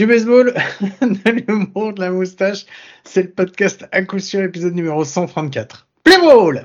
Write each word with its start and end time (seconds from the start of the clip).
Du 0.00 0.06
baseball, 0.06 0.46
de 1.02 1.30
l'humour, 1.30 1.92
la 1.98 2.10
moustache, 2.10 2.64
c'est 3.04 3.22
le 3.24 3.30
podcast 3.32 3.86
à 3.92 4.00
coup 4.00 4.18
sûr, 4.18 4.40
épisode 4.40 4.74
numéro 4.74 5.04
134. 5.04 5.86
Play 6.04 6.16
ball! 6.16 6.64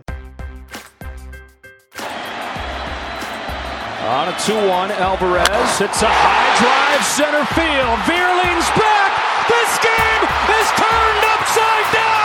On 4.00 4.08
a 4.08 4.32
2-1, 4.40 4.90
Alvarez 5.01 5.43
hits 5.82 6.01
a 6.01 6.08
high 6.08 6.59
drive 6.61 7.03
center 7.03 7.43
field. 7.51 8.00
Vierling's 8.07 8.70
back. 8.79 9.11
This 9.50 9.80
game 9.84 10.24
is 10.56 10.72
turned 10.80 11.26
upside 11.36 11.92
down. 11.92 12.16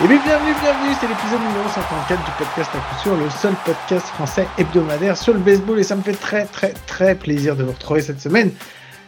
Et 0.00 0.06
bien, 0.06 0.16
bienvenue, 0.24 0.54
bienvenue, 0.62 0.94
c'est 1.00 1.08
l'épisode 1.08 1.40
numéro 1.40 1.68
134 1.68 2.24
du 2.24 2.30
podcast 2.38 2.70
à 2.72 2.78
coup 2.78 3.02
sûr, 3.02 3.16
le 3.16 3.28
seul 3.30 3.54
podcast 3.64 4.06
français 4.06 4.46
hebdomadaire 4.56 5.16
sur 5.16 5.34
le 5.34 5.40
baseball 5.40 5.80
et 5.80 5.82
ça 5.82 5.96
me 5.96 6.02
fait 6.02 6.12
très 6.12 6.44
très 6.44 6.72
très 6.86 7.16
plaisir 7.16 7.56
de 7.56 7.64
vous 7.64 7.72
retrouver 7.72 8.00
cette 8.00 8.20
semaine. 8.20 8.52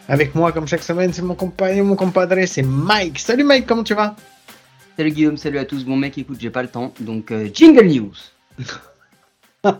Avec 0.09 0.35
moi, 0.35 0.51
comme 0.51 0.67
chaque 0.67 0.83
semaine, 0.83 1.13
c'est 1.13 1.21
mon 1.21 1.35
compagnon, 1.35 1.85
mon 1.85 1.95
compadre, 1.95 2.45
c'est 2.45 2.61
Mike. 2.61 3.19
Salut 3.19 3.45
Mike, 3.45 3.67
comment 3.67 3.85
tu 3.85 3.93
vas? 3.93 4.17
Salut 4.97 5.11
Guillaume, 5.11 5.37
salut 5.37 5.59
à 5.59 5.65
tous. 5.65 5.85
Bon 5.85 5.95
mec, 5.95 6.17
écoute, 6.17 6.39
j'ai 6.41 6.49
pas 6.49 6.61
le 6.61 6.67
temps, 6.67 6.93
donc 6.99 7.31
euh, 7.31 7.47
jingle 7.53 7.85
news. 7.85 8.11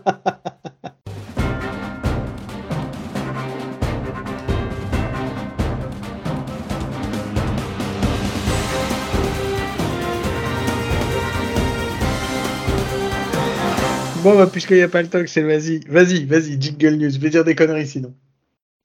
Bon, 14.22 14.36
bah, 14.36 14.46
puisqu'il 14.46 14.76
n'y 14.76 14.82
a 14.82 14.88
pas 14.88 15.02
le 15.02 15.08
temps, 15.08 15.18
c'est 15.26 15.42
vas-y, 15.42 15.80
vas-y, 15.88 16.24
vas-y, 16.24 16.60
jingle 16.60 16.94
news. 16.94 17.10
Je 17.10 17.18
vais 17.18 17.30
dire 17.30 17.42
des 17.42 17.56
conneries 17.56 17.88
sinon. 17.88 18.14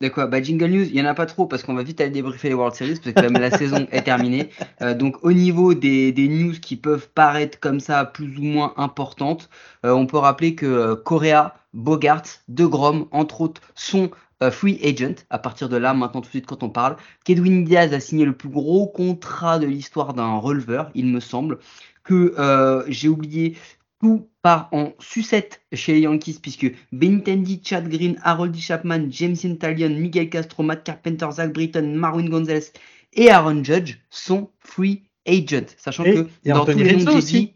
De 0.01 0.09
quoi? 0.09 0.25
Bah 0.25 0.41
jingle 0.41 0.65
news, 0.65 0.85
il 0.85 0.95
y 0.95 1.01
en 1.01 1.05
a 1.05 1.13
pas 1.13 1.27
trop 1.27 1.45
parce 1.45 1.61
qu'on 1.61 1.75
va 1.75 1.83
vite 1.83 2.01
aller 2.01 2.09
débriefer 2.09 2.49
les 2.49 2.55
World 2.55 2.73
Series 2.75 2.99
parce 3.03 3.13
que 3.13 3.21
même 3.21 3.39
la 3.39 3.51
saison 3.57 3.87
est 3.91 4.01
terminée. 4.01 4.49
Euh, 4.81 4.95
donc 4.95 5.23
au 5.23 5.31
niveau 5.31 5.75
des, 5.75 6.11
des, 6.11 6.27
news 6.27 6.53
qui 6.59 6.75
peuvent 6.75 7.07
paraître 7.13 7.59
comme 7.59 7.79
ça 7.79 8.03
plus 8.03 8.35
ou 8.39 8.41
moins 8.41 8.73
importantes, 8.77 9.49
euh, 9.85 9.91
on 9.91 10.07
peut 10.07 10.17
rappeler 10.17 10.55
que 10.55 10.65
euh, 10.65 10.95
Correa, 10.95 11.53
Bogart, 11.71 12.23
De 12.47 12.65
Grom, 12.65 13.07
entre 13.11 13.41
autres, 13.41 13.61
sont 13.75 14.09
euh, 14.41 14.49
free 14.49 14.79
agent 14.83 15.23
à 15.29 15.37
partir 15.37 15.69
de 15.69 15.77
là, 15.77 15.93
maintenant 15.93 16.21
tout 16.21 16.27
de 16.27 16.31
suite 16.31 16.47
quand 16.47 16.63
on 16.63 16.69
parle. 16.69 16.97
Kedwin 17.25 17.63
Diaz 17.63 17.93
a 17.93 17.99
signé 17.99 18.25
le 18.25 18.33
plus 18.33 18.49
gros 18.49 18.87
contrat 18.87 19.59
de 19.59 19.67
l'histoire 19.67 20.15
d'un 20.15 20.37
releveur, 20.37 20.89
il 20.95 21.05
me 21.05 21.19
semble. 21.19 21.59
Que 22.03 22.85
j'ai 22.87 23.09
oublié 23.09 23.57
tout 23.99 24.29
part 24.47 24.69
en 24.71 24.93
sucette 24.99 25.59
chez 25.73 25.91
les 25.95 25.99
Yankees 26.01 26.39
puisque 26.41 26.71
Benintendi, 26.93 27.59
Chad 27.61 27.89
Green, 27.89 28.17
Harold 28.23 28.55
Chapman, 28.55 29.07
James 29.09 29.35
Intallion, 29.43 29.89
Miguel 29.89 30.29
Castro, 30.29 30.63
Matt 30.63 30.85
Carpenter, 30.85 31.27
Zach 31.33 31.51
Britton, 31.51 31.91
Marwin 31.95 32.29
Gonzalez 32.29 32.67
et 33.13 33.29
Aaron 33.29 33.61
Judge 33.61 33.97
sont 34.09 34.49
free 34.59 35.03
agent. 35.27 35.65
Sachant 35.77 36.05
Et- 36.05 36.13
que 36.13 36.27
et 36.45 36.51
dans 36.51 36.61
Anthony 36.61 36.81
tous 36.81 36.87
les 36.87 37.03
noms 37.03 37.15
aussi. 37.17 37.33
dit, 37.41 37.53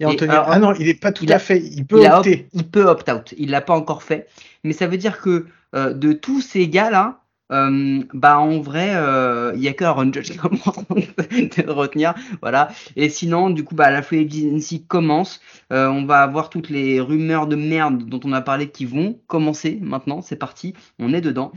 Et 0.00 0.04
Anthony... 0.04 0.32
alors, 0.32 0.46
ah 0.48 0.58
non, 0.58 0.74
il 0.74 0.88
est 0.88 1.00
pas 1.00 1.12
tout 1.12 1.26
à 1.28 1.38
fait, 1.38 1.60
il 1.62 1.86
peut 1.86 2.02
il, 2.02 2.10
opter. 2.10 2.32
opt- 2.34 2.48
il 2.54 2.68
peut 2.68 2.86
opt-out. 2.88 3.34
Il 3.38 3.50
l'a 3.50 3.60
pas 3.60 3.74
encore 3.76 4.02
fait. 4.02 4.26
Mais 4.64 4.72
ça 4.72 4.88
veut 4.88 4.96
dire 4.98 5.20
que 5.20 5.46
euh, 5.76 5.92
de 5.94 6.12
tous 6.12 6.40
ces 6.40 6.66
gars-là, 6.66 7.21
euh, 7.52 8.02
bah 8.14 8.38
en 8.38 8.60
vrai, 8.60 8.90
euh, 8.94 9.52
il 9.54 9.62
y 9.62 9.68
a 9.68 9.74
que 9.74 9.84
Aaron 9.84 10.12
Judge 10.12 10.30
qui 10.32 10.38
commence 10.38 10.78
de 10.88 11.70
retenir. 11.70 12.14
Voilà. 12.40 12.70
Et 12.96 13.08
sinon, 13.08 13.50
du 13.50 13.64
coup, 13.64 13.74
bah, 13.74 13.90
la 13.90 14.02
free 14.02 14.20
agency 14.20 14.84
commence. 14.84 15.40
Euh, 15.72 15.88
on 15.88 16.04
va 16.04 16.22
avoir 16.22 16.50
toutes 16.50 16.70
les 16.70 17.00
rumeurs 17.00 17.46
de 17.46 17.56
merde 17.56 18.04
dont 18.08 18.20
on 18.24 18.32
a 18.32 18.40
parlé 18.40 18.70
qui 18.70 18.84
vont 18.84 19.18
commencer 19.26 19.78
maintenant. 19.82 20.22
C'est 20.22 20.36
parti. 20.36 20.74
On 20.98 21.12
est 21.12 21.20
dedans. 21.20 21.52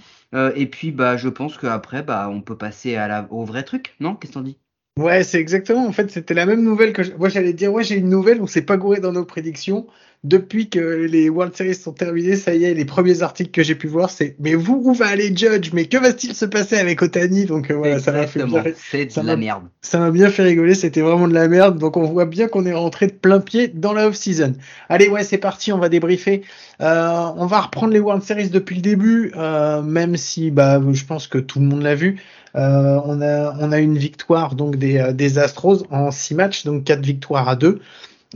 Et 0.55 0.65
puis, 0.65 0.91
bah, 0.91 1.15
je 1.15 1.29
pense 1.29 1.57
qu'après, 1.57 2.03
bah, 2.03 2.27
on 2.29 2.41
peut 2.41 2.57
passer 2.57 2.97
à 2.97 3.07
la, 3.07 3.27
au 3.31 3.45
vrai 3.45 3.63
truc. 3.63 3.95
Non? 4.01 4.15
Qu'est-ce 4.15 4.33
qu'on 4.33 4.41
dit 4.41 4.57
Ouais, 4.97 5.23
c'est 5.23 5.39
exactement. 5.39 5.85
En 5.85 5.91
fait, 5.91 6.09
c'était 6.09 6.33
la 6.33 6.45
même 6.45 6.63
nouvelle 6.63 6.93
que 6.93 7.03
je... 7.03 7.11
moi 7.13 7.27
j'allais 7.27 7.51
dire. 7.51 7.73
Ouais, 7.73 7.83
j'ai 7.83 7.97
une 7.97 8.09
nouvelle. 8.09 8.41
On 8.41 8.47
s'est 8.47 8.61
pas 8.61 8.77
gouré 8.77 9.01
dans 9.01 9.11
nos 9.11 9.25
prédictions 9.25 9.87
depuis 10.25 10.69
que 10.69 10.79
les 10.79 11.29
World 11.29 11.55
Series 11.55 11.75
sont 11.75 11.93
terminés. 11.93 12.35
Ça 12.35 12.53
y 12.55 12.63
est, 12.65 12.73
les 12.73 12.85
premiers 12.85 13.21
articles 13.21 13.51
que 13.51 13.63
j'ai 13.63 13.75
pu 13.75 13.87
voir, 13.87 14.09
c'est 14.09 14.35
mais 14.39 14.55
vous 14.55 14.81
où 14.83 14.93
va 14.93 15.07
aller 15.07 15.35
Judge? 15.35 15.69
Mais 15.73 15.85
que 15.85 15.97
va-t-il 15.97 16.33
se 16.33 16.45
passer 16.45 16.77
avec 16.77 17.01
Otani? 17.01 17.45
Donc 17.45 17.69
euh, 17.69 17.75
voilà, 17.75 17.99
ça 17.99 18.11
m'a 18.11 18.25
fait 18.27 18.43
bien, 18.43 18.63
C'est 18.91 19.11
ça 19.11 19.21
de 19.21 19.27
la 19.27 19.37
merde. 19.37 19.63
ça 19.81 19.99
m'a 19.99 20.11
bien 20.11 20.29
fait 20.29 20.43
rigoler. 20.43 20.73
C'était 20.75 21.01
vraiment 21.01 21.27
de 21.27 21.33
la 21.33 21.47
merde. 21.47 21.77
Donc 21.77 21.95
on 21.95 22.03
voit 22.03 22.25
bien 22.25 22.47
qu'on 22.47 22.65
est 22.65 22.73
rentré 22.73 23.07
de 23.07 23.13
plein 23.13 23.39
pied 23.39 23.67
dans 23.67 23.93
la 23.93 24.07
off-season. 24.07 24.53
Allez, 24.89 25.07
ouais, 25.09 25.23
c'est 25.23 25.37
parti. 25.37 25.71
On 25.71 25.77
va 25.77 25.89
débriefer. 25.89 26.41
Euh, 26.81 27.27
on 27.37 27.45
va 27.45 27.61
reprendre 27.61 27.93
les 27.93 27.99
World 27.99 28.23
Series 28.23 28.49
depuis 28.49 28.75
le 28.75 28.81
début, 28.81 29.31
euh, 29.37 29.81
même 29.81 30.17
si 30.17 30.49
bah 30.51 30.81
je 30.91 31.05
pense 31.05 31.27
que 31.27 31.37
tout 31.37 31.59
le 31.59 31.65
monde 31.65 31.83
l'a 31.83 31.95
vu. 31.95 32.19
Euh, 32.55 32.99
on 33.05 33.21
a 33.21 33.53
on 33.59 33.71
a 33.71 33.79
une 33.79 33.97
victoire 33.97 34.55
donc 34.55 34.77
des 34.77 35.11
des 35.13 35.39
Astros 35.39 35.85
en 35.91 36.09
six 36.11 36.35
matchs, 36.35 36.63
donc 36.65 36.83
quatre 36.83 37.05
victoires 37.05 37.47
à 37.47 37.55
deux. 37.55 37.79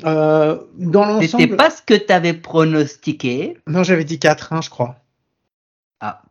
Euh, 0.06 0.58
dans 0.78 1.22
C'était 1.22 1.38
l'ensemble, 1.38 1.56
pas 1.58 1.70
ce 1.70 1.82
que 1.82 1.94
t'avais 1.94 2.34
pronostiqué. 2.34 3.58
non, 3.68 3.84
j'avais 3.84 4.04
dit 4.04 4.18
4-1, 4.18 4.62
je 4.64 4.70
crois. 4.70 4.96
Ah. 6.00 6.22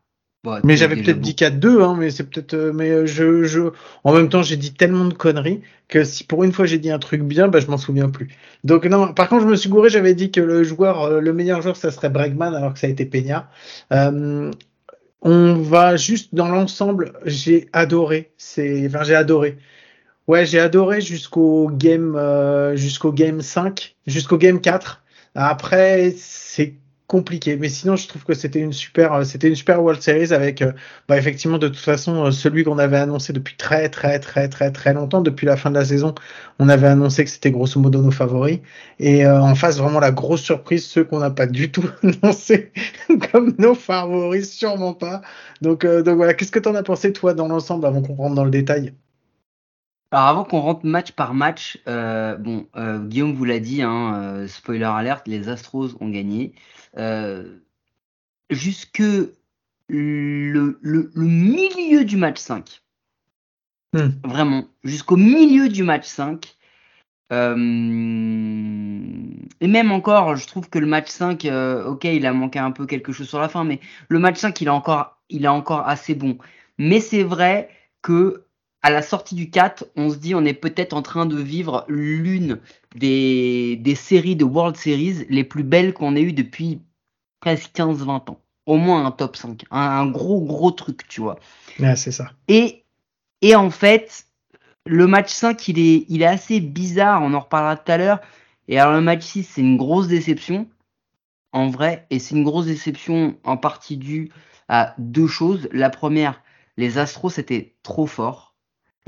Bon, 0.44 0.60
Mais 0.64 0.76
j'avais 0.76 0.96
peut-être 0.96 1.20
dit 1.20 1.34
4-2, 1.34 1.82
hein, 1.82 1.96
mais 1.98 2.10
c'est 2.10 2.24
peut-être. 2.24 2.54
euh, 2.54 2.72
mais 2.72 2.90
euh, 2.90 3.06
je, 3.06 3.42
je, 3.44 3.60
en 4.04 4.12
même 4.14 4.28
temps, 4.28 4.42
j'ai 4.42 4.56
dit 4.56 4.72
tellement 4.72 5.04
de 5.06 5.14
conneries 5.14 5.62
que 5.88 6.04
si 6.04 6.22
pour 6.24 6.44
une 6.44 6.52
fois 6.52 6.64
j'ai 6.66 6.78
dit 6.78 6.90
un 6.90 6.98
truc 6.98 7.22
bien, 7.22 7.48
bah 7.48 7.60
je 7.60 7.66
m'en 7.66 7.78
souviens 7.78 8.08
plus. 8.08 8.28
Donc 8.62 8.84
non. 8.86 9.12
Par 9.12 9.28
contre, 9.28 9.42
je 9.42 9.48
me 9.48 9.56
suis 9.56 9.68
gouré. 9.68 9.90
J'avais 9.90 10.14
dit 10.14 10.30
que 10.30 10.40
le 10.40 10.62
joueur, 10.62 11.20
le 11.20 11.32
meilleur 11.32 11.60
joueur, 11.62 11.76
ça 11.76 11.90
serait 11.90 12.08
Bregman, 12.10 12.54
alors 12.54 12.72
que 12.74 12.78
ça 12.78 12.86
a 12.86 12.90
été 12.90 13.04
Peña. 13.04 13.48
Euh, 13.92 14.50
on 15.22 15.54
va 15.54 15.96
juste 15.96 16.34
dans 16.34 16.48
l'ensemble. 16.48 17.14
J'ai 17.24 17.68
adoré. 17.72 18.30
C'est, 18.36 18.86
enfin, 18.86 19.02
j'ai 19.02 19.14
adoré. 19.16 19.58
Ouais, 20.28 20.44
j'ai 20.44 20.60
adoré 20.60 21.00
jusqu'au 21.00 21.70
game, 21.70 22.14
euh, 22.14 22.76
jusqu'au 22.76 23.12
game 23.12 23.40
5, 23.40 23.96
jusqu'au 24.06 24.36
game 24.36 24.60
4. 24.60 25.02
Après, 25.34 26.14
c'est 26.18 26.74
compliqué, 27.06 27.56
mais 27.56 27.70
sinon, 27.70 27.96
je 27.96 28.06
trouve 28.08 28.24
que 28.24 28.34
c'était 28.34 28.60
une 28.60 28.74
super, 28.74 29.14
euh, 29.14 29.24
c'était 29.24 29.48
une 29.48 29.54
super 29.56 29.82
World 29.82 30.02
Series 30.02 30.34
avec, 30.34 30.60
euh, 30.60 30.72
bah, 31.08 31.16
effectivement, 31.16 31.56
de 31.56 31.68
toute 31.68 31.78
façon, 31.78 32.30
celui 32.30 32.62
qu'on 32.62 32.78
avait 32.78 32.98
annoncé 32.98 33.32
depuis 33.32 33.56
très, 33.56 33.88
très, 33.88 34.18
très, 34.20 34.50
très, 34.50 34.70
très 34.70 34.92
longtemps, 34.92 35.22
depuis 35.22 35.46
la 35.46 35.56
fin 35.56 35.70
de 35.70 35.76
la 35.76 35.84
saison, 35.86 36.14
on 36.58 36.68
avait 36.68 36.88
annoncé 36.88 37.24
que 37.24 37.30
c'était 37.30 37.50
grosso 37.50 37.80
modo 37.80 38.02
nos 38.02 38.10
favoris. 38.10 38.60
Et 38.98 39.26
en 39.26 39.54
face, 39.54 39.78
vraiment 39.78 40.00
la 40.00 40.10
grosse 40.12 40.42
surprise, 40.42 40.84
ceux 40.84 41.04
qu'on 41.04 41.20
n'a 41.20 41.30
pas 41.30 41.46
du 41.46 41.72
tout 41.72 41.88
annoncé 42.02 42.72
comme 43.32 43.54
nos 43.58 43.74
favoris, 43.74 44.52
sûrement 44.52 44.92
pas. 44.92 45.22
Donc, 45.62 45.86
donc 45.86 46.16
voilà, 46.16 46.34
qu'est-ce 46.34 46.52
que 46.52 46.58
t'en 46.58 46.74
as 46.74 46.82
pensé 46.82 47.12
toi 47.14 47.32
dans 47.32 47.48
l'ensemble 47.48 47.86
avant 47.86 48.02
qu'on 48.02 48.14
rentre 48.14 48.34
dans 48.34 48.44
le 48.44 48.50
détail? 48.50 48.92
Alors 50.10 50.26
avant 50.26 50.44
qu'on 50.44 50.60
rentre 50.60 50.86
match 50.86 51.12
par 51.12 51.34
match, 51.34 51.78
euh, 51.86 52.36
bon, 52.36 52.66
euh, 52.76 52.98
Guillaume 53.00 53.34
vous 53.34 53.44
l'a 53.44 53.60
dit, 53.60 53.82
hein, 53.82 54.14
euh, 54.22 54.46
spoiler 54.48 54.84
alert, 54.84 55.26
les 55.28 55.48
Astros 55.48 55.96
ont 56.00 56.08
gagné. 56.08 56.54
Euh, 56.96 57.60
jusque 58.50 59.00
le, 59.00 60.78
le, 60.80 61.10
le 61.14 61.24
milieu 61.24 62.04
du 62.04 62.16
match 62.16 62.38
5, 62.38 62.82
Hmm. 63.94 64.10
vraiment, 64.22 64.66
jusqu'au 64.84 65.16
milieu 65.16 65.68
du 65.70 65.82
match 65.82 66.06
5, 66.06 66.56
euh, 67.32 67.56
et 69.60 69.66
même 69.66 69.92
encore, 69.92 70.36
je 70.36 70.46
trouve 70.46 70.68
que 70.70 70.78
le 70.78 70.86
match 70.86 71.08
5, 71.08 71.44
euh, 71.46 71.84
ok, 71.86 72.04
il 72.04 72.26
a 72.26 72.32
manqué 72.32 72.58
un 72.58 72.70
peu 72.70 72.86
quelque 72.86 73.12
chose 73.12 73.28
sur 73.28 73.40
la 73.40 73.48
fin, 73.48 73.64
mais 73.64 73.80
le 74.08 74.18
match 74.18 74.38
5, 74.38 74.60
il 74.60 74.66
est 74.68 74.70
encore, 74.70 75.18
il 75.30 75.44
est 75.44 75.48
encore 75.48 75.88
assez 75.88 76.14
bon. 76.14 76.38
Mais 76.78 77.00
c'est 77.00 77.22
vrai 77.22 77.70
que 78.02 78.44
à 78.82 78.90
la 78.90 79.02
sortie 79.02 79.34
du 79.34 79.50
4, 79.50 79.86
on 79.96 80.10
se 80.10 80.16
dit 80.16 80.34
on 80.34 80.44
est 80.44 80.54
peut-être 80.54 80.92
en 80.92 81.02
train 81.02 81.26
de 81.26 81.36
vivre 81.36 81.84
l'une 81.88 82.60
des, 82.94 83.76
des 83.76 83.94
séries 83.94 84.36
de 84.36 84.44
World 84.44 84.76
Series 84.76 85.26
les 85.28 85.44
plus 85.44 85.64
belles 85.64 85.92
qu'on 85.92 86.14
ait 86.16 86.22
eues 86.22 86.32
depuis 86.32 86.80
presque 87.40 87.74
15-20 87.76 88.30
ans. 88.30 88.40
Au 88.66 88.76
moins 88.76 89.06
un 89.06 89.10
top 89.10 89.36
5. 89.36 89.64
Un, 89.70 89.80
un 89.80 90.06
gros, 90.06 90.42
gros 90.42 90.70
truc, 90.70 91.08
tu 91.08 91.20
vois. 91.20 91.38
Ouais, 91.80 91.96
c'est 91.96 92.12
ça. 92.12 92.32
Et, 92.48 92.84
et 93.40 93.56
en 93.56 93.70
fait, 93.70 94.26
le 94.86 95.06
match 95.06 95.32
5, 95.32 95.68
il 95.68 95.78
est, 95.78 96.04
il 96.08 96.22
est 96.22 96.26
assez 96.26 96.60
bizarre. 96.60 97.22
On 97.22 97.32
en 97.34 97.40
reparlera 97.40 97.76
tout 97.76 97.90
à 97.90 97.96
l'heure. 97.96 98.20
Et 98.68 98.78
alors, 98.78 98.92
le 98.92 99.00
match 99.00 99.22
6, 99.22 99.44
c'est 99.44 99.60
une 99.62 99.78
grosse 99.78 100.08
déception. 100.08 100.68
En 101.52 101.68
vrai. 101.68 102.06
Et 102.10 102.18
c'est 102.18 102.34
une 102.34 102.44
grosse 102.44 102.66
déception 102.66 103.38
en 103.42 103.56
partie 103.56 103.96
due 103.96 104.30
à 104.68 104.94
deux 104.98 105.26
choses. 105.26 105.68
La 105.72 105.88
première, 105.88 106.42
les 106.76 106.98
Astros, 106.98 107.30
c'était 107.30 107.74
trop 107.82 108.06
fort. 108.06 108.47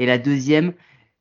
Et 0.01 0.07
la 0.07 0.17
deuxième, 0.19 0.73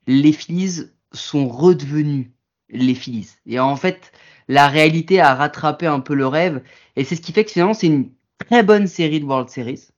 les 0.07 0.31
Phillies 0.31 0.85
sont 1.11 1.49
redevenus 1.49 2.27
les 2.69 2.95
Phillies. 2.95 3.29
Et 3.45 3.59
en 3.59 3.75
fait, 3.75 4.11
la 4.47 4.67
réalité 4.69 5.19
a 5.19 5.35
rattrapé 5.35 5.85
un 5.85 5.99
peu 5.99 6.15
le 6.15 6.25
rêve. 6.27 6.63
Et 6.95 7.03
c'est 7.03 7.15
ce 7.15 7.21
qui 7.21 7.33
fait 7.33 7.43
que 7.43 7.51
finalement, 7.51 7.73
c'est 7.73 7.87
une 7.87 8.09
très 8.37 8.63
bonne 8.63 8.87
série 8.87 9.19
de 9.19 9.25
World 9.25 9.49
Series. 9.49 9.89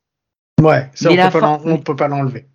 Ouais, 0.59 0.89
ça, 0.95 1.09
Mais 1.09 1.13
on 1.13 1.17
la 1.17 1.27
peut, 1.29 1.39
pas 1.39 1.57
fin- 1.57 1.63
l'en- 1.63 1.73
on 1.73 1.77
peut 1.77 1.95
pas 1.95 2.07
l'enlever. 2.07 2.47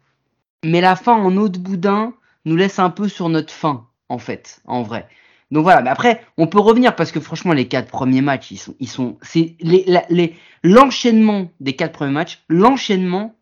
Mais 0.65 0.81
la 0.81 0.97
fin 0.97 1.15
en 1.15 1.37
eau 1.37 1.49
de 1.49 1.59
boudin 1.59 2.15
nous 2.45 2.57
laisse 2.57 2.81
un 2.81 2.91
peu 2.91 3.09
sur 3.09 3.29
notre 3.29 3.53
fin, 3.53 3.87
en 4.09 4.19
fait, 4.19 4.61
en 4.65 4.83
vrai. 4.83 5.07
Donc 5.53 5.63
voilà, 5.63 5.81
mais 5.81 5.91
après, 5.91 6.23
on 6.39 6.49
peut 6.49 6.59
revenir 6.59 6.97
parce 6.97 7.13
que 7.13 7.21
franchement, 7.21 7.53
les 7.53 7.69
quatre 7.69 7.89
premiers 7.89 8.21
matchs, 8.21 8.51
ils 8.51 8.59
sont, 8.59 8.75
ils 8.81 8.89
sont, 8.89 9.17
c'est 9.23 9.55
les, 9.61 10.35
l'enchaînement 10.65 11.53
des 11.61 11.77
quatre 11.77 11.93
premiers 11.93 12.13
matchs, 12.13 12.43
l'enchaînement, 12.49 13.37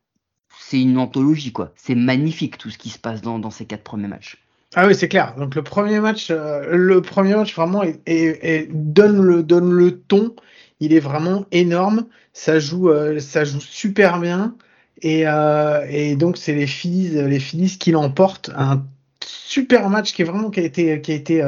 c'est 0.69 0.81
une 0.81 0.99
anthologie, 0.99 1.53
quoi. 1.53 1.73
C'est 1.77 1.95
magnifique 1.95 2.57
tout 2.57 2.71
ce 2.71 2.79
qui 2.79 2.89
se 2.89 2.99
passe 2.99 3.21
dans, 3.21 3.51
ces 3.51 3.67
quatre 3.67 3.83
premiers 3.83 4.09
matchs. 4.09 4.39
Ah 4.75 4.87
oui, 4.87 4.95
c'est 4.95 5.09
clair. 5.09 5.35
Donc 5.37 5.55
le 5.55 5.63
premier 5.63 6.01
match, 6.01 6.29
euh, 6.31 6.65
le 6.75 7.03
premier 7.03 7.35
match 7.35 7.55
vraiment 7.55 7.83
donne 7.85 9.21
le 9.21 9.43
donne 9.43 9.71
le 9.71 9.99
ton. 9.99 10.35
Il 10.81 10.93
est 10.93 11.01
vraiment 11.01 11.45
énorme. 11.53 12.07
Ça 12.33 12.59
joue, 12.59 12.89
euh, 12.89 13.21
ça 13.21 13.45
joue 13.45 13.61
super 13.61 14.19
bien. 14.19 14.57
Et, 15.03 15.25
euh, 15.27 15.87
et 15.89 16.17
donc 16.17 16.39
c'est 16.39 16.55
les 16.55 16.67
Phillies, 16.67 17.11
les 17.11 17.41
Phillies 17.41 17.77
qui 17.79 17.93
l'emportent. 17.93 18.51
Un 18.57 18.83
super 19.25 19.91
match 19.91 20.15
qui 20.15 20.23
est 20.23 20.25
vraiment 20.25 20.49
a 20.49 20.61
été 20.61 21.01
qui 21.03 21.13
a 21.13 21.15
été 21.15 21.45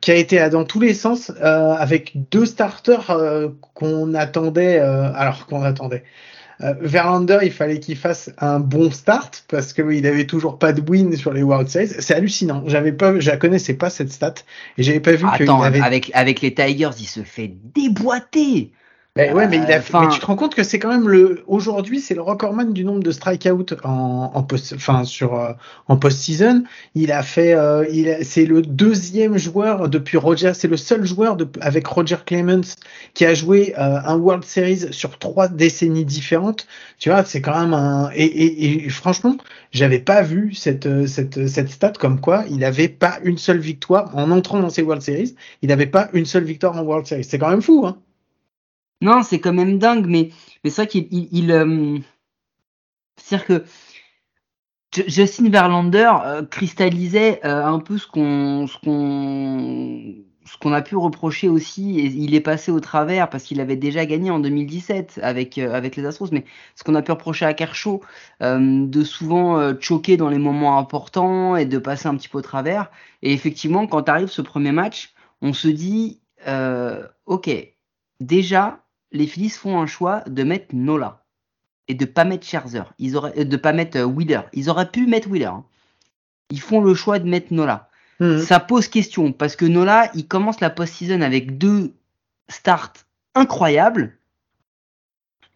qui 0.00 0.10
a 0.10 0.16
été 0.16 0.48
dans 0.50 0.64
tous 0.64 0.80
les 0.80 0.94
sens 0.94 1.30
avec 1.40 2.12
deux 2.30 2.44
starters 2.44 3.16
qu'on 3.74 4.14
attendait 4.14 4.78
alors 4.78 5.46
qu'on 5.46 5.62
attendait 5.62 6.04
euh, 6.62 6.74
Verlander, 6.80 7.38
il 7.42 7.52
fallait 7.52 7.80
qu'il 7.80 7.96
fasse 7.96 8.30
un 8.38 8.60
bon 8.60 8.90
start 8.90 9.44
parce 9.48 9.72
qu'il 9.72 10.06
avait 10.06 10.26
toujours 10.26 10.58
pas 10.58 10.72
de 10.72 10.82
win 10.88 11.16
sur 11.16 11.32
les 11.32 11.42
World 11.42 11.68
Series. 11.68 11.88
C'est 11.98 12.14
hallucinant. 12.14 12.62
J'avais 12.66 12.92
pas, 12.92 13.18
je 13.18 13.30
la 13.30 13.36
connaissais 13.36 13.74
pas 13.74 13.90
cette 13.90 14.12
stat 14.12 14.34
et 14.78 14.82
j'avais 14.82 15.00
pas 15.00 15.12
vu 15.12 15.26
Attends, 15.30 15.62
avec 15.62 16.10
avec 16.14 16.40
les 16.40 16.54
Tigers, 16.54 16.90
il 16.98 17.06
se 17.06 17.20
fait 17.20 17.52
déboîter. 17.74 18.72
Ben 19.14 19.34
ouais, 19.34 19.46
mais, 19.46 19.58
il 19.58 19.70
a, 19.70 19.76
euh, 19.76 20.08
tu 20.08 20.20
te 20.20 20.24
rends 20.24 20.36
compte 20.36 20.54
que 20.54 20.62
c'est 20.62 20.78
quand 20.78 20.88
même 20.88 21.06
le 21.06 21.42
aujourd'hui 21.46 22.00
c'est 22.00 22.14
le 22.14 22.22
recordman 22.22 22.72
du 22.72 22.82
nombre 22.82 23.02
de 23.02 23.10
strikeouts 23.10 23.74
en, 23.84 24.30
en 24.32 24.42
post, 24.42 24.72
enfin 24.74 25.04
sur 25.04 25.34
euh, 25.34 25.52
en 25.86 25.98
post-season. 25.98 26.64
Il 26.94 27.12
a 27.12 27.22
fait, 27.22 27.52
euh, 27.52 27.86
il 27.92 28.16
c'est 28.24 28.46
le 28.46 28.62
deuxième 28.62 29.36
joueur 29.36 29.90
depuis 29.90 30.16
Roger, 30.16 30.54
c'est 30.54 30.66
le 30.66 30.78
seul 30.78 31.04
joueur 31.04 31.36
de, 31.36 31.46
avec 31.60 31.86
Roger 31.86 32.16
Clemens 32.24 32.76
qui 33.12 33.26
a 33.26 33.34
joué 33.34 33.74
un 33.76 34.16
World 34.16 34.44
Series 34.44 34.94
sur 34.94 35.18
trois 35.18 35.48
décennies 35.48 36.06
différentes. 36.06 36.66
Tu 36.98 37.10
vois, 37.10 37.22
c'est 37.22 37.42
quand 37.42 37.60
même 37.60 37.74
un 37.74 38.10
et, 38.14 38.24
et, 38.24 38.86
et 38.86 38.88
franchement, 38.88 39.36
j'avais 39.72 39.98
pas 40.00 40.22
vu 40.22 40.54
cette 40.54 41.06
cette 41.06 41.48
cette 41.48 41.68
stat 41.68 41.92
comme 42.00 42.18
quoi 42.18 42.44
il 42.48 42.64
avait 42.64 42.88
pas 42.88 43.18
une 43.24 43.36
seule 43.36 43.58
victoire 43.58 44.16
en 44.16 44.30
entrant 44.30 44.60
dans 44.60 44.70
ces 44.70 44.80
World 44.80 45.02
Series. 45.02 45.34
Il 45.60 45.68
n'avait 45.68 45.86
pas 45.86 46.08
une 46.14 46.24
seule 46.24 46.44
victoire 46.44 46.78
en 46.78 46.82
World 46.82 47.06
Series. 47.06 47.24
C'est 47.24 47.38
quand 47.38 47.50
même 47.50 47.60
fou, 47.62 47.84
hein. 47.86 47.98
Non, 49.02 49.24
c'est 49.24 49.40
quand 49.40 49.52
même 49.52 49.78
dingue, 49.78 50.06
mais, 50.06 50.30
mais 50.62 50.70
c'est 50.70 50.82
vrai 50.82 50.88
qu'il. 50.88 51.08
Il, 51.10 51.50
euh, 51.50 51.98
C'est-à-dire 53.16 53.46
que 53.46 53.64
Justin 55.08 55.50
Verlander 55.50 56.10
euh, 56.24 56.44
cristallisait 56.44 57.40
euh, 57.44 57.64
un 57.64 57.80
peu 57.80 57.98
ce 57.98 58.06
qu'on 58.06 58.66
ce 58.68 58.78
qu'on 58.78 60.14
ce 60.44 60.56
qu'on 60.58 60.72
a 60.72 60.82
pu 60.82 60.96
reprocher 60.96 61.48
aussi, 61.48 61.98
et 61.98 62.04
il 62.06 62.34
est 62.34 62.40
passé 62.40 62.70
au 62.70 62.78
travers 62.80 63.28
parce 63.28 63.44
qu'il 63.44 63.60
avait 63.60 63.76
déjà 63.76 64.06
gagné 64.06 64.30
en 64.30 64.38
2017 64.38 65.18
avec, 65.22 65.58
avec 65.58 65.96
les 65.96 66.04
Astros, 66.06 66.28
mais 66.32 66.44
ce 66.76 66.84
qu'on 66.84 66.94
a 66.94 67.02
pu 67.02 67.12
reprocher 67.12 67.44
à 67.46 67.54
Kershaw, 67.54 68.02
de 68.40 69.04
souvent 69.04 69.72
choquer 69.80 70.16
dans 70.16 70.28
les 70.28 70.38
moments 70.38 70.78
importants 70.78 71.54
et 71.56 71.64
de 71.64 71.78
passer 71.78 72.08
un 72.08 72.16
petit 72.16 72.28
peu 72.28 72.38
au 72.38 72.42
travers. 72.42 72.90
Et 73.22 73.32
effectivement, 73.32 73.86
quand 73.86 74.08
arrive 74.08 74.28
ce 74.28 74.42
premier 74.42 74.72
match, 74.72 75.14
on 75.42 75.52
se 75.52 75.68
dit, 75.68 76.20
ok, 77.26 77.50
déjà, 78.20 78.81
les 79.12 79.26
Phillies 79.26 79.50
font 79.50 79.80
un 79.80 79.86
choix 79.86 80.22
de 80.26 80.42
mettre 80.42 80.74
Nola 80.74 81.24
et 81.88 81.94
de 81.94 82.04
pas 82.04 82.24
mettre 82.24 82.46
Scherzer. 82.46 82.92
Ils 82.98 83.16
auraient, 83.16 83.38
euh, 83.38 83.44
de 83.44 83.56
pas 83.56 83.72
mettre 83.72 83.98
euh, 83.98 84.04
Wheeler. 84.04 84.40
Ils 84.52 84.70
auraient 84.70 84.90
pu 84.90 85.06
mettre 85.06 85.28
Wheeler. 85.28 85.46
Hein. 85.46 85.64
Ils 86.50 86.60
font 86.60 86.80
le 86.80 86.94
choix 86.94 87.18
de 87.18 87.28
mettre 87.28 87.52
Nola. 87.52 87.88
Mhm. 88.20 88.40
Ça 88.40 88.60
pose 88.60 88.88
question 88.88 89.32
parce 89.32 89.56
que 89.56 89.64
Nola, 89.64 90.10
il 90.14 90.26
commence 90.26 90.60
la 90.60 90.70
post-season 90.70 91.20
avec 91.20 91.58
deux 91.58 91.94
starts 92.48 92.92
incroyables 93.34 94.16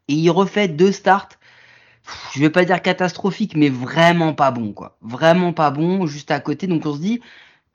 et 0.09 0.15
il 0.15 0.31
refait 0.31 0.69
deux 0.69 0.93
starts. 0.93 1.29
Je 2.35 2.41
vais 2.41 2.51
pas 2.51 2.65
dire 2.65 2.81
catastrophiques, 2.83 3.57
mais 3.57 3.69
vraiment 3.69 4.33
pas 4.33 4.53
bon, 4.53 4.73
quoi. 4.73 4.97
Vraiment 5.03 5.53
pas 5.53 5.71
bon, 5.71 6.07
juste 6.07 6.31
à 6.31 6.39
côté. 6.39 6.69
Donc 6.69 6.87
on 6.87 6.95
se 6.95 7.01
dit, 7.01 7.21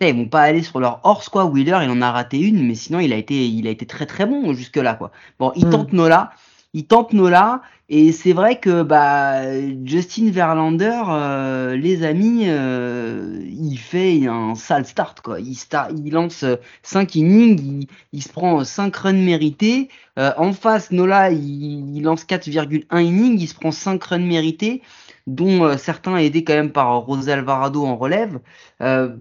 ils 0.09 0.15
vont 0.15 0.27
pas 0.27 0.41
aller 0.41 0.63
sur 0.63 0.79
leur 0.79 0.99
horse 1.03 1.29
quoi. 1.29 1.45
Wheeler, 1.45 1.79
il 1.83 1.89
en 1.89 2.01
a 2.01 2.11
raté 2.11 2.39
une, 2.39 2.67
mais 2.67 2.75
sinon 2.75 2.99
il 2.99 3.13
a 3.13 3.17
été, 3.17 3.47
il 3.47 3.67
a 3.67 3.69
été 3.69 3.85
très 3.85 4.05
très 4.05 4.25
bon 4.25 4.53
jusque 4.53 4.77
là 4.77 4.95
quoi. 4.95 5.11
Bon, 5.39 5.51
il 5.55 5.67
hmm. 5.67 5.71
tente 5.71 5.93
Nola, 5.93 6.31
il 6.73 6.85
tente 6.85 7.13
Nola, 7.13 7.61
et 7.89 8.11
c'est 8.13 8.33
vrai 8.33 8.59
que 8.59 8.83
bah 8.83 9.41
Justin 9.83 10.31
Verlander, 10.31 11.01
euh, 11.09 11.75
les 11.75 12.03
amis, 12.03 12.43
euh, 12.47 13.43
il 13.49 13.77
fait 13.77 14.27
un 14.27 14.55
sale 14.55 14.85
start 14.85 15.21
quoi. 15.21 15.39
Il, 15.39 15.55
start, 15.55 15.91
il 15.95 16.11
lance 16.13 16.45
5 16.83 17.15
innings, 17.15 17.85
il, 18.13 18.23
se 18.23 18.29
prend 18.29 18.63
5 18.63 18.95
runs 18.95 19.13
mérités. 19.13 19.89
Euh, 20.17 20.31
en 20.37 20.53
face, 20.53 20.91
Nola, 20.91 21.31
il, 21.31 21.97
il 21.97 22.03
lance 22.03 22.25
4,1 22.25 23.01
innings, 23.03 23.39
il 23.39 23.47
se 23.47 23.55
prend 23.55 23.71
5 23.71 24.01
runs 24.03 24.19
mérités 24.19 24.81
dont 25.27 25.77
certains 25.77 26.17
aidés 26.17 26.43
quand 26.43 26.53
même 26.53 26.71
par 26.71 26.97
Rosé 26.99 27.31
Alvarado 27.31 27.85
en 27.85 27.95
relève. 27.95 28.39
Euh, 28.81 29.15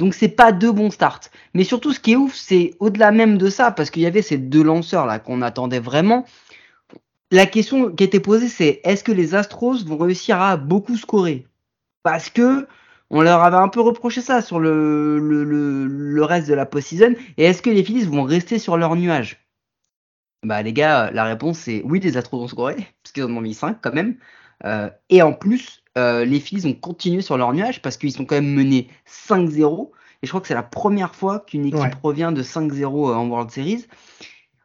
donc 0.00 0.14
c'est 0.14 0.30
pas 0.30 0.50
deux 0.50 0.72
bons 0.72 0.90
starts. 0.90 1.20
Mais 1.52 1.62
surtout 1.62 1.92
ce 1.92 2.00
qui 2.00 2.12
est 2.12 2.16
ouf, 2.16 2.34
c'est 2.34 2.74
au-delà 2.80 3.12
même 3.12 3.36
de 3.36 3.50
ça, 3.50 3.70
parce 3.70 3.90
qu'il 3.90 4.02
y 4.02 4.06
avait 4.06 4.22
ces 4.22 4.38
deux 4.38 4.62
lanceurs 4.62 5.04
là 5.04 5.18
qu'on 5.18 5.42
attendait 5.42 5.78
vraiment. 5.78 6.24
La 7.30 7.44
question 7.44 7.92
qui 7.94 8.02
était 8.02 8.18
posée, 8.18 8.48
c'est 8.48 8.80
est-ce 8.82 9.04
que 9.04 9.12
les 9.12 9.34
Astros 9.34 9.84
vont 9.84 9.98
réussir 9.98 10.40
à 10.40 10.56
beaucoup 10.56 10.96
scorer? 10.96 11.46
Parce 12.02 12.30
que 12.30 12.66
on 13.10 13.20
leur 13.20 13.44
avait 13.44 13.58
un 13.58 13.68
peu 13.68 13.80
reproché 13.80 14.22
ça 14.22 14.40
sur 14.40 14.58
le, 14.58 16.22
reste 16.22 16.48
de 16.48 16.54
la 16.54 16.64
post-season. 16.64 17.14
Et 17.36 17.44
est-ce 17.44 17.60
que 17.60 17.68
les 17.68 17.84
Phillies 17.84 18.04
vont 18.04 18.22
rester 18.22 18.58
sur 18.58 18.78
leur 18.78 18.96
nuage? 18.96 19.44
Bah 20.42 20.62
les 20.62 20.72
gars, 20.72 21.10
la 21.10 21.24
réponse 21.24 21.58
c'est 21.58 21.82
oui, 21.84 22.00
les 22.00 22.16
Astros 22.16 22.40
vont 22.40 22.48
scorer, 22.48 22.76
parce 23.02 23.12
qu'ils 23.12 23.24
en 23.24 23.36
ont 23.36 23.42
mis 23.42 23.52
5 23.52 23.78
quand 23.82 23.92
même. 23.92 24.16
Euh, 24.64 24.88
et 25.10 25.20
en 25.20 25.34
plus, 25.34 25.79
euh, 25.98 26.24
les 26.24 26.40
Phillies 26.40 26.66
ont 26.66 26.74
continué 26.74 27.22
sur 27.22 27.36
leur 27.36 27.52
nuage 27.52 27.82
parce 27.82 27.96
qu'ils 27.96 28.12
sont 28.12 28.24
quand 28.24 28.36
même 28.36 28.52
menés 28.52 28.88
5-0. 29.06 29.90
Et 30.22 30.26
je 30.26 30.28
crois 30.30 30.40
que 30.40 30.48
c'est 30.48 30.54
la 30.54 30.62
première 30.62 31.14
fois 31.14 31.40
qu'une 31.40 31.66
équipe 31.66 31.94
revient 32.02 32.32
de 32.34 32.42
5-0 32.42 32.82
euh, 32.82 33.14
en 33.14 33.26
World 33.28 33.50
Series. 33.50 33.86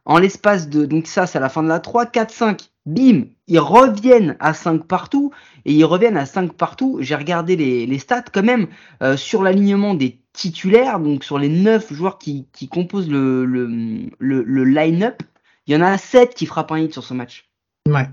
En 0.06 0.20
l'espace 0.20 0.70
de, 0.70 0.86
donc 0.86 1.08
ça, 1.08 1.26
c'est 1.26 1.40
à 1.40 1.42
la 1.42 1.50
fin 1.50 1.64
de 1.64 1.68
la 1.68 1.80
3, 1.80 2.06
4, 2.06 2.32
5, 2.32 2.70
bim, 2.86 3.24
ils 3.48 3.60
reviennent 3.60 4.38
à 4.40 4.54
5 4.54 4.86
partout, 4.86 5.32
et 5.66 5.74
ils 5.74 5.84
reviennent 5.84 6.18
à 6.18 6.28
5 6.28 6.54
partout. 6.54 6.98
J'ai 7.00 7.16
regardé 7.16 7.56
les, 7.56 8.00
stats 8.00 8.26
quand 8.32 8.44
même, 8.44 8.68
euh, 9.02 9.18
sur 9.18 9.42
l'alignement 9.42 9.96
des 9.96 10.20
titulaires, 10.32 11.00
donc 11.00 11.24
sur 11.24 11.40
les 11.40 11.50
9 11.50 11.92
joueurs 11.92 12.20
qui, 12.20 12.48
composent 12.72 13.10
le, 13.10 13.46
le, 13.46 14.12
le, 14.20 14.64
line-up, 14.64 15.24
il 15.66 15.74
y 15.74 15.78
en 15.78 15.82
a 15.82 15.98
7 15.98 16.36
qui 16.36 16.46
frappent 16.46 16.72
un 16.72 16.80
hit 16.80 16.94
sur 16.94 17.04
ce 17.04 17.16
match. 17.16 17.50
Ouais. 17.88 18.08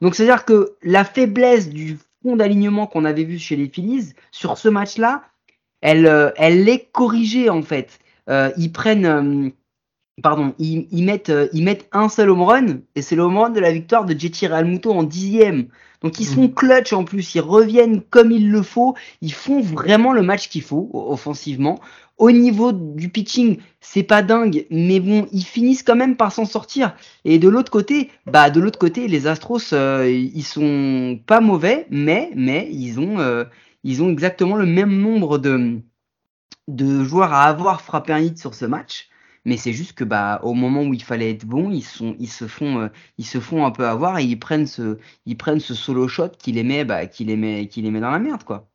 Donc 0.00 0.14
c'est-à-dire 0.14 0.44
que 0.44 0.76
la 0.82 1.04
faiblesse 1.04 1.68
du 1.68 1.98
d'alignement 2.24 2.86
qu'on 2.86 3.04
avait 3.04 3.24
vu 3.24 3.38
chez 3.38 3.56
les 3.56 3.68
Phillies, 3.68 4.14
sur 4.30 4.58
ce 4.58 4.68
match-là, 4.68 5.22
elle, 5.80 6.06
euh, 6.06 6.30
elle 6.36 6.68
est 6.68 6.90
corrigée 6.92 7.50
en 7.50 7.62
fait. 7.62 7.98
Euh, 8.30 8.50
ils 8.56 8.72
prennent, 8.72 9.06
euh, 9.06 9.50
pardon, 10.22 10.54
ils, 10.58 11.04
mettent, 11.04 11.32
ils 11.52 11.64
mettent 11.64 11.88
un 11.92 12.08
seul 12.08 12.30
home 12.30 12.42
run 12.42 12.66
et 12.94 13.02
c'est 13.02 13.16
le 13.16 13.22
home 13.22 13.38
run 13.38 13.50
de 13.50 13.60
la 13.60 13.72
victoire 13.72 14.04
de 14.04 14.18
Jetty 14.18 14.46
Realmuto 14.46 14.92
en 14.92 15.02
dixième. 15.02 15.68
Donc 16.04 16.20
ils 16.20 16.26
sont 16.26 16.44
mm. 16.44 16.54
clutch 16.54 16.92
en 16.92 17.04
plus, 17.04 17.34
ils 17.34 17.40
reviennent 17.40 18.02
comme 18.02 18.30
il 18.30 18.50
le 18.50 18.62
faut, 18.62 18.94
ils 19.22 19.32
font 19.32 19.62
vraiment 19.62 20.12
le 20.12 20.22
match 20.22 20.50
qu'il 20.50 20.62
faut 20.62 20.90
offensivement. 20.92 21.80
Au 22.18 22.30
niveau 22.30 22.72
du 22.72 23.08
pitching, 23.08 23.56
c'est 23.80 24.02
pas 24.02 24.22
dingue, 24.22 24.66
mais 24.70 25.00
bon, 25.00 25.26
ils 25.32 25.44
finissent 25.44 25.82
quand 25.82 25.96
même 25.96 26.16
par 26.16 26.30
s'en 26.30 26.44
sortir. 26.44 26.94
Et 27.24 27.38
de 27.38 27.48
l'autre 27.48 27.72
côté, 27.72 28.10
bah 28.26 28.50
de 28.50 28.60
l'autre 28.60 28.78
côté, 28.78 29.08
les 29.08 29.26
Astros, 29.26 29.72
euh, 29.72 30.06
ils 30.08 30.44
sont 30.44 31.18
pas 31.26 31.40
mauvais, 31.40 31.86
mais 31.90 32.30
mais 32.36 32.68
ils 32.70 33.00
ont 33.00 33.18
euh, 33.18 33.44
ils 33.82 34.02
ont 34.02 34.10
exactement 34.10 34.56
le 34.56 34.66
même 34.66 34.96
nombre 35.00 35.38
de 35.38 35.80
de 36.68 37.02
joueurs 37.02 37.32
à 37.32 37.44
avoir 37.44 37.80
frappé 37.80 38.12
un 38.12 38.20
hit 38.20 38.38
sur 38.38 38.54
ce 38.54 38.66
match. 38.66 39.08
Mais 39.44 39.56
c'est 39.56 39.72
juste 39.72 39.92
que 39.94 40.04
bah 40.04 40.40
au 40.42 40.54
moment 40.54 40.82
où 40.82 40.94
il 40.94 41.02
fallait 41.02 41.30
être 41.30 41.44
bon, 41.46 41.70
ils 41.70 41.82
sont 41.82 42.16
ils 42.18 42.28
se 42.28 42.46
font 42.48 42.80
euh, 42.80 42.88
ils 43.18 43.26
se 43.26 43.40
font 43.40 43.64
un 43.66 43.70
peu 43.70 43.86
avoir 43.86 44.18
et 44.18 44.24
ils 44.24 44.38
prennent 44.38 44.66
ce 44.66 44.98
ils 45.26 45.36
prennent 45.36 45.60
ce 45.60 45.74
solo 45.74 46.08
shot 46.08 46.30
qui 46.38 46.52
les 46.52 46.62
met 46.64 46.84
bah 46.84 47.06
qui 47.06 47.24
les 47.24 47.36
met 47.36 47.68
qui 47.68 47.82
les 47.82 47.90
met 47.90 48.00
dans 48.00 48.10
la 48.10 48.18
merde 48.18 48.44
quoi. 48.44 48.70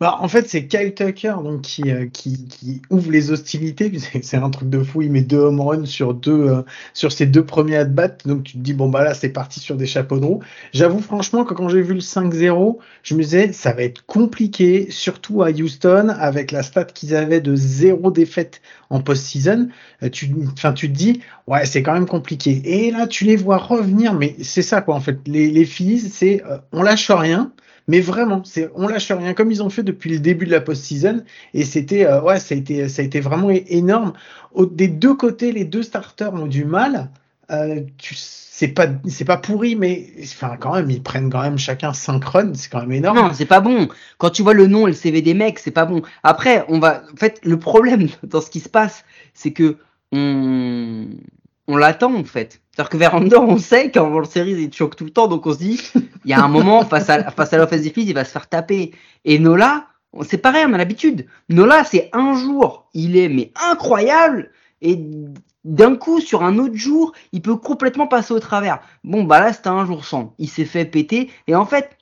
Bah, 0.00 0.16
en 0.20 0.28
fait, 0.28 0.48
c'est 0.48 0.66
Kyle 0.66 0.94
Tucker 0.94 1.34
donc, 1.44 1.60
qui, 1.60 1.90
euh, 1.90 2.06
ouvre 2.88 3.10
les 3.10 3.30
hostilités. 3.30 3.92
C'est 4.22 4.36
un 4.38 4.48
truc 4.50 4.70
de 4.70 4.82
fou. 4.82 5.02
Il 5.02 5.12
met 5.12 5.20
deux 5.20 5.36
home 5.38 5.60
runs 5.60 5.84
sur, 5.84 6.14
deux, 6.14 6.48
euh, 6.48 6.62
ses 6.94 7.26
deux 7.26 7.44
premiers 7.44 7.76
at-bats. 7.76 8.16
Donc 8.24 8.44
tu 8.44 8.54
te 8.54 8.58
dis, 8.58 8.72
bon, 8.72 8.88
bah 8.88 9.04
là, 9.04 9.14
c'est 9.14 9.28
parti 9.28 9.60
sur 9.60 9.76
des 9.76 9.86
chapeaux 9.86 10.18
de 10.18 10.24
roue. 10.24 10.40
J'avoue 10.72 11.00
franchement 11.00 11.44
que 11.44 11.54
quand 11.54 11.68
j'ai 11.68 11.82
vu 11.82 11.94
le 11.94 12.00
5-0, 12.00 12.78
je 13.02 13.14
me 13.14 13.22
disais, 13.22 13.52
ça 13.52 13.72
va 13.72 13.82
être 13.82 14.04
compliqué, 14.06 14.90
surtout 14.90 15.42
à 15.42 15.50
Houston, 15.50 16.08
avec 16.18 16.50
la 16.50 16.62
stat 16.62 16.86
qu'ils 16.86 17.14
avaient 17.14 17.40
de 17.40 17.54
zéro 17.54 18.10
défaite 18.10 18.62
en 18.88 19.00
post-season. 19.00 19.68
Euh, 20.02 20.08
tu, 20.08 20.34
tu 20.74 20.88
te 20.88 20.96
dis, 20.96 21.20
ouais, 21.46 21.66
c'est 21.66 21.82
quand 21.82 21.92
même 21.92 22.06
compliqué. 22.06 22.62
Et 22.64 22.90
là, 22.90 23.06
tu 23.06 23.24
les 23.24 23.36
vois 23.36 23.58
revenir, 23.58 24.14
mais 24.14 24.34
c'est 24.42 24.62
ça, 24.62 24.80
quoi, 24.80 24.94
en 24.94 25.00
fait. 25.00 25.18
Les, 25.26 25.50
les 25.50 25.64
Phillies, 25.66 26.00
c'est, 26.00 26.42
on 26.72 26.82
lâche 26.82 27.10
rien 27.10 27.52
Mais 27.90 27.98
vraiment, 27.98 28.44
c'est 28.44 28.70
on 28.76 28.86
lâche 28.86 29.10
rien 29.10 29.34
comme 29.34 29.50
ils 29.50 29.64
ont 29.64 29.68
fait 29.68 29.82
depuis 29.82 30.10
le 30.10 30.20
début 30.20 30.46
de 30.46 30.52
la 30.52 30.60
post-season. 30.60 31.24
Et 31.54 31.64
c'était 31.64 32.06
euh, 32.06 32.22
ouais, 32.22 32.38
ça 32.38 32.54
a 32.54 33.02
été 33.02 33.20
vraiment 33.20 33.50
énorme. 33.50 34.12
des 34.70 34.86
deux 34.86 35.14
côtés, 35.14 35.50
les 35.50 35.64
deux 35.64 35.82
starters 35.82 36.32
ont 36.32 36.46
du 36.46 36.64
mal. 36.64 37.10
Euh, 37.50 37.80
tu 37.98 38.14
c'est 38.14 39.24
pas 39.24 39.36
pourri 39.38 39.74
mais 39.74 40.06
enfin 40.22 40.56
quand 40.60 40.74
même 40.74 40.90
ils 40.90 41.02
prennent 41.02 41.30
quand 41.30 41.40
même 41.40 41.58
chacun 41.58 41.94
5 41.94 42.22
runs 42.22 42.52
c'est 42.54 42.70
quand 42.70 42.80
même 42.80 42.92
énorme 42.92 43.16
non 43.16 43.30
c'est 43.32 43.46
pas 43.46 43.60
bon 43.60 43.88
quand 44.18 44.28
tu 44.28 44.42
vois 44.42 44.52
le 44.52 44.66
nom 44.66 44.86
et 44.86 44.90
le 44.90 44.96
CV 44.96 45.22
des 45.22 45.32
mecs 45.32 45.58
c'est 45.58 45.70
pas 45.70 45.86
bon 45.86 46.02
après 46.22 46.66
on 46.68 46.78
va 46.78 47.02
en 47.10 47.16
fait 47.16 47.40
le 47.42 47.58
problème 47.58 48.08
dans 48.22 48.42
ce 48.42 48.50
qui 48.50 48.60
se 48.60 48.68
passe 48.68 49.04
c'est 49.32 49.52
que 49.52 49.78
on 51.70 51.76
l'attend 51.76 52.14
en 52.14 52.24
fait 52.24 52.60
c'est-à-dire 52.72 52.90
que 52.90 52.96
Verlander 52.96 53.36
on 53.36 53.58
sait 53.58 53.90
qu'en 53.90 54.18
le 54.18 54.24
série 54.24 54.52
il 54.52 54.72
choque 54.72 54.96
tout 54.96 55.04
le 55.04 55.10
temps 55.10 55.28
donc 55.28 55.46
on 55.46 55.52
se 55.52 55.58
dit 55.58 55.80
il 56.24 56.30
y 56.30 56.34
a 56.34 56.42
un 56.42 56.48
moment 56.48 56.84
face 56.88 57.08
à 57.08 57.30
face 57.30 57.52
à 57.52 57.58
l'offensive 57.58 57.92
il 57.96 58.14
va 58.14 58.24
se 58.24 58.32
faire 58.32 58.48
taper 58.48 58.92
et 59.24 59.38
Nola 59.38 59.86
c'est 60.22 60.38
pareil 60.38 60.64
on 60.68 60.72
a 60.72 60.78
l'habitude 60.78 61.26
Nola 61.48 61.84
c'est 61.84 62.10
un 62.12 62.34
jour 62.34 62.88
il 62.94 63.16
est 63.16 63.28
mais 63.28 63.52
incroyable 63.70 64.50
et 64.82 64.98
d'un 65.64 65.96
coup, 65.96 66.20
sur 66.20 66.42
un 66.42 66.58
autre 66.58 66.76
jour, 66.76 67.12
il 67.32 67.42
peut 67.42 67.56
complètement 67.56 68.06
passer 68.06 68.32
au 68.32 68.40
travers. 68.40 68.80
Bon, 69.04 69.24
bah 69.24 69.40
là, 69.40 69.52
c'était 69.52 69.68
un 69.68 69.84
jour 69.84 70.04
sans. 70.04 70.34
Il 70.38 70.48
s'est 70.48 70.64
fait 70.64 70.84
péter. 70.84 71.30
Et 71.46 71.54
en 71.54 71.66
fait, 71.66 71.98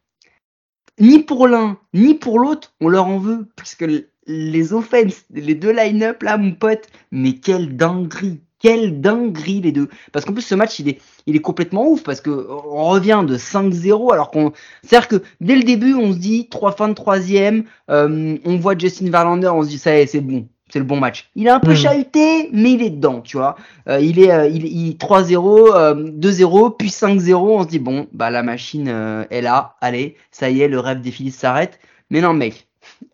ni 1.01 1.21
pour 1.21 1.49
l'un, 1.49 1.79
ni 1.95 2.15
pour 2.15 2.39
l'autre, 2.39 2.75
on 2.81 2.89
leur 2.89 3.07
en 3.07 3.19
veut. 3.19 3.49
Parce 3.57 3.75
que 3.75 4.09
les 4.27 4.73
offenses, 4.73 5.25
les 5.31 5.55
deux 5.55 5.73
line-up, 5.73 6.23
là, 6.23 6.37
mon 6.37 6.53
pote, 6.53 6.89
mais 7.11 7.35
quelle 7.35 7.77
dinguerie. 7.77 8.41
Quelle 8.61 9.01
dinguerie, 9.01 9.61
les 9.61 9.73
deux. 9.73 9.89
Parce 10.13 10.25
qu'en 10.25 10.33
plus, 10.33 10.43
ce 10.43 10.55
match, 10.55 10.79
il 10.81 10.89
est, 10.89 11.01
il 11.27 11.37
est 11.37 11.41
complètement 11.41 11.89
ouf. 11.89 12.03
Parce 12.03 12.21
que 12.21 12.31
on 12.31 12.85
revient 12.85 13.25
de 13.27 13.37
5-0. 13.37 14.13
Alors 14.13 14.31
qu'on. 14.31 14.53
C'est-à-dire 14.83 15.09
que 15.09 15.23
dès 15.41 15.57
le 15.57 15.63
début, 15.63 15.95
on 15.95 16.13
se 16.13 16.19
dit, 16.19 16.49
trois 16.49 16.73
fins 16.73 16.89
de 16.89 16.95
troisième, 16.95 17.65
euh, 17.91 18.37
on 18.45 18.57
voit 18.57 18.77
Justin 18.77 19.11
Verlander, 19.11 19.49
on 19.49 19.63
se 19.63 19.69
dit, 19.69 19.79
ça 19.79 19.97
y 19.97 20.01
est, 20.01 20.07
c'est 20.07 20.21
bon 20.21 20.47
c'est 20.69 20.79
le 20.79 20.85
bon 20.85 20.99
match. 20.99 21.31
Il 21.35 21.47
est 21.47 21.51
un 21.51 21.61
peu 21.61 21.73
hmm. 21.73 21.77
chahuté, 21.77 22.51
mais 22.53 22.73
il 22.73 22.83
est 22.83 22.91
dedans, 22.91 23.21
tu 23.21 23.37
vois. 23.37 23.57
Euh, 23.89 24.01
il 24.01 24.19
est, 24.19 24.31
euh, 24.31 24.49
il, 24.49 24.67
il 24.67 24.97
3-0, 24.97 26.19
2-0, 26.19 26.67
euh, 26.67 26.71
puis 26.71 26.89
5-0. 26.89 27.35
On 27.35 27.63
se 27.63 27.69
dit 27.69 27.79
bon, 27.79 28.07
bah 28.13 28.31
la 28.31 28.43
machine 28.43 28.89
est 29.31 29.41
là. 29.41 29.77
Allez, 29.81 30.17
ça 30.31 30.51
y 30.51 30.61
est, 30.61 30.69
le 30.69 30.81
rêve 30.81 31.01
des 31.01 31.11
Phillies 31.11 31.31
s'arrête. 31.31 31.79
Mais 32.11 32.21
non, 32.21 32.35
mec, 32.35 32.69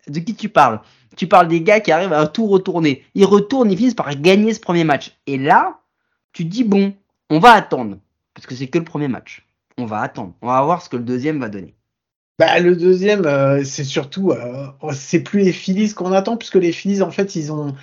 de 0.08 0.18
qui 0.18 0.34
tu 0.34 0.48
parles? 0.48 0.80
Tu 1.16 1.26
parles 1.26 1.48
des 1.48 1.60
gars 1.60 1.80
qui 1.80 1.92
arrivent 1.92 2.12
à 2.12 2.26
tout 2.26 2.46
retourner. 2.46 3.04
Ils 3.14 3.24
retournent, 3.24 3.70
ils 3.70 3.76
finissent 3.76 3.94
par 3.94 4.14
gagner 4.16 4.54
ce 4.54 4.60
premier 4.60 4.84
match. 4.84 5.16
Et 5.26 5.38
là, 5.38 5.80
tu 6.32 6.44
dis 6.44 6.64
bon, 6.64 6.94
on 7.30 7.38
va 7.38 7.52
attendre 7.52 7.98
parce 8.34 8.46
que 8.46 8.54
c'est 8.54 8.66
que 8.66 8.78
le 8.78 8.84
premier 8.84 9.08
match. 9.08 9.46
On 9.78 9.86
va 9.86 10.00
attendre. 10.00 10.34
On 10.42 10.48
va 10.48 10.62
voir 10.62 10.82
ce 10.82 10.88
que 10.88 10.96
le 10.96 11.02
deuxième 11.02 11.40
va 11.40 11.48
donner. 11.48 11.74
Bah, 12.38 12.58
le 12.58 12.74
deuxième, 12.74 13.26
euh, 13.26 13.62
c'est 13.62 13.84
surtout, 13.84 14.32
euh, 14.32 14.66
c'est 14.92 15.20
plus 15.20 15.42
les 15.42 15.52
Phillies 15.52 15.94
qu'on 15.94 16.10
attend, 16.10 16.36
puisque 16.36 16.56
les 16.56 16.72
Phillies, 16.72 17.00
en 17.00 17.12
fait, 17.12 17.36
ils 17.36 17.52
ont, 17.52 17.76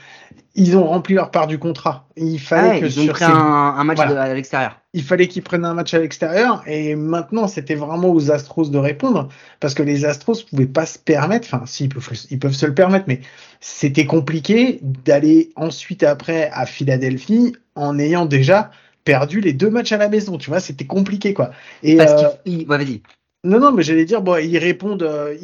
ils 0.55 0.75
ont 0.75 0.85
rempli 0.85 1.15
leur 1.15 1.31
part 1.31 1.47
du 1.47 1.57
contrat. 1.57 2.05
Il 2.17 2.37
fallait 2.37 2.81
que 2.81 2.85
ils 2.85 2.99
ont 2.99 3.07
pris 3.07 3.23
un, 3.23 3.83
match 3.85 3.99
à 3.99 4.33
l'extérieur. 4.33 4.77
Il 4.93 5.03
fallait 5.03 5.29
qu'ils 5.29 5.41
prennent 5.41 5.63
un 5.63 5.73
match 5.73 5.93
à 5.93 5.99
l'extérieur, 5.99 6.63
et 6.67 6.95
maintenant, 6.95 7.47
c'était 7.47 7.75
vraiment 7.75 8.09
aux 8.09 8.29
Astros 8.29 8.69
de 8.69 8.77
répondre, 8.77 9.29
parce 9.61 9.73
que 9.73 9.83
les 9.83 10.03
Astros 10.03 10.43
pouvaient 10.43 10.65
pas 10.65 10.85
se 10.85 10.99
permettre, 10.99 11.47
enfin, 11.49 11.65
si, 11.65 11.85
ils 11.85 11.89
peuvent, 11.89 12.09
ils 12.29 12.39
peuvent 12.39 12.51
se 12.51 12.65
le 12.65 12.73
permettre, 12.73 13.05
mais 13.07 13.21
c'était 13.61 14.05
compliqué 14.05 14.79
d'aller 14.81 15.51
ensuite 15.55 16.03
après 16.03 16.49
à 16.51 16.65
Philadelphie 16.65 17.55
en 17.75 17.97
ayant 17.97 18.25
déjà 18.25 18.71
perdu 19.05 19.39
les 19.39 19.53
deux 19.53 19.69
matchs 19.69 19.93
à 19.93 19.97
la 19.97 20.09
maison, 20.09 20.37
tu 20.37 20.49
vois, 20.49 20.59
c'était 20.59 20.85
compliqué, 20.85 21.33
quoi. 21.33 21.51
Et, 21.83 21.95
parce 21.95 22.21
euh, 22.21 22.27
ouais, 22.45 22.65
vas-y. 22.65 23.01
Non, 23.43 23.59
non, 23.59 23.71
mais 23.71 23.81
j'allais 23.83 24.05
dire, 24.05 24.21
bon, 24.21 24.37
ils 24.37 24.57
répondent, 24.59 25.01
euh, 25.01 25.35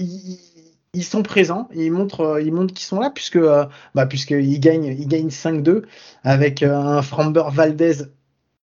ils, 0.93 1.03
sont 1.03 1.23
présents, 1.23 1.67
ils 1.73 1.91
montrent, 1.91 2.21
euh, 2.21 2.41
ils 2.41 2.53
montrent 2.53 2.73
qu'ils 2.73 2.85
sont 2.85 2.99
là, 2.99 3.09
puisque, 3.09 3.37
euh, 3.37 3.65
bah, 3.95 4.05
puisqu'ils 4.05 4.59
gagnent, 4.59 4.85
ils 4.85 5.07
gagnent 5.07 5.29
5-2 5.29 5.83
avec 6.23 6.61
un 6.61 7.01
Framber 7.01 7.45
Valdez 7.51 8.03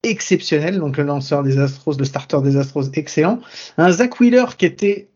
exceptionnel, 0.05 0.79
donc 0.79 0.99
le 0.99 1.05
lanceur 1.05 1.43
des 1.43 1.59
Astros, 1.59 1.97
le 1.99 2.05
starter 2.05 2.41
des 2.43 2.57
Astros 2.57 2.85
excellent, 2.95 3.41
un 3.77 3.91
Zach 3.91 4.21
Wheeler 4.21 4.45
qui 4.57 4.67
était 4.67 5.11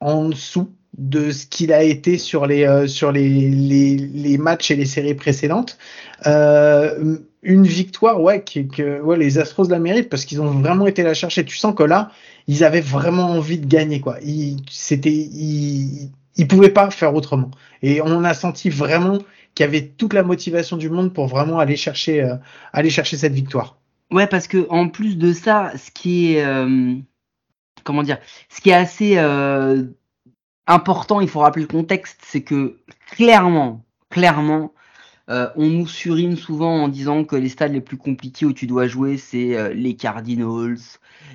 en 0.00 0.30
dessous 0.30 0.72
de 0.98 1.30
ce 1.30 1.46
qu'il 1.46 1.72
a 1.72 1.82
été 1.82 2.18
sur 2.18 2.46
les 2.46 2.86
sur 2.88 3.12
les, 3.12 3.28
les, 3.28 3.96
les, 3.96 4.38
matchs 4.38 4.70
et 4.70 4.76
les 4.76 4.84
séries 4.84 5.14
précédentes. 5.14 5.78
Euh, 6.26 7.18
une 7.42 7.66
victoire, 7.66 8.20
ouais, 8.20 8.42
que, 8.42 9.00
ouais, 9.00 9.16
les 9.16 9.38
Astros 9.38 9.68
la 9.68 9.78
méritent 9.78 10.08
parce 10.08 10.24
qu'ils 10.24 10.40
ont 10.40 10.50
vraiment 10.50 10.86
été 10.86 11.02
la 11.02 11.14
chercher. 11.14 11.44
Tu 11.44 11.56
sens 11.56 11.74
que 11.74 11.84
là, 11.84 12.10
ils 12.46 12.64
avaient 12.64 12.80
vraiment 12.80 13.30
envie 13.30 13.58
de 13.58 13.66
gagner, 13.66 14.00
quoi. 14.00 14.18
Ils, 14.22 14.56
c'était, 14.70 15.12
ils, 15.12 16.10
ils 16.36 16.48
pouvaient 16.48 16.70
pas 16.70 16.90
faire 16.90 17.14
autrement. 17.14 17.50
Et 17.82 18.02
on 18.02 18.24
a 18.24 18.34
senti 18.34 18.70
vraiment 18.70 19.18
qu'il 19.54 19.64
y 19.64 19.68
avait 19.68 19.86
toute 19.86 20.14
la 20.14 20.22
motivation 20.22 20.76
du 20.76 20.90
monde 20.90 21.14
pour 21.14 21.26
vraiment 21.26 21.58
aller 21.58 21.76
chercher, 21.76 22.22
euh, 22.22 22.34
aller 22.72 22.90
chercher 22.90 23.16
cette 23.16 23.34
victoire. 23.34 23.78
Ouais, 24.10 24.26
parce 24.26 24.48
que 24.48 24.66
en 24.70 24.88
plus 24.88 25.16
de 25.16 25.32
ça, 25.32 25.72
ce 25.76 25.90
qui 25.90 26.34
est, 26.34 26.44
euh, 26.44 26.94
comment 27.84 28.02
dire, 28.02 28.18
ce 28.48 28.60
qui 28.60 28.70
est 28.70 28.74
assez 28.74 29.18
euh, 29.18 29.84
important, 30.68 31.20
il 31.20 31.28
faut 31.28 31.40
rappeler 31.40 31.62
le 31.62 31.68
contexte, 31.68 32.20
c'est 32.22 32.42
que 32.42 32.78
clairement, 33.10 33.84
clairement, 34.10 34.72
euh, 35.30 35.48
on 35.56 35.66
nous 35.66 35.86
surine 35.86 36.36
souvent 36.36 36.84
en 36.84 36.88
disant 36.88 37.24
que 37.24 37.36
les 37.36 37.48
stades 37.48 37.72
les 37.72 37.80
plus 37.80 37.96
compliqués 37.96 38.46
où 38.46 38.52
tu 38.52 38.66
dois 38.66 38.86
jouer, 38.86 39.18
c'est 39.18 39.56
euh, 39.56 39.74
les 39.74 39.94
Cardinals, 39.94 40.78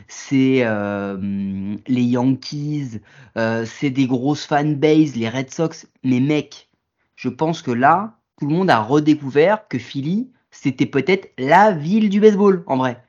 c'est 0.08 0.62
euh, 0.64 1.76
les 1.88 2.04
Yankees, 2.04 3.02
c'est 3.36 3.90
des 3.90 4.08
grosses 4.08 4.46
fanbases, 4.46 5.16
les 5.16 5.30
Red 5.30 5.52
Sox. 5.52 5.88
Mais 6.04 6.20
mec, 6.20 6.70
je 7.16 7.30
pense 7.30 7.62
que 7.62 7.72
là, 7.72 8.18
tout 8.40 8.48
le 8.48 8.54
monde 8.54 8.70
a 8.70 8.80
redécouvert 8.82 9.68
que 9.68 9.78
Philly, 9.78 10.32
c'était 10.52 10.86
peut-être 10.86 11.32
la 11.38 11.72
ville 11.72 12.10
du 12.10 12.20
baseball, 12.20 12.64
en 12.68 12.78
vrai 12.78 13.04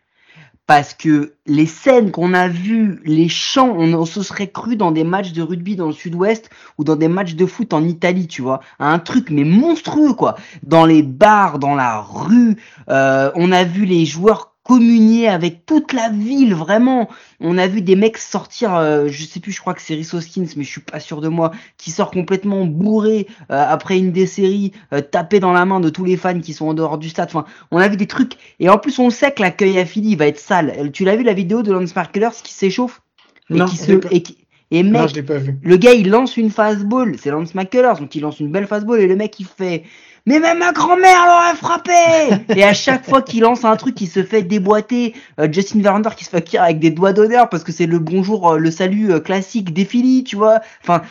parce 0.66 0.94
que 0.94 1.35
les 1.47 1.66
scènes 1.66 2.11
qu'on 2.11 2.33
a 2.33 2.49
vues, 2.49 3.00
les 3.04 3.28
chants, 3.28 3.76
on, 3.76 4.06
se 4.06 4.23
serait 4.23 4.50
cru 4.50 4.76
dans 4.76 4.92
des 4.92 5.04
matchs 5.04 5.33
de 5.33 5.42
rugby 5.42 5.76
dans 5.76 5.88
le 5.88 5.92
sud-ouest 5.92 6.49
ou 6.78 6.85
dans 6.85 6.97
des 6.97 7.09
matchs 7.09 7.35
de 7.35 7.44
foot 7.44 7.75
en 7.75 7.85
Italie, 7.85 8.26
tu 8.26 8.40
vois. 8.40 8.61
Un 8.78 8.99
truc 8.99 9.30
mais 9.30 9.44
monstrueux, 9.44 10.14
quoi. 10.14 10.37
Dans 10.62 10.87
les 10.87 11.02
bars, 11.02 11.59
dans 11.59 11.75
la 11.75 12.00
rue, 12.00 12.56
euh, 12.88 13.30
on 13.35 13.52
a 13.52 13.64
vu 13.64 13.85
les 13.85 14.06
joueurs 14.06 14.53
communier 14.64 15.28
avec 15.28 15.66
toute 15.66 15.92
la 15.92 16.09
ville, 16.09 16.54
vraiment. 16.54 17.09
On 17.38 17.59
a 17.59 17.68
vu 17.68 17.83
des 17.83 17.97
mecs 17.97 18.18
sortir, 18.18 18.75
euh, 18.75 19.09
je 19.09 19.25
sais 19.25 19.38
plus, 19.38 19.52
je 19.52 19.61
crois 19.61 19.75
que 19.75 19.83
c'est 19.83 19.94
Rhys 19.94 20.14
Hoskins, 20.14 20.47
mais 20.56 20.64
je 20.64 20.71
suis 20.71 20.80
pas 20.80 21.00
sûr 21.00 21.21
de 21.21 21.28
moi, 21.28 21.52
qui 21.76 21.90
sort 21.90 22.11
complètement 22.11 22.64
bourré 22.64 23.28
euh, 23.52 23.64
après 23.68 23.99
une 23.99 24.11
des 24.11 24.26
séries, 24.26 24.73
euh, 24.92 25.02
tapé 25.02 25.38
dans 25.38 25.52
la 25.52 25.66
main 25.66 25.80
de 25.80 25.90
tous 25.90 26.04
les 26.04 26.16
fans 26.16 26.40
qui 26.40 26.54
sont 26.54 26.66
en 26.66 26.75
dehors 26.75 26.99
du 26.99 27.11
stade. 27.11 27.28
Enfin, 27.28 27.44
on 27.71 27.78
a 27.78 27.88
vu 27.88 27.97
des 27.97 28.06
trucs. 28.06 28.33
Et 28.59 28.68
en 28.71 28.78
plus, 28.78 28.99
on 28.99 29.11
sait 29.11 29.33
que 29.33 29.42
l'accueil 29.42 29.78
à 29.78 29.85
Philly 29.85 30.16
va 30.16 30.26
être 30.26 30.40
sale. 30.40 30.90
Tu 30.92 31.04
l'as 31.04 31.16
vu 31.16 31.23
la 31.23 31.35
vidéo 31.35 31.62
de 31.62 31.71
Lance 31.71 31.94
Markellers 31.94 32.37
qui 32.42 32.54
s'échauffe? 32.54 33.02
Et 33.50 33.62
qui 33.66 33.76
se 33.76 33.92
et, 34.11 34.23
qui, 34.23 34.38
et 34.71 34.83
mec, 34.83 35.14
le 35.62 35.76
gars 35.76 35.92
il 35.92 36.09
lance 36.09 36.37
une 36.38 36.50
fastball, 36.50 37.16
c'est 37.18 37.30
Lance 37.30 37.54
McCullers, 37.54 37.99
donc 38.00 38.14
il 38.14 38.23
lance 38.23 38.40
une 38.40 38.50
belle 38.50 38.66
fastball 38.66 38.99
et 39.00 39.06
le 39.06 39.16
mec 39.16 39.38
il 39.38 39.47
fait 39.47 39.85
mais 40.26 40.40
même 40.40 40.58
ma 40.58 40.72
grand-mère 40.72 41.26
l'aurait 41.26 41.56
frappé 41.56 42.54
Et 42.56 42.64
à 42.64 42.72
chaque 42.72 43.04
fois 43.04 43.20
qu'il 43.20 43.42
lance 43.42 43.64
un 43.64 43.76
truc, 43.76 44.00
il 44.00 44.08
se 44.08 44.22
fait 44.22 44.42
déboîter. 44.42 45.14
Euh, 45.38 45.48
Justin 45.50 45.82
Verlander 45.82 46.10
qui 46.16 46.24
se 46.24 46.30
fait 46.30 46.42
cuire 46.42 46.62
avec 46.62 46.78
des 46.78 46.90
doigts 46.90 47.12
d'honneur 47.12 47.48
parce 47.50 47.62
que 47.62 47.72
c'est 47.72 47.86
le 47.86 47.98
bonjour, 47.98 48.52
euh, 48.52 48.58
le 48.58 48.70
salut 48.70 49.12
euh, 49.12 49.20
classique 49.20 49.74
des 49.74 49.86
tu 50.24 50.36
vois. 50.36 50.60
Enfin, 50.82 51.02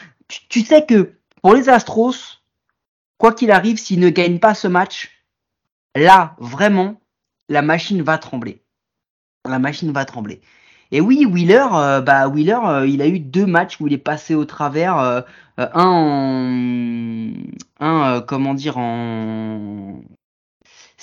tu, 0.50 0.62
sais 0.62 0.86
que 0.86 1.14
pour 1.42 1.54
les 1.54 1.70
Astros, 1.70 2.42
quoi 3.18 3.34
qu'il 3.34 3.52
arrive, 3.52 3.78
s'ils 3.78 4.00
ne 4.00 4.10
gagnent 4.10 4.40
pas 4.40 4.56
ce 4.56 4.68
match, 4.68 5.12
là, 5.96 6.36
vraiment, 6.40 7.00
la 7.50 7.62
machine 7.62 8.02
va 8.02 8.18
trembler. 8.18 8.64
La 9.48 9.60
machine 9.60 9.92
va 9.92 10.06
trembler. 10.06 10.42
Et 10.92 11.02
oui, 11.02 11.26
Wheeler, 11.26 11.66
bah 12.06 12.28
Wheeler, 12.28 12.86
il 12.88 13.02
a 13.02 13.08
eu 13.08 13.20
deux 13.20 13.46
matchs 13.46 13.80
où 13.80 13.88
il 13.88 13.94
est 13.94 13.98
passé 13.98 14.36
au 14.36 14.46
travers. 14.46 15.24
Euh, 15.60 15.68
un 15.74 15.86
en, 15.86 17.34
un 17.80 18.16
euh, 18.16 18.22
comment 18.22 18.54
dire 18.54 18.78
en 18.78 20.02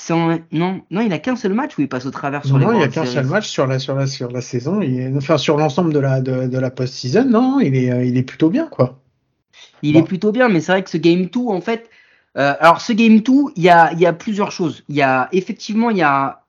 non, 0.08 0.80
non, 0.90 1.02
il 1.02 1.12
a 1.12 1.18
qu'un 1.18 1.36
seul 1.36 1.52
match 1.52 1.78
où 1.78 1.82
il 1.82 1.88
passe 1.88 2.06
au 2.06 2.10
travers 2.10 2.44
sur 2.44 2.58
non, 2.58 2.72
Non, 2.72 2.78
il 2.80 2.82
a 2.82 2.88
qu'un 2.88 3.04
seul 3.04 3.26
match 3.26 3.46
sur 3.46 3.66
la, 3.66 3.78
sur 3.78 3.94
la, 3.94 4.06
sur 4.08 4.32
la 4.32 4.40
saison. 4.40 4.80
Il 4.80 5.14
enfin, 5.16 5.38
sur 5.38 5.56
l'ensemble 5.56 5.92
de 5.92 6.00
la, 6.00 6.20
de, 6.20 6.48
de 6.48 6.58
la 6.58 6.70
post-season, 6.70 7.26
non, 7.26 7.60
il 7.60 7.76
est, 7.76 7.92
euh, 7.92 8.04
il 8.04 8.16
est 8.16 8.24
plutôt 8.24 8.50
bien, 8.50 8.66
quoi. 8.66 8.98
Il 9.82 9.96
est 9.96 10.02
plutôt 10.02 10.32
bien, 10.32 10.48
mais 10.48 10.60
c'est 10.60 10.72
vrai 10.72 10.82
que 10.82 10.90
ce 10.90 10.96
Game 10.96 11.26
2, 11.26 11.40
en 11.40 11.60
fait. 11.60 11.88
alors, 12.34 12.80
ce 12.80 12.92
Game 12.92 13.20
2, 13.20 13.32
il 13.56 13.62
y 13.62 13.68
a, 13.68 13.92
il 13.92 14.00
y 14.00 14.06
a 14.06 14.12
plusieurs 14.12 14.50
choses. 14.50 14.84
Il 14.88 14.96
y 14.96 15.02
a, 15.02 15.28
effectivement, 15.32 15.90
il 15.90 15.98
y 15.98 16.02
a, 16.02 16.42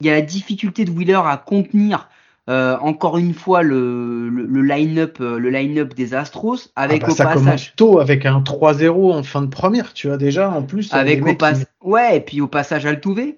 il 0.00 0.06
y 0.06 0.10
a 0.10 0.14
la 0.14 0.22
difficulté 0.22 0.84
de 0.84 0.90
Wheeler 0.90 1.20
à 1.24 1.38
contenir 1.38 2.08
euh, 2.48 2.76
encore 2.80 3.18
une 3.18 3.34
fois 3.34 3.62
le, 3.62 4.28
le, 4.30 4.62
line-up 4.62 5.18
euh, 5.20 5.38
le 5.38 5.50
line-up 5.50 5.94
des 5.94 6.14
Astros 6.14 6.56
avec 6.76 7.02
ah 7.02 7.06
bah, 7.06 7.12
au 7.12 7.16
ça 7.16 7.24
passage 7.24 7.44
commence 7.44 7.72
tôt 7.76 8.00
avec 8.00 8.24
un 8.24 8.40
3-0 8.40 9.12
en 9.12 9.22
fin 9.22 9.42
de 9.42 9.48
première, 9.48 9.92
tu 9.92 10.08
vois 10.08 10.16
déjà 10.16 10.50
en 10.50 10.62
plus 10.62 10.92
avec 10.92 11.26
au 11.26 11.34
pas... 11.34 11.52
ouais 11.82 12.16
et 12.16 12.20
puis 12.20 12.40
au 12.40 12.46
passage 12.46 12.86
Altuve. 12.86 13.34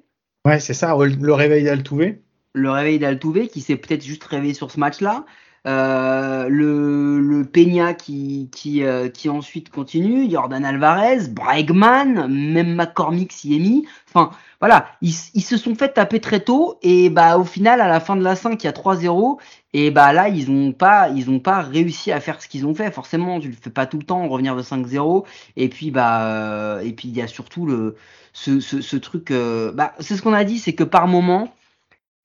Ouais, 0.46 0.60
c'est 0.60 0.74
ça, 0.74 0.96
le 0.96 1.32
réveil 1.32 1.64
d'Altuve. 1.64 2.16
Le 2.54 2.70
réveil 2.70 2.98
d'Altuve 2.98 3.48
qui 3.48 3.60
s'est 3.60 3.76
peut-être 3.76 4.04
juste 4.04 4.24
réveillé 4.24 4.54
sur 4.54 4.70
ce 4.70 4.80
match-là. 4.80 5.24
Euh, 5.66 6.48
le, 6.48 7.20
le 7.20 7.44
Peña 7.44 7.92
qui, 7.92 8.48
qui, 8.50 8.82
euh, 8.82 9.08
qui 9.08 9.28
ensuite 9.28 9.70
continue, 9.70 10.30
Jordan 10.30 10.64
Alvarez, 10.64 11.28
Bregman, 11.28 12.28
même 12.28 12.74
McCormick 12.74 13.32
s'y 13.32 13.56
est 13.56 13.58
mis. 13.58 13.86
Enfin, 14.08 14.30
voilà, 14.60 14.86
ils, 15.02 15.14
ils, 15.34 15.42
se 15.42 15.56
sont 15.56 15.74
fait 15.74 15.92
taper 15.94 16.20
très 16.20 16.40
tôt 16.40 16.78
et 16.82 17.10
bah 17.10 17.38
au 17.38 17.44
final 17.44 17.80
à 17.80 17.88
la 17.88 18.00
fin 18.00 18.16
de 18.16 18.22
la 18.22 18.36
5 18.36 18.62
il 18.62 18.66
y 18.66 18.68
a 18.68 18.72
3-0 18.72 19.38
et 19.72 19.90
bah 19.90 20.12
là 20.12 20.28
ils 20.28 20.50
ont 20.50 20.72
pas 20.72 21.08
ils 21.08 21.30
ont 21.30 21.40
pas 21.40 21.60
réussi 21.62 22.12
à 22.12 22.20
faire 22.20 22.42
ce 22.42 22.48
qu'ils 22.48 22.66
ont 22.66 22.74
fait 22.74 22.90
forcément 22.90 23.40
tu 23.40 23.48
le 23.48 23.54
fais 23.54 23.70
pas 23.70 23.86
tout 23.86 23.98
le 23.98 24.04
temps 24.04 24.28
revenir 24.28 24.56
de 24.56 24.62
5-0 24.62 25.24
et 25.56 25.68
puis 25.68 25.90
bah 25.90 26.26
euh, 26.26 26.80
et 26.80 26.92
puis 26.92 27.08
il 27.08 27.16
y 27.16 27.22
a 27.22 27.26
surtout 27.26 27.64
le 27.66 27.96
ce, 28.32 28.60
ce, 28.60 28.80
ce 28.80 28.96
truc 28.96 29.30
euh, 29.30 29.72
bah 29.72 29.94
c'est 30.00 30.16
ce 30.16 30.22
qu'on 30.22 30.34
a 30.34 30.44
dit 30.44 30.58
c'est 30.58 30.74
que 30.74 30.84
par 30.84 31.08
moment 31.08 31.54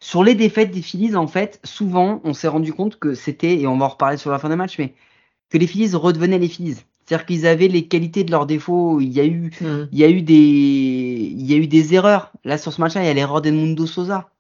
sur 0.06 0.24
les 0.24 0.36
défaites 0.36 0.70
des 0.70 0.84
Phillies 0.84 1.16
en 1.16 1.26
fait 1.26 1.60
souvent 1.64 2.22
on 2.24 2.34
s'est 2.34 2.48
rendu 2.48 2.74
compte 2.74 3.00
que 3.00 3.16
c'était 3.16 3.60
et 3.60 3.66
on 3.66 3.76
va 3.78 3.86
en 3.86 3.90
reparler 3.90 4.18
sur 4.18 4.30
la 4.30 4.38
fin 4.38 4.50
des 4.50 4.56
matchs 4.56 4.78
mais 4.78 4.94
que 5.50 5.58
les 5.58 5.66
Phillies 5.66 5.96
redevenaient 5.96 6.38
les 6.38 6.48
Phillies 6.48 6.78
c'est-à-dire 7.06 7.26
qu'ils 7.26 7.48
avaient 7.48 7.68
les 7.68 7.88
qualités 7.88 8.24
de 8.24 8.32
leurs 8.32 8.48
défauts. 8.48 9.00
Il 9.00 9.14
y 9.14 9.20
a 9.20 9.26
eu, 9.26 9.52
mmh. 9.62 9.90
il 9.92 10.00
y 10.00 10.04
a 10.04 10.10
eu 10.10 10.24
des, 10.24 10.34
il 10.34 11.46
y 11.46 11.54
a 11.54 11.58
eu 11.58 11.68
des 11.68 11.94
erreurs. 11.94 12.32
Là, 12.44 12.58
sur 12.58 12.74
ce 12.74 12.82
match-là, 12.82 13.04
il 13.04 13.06
y 13.06 13.10
a 13.10 13.14
l'erreur 13.14 13.42
d'Edmundo 13.42 13.86
Sosa. 13.86 14.32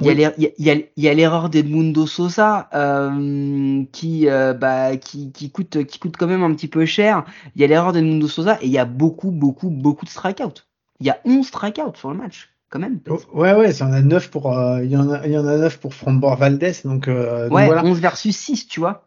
Il 0.00 0.08
oui. 0.08 0.50
y 0.96 1.08
a 1.08 1.14
l'erreur 1.14 1.48
d'Edmundo 1.48 2.08
Sosa 2.08 2.68
euh, 2.74 3.84
qui, 3.92 4.28
euh, 4.28 4.52
bah, 4.52 4.96
qui, 4.96 5.30
qui, 5.30 5.52
coûte, 5.52 5.84
qui 5.84 6.00
coûte 6.00 6.16
quand 6.16 6.26
même 6.26 6.42
un 6.42 6.52
petit 6.54 6.66
peu 6.66 6.84
cher. 6.86 7.24
Il 7.54 7.60
y 7.60 7.64
a 7.64 7.68
l'erreur 7.68 7.92
d'Edmundo 7.92 8.26
Sosa 8.26 8.58
et 8.60 8.66
il 8.66 8.72
y 8.72 8.78
a 8.78 8.84
beaucoup, 8.84 9.30
beaucoup, 9.30 9.70
beaucoup 9.70 10.04
de 10.04 10.10
strikeouts. 10.10 10.64
Il 10.98 11.06
y 11.06 11.10
a 11.10 11.20
11 11.24 11.46
strikeouts 11.46 11.94
sur 11.94 12.10
le 12.10 12.16
match, 12.16 12.51
quand 12.72 12.78
même. 12.78 13.00
Oh, 13.08 13.20
ouais, 13.34 13.52
ouais, 13.52 13.70
il 13.70 13.78
y 13.78 13.82
en 13.82 13.92
a 13.92 14.00
9 14.00 14.30
pour, 14.30 14.56
euh, 14.58 14.82
il, 14.82 14.90
y 14.90 14.96
en 14.96 15.10
a, 15.10 15.26
il 15.26 15.32
y 15.32 15.38
en 15.38 15.46
a 15.46 15.58
9 15.58 15.78
pour 15.78 15.94
Framboise 15.94 16.38
Valdez. 16.38 16.72
Donc, 16.84 17.06
euh, 17.06 17.48
ouais, 17.50 17.66
donc 17.66 17.74
voilà. 17.74 17.84
11 17.84 18.00
versus 18.00 18.34
6, 18.34 18.66
tu 18.66 18.80
vois. 18.80 19.06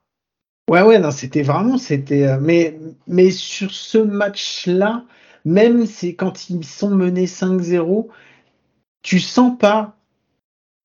Ouais, 0.70 0.84
ouais, 0.84 1.00
non, 1.00 1.12
c'était 1.12 1.42
vraiment, 1.42 1.78
c'était, 1.78 2.28
euh, 2.28 2.38
mais, 2.40 2.80
mais 3.08 3.32
sur 3.32 3.72
ce 3.72 3.98
match-là, 3.98 5.04
même 5.46 5.86
c'est 5.86 6.14
quand 6.14 6.50
ils 6.50 6.64
sont 6.64 6.92
menés 6.92 7.26
5-0, 7.26 8.08
tu 9.02 9.20
sens 9.20 9.58
pas, 9.58 9.96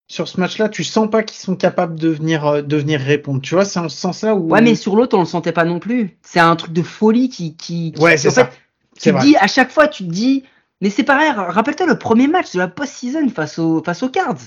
sur 0.09 0.27
ce 0.27 0.41
match-là, 0.41 0.69
tu 0.69 0.83
sens 0.83 1.09
pas 1.09 1.23
qu'ils 1.23 1.39
sont 1.39 1.57
capables 1.57 1.99
de 1.99 2.09
venir, 2.09 2.47
euh, 2.47 2.63
de 2.63 2.77
venir 2.77 3.01
répondre. 3.01 3.41
Tu 3.43 3.55
vois, 3.55 3.65
c'est 3.65 3.79
en 3.79 3.89
ce 3.89 3.97
sens-là 3.97 4.35
où. 4.35 4.49
Ouais, 4.49 4.61
mais 4.63 4.75
sur 4.75 4.97
l'autre, 4.97 5.17
on 5.17 5.21
le 5.21 5.27
sentait 5.27 5.53
pas 5.53 5.65
non 5.65 5.79
plus. 5.79 6.19
C'est 6.23 6.41
un 6.41 6.57
truc 6.57 6.73
de 6.73 6.83
folie 6.83 7.29
qui, 7.29 7.57
qui, 7.57 7.93
qui 7.93 8.03
ouais, 8.03 8.17
c'est 8.17 8.31
ça. 8.31 8.51
tu 8.99 9.13
te 9.13 9.21
dis, 9.21 9.37
à 9.37 9.47
chaque 9.47 9.71
fois, 9.71 9.87
tu 9.87 10.05
te 10.05 10.11
dis, 10.11 10.45
mais 10.81 10.91
c'est 10.91 11.05
pareil, 11.05 11.31
rappelle-toi 11.31 11.87
le 11.87 11.99
premier 11.99 12.29
match 12.29 12.53
de 12.53 12.59
la 12.59 12.69
post-season 12.69 13.29
face 13.29 13.59
aux, 13.59 13.83
face 13.83 14.03
aux 14.03 14.09
Cards. 14.09 14.41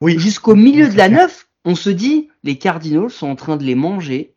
Oui. 0.00 0.18
Jusqu'au 0.18 0.54
milieu 0.54 0.88
de 0.88 0.96
la 0.96 1.08
neuf, 1.08 1.48
on 1.64 1.74
se 1.74 1.90
dit, 1.90 2.30
les 2.42 2.56
Cardinals 2.56 3.10
sont 3.10 3.28
en 3.28 3.36
train 3.36 3.56
de 3.56 3.64
les 3.64 3.74
manger 3.74 4.34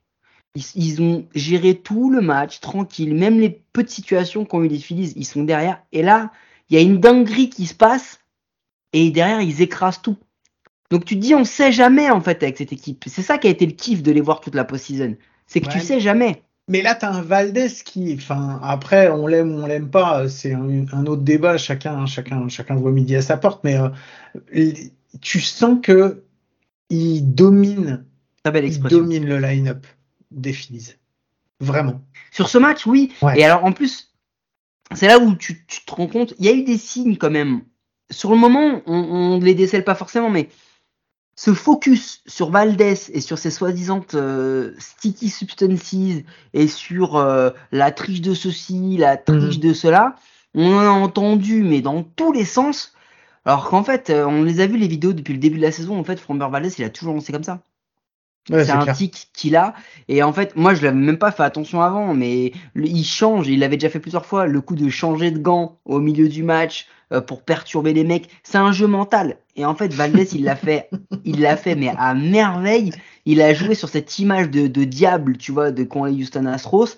ils, 0.56 0.66
ils, 0.76 1.02
ont 1.02 1.28
géré 1.34 1.76
tout 1.76 2.10
le 2.10 2.22
match 2.22 2.60
tranquille, 2.60 3.16
même 3.16 3.40
les 3.40 3.50
petites 3.50 3.96
situations 3.96 4.46
qu'ont 4.46 4.64
eu 4.64 4.68
les 4.68 4.78
Phillies, 4.78 5.14
ils 5.16 5.26
sont 5.26 5.44
derrière. 5.44 5.82
Et 5.92 6.04
là, 6.04 6.32
il 6.70 6.76
y 6.76 6.80
a 6.80 6.82
une 6.82 7.00
dinguerie 7.00 7.50
qui 7.50 7.66
se 7.66 7.74
passe 7.74 8.20
et 8.94 9.10
derrière, 9.10 9.42
ils 9.42 9.62
écrasent 9.62 10.02
tout. 10.02 10.18
Donc 10.92 11.06
tu 11.06 11.16
te 11.16 11.20
dis, 11.20 11.34
on 11.34 11.44
sait 11.44 11.72
jamais 11.72 12.10
en 12.12 12.22
fait 12.22 12.44
avec 12.44 12.58
cette 12.58 12.72
équipe. 12.72 13.06
C'est 13.08 13.24
ça 13.24 13.38
qui 13.38 13.48
a 13.48 13.50
été 13.50 13.66
le 13.66 13.72
kiff 13.72 14.04
de 14.04 14.12
les 14.12 14.22
voir 14.22 14.42
toute 14.42 14.54
la 14.54 14.64
post-season. 14.64 15.16
C'est 15.48 15.60
que 15.60 15.68
ouais. 15.68 15.74
tu 15.74 15.80
sais 15.80 16.00
jamais. 16.00 16.44
Mais 16.70 16.82
là, 16.82 16.96
tu 16.96 17.06
as 17.06 17.12
un 17.12 17.22
Valdez 17.22 17.70
qui, 17.84 18.14
enfin, 18.16 18.60
après, 18.64 19.10
on 19.10 19.28
l'aime 19.28 19.54
ou 19.54 19.64
on 19.64 19.68
l'aime 19.68 19.90
pas, 19.90 20.30
c'est 20.30 20.54
un, 20.54 20.86
un, 20.94 21.06
autre 21.06 21.24
débat, 21.24 21.58
chacun, 21.58 22.06
chacun, 22.06 22.48
chacun 22.48 22.76
voit 22.76 22.92
midi 22.92 23.16
à 23.16 23.22
sa 23.22 23.36
porte, 23.36 23.64
mais 23.66 23.78
euh, 23.78 24.72
tu 25.20 25.42
sens 25.42 25.80
que 25.84 26.24
il 26.90 27.34
domine, 27.34 28.06
il 28.46 28.80
domine 28.80 29.26
le 29.26 29.40
line-up 29.40 29.86
des 30.32 30.54
Phillies. 30.54 30.94
Vraiment. 31.60 32.02
Sur 32.32 32.50
ce 32.50 32.58
match, 32.58 32.86
oui. 32.86 33.12
Ouais. 33.22 33.40
Et 33.40 33.44
alors, 33.44 33.66
en 33.66 33.74
plus, 33.74 34.14
c'est 34.94 35.08
là 35.08 35.20
où 35.20 35.36
tu, 35.36 35.66
tu, 35.66 35.84
te 35.86 35.94
rends 35.94 36.08
compte, 36.08 36.34
il 36.40 36.46
y 36.46 36.50
a 36.50 36.54
eu 36.54 36.64
des 36.64 36.78
signes 36.78 37.18
quand 37.18 37.32
même. 37.32 37.62
Sur 38.10 38.32
le 38.32 38.38
moment, 38.38 38.82
on 38.86 39.38
ne 39.38 39.44
les 39.44 39.56
décèle 39.56 39.84
pas 39.84 39.96
forcément, 39.96 40.30
mais 40.30 40.50
ce 41.36 41.54
focus 41.54 42.22
sur 42.28 42.52
Valdez 42.52 42.96
et 43.12 43.22
sur 43.22 43.38
ses 43.38 43.50
soi-disant 43.50 44.06
euh, 44.14 44.74
sticky 44.78 45.30
substances 45.30 45.96
et 46.54 46.68
sur 46.68 47.16
euh, 47.16 47.50
la 47.72 47.92
triche 47.92 48.22
de 48.22 48.34
ceci, 48.34 48.98
la 48.98 49.18
triche 49.18 49.58
mmh. 49.58 49.62
de 49.62 49.74
cela, 49.74 50.16
on 50.54 50.74
en 50.74 50.80
a 50.80 50.90
entendu, 50.90 51.64
mais 51.64 51.82
dans 51.82 52.04
tous 52.04 52.32
les 52.32 52.46
sens. 52.46 52.94
Alors 53.46 53.70
qu'en 53.70 53.84
fait, 53.84 54.10
euh, 54.10 54.26
on 54.26 54.44
les 54.44 54.60
a 54.62 54.68
vu 54.68 54.78
les 54.78 54.88
vidéos 54.88 55.14
depuis 55.14 55.34
le 55.34 55.40
début 55.40 55.58
de 55.58 55.64
la 55.64 55.72
saison. 55.72 56.00
En 56.00 56.04
fait, 56.04 56.20
Framber 56.20 56.48
Valdez, 56.50 56.74
il 56.78 56.84
a 56.84 56.90
toujours 56.90 57.14
lancé 57.14 57.34
comme 57.34 57.44
ça. 57.44 57.62
Ouais, 58.50 58.66
c'est 58.66 58.72
un 58.72 58.82
clair. 58.82 58.96
tic 58.96 59.30
qu'il 59.34 59.56
a. 59.56 59.74
Et 60.10 60.22
en 60.22 60.34
fait, 60.34 60.56
moi, 60.56 60.74
je 60.74 60.84
l'avais 60.84 60.98
même 60.98 61.18
pas 61.18 61.32
fait 61.32 61.44
attention 61.44 61.82
avant, 61.82 62.14
mais 62.14 62.52
il 62.76 63.06
change. 63.06 63.48
Il 63.48 63.60
l'avait 63.60 63.78
déjà 63.78 63.90
fait 63.90 64.00
plusieurs 64.00 64.26
fois. 64.26 64.48
Le 64.48 64.60
coup 64.62 64.76
de 64.76 64.90
changer 64.90 65.32
de 65.32 65.40
gants 65.40 65.80
au 65.86 66.00
milieu 66.00 66.28
du 66.28 66.44
match 66.44 66.88
euh, 67.14 67.22
pour 67.22 67.44
perturber 67.44 67.94
les 67.94 68.04
mecs, 68.04 68.30
c'est 68.44 68.58
un 68.58 68.74
jeu 68.74 68.88
mental. 68.88 69.38
Et 69.56 69.66
en 69.66 69.76
fait, 69.76 69.94
Valdez, 69.94 70.28
il 70.34 70.44
l'a 70.44 70.58
fait, 70.58 70.90
il 71.24 71.40
l'a 71.42 71.56
fait, 71.56 71.76
mais 71.76 71.94
à 71.98 72.14
merveille. 72.14 72.92
Il 73.26 73.42
a 73.42 73.54
joué 73.54 73.76
sur 73.76 73.88
cette 73.88 74.20
image 74.20 74.50
de, 74.50 74.68
de 74.68 74.84
diable, 74.84 75.38
tu 75.38 75.54
vois, 75.54 75.72
de 75.72 75.84
quand 75.84 76.06
Houston 76.08 76.46
Astros. 76.46 76.98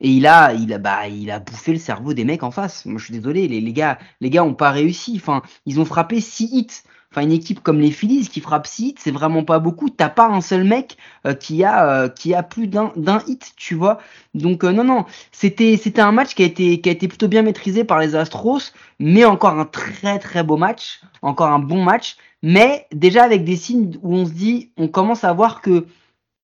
Et 0.00 0.10
il 0.10 0.26
a, 0.26 0.52
il 0.52 0.72
a, 0.72 0.78
bah, 0.78 1.08
il 1.08 1.30
a 1.30 1.38
bouffé 1.40 1.72
le 1.72 1.78
cerveau 1.78 2.14
des 2.14 2.24
mecs 2.24 2.42
en 2.42 2.50
face. 2.50 2.84
Moi, 2.84 2.98
je 2.98 3.06
suis 3.06 3.14
désolé, 3.14 3.48
les, 3.48 3.60
les 3.60 3.72
gars, 3.72 3.98
les 4.20 4.30
gars 4.30 4.44
ont 4.44 4.54
pas 4.54 4.70
réussi. 4.70 5.14
Enfin, 5.16 5.42
ils 5.66 5.80
ont 5.80 5.84
frappé 5.84 6.20
6 6.20 6.44
hits. 6.52 6.82
Enfin, 7.14 7.26
une 7.26 7.32
équipe 7.32 7.62
comme 7.62 7.78
les 7.78 7.92
Phillies 7.92 8.28
qui 8.28 8.40
frappe 8.40 8.66
6 8.66 8.88
hits, 8.88 8.94
c'est 8.98 9.12
vraiment 9.12 9.44
pas 9.44 9.60
beaucoup. 9.60 9.88
T'as 9.88 10.08
pas 10.08 10.26
un 10.26 10.40
seul 10.40 10.64
mec 10.64 10.96
euh, 11.26 11.32
qui 11.32 11.62
a 11.62 11.88
euh, 11.88 12.08
qui 12.08 12.34
a 12.34 12.42
plus 12.42 12.66
d'un 12.66 12.90
hit, 13.28 13.52
tu 13.56 13.76
vois. 13.76 13.98
Donc 14.34 14.64
euh, 14.64 14.72
non 14.72 14.82
non, 14.82 15.04
c'était 15.30 15.76
c'était 15.76 16.00
un 16.00 16.10
match 16.10 16.34
qui 16.34 16.42
a 16.42 16.46
été 16.46 16.80
qui 16.80 16.88
a 16.88 16.92
été 16.92 17.06
plutôt 17.06 17.28
bien 17.28 17.42
maîtrisé 17.42 17.84
par 17.84 18.00
les 18.00 18.16
Astros, 18.16 18.72
mais 18.98 19.24
encore 19.24 19.56
un 19.56 19.64
très 19.64 20.18
très 20.18 20.42
beau 20.42 20.56
match, 20.56 21.02
encore 21.22 21.50
un 21.50 21.60
bon 21.60 21.84
match, 21.84 22.16
mais 22.42 22.88
déjà 22.92 23.22
avec 23.22 23.44
des 23.44 23.56
signes 23.56 23.96
où 24.02 24.16
on 24.16 24.26
se 24.26 24.32
dit, 24.32 24.72
on 24.76 24.88
commence 24.88 25.22
à 25.22 25.32
voir 25.32 25.62
que 25.62 25.86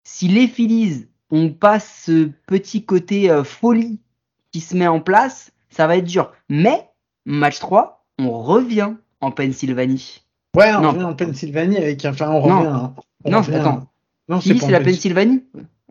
si 0.04 0.28
les 0.28 0.46
Phillies 0.46 1.08
ont 1.32 1.50
pas 1.50 1.80
ce 1.80 2.30
petit 2.46 2.84
côté 2.84 3.36
folie 3.44 3.98
qui 4.52 4.60
se 4.60 4.76
met 4.76 4.86
en 4.86 5.00
place, 5.00 5.50
ça 5.70 5.88
va 5.88 5.96
être 5.96 6.04
dur. 6.04 6.32
Mais 6.48 6.88
match 7.26 7.58
3, 7.58 8.06
on 8.20 8.30
revient 8.30 8.92
en 9.20 9.32
Pennsylvanie. 9.32 10.22
Ouais, 10.56 10.72
on 10.74 10.82
non. 10.82 10.90
revient 10.90 11.04
en 11.04 11.14
Pennsylvanie 11.14 11.78
avec. 11.78 12.04
Enfin, 12.04 12.30
on 12.30 12.40
revient. 12.40 12.68
Non, 12.68 12.94
on 13.24 13.30
non 13.30 13.38
revient, 13.40 13.56
attends. 13.56 13.86
Non, 14.28 14.40
c'est 14.40 14.70
la 14.70 14.80
Pennsylvanie? 14.80 15.44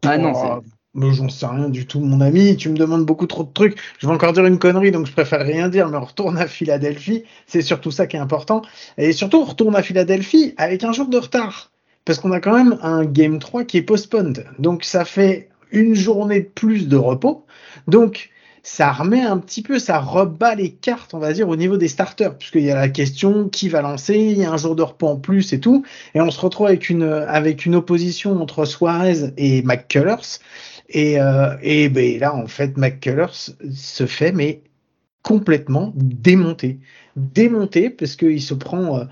Ah 0.04 0.18
non, 0.18 0.34
oh, 0.36 0.64
mais 0.94 1.14
j'en 1.14 1.30
sais 1.30 1.46
rien 1.46 1.70
du 1.70 1.86
tout, 1.86 2.00
mon 2.00 2.22
ami. 2.22 2.58
Tu 2.58 2.70
me 2.70 2.78
demandes 2.78 3.06
beaucoup 3.06 3.28
trop 3.28 3.44
de 3.44 3.52
trucs. 3.52 3.78
Je 4.00 4.08
vais 4.08 4.14
encore 4.14 4.34
dire 4.34 4.46
une 4.46 4.60
connerie, 4.60 4.92
donc 4.92 5.06
je 5.06 5.12
préfère 5.12 5.46
rien 5.46 5.70
dire. 5.70 5.90
Mais 5.90 5.98
on 5.98 6.06
retourne 6.06 6.38
à 6.38 6.48
Philadelphie. 6.48 7.24
C'est 7.48 7.62
surtout 7.62 7.92
ça 7.92 8.08
qui 8.08 8.18
est 8.18 8.20
important. 8.20 8.62
Et 8.98 9.12
surtout, 9.14 9.38
on 9.38 9.46
retourne 9.46 9.76
à 9.76 9.84
Philadelphie 9.84 10.54
avec 10.58 10.84
un 10.84 10.92
jour 10.92 11.08
de 11.08 11.18
retard. 11.18 11.72
Parce 12.04 12.20
qu'on 12.20 12.32
a 12.32 12.40
quand 12.40 12.56
même 12.56 12.78
un 12.82 13.06
Game 13.06 13.40
3 13.40 13.64
qui 13.64 13.78
est 13.78 13.84
postponed. 13.84 14.46
Donc 14.60 14.84
ça 14.84 15.06
fait 15.06 15.50
une 15.72 15.96
journée 15.96 16.42
de 16.42 16.50
plus 16.50 16.88
de 16.88 16.98
repos. 16.98 17.46
Donc 17.88 18.30
ça 18.64 18.92
remet 18.92 19.22
un 19.22 19.38
petit 19.38 19.64
peu, 19.64 19.80
ça 19.80 20.00
rebat 20.00 20.56
les 20.56 20.72
cartes, 20.72 21.14
on 21.14 21.20
va 21.20 21.34
dire, 21.34 21.50
au 21.50 21.56
niveau 21.56 21.78
des 21.78 21.88
starters, 21.88 22.38
puisqu'il 22.38 22.62
y 22.64 22.72
a 22.72 22.76
la 22.76 22.90
question 22.90 23.50
qui 23.50 23.70
va 23.70 23.82
lancer, 23.82 24.16
il 24.16 24.38
y 24.38 24.46
a 24.46 24.52
un 24.52 24.58
jour 24.58 24.76
de 24.76 24.84
repos 24.84 25.08
en 25.08 25.16
plus 25.18 25.54
et 25.54 25.60
tout, 25.60 25.84
et 26.14 26.22
on 26.22 26.30
se 26.30 26.40
retrouve 26.40 26.68
avec 26.68 26.90
une 26.90 27.04
avec 27.04 27.66
une 27.66 27.76
opposition 27.76 28.40
entre 28.40 28.66
Suarez 28.66 29.34
et 29.38 29.64
McCullers, 29.64 30.40
et 30.90 31.20
euh, 31.20 31.56
et 31.62 31.90
ben 31.90 32.20
là 32.20 32.36
en 32.36 32.48
fait 32.48 32.78
McCullers 32.78 33.52
se 33.74 34.06
fait 34.06 34.32
mais 34.32 34.62
complètement 35.24 35.92
démonté, 35.96 36.80
démonté 37.16 37.90
parce 37.90 38.16
qu'il 38.16 38.42
se 38.42 38.54
prend 38.54 39.00
euh, 39.00 39.06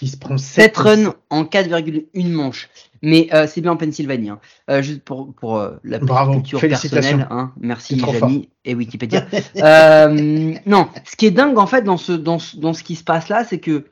il 0.00 0.08
se 0.08 0.16
prend 0.16 0.38
7 0.38 0.76
runs 0.76 1.14
en 1.30 1.44
4,1 1.44 2.30
manches. 2.30 2.68
Mais 3.04 3.28
euh, 3.34 3.46
c'est 3.46 3.60
bien 3.60 3.72
en 3.72 3.76
Pennsylvanie. 3.76 4.30
Hein. 4.30 4.40
Euh, 4.70 4.80
juste 4.80 5.02
pour, 5.02 5.34
pour 5.34 5.58
euh, 5.58 5.72
la 5.84 5.98
Bravo. 5.98 6.32
culture 6.32 6.58
personnelle. 6.58 7.26
Hein. 7.30 7.52
Merci 7.60 7.98
Jamie 7.98 8.48
et 8.64 8.74
Wikipédia. 8.74 9.26
Euh, 9.56 10.54
non, 10.66 10.88
ce 11.04 11.16
qui 11.16 11.26
est 11.26 11.30
dingue 11.30 11.58
en 11.58 11.66
fait 11.66 11.82
dans 11.82 11.96
ce, 11.96 12.12
dans 12.12 12.38
ce, 12.38 12.56
dans 12.56 12.72
ce 12.72 12.82
qui 12.82 12.96
se 12.96 13.04
passe 13.04 13.28
là, 13.28 13.44
c'est 13.44 13.58
que 13.58 13.84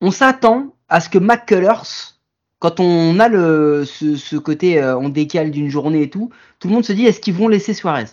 on 0.00 0.10
s'attend 0.10 0.74
à 0.88 1.00
ce 1.00 1.08
que 1.08 1.18
McCullers, 1.18 2.14
quand 2.58 2.80
on 2.80 3.18
a 3.20 3.28
le, 3.28 3.84
ce, 3.84 4.16
ce 4.16 4.36
côté 4.36 4.82
on 4.82 5.08
décale 5.08 5.50
d'une 5.50 5.68
journée 5.68 6.02
et 6.02 6.10
tout, 6.10 6.30
tout 6.58 6.68
le 6.68 6.74
monde 6.74 6.84
se 6.84 6.92
dit 6.92 7.06
est-ce 7.06 7.20
qu'ils 7.20 7.34
vont 7.34 7.48
laisser 7.48 7.72
Suarez? 7.74 8.06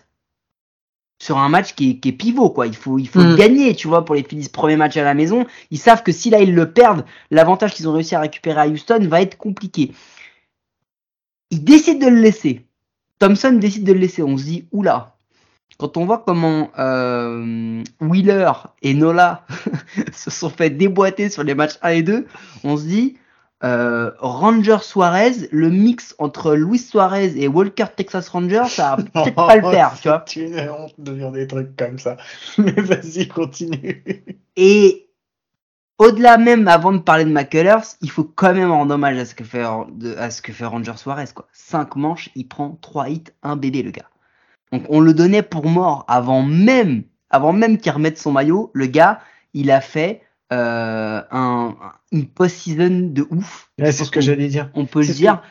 Sur 1.21 1.37
un 1.37 1.49
match 1.49 1.73
qui 1.73 1.91
est, 1.91 1.97
qui 1.99 2.09
est, 2.09 2.13
pivot 2.13 2.49
quoi. 2.49 2.67
Il 2.67 2.75
faut 2.75 2.99
il 2.99 3.07
faut 3.07 3.21
mmh. 3.21 3.35
gagner, 3.35 3.75
tu 3.75 3.87
vois, 3.87 4.05
pour 4.05 4.15
les 4.15 4.23
Phillies 4.23 4.49
premier 4.49 4.75
match 4.75 4.97
à 4.97 5.03
la 5.03 5.13
maison. 5.13 5.45
Ils 5.71 5.79
savent 5.79 6.03
que 6.03 6.11
si 6.11 6.29
là 6.29 6.41
ils 6.41 6.53
le 6.53 6.71
perdent, 6.71 7.05
l'avantage 7.31 7.73
qu'ils 7.73 7.87
ont 7.87 7.93
réussi 7.93 8.15
à 8.15 8.19
récupérer 8.19 8.61
à 8.61 8.67
Houston 8.67 9.07
va 9.07 9.21
être 9.21 9.37
compliqué. 9.37 9.91
Ils 11.53 11.63
décident 11.63 12.03
de 12.03 12.11
le 12.11 12.19
laisser. 12.19 12.65
Thompson 13.19 13.51
décide 13.53 13.83
de 13.83 13.93
le 13.93 13.99
laisser. 13.99 14.23
On 14.23 14.39
se 14.39 14.43
dit 14.43 14.65
oula. 14.71 15.17
Quand 15.77 15.97
on 15.97 16.05
voit 16.05 16.23
comment 16.25 16.71
euh, 16.79 17.83
Wheeler 18.01 18.51
et 18.81 18.95
Nola 18.95 19.45
se 20.13 20.31
sont 20.31 20.49
fait 20.49 20.71
déboîter 20.71 21.29
sur 21.29 21.43
les 21.43 21.53
matchs 21.53 21.77
1 21.83 21.89
et 21.89 22.01
2, 22.01 22.25
on 22.63 22.75
se 22.75 22.85
dit 22.85 23.17
euh, 23.63 24.09
Ranger 24.17 24.77
Suarez, 24.81 25.47
le 25.51 25.69
mix 25.69 26.15
entre 26.17 26.55
Luis 26.55 26.79
Suarez 26.79 27.33
et 27.35 27.47
Walker 27.47 27.85
Texas 27.95 28.29
Ranger, 28.29 28.63
ça 28.67 28.95
va 28.95 29.03
peut-être 29.23 29.35
pas 29.35 29.55
le 29.55 29.69
faire, 29.69 29.93
tu 30.01 30.07
vois. 30.07 30.25
C'est 30.27 30.39
une 30.39 30.59
honte 30.59 30.95
de 30.97 31.13
dire 31.13 31.31
des 31.31 31.45
trucs 31.45 31.75
comme 31.75 31.99
ça. 31.99 32.17
Mais 32.57 32.71
vas-y, 32.71 33.27
continue. 33.27 34.03
Et 34.55 35.07
au-delà 36.03 36.37
même, 36.37 36.67
avant 36.67 36.91
de 36.91 36.99
parler 36.99 37.25
de 37.25 37.31
McCullers, 37.31 37.95
il 38.01 38.09
faut 38.09 38.23
quand 38.23 38.53
même 38.53 38.71
rendre 38.71 38.93
hommage 38.93 39.17
à 39.17 39.25
ce 39.25 39.35
que 39.35 39.43
fait, 39.43 39.63
à 40.17 40.29
ce 40.31 40.41
que 40.41 40.51
fait 40.51 40.65
Ranger 40.65 40.97
Suarez. 40.97 41.25
Quoi. 41.33 41.47
5 41.53 41.95
manches, 41.95 42.29
il 42.35 42.47
prend 42.47 42.77
3 42.81 43.09
hits, 43.09 43.23
un 43.41 43.55
bébé, 43.55 43.83
le 43.83 43.91
gars. 43.91 44.09
Donc 44.71 44.83
on 44.89 44.99
le 44.99 45.13
donnait 45.13 45.43
pour 45.43 45.67
mort 45.67 46.05
avant 46.07 46.43
même, 46.43 47.03
avant 47.29 47.53
même 47.53 47.77
qu'il 47.77 47.91
remette 47.91 48.17
son 48.17 48.31
maillot. 48.31 48.71
Le 48.73 48.87
gars, 48.87 49.21
il 49.53 49.71
a 49.71 49.81
fait 49.81 50.21
euh, 50.51 51.21
un, 51.31 51.75
une 52.11 52.27
post-season 52.27 53.11
de 53.11 53.25
ouf. 53.29 53.71
Ouais, 53.79 53.91
c'est 53.91 54.03
ce 54.03 54.11
que 54.11 54.21
j'allais 54.21 54.47
dire. 54.47 54.69
On 54.73 54.85
peut 54.85 55.01
le 55.01 55.13
dire. 55.13 55.41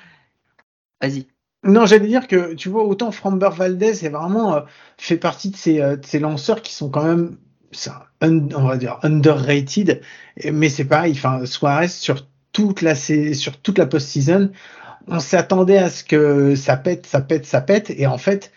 Vas-y. 1.01 1.27
Non, 1.65 1.87
j'allais 1.87 2.09
dire 2.09 2.27
que 2.27 2.55
tu 2.55 2.69
vois, 2.69 2.85
autant 2.85 3.13
Framber 3.13 3.51
Valdez 3.53 4.05
est 4.05 4.09
vraiment 4.09 4.55
euh, 4.55 4.61
fait 4.99 5.17
partie 5.17 5.51
de 5.51 5.57
ces, 5.57 5.81
euh, 5.81 5.97
de 5.97 6.05
ces 6.05 6.19
lanceurs 6.19 6.61
qui 6.61 6.73
sont 6.73 6.91
quand 6.91 7.05
même, 7.05 7.37
un- 8.21 8.49
on 8.55 8.63
va 8.69 8.77
dire, 8.77 8.99
underrated. 9.03 10.01
Mais 10.53 10.69
c'est 10.69 10.85
pareil, 10.85 11.13
enfin, 11.13 11.45
Suarez 11.47 11.89
sur 11.89 12.27
toute 12.53 12.83
la, 12.83 12.95
sur 12.95 13.57
toute 13.63 13.79
la 13.79 13.87
post-season, 13.87 14.51
on 15.09 15.21
s'attendait 15.21 15.79
à 15.79 15.91
ce 15.91 16.05
que 16.05 16.55
ça 16.55 16.77
pète, 16.77 17.07
ça 17.07 17.21
pète, 17.21 17.47
ça 17.47 17.61
pète. 17.61 17.91
Et 17.91 18.07
en 18.07 18.19
fait, 18.19 18.53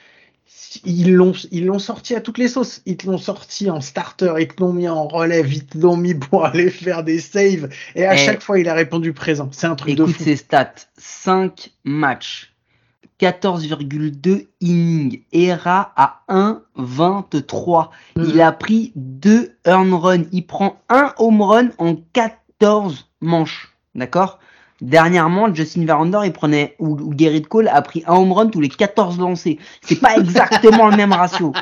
ils 0.84 1.14
l'ont, 1.14 1.32
ils 1.52 1.66
l'ont 1.66 1.80
sorti 1.80 2.14
à 2.16 2.22
toutes 2.22 2.38
les 2.38 2.48
sauces. 2.50 2.82
Ils 2.86 2.98
te 2.98 3.08
l'ont 3.08 3.18
sorti 3.18 3.70
en 3.70 3.80
starter, 3.82 4.34
ils 4.40 4.48
te 4.48 4.62
l'ont 4.62 4.74
mis 4.74 4.88
en 4.90 5.08
relève, 5.08 5.52
ils 5.52 5.66
te 5.66 5.78
l'ont 5.78 5.96
mis 5.98 6.14
pour 6.14 6.46
aller 6.46 6.70
faire 6.70 7.04
des 7.04 7.20
saves. 7.20 7.70
Et 7.96 8.06
à 8.06 8.14
Et- 8.16 8.18
chaque 8.18 8.42
fois, 8.44 8.60
il 8.60 8.68
a 8.68 8.74
répondu 8.74 9.14
présent. 9.14 9.50
C'est 9.54 9.68
un 9.68 9.76
truc 9.76 9.96
de 9.96 10.04
Écoute 10.04 10.16
fou. 10.18 10.24
ses 10.24 10.36
stats. 10.36 10.74
5 10.98 11.72
matchs. 11.84 12.52
14,2 13.20 14.48
innings. 14.62 15.22
ERA 15.32 15.94
à 15.96 16.22
1,23. 16.30 17.90
Il 18.18 18.42
a 18.42 18.52
pris 18.52 18.92
2 18.96 19.56
earn 19.66 19.94
run. 19.94 20.24
Il 20.32 20.46
prend 20.46 20.80
un 20.90 21.14
home 21.18 21.42
run 21.42 21.70
en 21.78 21.96
14 22.14 23.10
manches. 23.22 23.76
D'accord? 23.96 24.40
Dernièrement, 24.82 25.54
Justin 25.54 25.86
Verlander, 25.86 26.20
il 26.26 26.34
prenait, 26.34 26.76
ou, 26.80 26.98
ou 26.98 27.14
Gerrit 27.18 27.44
Cole 27.44 27.70
a 27.70 27.82
pris 27.82 28.04
un 28.08 28.16
home 28.16 28.34
run 28.34 28.48
tous 28.48 28.60
les 28.60 28.70
14 28.70 29.20
lancés. 29.20 29.58
C'est 29.82 30.00
pas 30.00 30.16
exactement 30.18 30.90
le 30.90 30.98
même 30.98 31.14
ratio. 31.14 31.54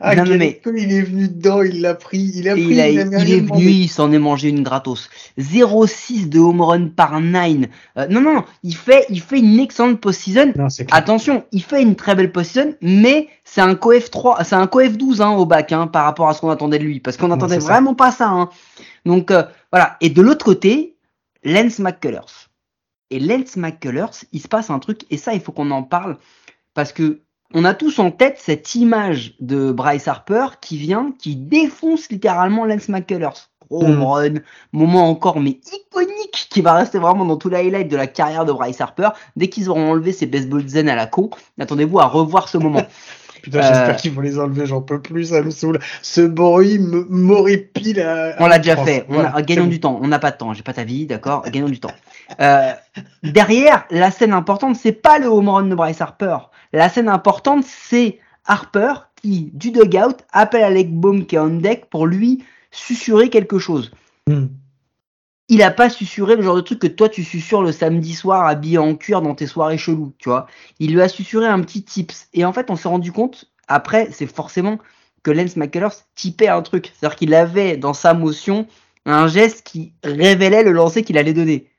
Ah, 0.00 0.14
Non, 0.16 0.24
mais- 0.36 0.60
Cole, 0.62 0.78
il 0.78 0.92
est 0.92 1.02
venu 1.02 1.28
dedans, 1.28 1.62
il 1.62 1.80
l'a 1.80 1.94
pris, 1.94 2.30
il 2.34 2.48
a 2.48 2.52
pris, 2.52 2.62
il, 2.62 2.80
a- 2.80 2.88
il 2.88 2.98
a 3.00 3.02
il 3.22 3.32
est 3.32 3.40
venu, 3.40 3.64
il 3.68 3.88
s'en 3.88 4.10
est 4.12 4.18
mangé 4.18 4.48
une 4.48 4.62
gratos. 4.62 5.08
0,6 5.38 6.28
de 6.28 6.38
home 6.38 6.60
run 6.60 6.88
par 6.88 7.20
9. 7.20 7.66
Euh, 7.98 8.06
non, 8.08 8.20
non, 8.20 8.34
non, 8.34 8.44
il 8.62 8.74
fait, 8.76 9.06
il 9.10 9.20
fait 9.20 9.38
une 9.38 9.58
excellente 9.60 10.00
post-season. 10.00 10.52
Attention, 10.92 11.44
il 11.52 11.62
fait 11.62 11.82
une 11.82 11.96
très 11.96 12.14
belle 12.14 12.32
post-season, 12.32 12.74
mais 12.80 13.28
c'est 13.44 13.60
un 13.60 13.74
coef 13.74 14.10
3, 14.10 14.44
c'est 14.44 14.54
un 14.56 14.66
coef 14.66 14.96
12 14.96 15.20
hein, 15.20 15.30
au 15.32 15.46
bac 15.46 15.72
hein, 15.72 15.86
par 15.86 16.04
rapport 16.04 16.28
à 16.28 16.34
ce 16.34 16.40
qu'on 16.40 16.50
attendait 16.50 16.78
de 16.78 16.84
lui, 16.84 17.00
parce 17.00 17.16
qu'on 17.16 17.28
n'attendait 17.28 17.60
ça. 17.60 17.66
vraiment 17.72 17.94
pas 17.94 18.10
ça. 18.10 18.28
Hein. 18.28 18.48
Donc 19.06 19.30
euh, 19.30 19.42
voilà. 19.70 19.96
Et 20.00 20.10
de 20.10 20.20
l'autre 20.22 20.44
côté, 20.44 20.96
Lance 21.44 21.78
McCullers. 21.78 22.48
Et 23.10 23.20
Lance 23.20 23.56
McCullers, 23.56 24.24
il 24.32 24.40
se 24.40 24.48
passe 24.48 24.70
un 24.70 24.78
truc, 24.78 25.02
et 25.10 25.18
ça, 25.18 25.34
il 25.34 25.40
faut 25.40 25.52
qu'on 25.52 25.70
en 25.70 25.82
parle, 25.82 26.16
parce 26.72 26.92
que 26.92 27.20
on 27.54 27.64
a 27.64 27.72
tous 27.74 27.98
en 27.98 28.10
tête 28.10 28.36
cette 28.38 28.74
image 28.74 29.34
de 29.40 29.72
Bryce 29.72 30.08
Harper 30.08 30.46
qui 30.60 30.76
vient, 30.76 31.12
qui 31.18 31.36
défonce 31.36 32.10
littéralement 32.10 32.64
Lance 32.66 32.88
McCullers. 32.88 33.48
Home 33.70 33.96
Mm. 33.98 34.02
run, 34.02 34.34
moment 34.72 35.08
encore 35.08 35.40
mais 35.40 35.58
iconique 35.72 36.48
qui 36.50 36.60
va 36.60 36.74
rester 36.74 36.98
vraiment 36.98 37.24
dans 37.24 37.36
tout 37.38 37.48
l'highlight 37.48 37.88
de 37.88 37.96
la 37.96 38.06
carrière 38.06 38.44
de 38.44 38.52
Bryce 38.52 38.80
Harper. 38.80 39.08
Dès 39.36 39.48
qu'ils 39.48 39.70
auront 39.70 39.92
enlevé 39.92 40.12
ces 40.12 40.26
baseball 40.26 40.68
zen 40.68 40.88
à 40.88 40.94
la 40.94 41.06
con, 41.06 41.30
attendez-vous 41.58 41.98
à 41.98 42.04
revoir 42.06 42.48
ce 42.48 42.58
moment. 42.58 42.82
Putain, 43.42 43.58
Euh, 43.58 43.62
j'espère 43.62 43.96
qu'ils 43.96 44.12
vont 44.12 44.22
les 44.22 44.38
enlever, 44.38 44.64
j'en 44.66 44.80
peux 44.80 45.00
plus, 45.02 45.26
ça 45.26 45.42
me 45.42 45.50
saoule. 45.50 45.78
Ce 46.02 46.22
bruit 46.22 46.78
m'horripile 46.78 48.00
à. 48.00 48.36
On 48.38 48.46
l'a 48.46 48.58
déjà 48.58 48.76
fait. 48.76 49.04
On 49.10 49.18
a- 49.18 49.42
gagnons 49.42 49.66
du 49.66 49.80
temps. 49.80 49.98
On 50.02 50.08
n'a 50.08 50.18
pas 50.18 50.30
de 50.30 50.36
temps. 50.38 50.54
J'ai 50.54 50.62
pas 50.62 50.72
ta 50.72 50.84
vie, 50.84 51.04
d'accord? 51.06 51.42
Gagnons 51.50 51.68
du 51.68 51.78
temps. 51.78 51.90
Euh, 52.40 52.72
derrière, 53.22 53.84
la 53.90 54.10
scène 54.10 54.32
importante, 54.32 54.76
c'est 54.76 54.92
pas 54.92 55.18
le 55.18 55.26
home 55.26 55.48
run 55.48 55.64
de 55.66 55.74
Bryce 55.74 56.00
Harper. 56.00 56.36
La 56.74 56.88
scène 56.88 57.08
importante, 57.08 57.64
c'est 57.64 58.18
Harper 58.46 58.94
qui, 59.22 59.52
du 59.54 59.70
dugout, 59.70 60.16
appelle 60.32 60.64
Alec 60.64 60.92
Baum 60.92 61.24
qui 61.24 61.36
est 61.36 61.38
on 61.38 61.58
deck 61.58 61.86
pour 61.88 62.04
lui 62.04 62.42
susurrer 62.72 63.30
quelque 63.30 63.60
chose. 63.60 63.92
Hmm. 64.26 64.46
Il 65.48 65.62
a 65.62 65.70
pas 65.70 65.88
susurré 65.88 66.34
le 66.34 66.42
genre 66.42 66.56
de 66.56 66.62
truc 66.62 66.80
que 66.80 66.88
toi 66.88 67.08
tu 67.08 67.22
susurres 67.22 67.62
le 67.62 67.70
samedi 67.70 68.12
soir 68.12 68.44
habillé 68.44 68.78
en 68.78 68.96
cuir 68.96 69.22
dans 69.22 69.36
tes 69.36 69.46
soirées 69.46 69.78
cheloues, 69.78 70.14
tu 70.18 70.28
vois. 70.28 70.48
Il 70.80 70.92
lui 70.92 71.00
a 71.00 71.08
susurré 71.08 71.46
un 71.46 71.60
petit 71.60 71.84
tips. 71.84 72.28
Et 72.32 72.44
en 72.44 72.52
fait, 72.52 72.68
on 72.70 72.76
s'est 72.76 72.88
rendu 72.88 73.12
compte, 73.12 73.52
après, 73.68 74.08
c'est 74.10 74.26
forcément 74.26 74.80
que 75.22 75.30
Lance 75.30 75.54
McCullers 75.54 75.94
typait 76.16 76.48
un 76.48 76.62
truc. 76.62 76.92
C'est-à-dire 76.98 77.16
qu'il 77.16 77.34
avait 77.34 77.76
dans 77.76 77.94
sa 77.94 78.14
motion 78.14 78.66
un 79.06 79.28
geste 79.28 79.64
qui 79.64 79.92
révélait 80.02 80.64
le 80.64 80.72
lancer 80.72 81.04
qu'il 81.04 81.18
allait 81.18 81.34
donner. 81.34 81.70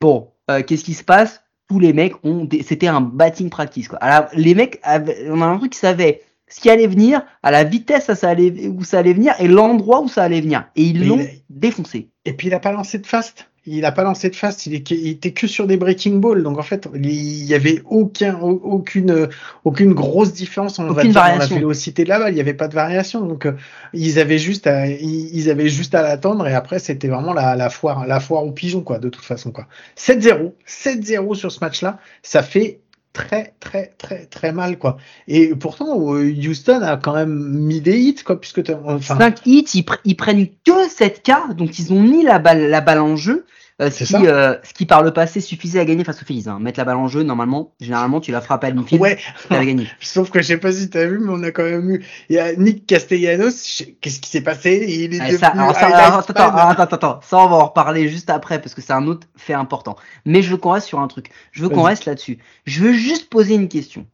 Bon, 0.00 0.30
euh, 0.52 0.62
qu'est-ce 0.62 0.84
qui 0.84 0.94
se 0.94 1.02
passe? 1.02 1.43
Tous 1.68 1.78
les 1.78 1.92
mecs 1.92 2.14
ont. 2.24 2.44
des- 2.44 2.62
C'était 2.62 2.88
un 2.88 3.00
batting 3.00 3.50
practice. 3.50 3.88
Quoi. 3.88 3.98
Alors, 3.98 4.28
les 4.34 4.54
mecs, 4.54 4.80
avaient... 4.82 5.28
on 5.30 5.40
a 5.40 5.46
un 5.46 5.58
truc 5.58 5.72
qui 5.72 5.78
savait 5.78 6.22
ce 6.46 6.60
qui 6.60 6.68
allait 6.70 6.86
venir, 6.86 7.22
à 7.42 7.50
la 7.50 7.64
vitesse 7.64 8.10
à 8.10 8.14
ça 8.14 8.28
allait... 8.28 8.68
où 8.68 8.84
ça 8.84 8.98
allait 8.98 9.14
venir 9.14 9.34
et 9.40 9.48
l'endroit 9.48 10.00
où 10.02 10.08
ça 10.08 10.22
allait 10.22 10.40
venir. 10.42 10.68
Et 10.76 10.82
ils 10.82 11.06
l'ont 11.08 11.18
il 11.20 11.42
défoncé. 11.48 12.10
Et 12.24 12.32
puis 12.34 12.48
il 12.48 12.54
a 12.54 12.60
pas 12.60 12.72
lancé 12.72 12.98
de 12.98 13.06
fast? 13.06 13.50
Il 13.66 13.84
a 13.86 13.92
pas 13.92 14.02
lancé 14.02 14.28
de 14.28 14.36
fast. 14.36 14.66
Il, 14.66 14.74
est, 14.74 14.90
il 14.90 15.08
était 15.08 15.32
que 15.32 15.46
sur 15.46 15.66
des 15.66 15.76
breaking 15.78 16.20
balls. 16.20 16.42
Donc 16.42 16.58
en 16.58 16.62
fait, 16.62 16.86
il 16.94 17.44
y 17.44 17.54
avait 17.54 17.80
aucun, 17.86 18.38
au- 18.40 18.60
aucune, 18.62 19.28
aucune 19.64 19.94
grosse 19.94 20.32
différence 20.34 20.78
on 20.78 20.84
va 20.84 20.90
Aucune 20.90 21.12
dire, 21.12 21.14
dans 21.14 21.20
la 21.22 21.28
variation. 21.32 21.56
vélocité 21.56 22.04
de 22.04 22.10
la 22.10 22.18
balle. 22.18 22.34
Il 22.34 22.36
y 22.36 22.40
avait 22.40 22.52
pas 22.54 22.68
de 22.68 22.74
variation. 22.74 23.22
Donc 23.24 23.46
euh, 23.46 23.52
ils 23.94 24.18
avaient 24.18 24.36
juste 24.38 24.66
à, 24.66 24.86
ils, 24.86 25.34
ils 25.34 25.48
avaient 25.48 25.68
juste 25.70 25.94
à 25.94 26.02
l'attendre. 26.02 26.46
Et 26.46 26.52
après, 26.54 26.78
c'était 26.78 27.08
vraiment 27.08 27.32
la, 27.32 27.56
la 27.56 27.70
foire, 27.70 28.06
la 28.06 28.20
foire 28.20 28.44
aux 28.44 28.52
pigeons 28.52 28.82
quoi. 28.82 28.98
De 28.98 29.08
toute 29.08 29.24
façon 29.24 29.50
quoi. 29.50 29.66
7-0, 29.96 30.52
7-0 30.68 31.34
sur 31.34 31.50
ce 31.50 31.60
match-là. 31.60 31.98
Ça 32.22 32.42
fait 32.42 32.80
très 33.14 33.54
très 33.60 33.94
très 33.96 34.26
très 34.26 34.52
mal 34.52 34.76
quoi. 34.78 34.98
Et 35.28 35.54
pourtant 35.54 36.12
euh, 36.14 36.30
Houston 36.30 36.82
a 36.82 36.98
quand 36.98 37.14
même 37.14 37.32
mis 37.32 37.80
des 37.80 37.98
hits 37.98 38.22
quoi 38.22 38.38
puisque 38.38 38.60
enfin 38.84 39.18
5 39.18 39.46
hits, 39.46 39.64
ils, 39.74 39.82
pr- 39.84 40.00
ils 40.04 40.16
prennent 40.16 40.48
que 40.66 40.88
7 40.90 41.22
cartes, 41.22 41.56
donc 41.56 41.78
ils 41.78 41.92
ont 41.94 42.02
mis 42.02 42.22
la 42.22 42.38
balle, 42.38 42.68
la 42.68 42.82
balle 42.82 43.00
en 43.00 43.16
jeu. 43.16 43.46
Euh, 43.82 43.90
ce, 43.90 44.04
qui, 44.04 44.14
euh, 44.14 44.54
ce 44.62 44.72
qui 44.72 44.86
par 44.86 45.02
le 45.02 45.12
passé 45.12 45.40
suffisait 45.40 45.80
à 45.80 45.84
gagner 45.84 46.04
face 46.04 46.22
aux 46.22 46.24
Phillies. 46.24 46.48
Hein. 46.48 46.60
Mettre 46.60 46.78
la 46.78 46.84
balle 46.84 46.96
en 46.96 47.08
jeu, 47.08 47.24
normalement, 47.24 47.74
généralement 47.80 48.20
tu 48.20 48.30
la 48.30 48.40
frappes 48.40 48.62
à 48.62 48.70
l'infield, 48.70 49.02
ouais 49.02 49.18
gagné. 49.50 49.88
Sauf 50.00 50.30
que 50.30 50.40
je 50.40 50.46
sais 50.46 50.58
pas 50.58 50.70
si 50.70 50.88
t'as 50.88 51.06
vu, 51.06 51.18
mais 51.18 51.30
on 51.30 51.42
a 51.42 51.50
quand 51.50 51.64
même 51.64 51.90
eu. 51.90 52.04
Il 52.28 52.36
y 52.36 52.38
a 52.38 52.54
Nick 52.54 52.86
Castellanos. 52.86 53.82
Qu'est-ce 54.00 54.20
qui 54.20 54.30
s'est 54.30 54.42
passé? 54.42 54.84
Il 54.88 55.14
est 55.14 55.20
Ah, 55.20 55.24
devenu 55.24 55.38
ça, 55.38 55.48
alors 55.48 55.74
ça, 55.74 55.86
highlight 55.86 56.04
alors, 56.04 56.18
attends, 56.20 56.32
attends, 56.32 56.82
attends, 56.82 56.94
attends, 56.94 57.20
ça 57.22 57.38
on 57.38 57.48
va 57.48 57.56
en 57.56 57.66
reparler 57.66 58.08
juste 58.08 58.30
après 58.30 58.60
parce 58.60 58.74
que 58.74 58.80
c'est 58.80 58.92
un 58.92 59.08
autre 59.08 59.26
fait 59.36 59.54
important. 59.54 59.96
Mais 60.24 60.42
je 60.42 60.50
veux 60.52 60.56
qu'on 60.56 60.70
reste 60.70 60.86
sur 60.86 61.00
un 61.00 61.08
truc. 61.08 61.30
Je 61.50 61.62
veux 61.62 61.68
qu'on 61.68 61.82
reste 61.82 62.04
là-dessus. 62.04 62.38
Je 62.66 62.80
veux 62.80 62.92
juste 62.92 63.28
poser 63.28 63.54
une 63.54 63.68
question. 63.68 64.06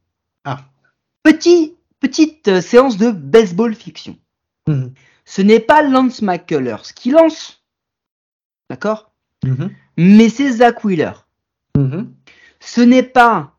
Ah. 0.45 0.61
Petit, 1.23 1.77
petite 2.01 2.49
euh, 2.49 2.61
séance 2.63 2.97
de 2.97 3.11
baseball 3.11 3.75
fiction. 3.75 4.17
Mhm. 4.67 4.95
Ce 5.27 5.43
n'est 5.43 5.61
pas 5.61 5.83
Lance 5.83 6.23
McCullers 6.23 6.95
qui 6.95 7.11
lance, 7.11 7.63
d'accord? 8.71 9.10
Mhm. 9.45 9.71
Mais 9.97 10.29
c'est 10.29 10.51
Zach 10.51 10.85
Wheeler. 10.85 11.13
Mhm. 11.77 12.13
Ce 12.61 12.81
n'est 12.81 13.03
pas 13.03 13.57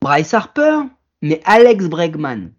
Bryce 0.00 0.34
Harper, 0.34 0.80
mais 1.22 1.40
Alex 1.44 1.86
Bregman, 1.86 2.52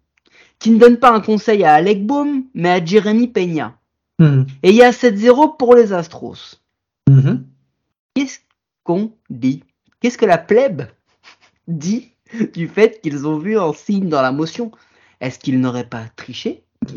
qui 0.58 0.70
ne 0.70 0.78
donne 0.78 0.98
pas 0.98 1.12
un 1.12 1.20
conseil 1.20 1.64
à 1.64 1.74
Alec 1.74 2.06
Baum, 2.06 2.44
mais 2.54 2.70
à 2.70 2.84
Jeremy 2.84 3.28
Peña. 3.28 3.76
Mhm. 4.18 4.46
Et 4.62 4.70
il 4.70 4.76
y 4.76 4.82
a 4.82 4.92
7-0 4.92 5.56
pour 5.56 5.74
les 5.74 5.92
Astros. 5.92 6.60
Qu'est-ce 8.14 8.40
qu'on 8.84 9.12
dit? 9.30 9.64
Qu'est-ce 10.00 10.18
que 10.18 10.26
la 10.26 10.38
plèbe 10.38 10.82
dit 11.68 12.12
du 12.54 12.68
fait 12.68 13.00
qu'ils 13.00 13.26
ont 13.26 13.38
vu 13.38 13.58
un 13.58 13.72
signe 13.72 14.08
dans 14.08 14.22
la 14.22 14.32
motion? 14.32 14.70
Est-ce 15.20 15.38
qu'ils 15.38 15.60
n'auraient 15.60 15.88
pas 15.88 16.04
triché? 16.16 16.64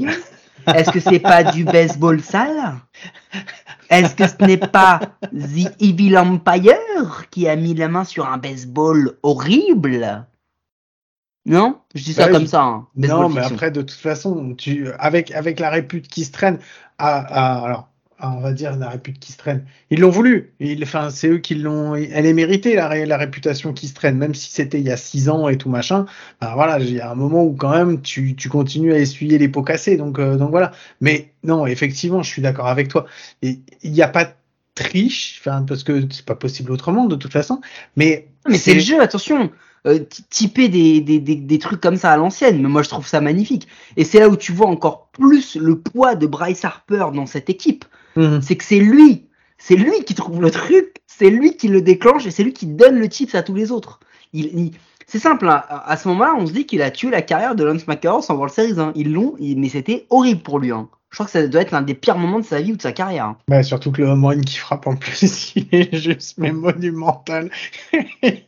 Est-ce 0.68 0.92
que 0.92 1.00
c'est 1.00 1.20
pas 1.20 1.44
du 1.44 1.64
baseball 1.64 2.22
sale? 2.22 2.76
Est-ce 3.90 4.16
que 4.16 4.28
ce 4.28 4.44
n'est 4.46 4.58
pas 4.58 5.00
The 5.32 5.72
Evil 5.82 6.18
Empire 6.18 7.28
qui 7.30 7.48
a 7.48 7.56
mis 7.56 7.74
la 7.76 7.88
main 7.88 8.04
sur 8.04 8.28
un 8.28 8.38
baseball 8.38 9.18
horrible? 9.24 10.26
Non? 11.46 11.80
Je 11.94 12.04
dis 12.04 12.14
ça 12.14 12.26
Bah, 12.26 12.32
comme 12.32 12.42
je- 12.44 12.48
ça. 12.48 12.64
hein. 12.64 12.88
Non, 12.96 13.30
mais 13.30 13.42
fiction. 13.42 13.56
après, 13.56 13.72
de 13.72 13.82
toute 13.82 13.92
façon, 13.92 14.56
tu, 14.56 14.88
avec, 14.98 15.32
avec 15.32 15.60
la 15.60 15.70
répute 15.70 16.08
qui 16.08 16.26
se 16.26 16.32
traîne, 16.32 16.58
à, 16.98 17.20
à- 17.20 17.66
alors, 17.66 17.90
on 18.22 18.40
va 18.40 18.54
dire, 18.54 18.76
la 18.78 18.90
réputation 18.90 19.20
qui 19.20 19.32
se 19.32 19.38
traîne. 19.38 19.66
Ils 19.90 20.00
l'ont 20.00 20.10
voulu. 20.10 20.54
enfin, 20.82 21.10
c'est 21.10 21.28
eux 21.28 21.38
qui 21.38 21.56
l'ont. 21.56 21.96
Elle 21.96 22.26
est 22.26 22.34
méritée 22.34 22.76
la, 22.76 23.06
la 23.06 23.18
réputation 23.18 23.74
qui 23.74 23.88
se 23.88 23.94
traîne, 23.94 24.18
même 24.18 24.34
si 24.34 24.52
c'était 24.52 24.80
il 24.80 24.86
y 24.86 24.92
a 24.92 24.98
six 24.98 25.30
ans 25.30 25.50
et 25.50 25.58
tout 25.58 25.70
machin. 25.70 26.06
Ben 26.42 26.54
voilà, 26.56 26.80
il 26.80 26.94
y 26.94 27.02
a 27.02 27.12
un 27.12 27.16
moment 27.16 27.44
où 27.44 27.54
quand 27.54 27.72
même 27.72 28.02
tu, 28.02 28.36
tu 28.36 28.50
continues 28.50 28.94
à 28.94 29.00
essuyer 29.00 29.38
les 29.38 29.50
pots 29.50 29.64
cassés. 29.64 29.98
Donc 29.98 30.20
euh, 30.20 30.38
donc 30.38 30.52
voilà. 30.52 30.72
Mais 31.02 31.34
non, 31.44 31.66
effectivement, 31.66 32.24
je 32.24 32.30
suis 32.30 32.42
d'accord 32.42 32.68
avec 32.68 32.88
toi. 32.88 33.06
il 33.42 33.62
n'y 33.84 34.02
a 34.02 34.08
pas 34.08 34.26
de 34.26 34.32
triche, 34.76 35.42
enfin 35.42 35.64
parce 35.68 35.84
que 35.84 36.08
c'est 36.12 36.26
pas 36.26 36.36
possible 36.36 36.72
autrement 36.72 37.06
de 37.06 37.16
toute 37.16 37.34
façon. 37.34 37.62
Mais 37.96 38.28
mais 38.48 38.58
c'est 38.58 38.74
le 38.74 38.80
jeu, 38.80 39.02
attention. 39.02 39.52
Euh, 39.88 40.00
typer 40.32 40.68
des, 40.68 41.00
des, 41.00 41.20
des, 41.20 41.36
des, 41.36 41.60
trucs 41.60 41.80
comme 41.80 41.96
ça 41.96 42.12
à 42.12 42.18
l'ancienne, 42.18 42.60
mais 42.60 42.70
moi 42.70 42.82
je 42.82 42.90
trouve 42.90 43.06
ça 43.06 43.22
magnifique. 43.22 43.68
Et 43.98 44.04
c'est 44.04 44.20
là 44.20 44.30
où 44.30 44.36
tu 44.36 44.52
vois 44.52 44.66
encore 44.66 45.10
plus 45.12 45.56
le 45.58 45.78
poids 45.78 46.16
de 46.16 46.26
Bryce 46.26 46.66
Harper 46.66 47.06
dans 47.14 47.28
cette 47.28 47.52
équipe. 47.52 47.86
Mhm. 48.16 48.42
C'est 48.42 48.56
que 48.56 48.64
c'est 48.64 48.80
lui, 48.80 49.28
c'est 49.58 49.76
lui 49.76 50.04
qui 50.06 50.16
trouve 50.16 50.42
le 50.42 50.52
truc, 50.52 50.98
c'est 51.08 51.30
lui 51.30 51.58
qui 51.58 51.68
le 51.68 51.82
déclenche 51.82 52.26
et 52.26 52.32
c'est 52.32 52.44
lui 52.44 52.54
qui 52.54 52.66
donne 52.66 53.00
le 53.00 53.10
tips 53.10 53.36
à 53.36 53.44
tous 53.44 53.56
les 53.56 53.72
autres. 53.72 54.00
Il, 54.34 54.72
c'est 55.08 55.20
simple, 55.20 55.48
hein. 55.48 55.64
à 55.70 55.98
ce 55.98 56.08
moment-là, 56.10 56.36
on 56.38 56.48
se 56.48 56.52
dit 56.52 56.66
qu'il 56.66 56.82
a 56.82 56.92
tué 56.92 57.10
la 57.10 57.22
carrière 57.22 57.56
de 57.56 57.64
Lance 57.64 57.88
McCarroll 57.88 58.24
en 58.28 58.34
World 58.34 58.54
Series. 58.54 58.80
Hein. 58.80 58.92
Ils 58.96 59.14
l'ont, 59.14 59.36
mais 59.40 59.70
c'était 59.70 60.08
horrible 60.10 60.42
pour 60.42 60.60
lui. 60.60 60.72
Hein. 60.72 60.90
Je 61.12 61.18
crois 61.18 61.28
que 61.28 61.32
ça 61.32 61.48
doit 61.48 61.62
être 61.62 61.72
l'un 61.72 61.84
des 61.84 61.94
pires 61.94 62.18
moments 62.18 62.40
de 62.40 62.46
sa 62.46 62.60
vie 62.60 62.74
ou 62.74 62.76
de 62.76 62.82
sa 62.82 62.92
carrière. 62.92 63.26
Hein. 63.26 63.38
Bah, 63.48 63.64
surtout 63.64 63.92
que 63.92 64.02
le 64.02 64.08
moment 64.08 64.32
qui 64.38 64.58
frappe 64.58 64.88
en 64.88 64.96
plus, 64.96 65.54
il 65.56 65.68
est 65.72 65.96
juste 65.96 66.38
mais 66.38 66.52
monumental. 66.52 67.50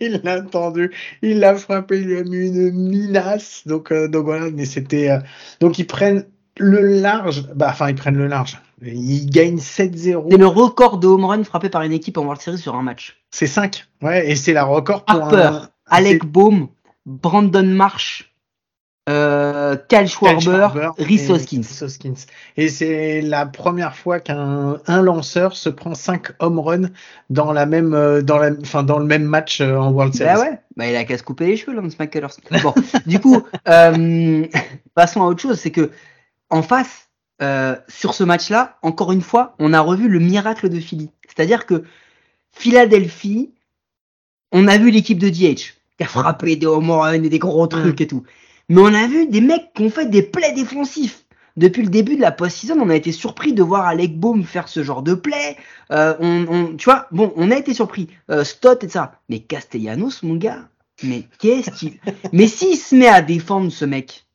il 0.02 0.20
l'a 0.24 0.40
entendu, 0.40 0.92
il 1.22 1.40
l'a 1.40 1.56
frappé, 1.56 2.00
il 2.00 2.08
lui 2.08 2.18
a 2.18 2.24
mis 2.24 2.48
une 2.48 2.72
minace. 2.72 3.64
Donc, 3.66 3.92
euh, 3.92 4.08
donc 4.08 4.26
voilà, 4.26 4.50
mais 4.52 4.66
c'était. 4.66 5.12
Euh, 5.12 5.20
donc 5.62 5.80
ils 5.80 5.88
prennent 5.88 6.26
le 6.60 7.00
large, 7.02 7.46
bah 7.56 7.68
enfin 7.70 7.90
ils 7.90 7.96
prennent 7.96 8.18
le 8.18 8.28
large. 8.28 8.60
Ils 8.82 9.30
gagnent 9.30 9.58
7-0. 9.58 10.28
C'est 10.30 10.38
le 10.38 10.48
record 10.48 11.00
de 11.00 11.08
home 11.08 11.26
run 11.26 11.44
frappé 11.44 11.70
par 11.70 11.82
une 11.82 11.94
équipe 11.94 12.18
en 12.18 12.22
World 12.22 12.42
Series 12.42 12.60
sur 12.60 12.76
un 12.76 12.84
match. 12.84 13.22
C'est 13.32 13.48
5. 13.48 13.86
Ouais, 14.02 14.30
et 14.30 14.36
c'est 14.36 14.54
la 14.54 14.64
record 14.64 15.04
pour 15.04 15.24
Harper, 15.24 15.38
un... 15.38 15.70
Alec 15.88 16.26
Baum, 16.26 16.68
Brandon 17.06 17.66
Marsh, 17.66 18.32
euh, 19.10 19.78
Kyle 19.88 20.08
Schwarber, 20.08 20.68
Rhys 20.98 21.32
Hoskins. 21.32 22.26
Et 22.58 22.68
c'est 22.68 23.22
la 23.22 23.46
première 23.46 23.96
fois 23.96 24.20
qu'un 24.20 24.78
un 24.86 25.02
lanceur 25.02 25.56
se 25.56 25.70
prend 25.70 25.96
5 25.96 26.28
home 26.40 26.60
runs 26.60 26.90
dans 27.30 27.54
la 27.54 27.66
même 27.66 27.94
euh, 27.94 28.22
dans 28.22 28.38
la 28.38 28.52
enfin 28.62 28.84
dans 28.84 29.00
le 29.00 29.06
même 29.06 29.24
match 29.24 29.62
euh, 29.62 29.78
en 29.78 29.92
World 29.92 30.14
Series. 30.14 30.36
Bah 30.36 30.42
ouais, 30.42 30.60
bah 30.76 30.88
il 30.88 30.96
a 30.96 31.06
qu'à 31.06 31.18
se 31.18 31.24
couper 31.24 31.48
les 31.48 31.58
cheveux 31.58 31.74
Lance 31.74 31.98
McCullers. 31.98 32.36
Bon, 32.62 32.74
du 33.06 33.20
coup, 33.20 33.42
euh, 33.70 34.46
passons 34.94 35.22
à 35.22 35.26
autre 35.26 35.42
chose, 35.42 35.58
c'est 35.58 35.72
que 35.72 35.90
en 36.50 36.62
face 36.62 37.10
euh, 37.42 37.76
sur 37.88 38.14
ce 38.14 38.24
match-là, 38.24 38.78
encore 38.82 39.12
une 39.12 39.22
fois, 39.22 39.56
on 39.60 39.74
a 39.74 39.80
revu 39.80 40.08
le 40.08 40.20
miracle 40.20 40.70
de 40.70 40.80
Philly. 40.80 41.10
C'est-à-dire 41.28 41.66
que 41.66 41.84
Philadelphie, 42.52 43.52
on 44.52 44.68
a 44.68 44.78
vu 44.78 44.90
l'équipe 44.90 45.20
de 45.20 45.30
DH 45.30 45.76
qui 45.98 46.04
a 46.04 46.08
frappé 46.08 46.56
des 46.56 46.66
home 46.66 46.92
runs 46.92 47.24
et 47.24 47.30
des 47.30 47.40
gros 47.40 47.68
trucs 47.68 48.02
et 48.02 48.08
tout. 48.08 48.24
Mais 48.70 48.82
on 48.82 48.94
a 48.94 49.08
vu 49.08 49.28
des 49.28 49.42
mecs 49.42 49.74
qui 49.74 49.84
ont 49.84 49.90
fait 49.90 50.10
des 50.10 50.24
plays 50.24 50.54
défensifs. 50.54 51.24
Depuis 51.56 51.82
le 51.82 51.90
début 51.90 52.16
de 52.16 52.22
la 52.22 52.32
post-season, 52.32 52.78
on 52.80 52.90
a 52.90 52.96
été 52.96 53.12
surpris 53.12 53.52
de 53.52 53.64
voir 53.64 53.88
Alec 53.88 54.20
Baum 54.20 54.44
faire 54.44 54.68
ce 54.68 54.84
genre 54.84 55.02
de 55.02 55.16
play. 55.16 55.58
Euh, 55.92 56.14
on, 56.20 56.76
tu 56.78 56.86
vois, 56.86 57.08
bon, 57.12 57.34
on 57.36 57.50
a 57.50 57.56
été 57.56 57.74
surpris. 57.74 58.10
Euh, 58.30 58.44
Stott 58.44 58.84
et 58.84 58.90
ça. 58.90 59.20
Mais 59.28 59.40
Castellanos, 59.40 60.22
mon 60.22 60.36
gars, 60.36 60.70
mais 61.02 61.24
qu'est-ce 61.40 61.72
qu'il... 61.72 61.94
mais 62.32 62.48
s'il 62.48 62.78
se 62.78 62.96
met 62.96 63.08
à 63.08 63.24
défendre 63.24 63.72
ce 63.72 63.86
mec, 63.86 64.28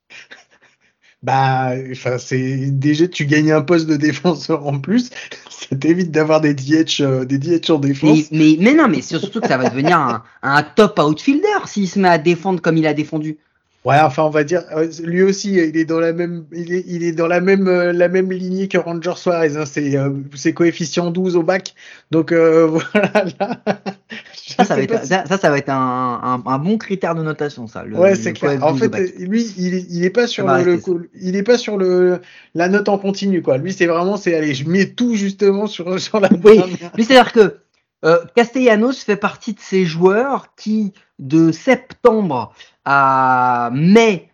bah, 1.22 1.72
c'est 2.18 2.70
déjà 2.70 3.06
tu 3.06 3.26
gagnes 3.26 3.52
un 3.52 3.62
poste 3.62 3.87
de 3.87 3.96
défenseur 3.96 4.66
en 4.66 4.78
plus, 4.78 5.11
ça 5.50 5.76
t'évite 5.76 6.11
d'avoir 6.11 6.40
des 6.40 6.54
DH, 6.54 7.00
euh, 7.00 7.24
des 7.24 7.70
en 7.70 7.78
défense. 7.78 8.30
Mais, 8.32 8.56
mais, 8.58 8.74
non, 8.74 8.88
mais 8.88 9.02
surtout 9.02 9.40
que 9.40 9.48
ça 9.48 9.56
va 9.56 9.68
devenir 9.68 9.98
un, 9.98 10.22
un 10.42 10.62
top 10.62 10.98
outfielder 10.98 11.46
s'il 11.66 11.88
se 11.88 11.98
met 11.98 12.08
à 12.08 12.18
défendre 12.18 12.61
comme 12.61 12.76
il 12.76 12.87
a 12.87 12.94
défendu. 12.94 13.38
Ouais, 13.85 13.99
enfin, 14.01 14.23
on 14.23 14.31
va 14.31 14.45
dire, 14.45 14.62
euh, 14.77 14.88
lui 15.03 15.23
aussi, 15.25 15.55
il 15.55 15.77
est 15.77 15.85
dans 15.85 15.99
la 15.99 16.12
même, 16.12 16.45
il 16.53 16.73
est, 16.73 16.85
il 16.87 17.03
est 17.03 17.11
dans 17.11 17.27
la 17.27 17.40
même, 17.40 17.66
euh, 17.66 17.92
la 17.92 18.09
même 18.09 18.31
lignée 18.31 18.68
que 18.68 18.79
Ranger 18.79 19.14
Suarez. 19.16 19.57
Hein, 19.57 19.64
c'est, 19.66 19.97
c'est 20.37 20.53
coefficient 20.53 21.11
12 21.11 21.35
au 21.35 21.42
bac. 21.42 21.75
Donc 22.12 22.33
voilà. 22.33 23.25
Là, 23.40 24.64
ça, 24.64 24.64
ça 24.64 24.77
va, 24.77 24.83
être, 24.83 25.05
ça, 25.05 25.25
ça, 25.27 25.51
va 25.51 25.59
être 25.59 25.68
un, 25.68 26.21
un, 26.23 26.51
un, 26.51 26.59
bon 26.59 26.79
critère 26.79 27.14
de 27.14 27.23
notation, 27.23 27.66
ça. 27.66 27.85
Le, 27.85 27.97
ouais, 27.97 28.14
c'est 28.14 28.33
clair. 28.33 28.62
En 28.62 28.75
fait, 28.75 28.90
lui, 29.18 29.53
il 29.57 29.75
est, 29.75 29.87
il 29.90 30.05
est 30.05 30.11
pas 30.11 30.27
sur 30.27 30.47
le, 30.47 30.81
il 31.21 31.37
est 31.37 31.42
pas 31.42 31.59
sur 31.59 31.77
le, 31.77 32.21
la 32.55 32.68
note 32.68 32.88
en 32.88 32.99
continu, 32.99 33.42
quoi. 33.42 33.59
Lui, 33.59 33.73
c'est 33.73 33.87
vraiment, 33.87 34.16
c'est, 34.16 34.35
allez, 34.35 34.55
je 34.55 34.68
mets 34.68 34.87
tout 34.87 35.14
justement 35.14 35.66
sur, 35.66 35.99
sur 36.01 36.21
la. 36.21 36.29
Oui. 36.45 36.61
Lui, 36.97 37.05
c'est-à-dire 37.05 37.33
que 37.33 37.57
euh, 38.05 38.25
Castellanos 38.35 39.05
fait 39.05 39.17
partie 39.17 39.55
de 39.55 39.61
ces 39.61 39.85
joueurs 39.85 40.55
qui, 40.55 40.93
de 41.19 41.53
septembre 41.53 42.53
à 42.85 43.71
mai, 43.73 44.31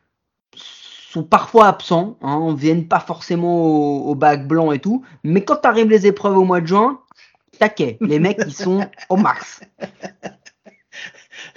sont 0.55 1.23
parfois 1.23 1.69
absents, 1.69 2.19
hein, 2.23 2.55
viennent 2.57 2.89
pas 2.89 3.01
forcément 3.01 3.57
au, 3.57 4.11
au 4.11 4.15
bac 4.15 4.47
blanc 4.47 4.73
et 4.73 4.79
tout, 4.79 5.05
mais 5.25 5.45
quand 5.45 5.65
arrivent 5.65 5.91
les 5.91 6.07
épreuves 6.07 6.37
au 6.37 6.45
mois 6.45 6.61
de 6.61 6.67
juin, 6.67 7.01
taquet. 7.59 7.99
Les 8.01 8.19
mecs, 8.19 8.39
ils 8.47 8.55
sont 8.55 8.87
au 9.09 9.17
max. 9.17 9.61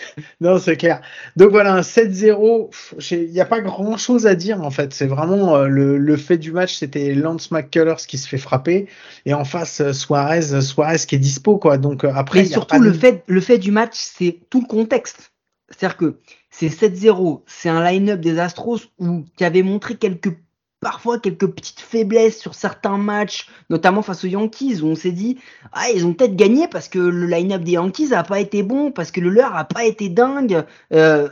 Non, 0.41 0.57
c'est 0.59 0.77
clair. 0.77 1.01
Donc 1.35 1.51
voilà, 1.51 1.73
un 1.73 1.81
7-0, 1.81 2.69
il 3.11 3.31
n'y 3.31 3.39
a 3.39 3.45
pas 3.45 3.61
grand 3.61 3.97
chose 3.97 4.25
à 4.27 4.35
dire 4.35 4.61
en 4.61 4.71
fait. 4.71 4.93
C'est 4.93 5.07
vraiment 5.07 5.55
euh, 5.55 5.67
le, 5.67 6.17
fait 6.17 6.37
du 6.37 6.51
match, 6.51 6.75
c'était 6.75 7.13
Lance 7.13 7.51
McCullers 7.51 8.07
qui 8.07 8.17
se 8.17 8.27
fait 8.27 8.37
frapper 8.37 8.87
et 9.25 9.33
en 9.33 9.45
face 9.45 9.81
euh, 9.81 9.93
Suarez, 9.93 10.61
Suarez 10.61 10.97
qui 11.07 11.15
est 11.15 11.19
dispo 11.19 11.57
quoi. 11.57 11.77
Donc 11.77 12.03
euh, 12.03 12.11
après, 12.13 12.39
Mais 12.39 12.45
surtout 12.45 12.79
le, 12.79 12.93
fait, 12.93 13.23
le 13.27 13.41
fait 13.41 13.57
du 13.57 13.71
match, 13.71 13.95
c'est 13.95 14.39
tout 14.49 14.61
le 14.61 14.67
contexte. 14.67 15.31
C'est-à-dire 15.69 15.97
que 15.97 16.19
c'est 16.49 16.67
7-0, 16.67 17.43
c'est 17.45 17.69
un 17.69 17.83
line-up 17.83 18.19
des 18.19 18.39
Astros 18.39 18.79
où, 18.99 19.23
qui 19.37 19.45
avait 19.45 19.63
montré 19.63 19.95
quelques 19.95 20.37
parfois 20.81 21.19
quelques 21.19 21.47
petites 21.47 21.79
faiblesses 21.79 22.39
sur 22.39 22.53
certains 22.53 22.97
matchs, 22.97 23.47
notamment 23.69 24.01
face 24.01 24.25
aux 24.25 24.27
Yankees, 24.27 24.81
où 24.81 24.87
on 24.87 24.95
s'est 24.95 25.11
dit, 25.11 25.37
ah, 25.71 25.89
ils 25.95 26.05
ont 26.05 26.13
peut-être 26.13 26.35
gagné 26.35 26.67
parce 26.67 26.89
que 26.89 26.99
le 26.99 27.27
line-up 27.27 27.61
des 27.61 27.73
Yankees 27.73 28.13
a 28.13 28.23
pas 28.23 28.39
été 28.41 28.63
bon, 28.63 28.91
parce 28.91 29.11
que 29.11 29.21
le 29.21 29.29
leur 29.29 29.55
a 29.55 29.63
pas 29.63 29.85
été 29.85 30.09
dingue. 30.09 30.65
Euh, 30.91 31.29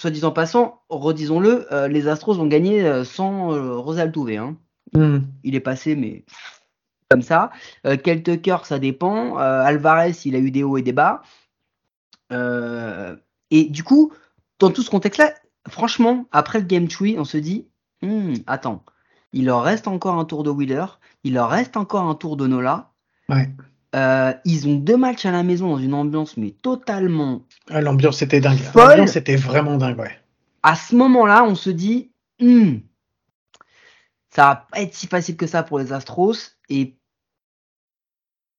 soit 0.00 0.10
disant 0.10 0.32
passant, 0.32 0.80
redisons-le, 0.88 1.72
euh, 1.72 1.86
les 1.86 2.08
Astros 2.08 2.38
ont 2.38 2.46
gagné 2.46 2.86
euh, 2.86 3.04
sans 3.04 3.52
euh, 3.52 3.76
Rosal 3.76 4.12
Hein. 4.16 4.56
Hmm. 4.94 5.18
Il 5.44 5.54
est 5.54 5.60
passé, 5.60 5.94
mais 5.94 6.24
comme 7.10 7.22
ça. 7.22 7.50
Kel 7.84 8.22
Tucker, 8.22 8.58
ça 8.64 8.78
dépend. 8.78 9.36
Alvarez, 9.36 10.12
il 10.24 10.36
a 10.36 10.38
eu 10.38 10.50
des 10.50 10.62
hauts 10.62 10.78
et 10.78 10.82
des 10.82 10.92
bas. 10.92 11.22
et 12.30 13.64
du 13.64 13.82
coup, 13.82 14.12
dans 14.58 14.70
tout 14.70 14.82
ce 14.82 14.90
contexte-là, 14.90 15.34
franchement, 15.68 16.26
après 16.30 16.60
le 16.60 16.66
Game 16.66 16.86
Tree, 16.88 17.16
on 17.18 17.24
se 17.24 17.36
dit, 17.36 17.66
Hmm, 18.02 18.34
attends, 18.46 18.84
il 19.32 19.44
leur 19.44 19.62
reste 19.62 19.88
encore 19.88 20.18
un 20.18 20.24
tour 20.24 20.42
de 20.42 20.50
Wheeler, 20.50 20.86
il 21.24 21.34
leur 21.34 21.50
reste 21.50 21.76
encore 21.76 22.08
un 22.08 22.14
tour 22.14 22.36
de 22.36 22.46
Nola. 22.46 22.90
Ouais. 23.28 23.48
Euh, 23.96 24.32
ils 24.44 24.68
ont 24.68 24.76
deux 24.76 24.96
matchs 24.96 25.26
à 25.26 25.32
la 25.32 25.42
maison 25.42 25.70
dans 25.70 25.78
une 25.78 25.94
ambiance 25.94 26.36
mais 26.36 26.50
totalement. 26.50 27.42
Ah, 27.68 27.80
l'ambiance 27.80 28.22
était 28.22 28.40
dingue. 28.40 28.60
L'ambiance 28.74 29.16
était 29.16 29.36
vraiment 29.36 29.76
dingue, 29.76 29.98
ouais. 29.98 30.16
À 30.62 30.76
ce 30.76 30.94
moment-là, 30.94 31.44
on 31.44 31.54
se 31.54 31.70
dit, 31.70 32.10
hmm, 32.40 32.76
ça 34.30 34.44
va 34.44 34.66
pas 34.70 34.80
être 34.80 34.94
si 34.94 35.06
facile 35.06 35.36
que 35.36 35.46
ça 35.46 35.62
pour 35.62 35.78
les 35.78 35.92
Astros 35.92 36.56
et 36.68 36.96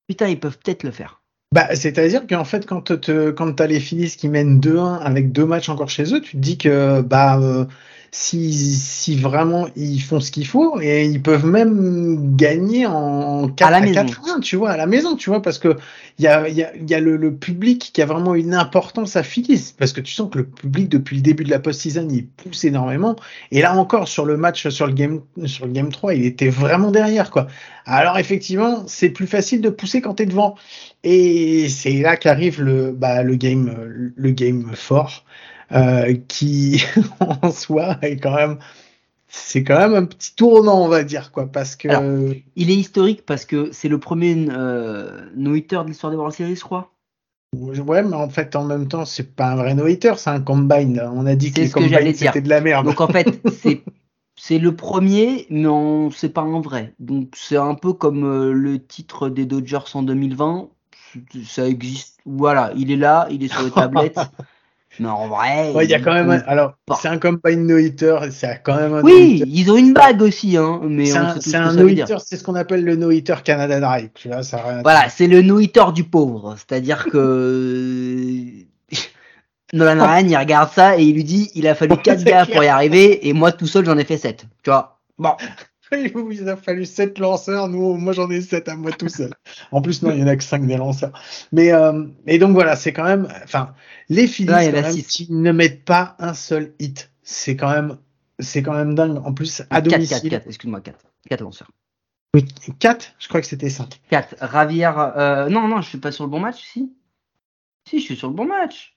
putain, 0.07 0.27
ils 0.27 0.39
peuvent 0.39 0.57
peut-être 0.57 0.83
le 0.83 0.91
faire. 0.91 1.21
Bah, 1.53 1.75
c'est-à-dire 1.75 2.27
qu'en 2.27 2.45
fait, 2.45 2.65
quand 2.65 2.99
tu 2.99 3.33
quand 3.33 3.59
as 3.59 3.67
les 3.67 3.79
Phillies 3.79 4.15
qui 4.15 4.29
mènent 4.29 4.59
2-1 4.59 4.99
avec 4.99 5.31
deux 5.31 5.45
matchs 5.45 5.69
encore 5.69 5.89
chez 5.89 6.13
eux, 6.13 6.21
tu 6.21 6.31
te 6.31 6.37
dis 6.37 6.57
que 6.57 7.01
bah 7.01 7.39
euh, 7.39 7.65
si, 8.13 8.51
si 8.53 9.15
vraiment 9.15 9.69
ils 9.77 10.01
font 10.01 10.19
ce 10.19 10.31
qu'il 10.31 10.45
faut 10.45 10.81
et 10.81 11.05
ils 11.05 11.21
peuvent 11.21 11.45
même 11.45 12.35
gagner 12.35 12.85
en 12.85 13.47
4 13.47 13.67
à, 13.67 13.71
la 13.71 13.79
maison. 13.79 14.05
4 14.05 14.39
tu 14.41 14.57
vois, 14.57 14.71
à 14.71 14.77
la 14.77 14.85
maison, 14.85 15.15
tu 15.15 15.29
vois, 15.29 15.41
parce 15.41 15.59
que 15.59 15.77
il 16.19 16.25
y 16.25 16.27
a, 16.27 16.49
y 16.49 16.61
a, 16.61 16.75
y 16.75 16.93
a 16.93 16.99
le, 16.99 17.15
le, 17.15 17.33
public 17.33 17.91
qui 17.93 18.01
a 18.01 18.05
vraiment 18.05 18.35
une 18.35 18.53
importance 18.53 19.15
à 19.15 19.23
Phillies, 19.23 19.73
parce 19.77 19.93
que 19.93 20.01
tu 20.01 20.11
sens 20.13 20.29
que 20.29 20.39
le 20.39 20.45
public 20.45 20.89
depuis 20.89 21.15
le 21.15 21.21
début 21.21 21.45
de 21.45 21.49
la 21.49 21.59
post-season 21.59 22.07
il 22.11 22.27
pousse 22.27 22.65
énormément. 22.65 23.15
Et 23.51 23.61
là 23.61 23.73
encore 23.77 24.09
sur 24.09 24.25
le 24.25 24.35
match 24.35 24.67
sur 24.67 24.87
le 24.87 24.93
game 24.93 25.21
sur 25.45 25.65
le 25.65 25.71
game 25.71 25.89
3, 25.89 26.13
il 26.13 26.25
était 26.25 26.49
vraiment 26.49 26.91
derrière 26.91 27.31
quoi. 27.31 27.47
Alors 27.85 28.17
effectivement, 28.17 28.83
c'est 28.87 29.09
plus 29.09 29.27
facile 29.27 29.61
de 29.61 29.69
pousser 29.69 30.01
quand 30.01 30.15
tu 30.15 30.23
es 30.23 30.25
devant. 30.25 30.55
Et 31.05 31.69
c'est 31.69 32.01
là 32.01 32.17
qu'arrive 32.17 32.61
le 32.61 32.91
bah, 32.91 33.23
le 33.23 33.35
game 33.35 34.13
le 34.15 34.31
game 34.31 34.71
fort. 34.73 35.23
Euh, 35.73 36.15
qui 36.27 36.83
en 37.19 37.51
soi 37.51 37.97
est 38.01 38.17
quand 38.17 38.35
même 38.35 38.57
c'est 39.33 39.63
quand 39.63 39.79
même 39.79 39.95
un 39.95 40.03
petit 40.03 40.35
tournant, 40.35 40.83
on 40.83 40.89
va 40.89 41.03
dire, 41.03 41.31
quoi, 41.31 41.47
parce 41.47 41.77
que. 41.77 41.87
il 42.57 42.69
est 42.69 42.75
historique 42.75 43.25
parce 43.25 43.45
que 43.45 43.71
c'est 43.71 43.87
le 43.87 43.97
premier 43.97 44.47
euh, 44.49 45.21
no-hitter 45.37 45.79
de 45.83 45.87
l'histoire 45.87 46.11
des 46.11 46.17
World 46.17 46.35
Series, 46.35 46.57
je 46.57 46.61
crois. 46.61 46.91
Ouais, 47.53 48.03
mais 48.03 48.15
en 48.15 48.29
fait, 48.29 48.55
en 48.57 48.65
même 48.65 48.89
temps, 48.89 49.05
c'est 49.05 49.35
pas 49.35 49.51
un 49.51 49.55
vrai 49.55 49.73
no-hitter, 49.73 50.13
c'est 50.17 50.29
un 50.29 50.41
combine. 50.41 51.01
On 51.13 51.25
a 51.25 51.35
dit 51.35 51.53
que 51.53 51.61
les 51.61 51.69
combines 51.69 52.13
c'était 52.13 52.41
de 52.41 52.49
la 52.49 52.59
merde. 52.59 52.85
Donc 52.85 52.99
en 52.99 53.07
fait, 53.07 53.41
c'est 53.61 53.83
c'est 54.35 54.57
le 54.57 54.75
premier, 54.75 55.47
mais 55.49 56.09
c'est 56.13 56.33
pas 56.33 56.41
un 56.41 56.59
vrai. 56.59 56.93
Donc 56.99 57.33
c'est 57.37 57.57
un 57.57 57.75
peu 57.75 57.93
comme 57.93 58.25
euh, 58.25 58.51
le 58.51 58.85
titre 58.85 59.29
des 59.29 59.45
Dodgers 59.45 59.79
en 59.93 60.03
2020. 60.03 60.69
Ça 61.45 61.67
existe. 61.67 62.19
Voilà, 62.25 62.71
il 62.75 62.91
est 62.91 62.97
là, 62.97 63.27
il 63.31 63.43
est 63.43 63.49
sur 63.49 63.63
les 63.63 63.71
tablettes. 63.71 64.19
mais 64.99 65.07
en 65.07 65.27
vrai. 65.27 65.71
il 65.83 65.89
y 65.89 65.93
a 65.93 65.99
quand 65.99 66.13
même. 66.13 66.43
alors, 66.47 66.73
c'est 66.99 67.07
un 67.07 67.17
combine 67.17 67.65
no-hitter. 67.65 68.17
C'est 68.31 68.61
quand 68.63 68.75
même 68.75 68.93
un 68.93 69.01
Oui, 69.01 69.43
ils 69.47 69.71
ont 69.71 69.77
une 69.77 69.93
bague 69.93 70.21
aussi. 70.21 70.57
Hein, 70.57 70.81
mais 70.83 71.05
c'est 71.05 71.55
un, 71.55 71.73
no-hitter. 71.73 72.17
C'est 72.23 72.37
ce 72.37 72.43
qu'on 72.43 72.55
appelle 72.55 72.83
le 72.83 72.95
no-hitter 72.95 73.35
Canada 73.43 73.79
Drive. 73.79 74.09
Tu 74.13 74.27
vois, 74.27 74.43
ça 74.43 74.81
voilà, 74.83 75.09
c'est 75.09 75.27
le 75.27 75.41
no-hitter 75.41 75.85
du 75.93 76.03
pauvre. 76.03 76.55
C'est-à-dire 76.57 77.05
que. 77.05 78.45
Nolan 79.73 80.05
Ryan, 80.05 80.27
il 80.27 80.35
regarde 80.35 80.69
ça 80.73 80.97
et 80.97 81.03
il 81.03 81.15
lui 81.15 81.23
dit 81.23 81.49
il 81.55 81.65
a 81.67 81.75
fallu 81.75 81.95
4 82.03 82.23
gars 82.25 82.45
pour 82.45 82.61
y 82.61 82.67
arriver 82.67 83.27
et 83.27 83.31
moi 83.31 83.53
tout 83.53 83.67
seul 83.67 83.85
j'en 83.85 83.97
ai 83.97 84.03
fait 84.03 84.17
7. 84.17 84.45
Tu 84.63 84.69
vois 84.69 84.99
Bon. 85.17 85.31
Il 85.93 86.47
a 86.47 86.55
fallu 86.55 86.85
7 86.85 87.19
lanceurs, 87.19 87.67
nous, 87.67 87.95
moi 87.97 88.13
j'en 88.13 88.29
ai 88.29 88.41
7 88.41 88.69
à 88.69 88.75
moi 88.75 88.91
tout 88.91 89.09
seul. 89.09 89.33
En 89.71 89.81
plus, 89.81 90.01
non, 90.01 90.11
il 90.11 90.19
y 90.19 90.23
en 90.23 90.27
a 90.27 90.35
que 90.37 90.43
5 90.43 90.65
des 90.65 90.77
lanceurs. 90.77 91.11
Mais 91.51 91.73
euh, 91.73 92.05
et 92.27 92.37
donc 92.37 92.53
voilà, 92.53 92.75
c'est 92.75 92.93
quand 92.93 93.03
même, 93.03 93.27
enfin, 93.43 93.73
les 94.09 94.27
Phillies 94.27 95.03
qui 95.07 95.27
ne 95.31 95.51
mettent 95.51 95.83
pas 95.83 96.15
un 96.19 96.33
seul 96.33 96.73
hit, 96.79 97.11
c'est 97.23 97.57
quand 97.57 97.69
même, 97.69 97.97
c'est 98.39 98.63
quand 98.63 98.73
même 98.73 98.95
dingue. 98.95 99.21
En 99.25 99.33
plus, 99.33 99.61
à 99.69 99.81
4, 99.81 99.83
domicile. 99.83 100.21
4, 100.21 100.29
4, 100.29 100.47
excuse-moi, 100.47 100.81
4. 100.81 100.97
4 101.29 101.41
lanceurs. 101.41 101.71
Oui, 102.33 102.47
4 102.79 103.15
Je 103.19 103.27
crois 103.27 103.41
que 103.41 103.47
c'était 103.47 103.69
5. 103.69 103.99
4. 104.09 104.35
Ravière, 104.39 104.97
euh, 105.17 105.49
non, 105.49 105.67
non, 105.67 105.81
je 105.81 105.89
suis 105.89 105.97
pas 105.97 106.13
sur 106.13 106.23
le 106.23 106.29
bon 106.29 106.39
match, 106.39 106.61
si. 106.63 106.93
Si, 107.89 107.99
je 107.99 108.05
suis 108.05 108.15
sur 108.15 108.29
le 108.29 108.33
bon 108.33 108.45
match. 108.45 108.95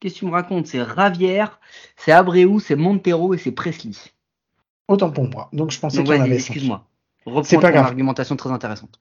Qu'est-ce 0.00 0.14
que 0.14 0.18
tu 0.20 0.26
me 0.26 0.32
racontes? 0.32 0.66
C'est 0.66 0.82
Ravière, 0.82 1.60
c'est 1.96 2.10
Abreu, 2.10 2.58
c'est 2.58 2.74
Montero 2.74 3.34
et 3.34 3.38
c'est 3.38 3.52
Presley. 3.52 3.92
Autant 4.88 5.10
pour 5.10 5.28
moi. 5.28 5.48
Donc 5.52 5.70
je 5.70 5.78
pensais 5.78 6.02
qu'il 6.02 6.14
y 6.14 6.18
en 6.18 6.22
avait 6.22 6.36
Excuse-moi. 6.36 6.86
C'est 7.44 7.58
pas 7.58 7.70
grave. 7.70 7.86
argumentation 7.86 8.36
très 8.36 8.50
intéressante. 8.50 9.00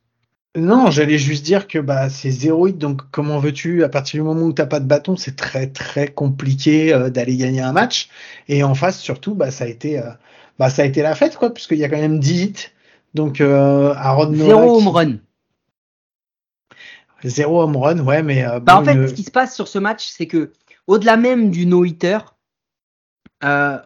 Non, 0.56 0.92
j'allais 0.92 1.18
juste 1.18 1.46
dire 1.46 1.66
que 1.68 1.80
bah, 1.80 2.10
c'est 2.10 2.30
zéro 2.30 2.68
hit, 2.68 2.78
donc 2.78 3.04
comment 3.12 3.40
veux-tu, 3.40 3.86
à 3.86 3.90
partir 3.90 4.22
du 4.22 4.28
moment 4.28 4.48
où 4.48 4.54
tu 4.54 4.62
n'as 4.62 4.68
pas 4.68 4.82
de 4.82 4.86
bâton, 4.86 5.16
c'est 5.16 5.38
très 5.38 5.68
très 5.68 6.10
compliqué 6.10 6.94
euh, 6.94 7.10
d'aller 7.10 7.38
gagner 7.38 7.62
un 7.62 7.72
match. 7.72 8.10
Et 8.50 8.62
en 8.62 8.76
face, 8.76 9.00
surtout, 9.00 9.34
bah, 9.34 9.50
ça, 9.50 9.64
a 9.64 9.68
été, 9.68 10.00
euh, 10.00 10.12
bah, 10.60 10.70
ça 10.70 10.82
a 10.82 10.86
été 10.86 11.02
la 11.02 11.16
fête, 11.16 11.38
quoi, 11.38 11.54
puisqu'il 11.54 11.78
y 11.78 11.86
a 11.86 11.90
quand 11.90 11.98
même 11.98 12.20
10 12.20 12.44
hits. 12.44 12.68
Donc 13.14 13.40
euh, 13.40 13.94
Rod 13.94 14.36
Zéro 14.36 14.78
home 14.78 14.88
run. 14.90 15.18
Zéro 17.24 17.62
home 17.62 17.78
run, 17.78 18.00
ouais, 18.00 18.22
mais. 18.22 18.46
bah, 18.62 18.78
en 18.78 18.84
fait, 18.84 19.08
ce 19.08 19.14
qui 19.14 19.24
se 19.24 19.32
passe 19.32 19.56
sur 19.56 19.70
ce 19.70 19.80
match, 19.80 20.06
c'est 20.06 20.28
que 20.28 20.52
au-delà 20.86 21.16
même 21.16 21.50
du 21.52 21.66
no-hitter, 21.66 22.18
euh, 23.44 23.80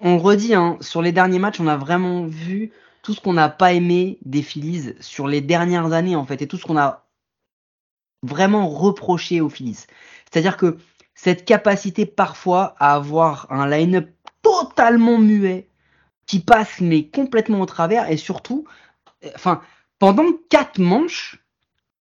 on, 0.00 0.18
redit, 0.18 0.54
hein, 0.54 0.76
sur 0.80 1.02
les 1.02 1.12
derniers 1.12 1.38
matchs, 1.38 1.60
on 1.60 1.66
a 1.66 1.76
vraiment 1.76 2.24
vu 2.24 2.72
tout 3.02 3.14
ce 3.14 3.20
qu'on 3.20 3.32
n'a 3.32 3.48
pas 3.48 3.72
aimé 3.72 4.18
des 4.24 4.42
Phillies 4.42 4.94
sur 5.00 5.26
les 5.28 5.40
dernières 5.40 5.92
années, 5.92 6.16
en 6.16 6.24
fait, 6.24 6.42
et 6.42 6.48
tout 6.48 6.56
ce 6.56 6.64
qu'on 6.64 6.78
a 6.78 7.06
vraiment 8.22 8.68
reproché 8.68 9.40
aux 9.40 9.48
Phillies. 9.48 9.86
C'est-à-dire 10.30 10.56
que 10.56 10.78
cette 11.14 11.44
capacité 11.44 12.06
parfois 12.06 12.74
à 12.78 12.94
avoir 12.94 13.46
un 13.50 13.68
line-up 13.68 14.10
totalement 14.42 15.18
muet, 15.18 15.68
qui 16.26 16.40
passe 16.40 16.80
mais 16.80 17.08
complètement 17.08 17.60
au 17.60 17.66
travers, 17.66 18.10
et 18.10 18.16
surtout, 18.16 18.64
enfin, 19.34 19.60
pendant 19.98 20.26
quatre 20.48 20.78
manches, 20.78 21.44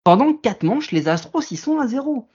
pendant 0.04 0.35
quatre 0.35 0.62
manches, 0.62 0.90
les 0.90 1.09
Astros, 1.09 1.50
ils 1.50 1.56
sont 1.56 1.78
à 1.78 1.87
zéro. 1.87 2.28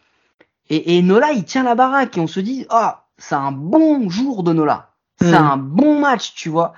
Et, 0.69 1.01
Nola, 1.01 1.33
il 1.33 1.43
tient 1.43 1.63
la 1.63 1.75
baraque 1.75 2.17
et 2.17 2.21
on 2.21 2.27
se 2.27 2.39
dit, 2.39 2.65
ah, 2.69 3.09
c'est 3.17 3.35
un 3.35 3.51
bon 3.51 4.09
jour 4.09 4.43
de 4.43 4.53
Nola. 4.53 4.90
C'est 5.21 5.39
hmm. 5.39 5.51
un 5.51 5.57
bon 5.57 5.99
match, 5.99 6.33
tu 6.35 6.49
vois. 6.49 6.73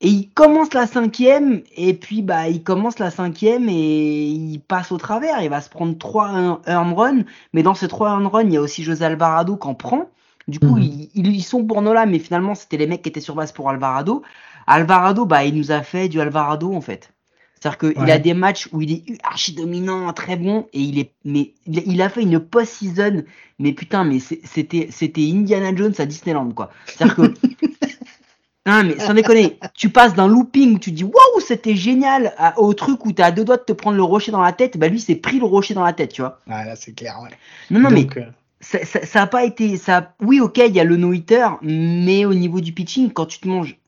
Et 0.00 0.08
il 0.08 0.30
commence 0.30 0.74
la 0.74 0.86
cinquième, 0.86 1.62
et 1.74 1.92
puis 1.92 2.22
bah 2.22 2.48
il 2.48 2.62
commence 2.62 3.00
la 3.00 3.10
cinquième 3.10 3.68
et 3.68 4.26
il 4.28 4.60
passe 4.60 4.92
au 4.92 4.98
travers. 4.98 5.42
Il 5.42 5.50
va 5.50 5.60
se 5.60 5.68
prendre 5.68 5.98
trois 5.98 6.30
home 6.30 6.94
run, 6.94 7.24
mais 7.52 7.64
dans 7.64 7.74
ces 7.74 7.88
trois 7.88 8.12
home 8.12 8.28
run, 8.28 8.42
il 8.42 8.52
y 8.52 8.56
a 8.56 8.60
aussi 8.60 8.84
José 8.84 9.04
Alvarado 9.04 9.56
qui 9.56 9.66
en 9.66 9.74
prend. 9.74 10.08
Du 10.46 10.60
coup, 10.60 10.76
hmm. 10.76 11.08
ils, 11.14 11.42
sont 11.42 11.64
pour 11.64 11.82
Nola, 11.82 12.06
mais 12.06 12.20
finalement 12.20 12.54
c'était 12.54 12.76
les 12.76 12.86
mecs 12.86 13.02
qui 13.02 13.08
étaient 13.08 13.20
sur 13.20 13.34
base 13.34 13.52
pour 13.52 13.70
Alvarado. 13.70 14.22
Alvarado, 14.66 15.26
bah 15.26 15.44
il 15.44 15.56
nous 15.56 15.72
a 15.72 15.82
fait 15.82 16.08
du 16.08 16.20
Alvarado 16.20 16.74
en 16.74 16.80
fait. 16.80 17.12
C'est-à-dire 17.60 17.78
qu'il 17.94 18.10
a 18.10 18.18
des 18.18 18.34
matchs 18.34 18.68
où 18.72 18.80
il 18.80 18.92
est 18.92 19.04
archi 19.24 19.52
dominant, 19.52 20.12
très 20.12 20.36
bon, 20.36 20.68
et 20.72 20.80
il 20.80 20.98
est, 20.98 21.12
mais 21.24 21.52
il 21.66 22.00
a 22.00 22.08
fait 22.08 22.22
une 22.22 22.38
post-season, 22.38 23.24
mais 23.58 23.72
putain, 23.72 24.04
mais 24.04 24.18
c'était, 24.20 24.88
c'était 24.90 25.22
Indiana 25.22 25.74
Jones 25.74 25.94
à 25.98 26.06
Disneyland, 26.06 26.50
quoi. 26.52 26.70
C'est-à-dire 26.86 27.16
que, 27.16 27.22
non, 28.66 28.84
mais 28.84 28.98
sans 29.00 29.14
déconner, 29.14 29.58
tu 29.74 29.90
passes 29.90 30.14
d'un 30.14 30.28
looping 30.28 30.76
où 30.76 30.78
tu 30.78 30.92
dis 30.92 31.02
waouh, 31.02 31.40
c'était 31.40 31.74
génial, 31.74 32.32
au 32.56 32.74
truc 32.74 33.04
où 33.06 33.12
tu 33.12 33.22
as 33.22 33.32
deux 33.32 33.44
doigts 33.44 33.56
de 33.56 33.64
te 33.64 33.72
prendre 33.72 33.96
le 33.96 34.04
rocher 34.04 34.30
dans 34.30 34.42
la 34.42 34.52
tête, 34.52 34.76
bah 34.76 34.86
lui, 34.86 35.00
s'est 35.00 35.16
pris 35.16 35.40
le 35.40 35.46
rocher 35.46 35.74
dans 35.74 35.84
la 35.84 35.92
tête, 35.92 36.12
tu 36.12 36.22
vois. 36.22 36.38
Ah, 36.48 36.64
là, 36.64 36.76
c'est 36.76 36.92
clair, 36.92 37.18
ouais. 37.22 37.30
Non, 37.70 37.80
non, 37.80 37.90
mais. 37.90 38.06
Euh, 38.16 38.22
ça, 38.60 38.84
ça, 38.84 39.22
a 39.22 39.26
pas 39.28 39.44
été 39.44 39.76
ça 39.76 40.16
oui 40.20 40.40
ok 40.40 40.58
il 40.58 40.74
y 40.74 40.80
a 40.80 40.84
le 40.84 40.96
no 40.96 41.12
hitter 41.12 41.46
mais 41.62 42.24
au 42.24 42.34
niveau 42.34 42.60
du 42.60 42.72
pitching 42.72 43.12
quand 43.12 43.26
tu 43.26 43.38
te 43.38 43.46
manges 43.46 43.78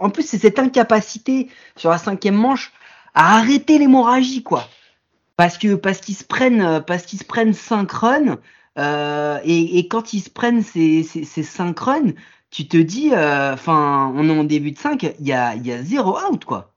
en 0.00 0.08
plus 0.08 0.22
c'est 0.22 0.38
cette 0.38 0.58
incapacité 0.58 1.48
sur 1.76 1.90
la 1.90 1.98
cinquième 1.98 2.34
manche 2.34 2.72
à 3.16 3.38
arrêter 3.38 3.78
l'hémorragie, 3.78 4.44
quoi. 4.44 4.68
Parce 5.36 5.58
que 5.58 5.74
parce 5.74 6.00
qu'ils 6.00 6.14
se 6.14 6.24
prennent 6.24 6.82
parce 6.86 7.04
qu'ils 7.04 7.18
se 7.18 7.24
prennent 7.24 7.52
5 7.52 7.90
runs 7.90 8.38
euh, 8.78 9.40
et, 9.44 9.78
et, 9.78 9.88
quand 9.88 10.12
ils 10.12 10.20
se 10.20 10.30
prennent 10.30 10.62
ces, 10.62 11.02
ces, 11.02 11.24
ces 11.24 11.42
5 11.42 11.78
runs, 11.78 12.12
tu 12.50 12.68
te 12.68 12.76
dis, 12.76 13.10
euh, 13.12 13.54
enfin, 13.54 14.12
on 14.14 14.28
est 14.28 14.38
en 14.38 14.44
début 14.44 14.72
de 14.72 14.78
5, 14.78 15.02
il 15.18 15.26
y 15.26 15.32
a, 15.32 15.54
y 15.56 15.72
a 15.72 15.82
zéro 15.82 16.18
out, 16.30 16.44
quoi. 16.44 16.72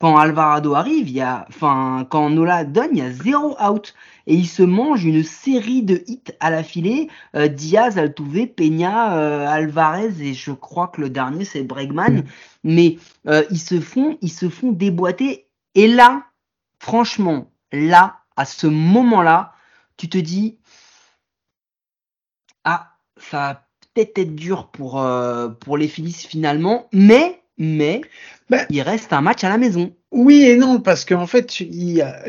Quand 0.00 0.16
Alvarado 0.16 0.74
arrive, 0.74 1.08
il 1.08 1.14
y 1.14 1.20
a, 1.20 1.46
enfin, 1.48 2.06
quand 2.10 2.28
Nola 2.28 2.64
donne, 2.64 2.90
il 2.92 2.98
y 2.98 3.02
a 3.02 3.12
zéro 3.12 3.56
out. 3.62 3.94
Et 4.26 4.34
il 4.34 4.46
se 4.46 4.62
mange 4.62 5.04
une 5.04 5.22
série 5.22 5.82
de 5.82 6.02
hits 6.06 6.32
à 6.40 6.50
la 6.50 6.62
filée. 6.64 7.08
Euh, 7.36 7.48
Diaz, 7.48 7.98
Altuve, 7.98 8.48
Peña, 8.48 9.16
euh, 9.16 9.46
Alvarez 9.46 10.12
et 10.20 10.34
je 10.34 10.50
crois 10.52 10.88
que 10.88 11.00
le 11.00 11.08
dernier 11.08 11.44
c'est 11.44 11.62
Bregman. 11.62 12.18
Mm. 12.18 12.24
Mais 12.64 12.98
euh, 13.28 13.44
ils 13.50 13.60
se 13.60 13.80
font, 13.80 14.18
ils 14.22 14.30
se 14.32 14.48
font 14.48 14.72
déboîter 14.72 15.46
et 15.74 15.88
là, 15.88 16.24
franchement, 16.78 17.50
là, 17.72 18.20
à 18.36 18.44
ce 18.44 18.66
moment-là, 18.66 19.52
tu 19.96 20.08
te 20.08 20.18
dis, 20.18 20.58
ah, 22.64 22.96
ça 23.16 23.38
va 23.38 23.66
peut-être 23.94 24.18
être 24.18 24.34
dur 24.34 24.68
pour, 24.68 25.00
euh, 25.00 25.48
pour 25.48 25.76
les 25.76 25.88
Phillies 25.88 26.12
finalement, 26.12 26.88
mais, 26.92 27.42
mais, 27.58 28.00
ben, 28.50 28.66
il 28.70 28.82
reste 28.82 29.12
un 29.12 29.20
match 29.20 29.44
à 29.44 29.48
la 29.48 29.58
maison. 29.58 29.94
Oui 30.10 30.44
et 30.44 30.56
non, 30.56 30.80
parce 30.80 31.04
qu'en 31.04 31.26
fait, 31.26 31.50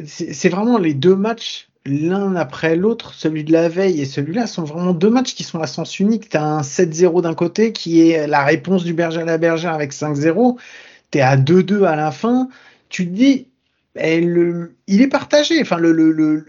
c'est 0.06 0.50
vraiment 0.50 0.78
les 0.78 0.94
deux 0.94 1.16
matchs 1.16 1.68
l'un 1.86 2.36
après 2.36 2.76
l'autre, 2.76 3.14
celui 3.14 3.44
de 3.44 3.52
la 3.52 3.68
veille 3.68 4.00
et 4.02 4.06
celui-là, 4.06 4.48
sont 4.48 4.64
vraiment 4.64 4.94
deux 4.94 5.10
matchs 5.10 5.36
qui 5.36 5.44
sont 5.44 5.60
à 5.60 5.68
sens 5.68 6.00
unique. 6.00 6.30
Tu 6.30 6.38
as 6.38 6.46
un 6.46 6.62
7-0 6.62 7.22
d'un 7.22 7.34
côté 7.34 7.74
qui 7.74 8.10
est 8.10 8.28
la 8.28 8.44
réponse 8.44 8.84
du 8.84 8.94
berger 8.94 9.22
à 9.22 9.26
la 9.26 9.38
bergère 9.38 9.74
avec 9.74 9.92
5-0. 9.92 10.58
Tu 11.12 11.18
es 11.18 11.22
à 11.22 11.36
2-2 11.36 11.84
à 11.84 11.96
la 11.96 12.12
fin 12.12 12.48
tu 12.94 13.08
te 13.08 13.12
dis, 13.12 13.48
eh, 14.00 14.20
il 14.88 15.02
est 15.02 15.08
partagé. 15.08 15.60
Enfin, 15.60 15.78
le, 15.78 16.46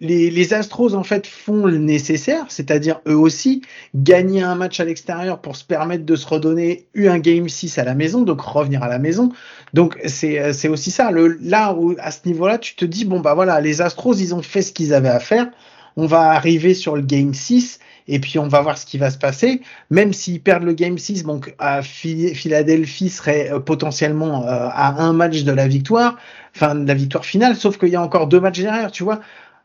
les, 0.00 0.52
Astros 0.52 0.94
en 0.94 1.04
fait 1.04 1.26
font 1.26 1.66
le 1.66 1.78
nécessaire, 1.78 2.46
c'est-à-dire 2.48 3.00
eux 3.06 3.16
aussi 3.16 3.62
gagner 3.94 4.42
un 4.42 4.56
match 4.56 4.80
à 4.80 4.84
l'extérieur 4.84 5.40
pour 5.40 5.56
se 5.56 5.64
permettre 5.64 6.04
de 6.04 6.16
se 6.16 6.26
redonner 6.26 6.88
un 6.96 7.18
game 7.18 7.48
6 7.48 7.78
à 7.78 7.84
la 7.84 7.94
maison, 7.94 8.22
donc 8.22 8.40
revenir 8.40 8.82
à 8.82 8.88
la 8.88 8.98
maison. 8.98 9.30
Donc 9.72 9.96
c'est 10.04 10.68
aussi 10.68 10.90
ça. 10.90 11.10
Là 11.12 11.74
où 11.74 11.94
à 11.98 12.10
ce 12.10 12.26
niveau-là, 12.26 12.58
tu 12.58 12.74
te 12.74 12.84
dis 12.84 13.04
bon 13.04 13.20
bah 13.20 13.34
voilà, 13.34 13.60
les 13.60 13.80
Astros 13.80 14.14
ils 14.14 14.34
ont 14.34 14.42
fait 14.42 14.62
ce 14.62 14.72
qu'ils 14.72 14.92
avaient 14.92 15.08
à 15.08 15.20
faire. 15.20 15.48
On 15.96 16.06
va 16.06 16.30
arriver 16.30 16.74
sur 16.74 16.96
le 16.96 17.02
game 17.02 17.34
6 17.34 17.78
et 18.08 18.18
puis 18.18 18.38
on 18.38 18.48
va 18.48 18.60
voir 18.60 18.78
ce 18.78 18.86
qui 18.86 18.98
va 18.98 19.10
se 19.10 19.18
passer. 19.18 19.62
Même 19.90 20.12
s'ils 20.12 20.40
perdent 20.40 20.64
le 20.64 20.72
Game 20.72 20.98
6, 20.98 21.24
donc 21.24 21.54
à 21.58 21.82
Philadelphie 21.82 23.08
serait 23.08 23.50
euh, 23.52 23.60
potentiellement 23.60 24.46
euh, 24.46 24.68
à 24.70 25.02
un 25.02 25.12
match 25.12 25.44
de 25.44 25.52
la 25.52 25.66
victoire, 25.66 26.16
enfin 26.54 26.74
de 26.74 26.86
la 26.86 26.94
victoire 26.94 27.24
finale, 27.24 27.56
sauf 27.56 27.78
qu'il 27.78 27.88
y 27.88 27.96
a 27.96 28.02
encore 28.02 28.26
deux 28.26 28.40
matchs 28.40 28.60
derrière, 28.60 28.90
tu 28.90 29.04
vois. 29.04 29.20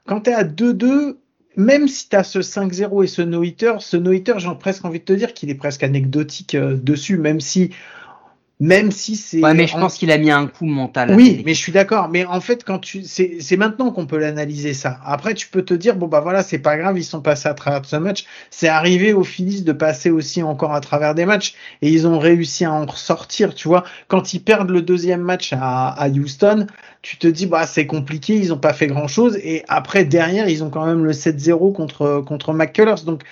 Quand 0.06 0.22
tu 0.22 0.30
es 0.30 0.34
à 0.34 0.44
2-2, 0.44 1.18
même 1.56 1.88
si 1.88 2.10
tu 2.10 2.16
as 2.16 2.24
ce 2.24 2.40
5-0 2.40 3.04
et 3.04 3.08
ce 3.08 3.22
no-hitter, 3.22 3.74
ce 3.80 3.98
no-hitter, 3.98 4.36
j'ai 4.38 4.50
presque 4.60 4.86
envie 4.86 5.00
de 5.00 5.06
te 5.06 5.14
dire 5.14 5.34
qu'il 5.34 5.50
est 5.50 5.56
presque 5.56 5.84
anecdotique 5.84 6.56
euh, 6.56 6.76
dessus, 6.76 7.18
même 7.18 7.42
si 7.42 7.72
même 8.62 8.92
si 8.92 9.16
c'est. 9.16 9.42
Ouais, 9.42 9.54
mais 9.54 9.68
je 9.68 9.74
pense 9.74 9.98
qu'il 9.98 10.12
a 10.12 10.18
mis 10.18 10.32
un 10.32 10.48
coup 10.48 10.66
mental. 10.66 11.16
Oui, 11.16 11.42
mais 11.46 11.54
je 11.54 11.60
suis 11.60 11.72
d'accord. 11.72 12.10
Mais 12.10 12.26
en 12.26 12.42
fait, 12.42 12.66
quand 12.66 12.80
tu, 12.80 13.04
c'est 13.04 13.58
maintenant 13.58 13.92
qu'on 13.92 14.06
peut 14.06 14.18
l'analyser 14.18 14.74
ça. 14.74 15.00
Après, 15.06 15.34
tu 15.34 15.48
peux 15.48 15.62
te 15.64 15.74
dire 15.74 15.96
bon 15.96 16.08
bah 16.08 16.20
voilà, 16.20 16.44
c'est 16.44 16.60
pas 16.60 16.78
grave, 16.78 16.98
ils 16.98 17.06
sont 17.06 17.22
passés 17.22 17.48
à 17.48 17.54
travers 17.54 17.86
ce 17.86 17.96
match. 17.96 18.26
C'est 18.50 18.68
arrivé 18.68 19.14
aux 19.14 19.24
Phillies 19.24 19.62
de 19.62 19.72
passer 19.72 20.10
aussi 20.10 20.44
encore 20.44 20.74
à 20.74 20.82
travers 20.82 21.16
des 21.16 21.26
matchs 21.26 21.54
et 21.82 21.90
ils 21.90 22.06
ont 22.06 22.20
réussi 22.20 22.66
à 22.66 22.74
en 22.74 22.86
ressortir. 22.86 23.56
Tu 23.56 23.70
vois, 23.70 23.86
quand 24.10 24.34
ils 24.34 24.44
perdent 24.44 24.72
le 24.72 24.82
deuxième 24.82 25.22
match 25.22 25.54
à, 25.54 25.90
à 25.90 26.10
Houston, 26.10 26.68
tu 27.02 27.18
te 27.18 27.28
dis 27.28 27.46
bah 27.46 27.66
c'est 27.66 27.88
compliqué, 27.88 28.36
ils 28.36 28.52
ont 28.52 28.58
pas 28.58 28.74
fait 28.74 28.88
grand 28.88 29.08
chose. 29.08 29.38
Et 29.38 29.64
après 29.70 30.04
derrière, 30.04 30.50
ils 30.50 30.66
ont 30.66 30.70
quand 30.70 30.86
même 30.86 31.06
le 31.06 31.14
7-0 31.14 31.72
contre 31.72 32.22
contre 32.28 32.52
McCullers. 32.52 33.04
Donc 33.06 33.24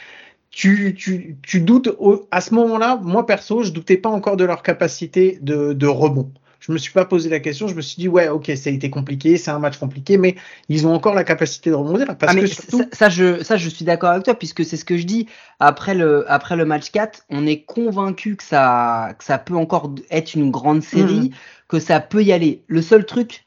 tu, 0.57 0.95
tu, 0.95 1.37
tu 1.43 1.61
doutes 1.61 1.95
à 2.31 2.41
ce 2.41 2.51
moment-là, 2.55 2.99
moi 3.03 3.27
perso, 3.27 3.61
je 3.61 3.71
doutais 3.71 3.95
pas 3.95 4.09
encore 4.09 4.37
de 4.37 4.43
leur 4.43 4.63
capacité 4.63 5.37
de, 5.43 5.73
de 5.73 5.85
rebond. 5.85 6.31
Je 6.59 6.71
me 6.71 6.79
suis 6.79 6.91
pas 6.91 7.05
posé 7.05 7.29
la 7.29 7.39
question, 7.39 7.67
je 7.67 7.75
me 7.75 7.81
suis 7.81 7.97
dit 7.97 8.07
ouais, 8.07 8.27
ok, 8.29 8.51
ça 8.55 8.71
a 8.71 8.73
été 8.73 8.89
compliqué, 8.89 9.37
c'est 9.37 9.51
un 9.51 9.59
match 9.59 9.77
compliqué, 9.77 10.17
mais 10.17 10.35
ils 10.67 10.87
ont 10.87 10.95
encore 10.95 11.13
la 11.13 11.23
capacité 11.23 11.69
de 11.69 11.75
rebondir 11.75 12.07
parce 12.17 12.31
Ah, 12.31 12.35
que 12.35 12.41
mais 12.41 12.47
surtout, 12.47 12.79
ça, 12.79 12.85
ça, 12.91 13.09
je, 13.09 13.43
ça, 13.43 13.55
je 13.55 13.69
suis 13.69 13.85
d'accord 13.85 14.09
avec 14.09 14.23
toi, 14.23 14.33
puisque 14.33 14.65
c'est 14.65 14.77
ce 14.77 14.83
que 14.83 14.97
je 14.97 15.05
dis. 15.05 15.27
Après 15.59 15.93
le, 15.93 16.25
après 16.27 16.55
le 16.55 16.65
match 16.65 16.89
4, 16.89 17.25
on 17.29 17.45
est 17.45 17.61
convaincu 17.61 18.35
que 18.35 18.43
ça, 18.43 19.13
que 19.19 19.23
ça 19.23 19.37
peut 19.37 19.55
encore 19.55 19.93
être 20.09 20.33
une 20.33 20.49
grande 20.49 20.81
série, 20.81 21.29
que 21.67 21.77
ça 21.77 21.99
peut 21.99 22.23
y 22.23 22.31
aller. 22.31 22.63
Le 22.65 22.81
seul 22.81 23.05
truc, 23.05 23.45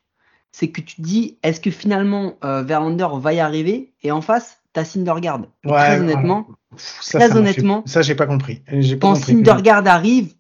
c'est 0.53 0.69
que 0.69 0.81
tu 0.81 0.95
te 0.95 1.03
dis, 1.03 1.39
est-ce 1.43 1.61
que 1.61 1.73
finalement 1.73 2.35
euh, 2.45 2.63
Verlander 2.63 3.09
va 3.15 3.35
y 3.35 3.41
arriver? 3.41 3.91
Et 4.05 4.13
en 4.13 4.21
face, 4.21 4.60
t'as 4.73 4.85
Syndergaard. 4.85 5.43
Et 5.65 5.69
Ouais, 5.69 5.77
très 5.79 6.01
honnêtement, 6.01 6.49
ça, 6.77 7.19
très 7.19 7.29
ça 7.31 7.37
honnêtement, 7.37 7.83
ça 7.87 8.03
j'ai 8.03 8.15
pas 8.15 8.27
compris. 8.27 8.63
Pas 8.67 8.73
quand 9.01 9.15
compris. 9.15 9.33
Syndergaard 9.33 9.87
arrive, 9.87 10.35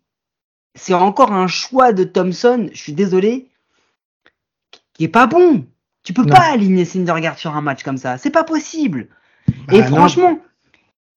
c'est 0.74 0.94
encore 0.94 1.32
un 1.32 1.46
choix 1.46 1.92
de 1.92 2.04
Thompson, 2.04 2.68
je 2.72 2.78
suis 2.78 2.92
désolé, 2.92 3.48
qui 4.94 5.04
est 5.04 5.08
pas 5.08 5.26
bon. 5.26 5.64
Tu 6.02 6.12
peux 6.14 6.22
Non. 6.24 6.34
pas 6.34 6.52
aligner 6.52 6.84
Syndergaard 6.84 7.38
sur 7.38 7.54
un 7.54 7.60
match 7.60 7.82
comme 7.82 7.98
ça, 7.98 8.16
c'est 8.18 8.30
pas 8.30 8.44
possible. 8.44 9.08
Bah, 9.66 9.74
Et 9.74 9.80
non. 9.80 9.86
franchement, 9.96 10.38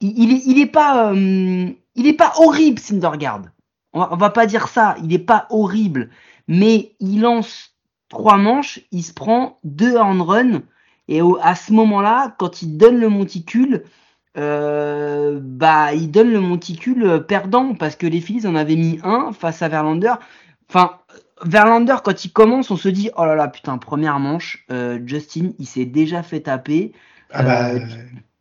il, 0.01 0.17
il 0.17 0.31
est, 0.33 0.41
il 0.45 0.59
est 0.59 0.65
pas, 0.67 1.13
euh, 1.13 1.69
il 1.95 2.07
est 2.07 2.13
pas 2.17 2.33
horrible, 2.37 2.79
Syndergaard. 2.79 3.43
On 3.93 3.99
va, 3.99 4.09
on 4.11 4.17
va 4.17 4.29
pas 4.31 4.45
dire 4.47 4.67
ça. 4.67 4.95
Il 5.03 5.13
est 5.13 5.19
pas 5.19 5.45
horrible, 5.51 6.09
mais 6.47 6.95
il 6.99 7.21
lance 7.21 7.75
trois 8.09 8.37
manches, 8.37 8.79
il 8.91 9.03
se 9.03 9.13
prend 9.13 9.57
deux 9.63 9.95
en 9.97 10.21
run, 10.23 10.63
et 11.07 11.21
au- 11.21 11.37
à 11.41 11.55
ce 11.55 11.73
moment-là, 11.73 12.35
quand 12.39 12.61
il 12.61 12.77
donne 12.77 12.99
le 12.99 13.09
monticule, 13.09 13.83
euh, 14.37 15.39
bah, 15.41 15.93
il 15.93 16.09
donne 16.11 16.31
le 16.31 16.39
monticule 16.39 17.23
perdant 17.27 17.75
parce 17.75 17.95
que 17.95 18.07
les 18.07 18.21
Phillies 18.21 18.47
en 18.47 18.55
avaient 18.55 18.75
mis 18.75 18.99
un 19.03 19.31
face 19.31 19.61
à 19.61 19.67
Verlander. 19.69 20.13
Enfin, 20.69 20.91
Verlander, 21.45 21.95
quand 22.03 22.25
il 22.25 22.31
commence, 22.31 22.71
on 22.71 22.77
se 22.77 22.89
dit 22.89 23.09
oh 23.17 23.25
là 23.25 23.35
là, 23.35 23.47
putain, 23.47 23.77
première 23.77 24.19
manche, 24.19 24.65
euh, 24.71 24.99
Justin, 25.05 25.49
il 25.59 25.67
s'est 25.67 25.85
déjà 25.85 26.23
fait 26.23 26.41
taper. 26.41 26.93
Ah 27.31 27.43
bah, 27.43 27.69
euh, 27.69 27.79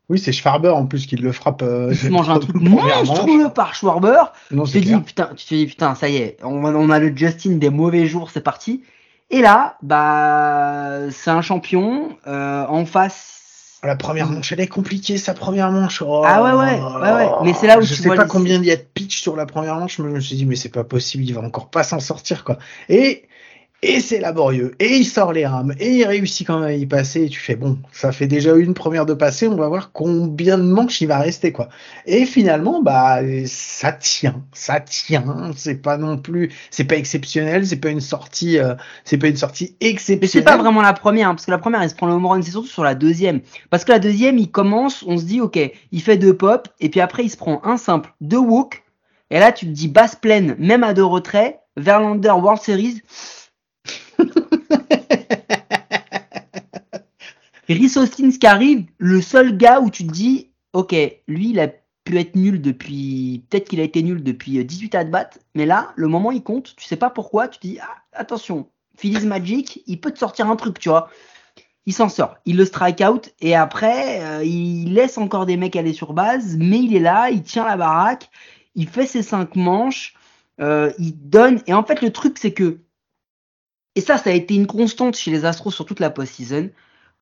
oui, 0.09 0.19
c'est 0.19 0.33
Schwarber 0.33 0.69
en 0.71 0.87
plus 0.87 1.07
qui 1.07 1.17
le 1.17 1.33
frappe. 1.33 1.63
il 1.91 1.97
se 1.97 2.09
mange 2.11 2.31
un 2.31 2.39
truc 2.39 2.57
monstrueux 2.57 3.49
par 3.51 3.75
Schwarber. 3.75 4.23
Non, 4.51 4.65
Tu 4.65 4.73
te 4.73 4.79
dis, 4.79 4.91
putain, 5.03 5.31
tu 5.37 5.47
te 5.47 5.55
dis, 5.55 5.67
putain, 5.67 5.95
ça 5.95 6.09
y 6.09 6.17
est, 6.17 6.37
on, 6.43 6.65
on 6.65 6.91
a 6.91 6.99
le 6.99 7.15
Justin 7.17 7.57
des 7.57 7.71
mauvais 7.71 8.07
jours, 8.07 8.31
c'est 8.31 8.43
parti. 8.43 8.83
Et 9.33 9.41
là, 9.41 9.77
bah, 9.83 11.11
c'est 11.11 11.31
un 11.31 11.43
champion. 11.43 12.17
euh, 12.27 12.65
en 12.69 12.85
face. 12.87 13.79
La 13.85 13.97
première 13.97 14.29
manche, 14.31 14.53
elle 14.53 14.61
est 14.61 14.69
compliquée, 14.69 15.19
sa 15.19 15.35
première 15.35 15.73
manche. 15.73 16.03
Oh. 16.07 16.23
Ah 16.25 16.41
ouais, 16.45 16.53
ouais, 16.53 16.81
ouais, 16.81 17.13
ouais. 17.15 17.29
Mais 17.43 17.53
c'est 17.53 17.67
là 17.67 17.79
où 17.79 17.83
je 17.83 17.89
tu 17.89 18.03
sais 18.03 18.09
vois 18.09 18.15
pas 18.15 18.23
les- 18.25 18.29
combien 18.29 18.57
il 18.59 18.65
y 18.65 18.71
a 18.71 18.77
de 18.77 18.83
pitch 18.95 19.21
sur 19.21 19.35
la 19.35 19.45
première 19.45 19.75
manche, 19.75 19.99
mais 19.99 20.09
je 20.09 20.15
me 20.15 20.21
suis 20.21 20.37
dit, 20.37 20.47
mais 20.47 20.55
c'est 20.55 20.69
pas 20.69 20.85
possible, 20.85 21.25
il 21.25 21.35
va 21.35 21.41
encore 21.41 21.69
pas 21.69 21.83
s'en 21.83 21.99
sortir, 21.99 22.45
quoi. 22.45 22.59
Et, 22.89 23.25
et 23.83 23.99
c'est 24.01 24.21
laborieux. 24.21 24.75
Et 24.79 24.97
il 24.97 25.05
sort 25.05 25.33
les 25.33 25.45
rames. 25.45 25.75
Et 25.81 25.91
il 25.91 26.05
réussit 26.05 26.47
quand 26.47 26.61
même 26.61 26.69
à 26.69 26.73
y 26.73 26.87
passer. 26.87 27.25
Et 27.25 27.29
tu 27.29 27.41
fais, 27.41 27.57
bon, 27.57 27.79
ça 27.91 28.13
fait 28.13 28.29
déjà 28.29 28.55
une 28.55 28.75
première 28.75 29.07
de 29.07 29.15
passer, 29.15 29.49
on 29.49 29.57
va 29.57 29.69
voir 29.69 29.91
combien 29.93 30.57
de 30.57 30.63
manches 30.63 31.01
il 31.01 31.09
va 31.09 31.19
rester, 31.19 31.53
quoi. 31.53 31.69
Et 32.07 32.25
finalement, 32.25 32.81
bah, 32.81 33.19
ça 33.47 33.93
tient. 33.93 34.45
Ça 34.53 34.81
tient. 34.81 35.53
C'est 35.57 35.83
pas 35.83 35.97
non 35.97 36.17
plus, 36.17 36.53
c'est 36.71 36.85
pas 36.85 36.97
exceptionnel, 36.97 37.67
c'est 37.67 37.77
pas 37.77 37.91
une 37.91 38.01
sortie, 38.01 38.59
euh, 38.59 38.75
c'est 39.05 39.19
pas 39.19 39.29
une 39.29 39.37
sortie 39.37 39.77
Mais 39.81 39.89
exceptionnelle. 39.89 40.31
c'est 40.31 40.43
pas 40.43 40.57
vraiment 40.57 40.83
la 40.83 40.93
première, 40.93 41.29
hein, 41.29 41.35
parce 41.35 41.47
que 41.47 41.51
la 41.51 41.59
première, 41.59 41.83
il 41.83 41.91
se 41.91 41.95
prend 41.95 42.07
le 42.07 42.13
home 42.13 42.27
run, 42.27 42.43
c'est 42.43 42.53
surtout 42.53 42.69
sur 42.69 42.85
la 42.85 42.95
deuxième. 42.95 43.41
Parce 43.71 43.85
que 43.85 43.91
la 43.93 43.99
deuxième, 43.99 44.39
il 44.39 44.51
commence, 44.51 45.05
on 45.09 45.19
se 45.19 45.25
dit, 45.25 45.41
ok, 45.41 45.59
il 45.91 46.03
fait 46.03 46.19
deux 46.19 46.37
pop, 46.37 46.69
et 46.81 46.89
puis 46.89 47.01
après, 47.01 47.25
il 47.25 47.31
se 47.31 47.37
prend 47.37 47.61
un 47.65 47.77
simple, 47.77 48.13
deux 48.21 48.39
walk, 48.39 48.85
et 49.31 49.41
là, 49.41 49.51
tu 49.51 49.67
te 49.67 49.71
dis 49.71 49.89
basse 49.89 50.15
pleine, 50.15 50.55
même 50.59 50.85
à 50.85 50.93
deux 50.95 51.05
retraits, 51.05 51.59
Verlander 51.77 52.29
World 52.29 52.61
Series. 52.61 53.01
Rhys 57.73 57.97
Hoskins 57.97 58.31
qui 58.31 58.47
arrive, 58.47 58.87
le 58.99 59.21
seul 59.21 59.57
gars 59.57 59.81
où 59.81 59.91
tu 59.91 60.07
te 60.07 60.13
dis, 60.13 60.51
ok, 60.73 60.95
lui, 61.29 61.51
il 61.51 61.61
a 61.61 61.69
pu 62.05 62.19
être 62.19 62.35
nul 62.35 62.61
depuis, 62.61 63.45
peut-être 63.49 63.69
qu'il 63.69 63.81
a 63.81 63.85
été 63.85 64.03
nul 64.03 64.23
depuis 64.23 64.59
euh, 64.59 64.65
18 64.65 64.95
at 64.95 65.05
bat, 65.05 65.31
mais 65.55 65.67
là, 65.67 65.93
le 65.97 66.09
moment 66.09 66.33
il 66.33 66.43
compte, 66.43 66.75
tu 66.77 66.85
sais 66.85 66.97
pas 66.97 67.11
pourquoi, 67.11 67.49
tu 67.49 67.59
te 67.61 67.67
dis, 67.67 67.79
ah, 67.81 67.97
attention, 68.13 68.69
Phillies 68.97 69.27
Magic, 69.27 69.83
il 69.87 70.01
peut 70.01 70.11
te 70.11 70.19
sortir 70.19 70.49
un 70.49 70.57
truc, 70.57 70.79
tu 70.79 70.89
vois. 70.89 71.09
Il 71.87 71.93
s'en 71.93 72.09
sort, 72.09 72.37
il 72.45 72.57
le 72.57 72.65
strike 72.65 73.01
out, 73.01 73.31
et 73.41 73.55
après, 73.55 74.21
euh, 74.23 74.45
il 74.45 74.95
laisse 74.95 75.19
encore 75.19 75.47
des 75.47 75.57
mecs 75.57 75.77
aller 75.77 75.93
sur 75.93 76.13
base, 76.13 76.57
mais 76.57 76.79
il 76.79 76.95
est 76.95 77.01
là, 77.01 77.31
il 77.31 77.43
tient 77.43 77.65
la 77.65 77.77
baraque, 77.77 78.31
il 78.75 78.89
fait 78.89 79.07
ses 79.07 79.23
cinq 79.23 79.57
manches, 79.57 80.15
euh, 80.61 80.93
il 80.99 81.13
donne, 81.29 81.61
et 81.67 81.75
en 81.75 81.85
fait, 81.85 82.01
le 82.03 82.11
truc, 82.11 82.39
c'est 82.39 82.53
que, 82.53 82.79
et 83.95 84.01
ça, 84.01 84.17
ça 84.17 84.31
a 84.31 84.33
été 84.33 84.55
une 84.55 84.67
constante 84.67 85.17
chez 85.17 85.31
les 85.31 85.45
Astros 85.45 85.73
sur 85.73 85.85
toute 85.85 86.01
la 86.01 86.11
post-season, 86.11 86.71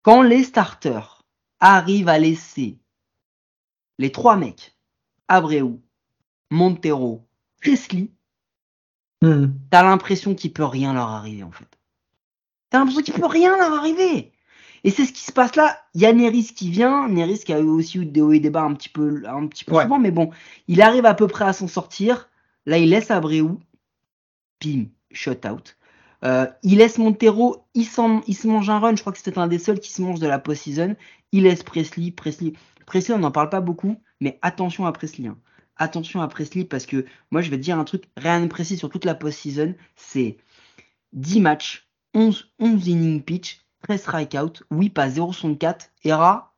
quand 0.02 0.22
les 0.22 0.44
starters 0.44 1.22
arrivent 1.60 2.08
à 2.08 2.18
laisser 2.18 2.78
les 3.98 4.10
trois 4.12 4.36
mecs, 4.36 4.76
Abreu, 5.28 5.78
Montero, 6.50 7.26
Presley, 7.60 8.08
Hmm. 9.22 9.48
t'as 9.70 9.82
l'impression 9.82 10.34
qu'il 10.34 10.50
peut 10.50 10.64
rien 10.64 10.94
leur 10.94 11.08
arriver 11.08 11.42
en 11.42 11.50
fait. 11.50 11.68
T'as 12.70 12.78
l'impression 12.78 13.02
qu'il 13.02 13.12
peut 13.12 13.26
rien 13.26 13.54
leur 13.58 13.74
arriver. 13.74 14.32
Et 14.82 14.90
c'est 14.90 15.04
ce 15.04 15.12
qui 15.12 15.20
se 15.20 15.30
passe 15.32 15.56
là. 15.56 15.78
Il 15.92 16.00
y 16.00 16.06
a 16.06 16.12
Neris 16.14 16.54
qui 16.56 16.70
vient, 16.70 17.06
Neris 17.06 17.40
qui 17.44 17.52
a 17.52 17.60
eu 17.60 17.64
aussi 17.68 17.98
eu 17.98 18.06
des 18.06 18.22
hauts 18.22 18.32
et 18.32 18.40
des 18.40 18.48
bas 18.48 18.62
un 18.62 18.72
petit 18.72 18.88
peu, 18.88 19.22
un 19.26 19.46
petit 19.46 19.66
peu 19.66 19.74
Ouais. 19.74 19.82
souvent, 19.82 19.98
mais 19.98 20.10
bon, 20.10 20.30
il 20.68 20.80
arrive 20.80 21.04
à 21.04 21.12
peu 21.12 21.26
près 21.26 21.44
à 21.44 21.52
s'en 21.52 21.68
sortir. 21.68 22.30
Là, 22.64 22.78
il 22.78 22.88
laisse 22.88 23.10
Abreu, 23.10 23.58
bim, 24.62 24.86
shut 25.12 25.44
out. 25.44 25.76
Euh, 26.24 26.46
il 26.62 26.78
laisse 26.78 26.98
Montero, 26.98 27.64
il, 27.74 27.82
il 28.26 28.34
se 28.36 28.46
mange 28.46 28.68
un 28.70 28.78
run. 28.78 28.94
Je 28.96 29.00
crois 29.00 29.12
que 29.12 29.18
c'était 29.18 29.38
un 29.38 29.46
des 29.46 29.58
seuls 29.58 29.80
qui 29.80 29.90
se 29.92 30.02
mange 30.02 30.20
de 30.20 30.26
la 30.26 30.38
post-season. 30.38 30.96
Il 31.32 31.44
laisse 31.44 31.62
Presley, 31.62 32.10
Presley, 32.10 32.52
Presley, 32.86 33.14
on 33.14 33.18
n'en 33.18 33.30
parle 33.30 33.48
pas 33.50 33.60
beaucoup, 33.60 33.96
mais 34.20 34.38
attention 34.42 34.84
à 34.86 34.92
Presley. 34.92 35.28
hein. 35.28 35.38
Attention 35.76 36.20
à 36.20 36.28
Presley 36.28 36.64
parce 36.64 36.84
que 36.84 37.06
moi, 37.30 37.40
je 37.40 37.50
vais 37.50 37.56
te 37.56 37.62
dire 37.62 37.78
un 37.78 37.84
truc, 37.84 38.04
rien 38.16 38.40
de 38.42 38.46
précis 38.48 38.76
sur 38.76 38.90
toute 38.90 39.04
la 39.06 39.14
post-season. 39.14 39.74
C'est 39.96 40.36
10 41.14 41.40
matchs, 41.40 41.88
11, 42.14 42.50
11 42.58 42.86
innings 42.88 43.22
pitch, 43.22 43.60
13 43.84 44.00
strikeouts, 44.00 44.64
whip 44.70 44.98
à 44.98 45.08
0,64, 45.08 45.88
ERA 46.04 46.52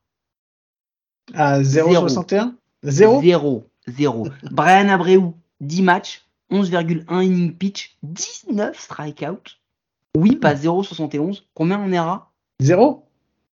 À 1.34 1.62
Zéro. 1.62 1.92
0,61 2.08 2.54
Zéro? 2.82 3.20
0. 3.22 3.64
0. 3.86 4.28
Brian 4.50 4.88
Abreu, 4.88 5.32
10 5.60 5.82
matchs, 5.82 6.24
11,1 6.52 7.22
innings 7.24 7.52
pitch, 7.56 7.96
19 8.02 8.78
strikeouts, 8.78 9.56
whip 10.16 10.44
à 10.44 10.54
0,71. 10.54 11.42
Combien 11.54 11.80
on 11.80 11.90
ERA 11.92 12.30
Zéro 12.60 13.06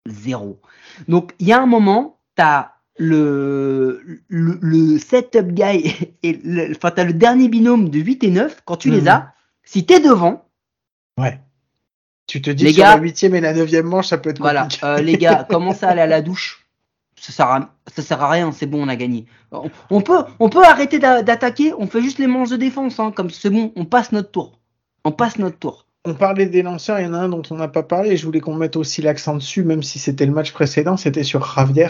Zéro. 0.07 0.59
Donc, 1.07 1.33
il 1.39 1.47
y 1.47 1.53
a 1.53 1.61
un 1.61 1.65
moment, 1.65 2.19
tu 2.37 2.43
as 2.43 2.73
le, 2.97 4.01
le, 4.27 4.59
le 4.61 4.99
setup 4.99 5.47
guy 5.53 5.93
et 6.23 6.33
le, 6.43 6.71
enfin, 6.75 6.91
t'as 6.91 7.03
le 7.05 7.13
dernier 7.13 7.47
binôme 7.49 7.89
de 7.89 7.99
8 7.99 8.23
et 8.25 8.29
9. 8.31 8.61
Quand 8.65 8.77
tu 8.77 8.89
les 8.91 9.01
Mhm. 9.01 9.07
as, 9.07 9.33
si 9.63 9.85
t'es 9.85 9.99
devant, 9.99 10.45
Ouais. 11.17 11.39
Tu 12.25 12.41
te 12.41 12.49
dis 12.49 12.63
Les 12.63 12.69
que 12.71 12.75
sur 12.75 12.83
gars- 12.85 12.95
la 12.95 13.01
huitième 13.01 13.35
et 13.35 13.41
la 13.41 13.53
neuvième 13.53 13.85
manche, 13.85 14.07
ça 14.07 14.17
peut 14.17 14.29
être 14.31 14.39
voilà, 14.39 14.63
compliqué. 14.63 14.85
euh, 14.85 15.01
les 15.01 15.17
gars, 15.17 15.45
commencez 15.49 15.85
à 15.85 15.89
aller 15.89 16.01
à 16.01 16.07
la 16.07 16.21
douche. 16.21 16.62
Ça 17.26 17.32
sert 17.32 17.47
à, 17.47 17.69
ça 17.95 18.01
sert 18.01 18.21
à 18.21 18.30
rien, 18.30 18.51
c'est 18.51 18.65
bon, 18.65 18.84
on 18.84 18.89
a 18.89 18.97
gagné. 18.97 19.26
On, 19.53 19.69
on 19.89 20.01
peut, 20.01 20.26
on 20.41 20.49
peut 20.49 20.65
arrêter 20.65 20.99
d'a- 20.99 21.21
d'attaquer, 21.24 21.74
on 21.78 21.88
fait 21.88 22.01
juste 22.01 22.19
les 22.19 22.28
manches 22.28 22.49
de 22.49 22.57
défense, 22.57 22.99
hein, 22.99 23.13
comme 23.15 23.30
c'est 23.30 23.49
bon, 23.49 23.71
on 23.78 23.86
passe 23.86 24.11
notre 24.11 24.30
tour. 24.32 24.59
On 25.05 25.11
passe 25.13 25.38
notre 25.39 25.57
tour. 25.57 25.86
On 26.03 26.15
parlait 26.15 26.47
des 26.47 26.63
lanceurs, 26.63 26.99
il 26.99 27.05
y 27.05 27.07
en 27.07 27.13
a 27.13 27.19
un 27.19 27.30
dont 27.30 27.41
on 27.49 27.55
n'a 27.55 27.69
pas 27.69 27.84
parlé, 27.84 28.09
et 28.11 28.17
je 28.17 28.26
voulais 28.26 28.41
qu'on 28.41 28.55
mette 28.55 28.76
aussi 28.76 29.01
l'accent 29.01 29.36
dessus, 29.38 29.63
même 29.63 29.84
si 29.84 29.99
c'était 29.99 30.26
le 30.26 30.34
match 30.34 30.51
précédent, 30.51 30.97
c'était 30.97 31.24
sur 31.24 31.45
Javier. 31.55 31.88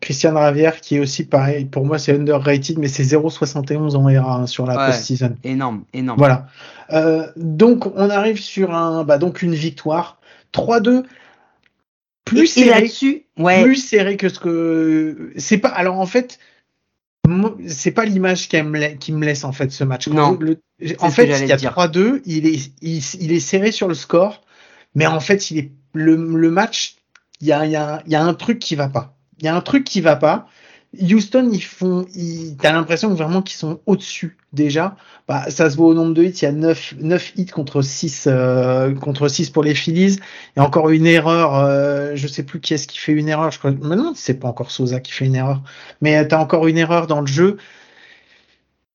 Christian 0.00 0.34
Javier, 0.34 0.70
qui 0.80 0.94
est 0.94 1.00
aussi 1.00 1.24
pareil, 1.26 1.64
pour 1.64 1.84
moi 1.84 1.98
c'est 1.98 2.14
underrated, 2.14 2.78
mais 2.78 2.86
c'est 2.86 3.02
0,71 3.02 3.96
en 3.96 4.08
ERA 4.08 4.36
hein, 4.36 4.46
sur 4.46 4.64
la 4.64 4.76
Ouais. 4.76 4.86
post-season. 4.86 5.34
Énorme, 5.42 5.82
énorme. 5.92 6.18
Voilà. 6.18 6.46
Euh, 6.92 7.26
donc 7.34 7.86
on 7.96 8.10
arrive 8.10 8.40
sur 8.40 8.72
un, 8.72 9.02
bah, 9.02 9.18
donc 9.18 9.42
une 9.42 9.54
victoire. 9.56 10.18
3-2, 10.52 11.02
plus 12.28 12.46
serré, 12.46 12.88
ouais, 13.38 13.62
plus 13.62 13.76
serré 13.76 14.16
que 14.16 14.28
ce 14.28 14.38
que 14.38 15.32
c'est 15.36 15.58
pas. 15.58 15.68
Alors 15.68 15.98
en 15.98 16.06
fait, 16.06 16.38
c'est 17.66 17.90
pas 17.92 18.04
l'image 18.04 18.48
qui 18.48 18.60
me, 18.62 18.78
la- 18.78 18.92
qui 18.92 19.12
me 19.12 19.24
laisse 19.24 19.44
en 19.44 19.52
fait 19.52 19.70
ce 19.70 19.84
match. 19.84 20.08
Non. 20.08 20.38
le- 20.40 20.60
en 21.00 21.10
fait, 21.10 21.24
il 21.42 21.46
y 21.46 21.52
a 21.52 21.56
te 21.56 21.60
dire. 21.60 21.72
3-2, 21.72 22.22
il 22.24 22.46
est, 22.46 22.70
il, 22.80 23.02
il 23.20 23.32
est 23.32 23.40
serré 23.40 23.72
sur 23.72 23.88
le 23.88 23.94
score, 23.94 24.42
mais 24.94 25.06
en 25.06 25.20
fait, 25.20 25.50
il 25.50 25.58
est 25.58 25.70
le, 25.92 26.14
le 26.16 26.50
match, 26.50 26.96
il 27.40 27.48
y 27.48 27.52
a, 27.52 27.66
il 27.66 27.72
y, 27.72 27.76
a, 27.76 28.02
il 28.06 28.12
y 28.12 28.16
a 28.16 28.22
un 28.22 28.34
truc 28.34 28.58
qui 28.58 28.74
va 28.76 28.88
pas. 28.88 29.16
Il 29.40 29.44
y 29.44 29.48
a 29.48 29.54
un 29.56 29.60
truc 29.60 29.84
qui 29.84 30.00
va 30.00 30.16
pas. 30.16 30.48
Houston, 30.94 31.50
ils 31.52 31.62
font, 31.62 32.06
ils, 32.14 32.56
t'as 32.56 32.72
l'impression 32.72 33.12
vraiment 33.12 33.42
qu'ils 33.42 33.58
sont 33.58 33.80
au-dessus 33.84 34.38
déjà. 34.54 34.96
Bah, 35.26 35.50
ça 35.50 35.68
se 35.68 35.76
voit 35.76 35.88
au 35.88 35.94
nombre 35.94 36.14
de 36.14 36.24
hits. 36.24 36.30
Il 36.30 36.42
y 36.42 36.46
a 36.46 36.52
9, 36.52 36.94
9 36.98 37.32
hits 37.36 37.46
contre 37.46 37.82
6, 37.82 38.24
euh, 38.26 38.94
contre 38.94 39.28
6 39.28 39.50
pour 39.50 39.62
les 39.62 39.74
Phillies. 39.74 40.18
Il 40.56 40.60
y 40.60 40.60
a 40.60 40.64
encore 40.64 40.88
une 40.88 41.06
erreur. 41.06 41.56
Euh, 41.56 42.12
je 42.14 42.26
sais 42.26 42.42
plus 42.42 42.60
qui 42.60 42.72
est-ce 42.72 42.88
qui 42.88 42.98
fait 42.98 43.12
une 43.12 43.28
erreur. 43.28 43.50
Je 43.50 43.58
crois, 43.58 43.70
maintenant, 43.72 44.12
c'est 44.14 44.40
pas 44.40 44.48
encore 44.48 44.70
Sosa 44.70 45.00
qui 45.00 45.12
fait 45.12 45.26
une 45.26 45.34
erreur. 45.34 45.62
Mais 46.00 46.26
t'as 46.26 46.38
encore 46.38 46.66
une 46.66 46.78
erreur 46.78 47.06
dans 47.06 47.20
le 47.20 47.26
jeu. 47.26 47.58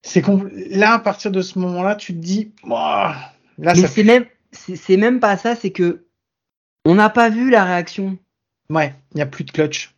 C'est 0.02 0.26
là, 0.72 0.94
à 0.94 1.00
partir 1.00 1.32
de 1.32 1.42
ce 1.42 1.60
moment-là, 1.60 1.96
tu 1.96 2.14
te 2.14 2.20
dis, 2.20 2.52
là, 2.68 3.74
Mais 3.76 3.88
c'est 3.88 4.04
même, 4.04 4.26
c'est 4.52 4.98
même 4.98 5.20
pas 5.20 5.38
ça, 5.38 5.56
c'est 5.56 5.72
que 5.72 6.06
on 6.86 6.96
n'a 6.96 7.10
pas 7.10 7.30
vu 7.30 7.50
la 7.50 7.64
réaction. 7.64 8.18
Ouais, 8.70 8.94
il 9.14 9.18
n'y 9.18 9.22
a 9.22 9.26
plus 9.26 9.46
de 9.46 9.52
clutch. 9.52 9.93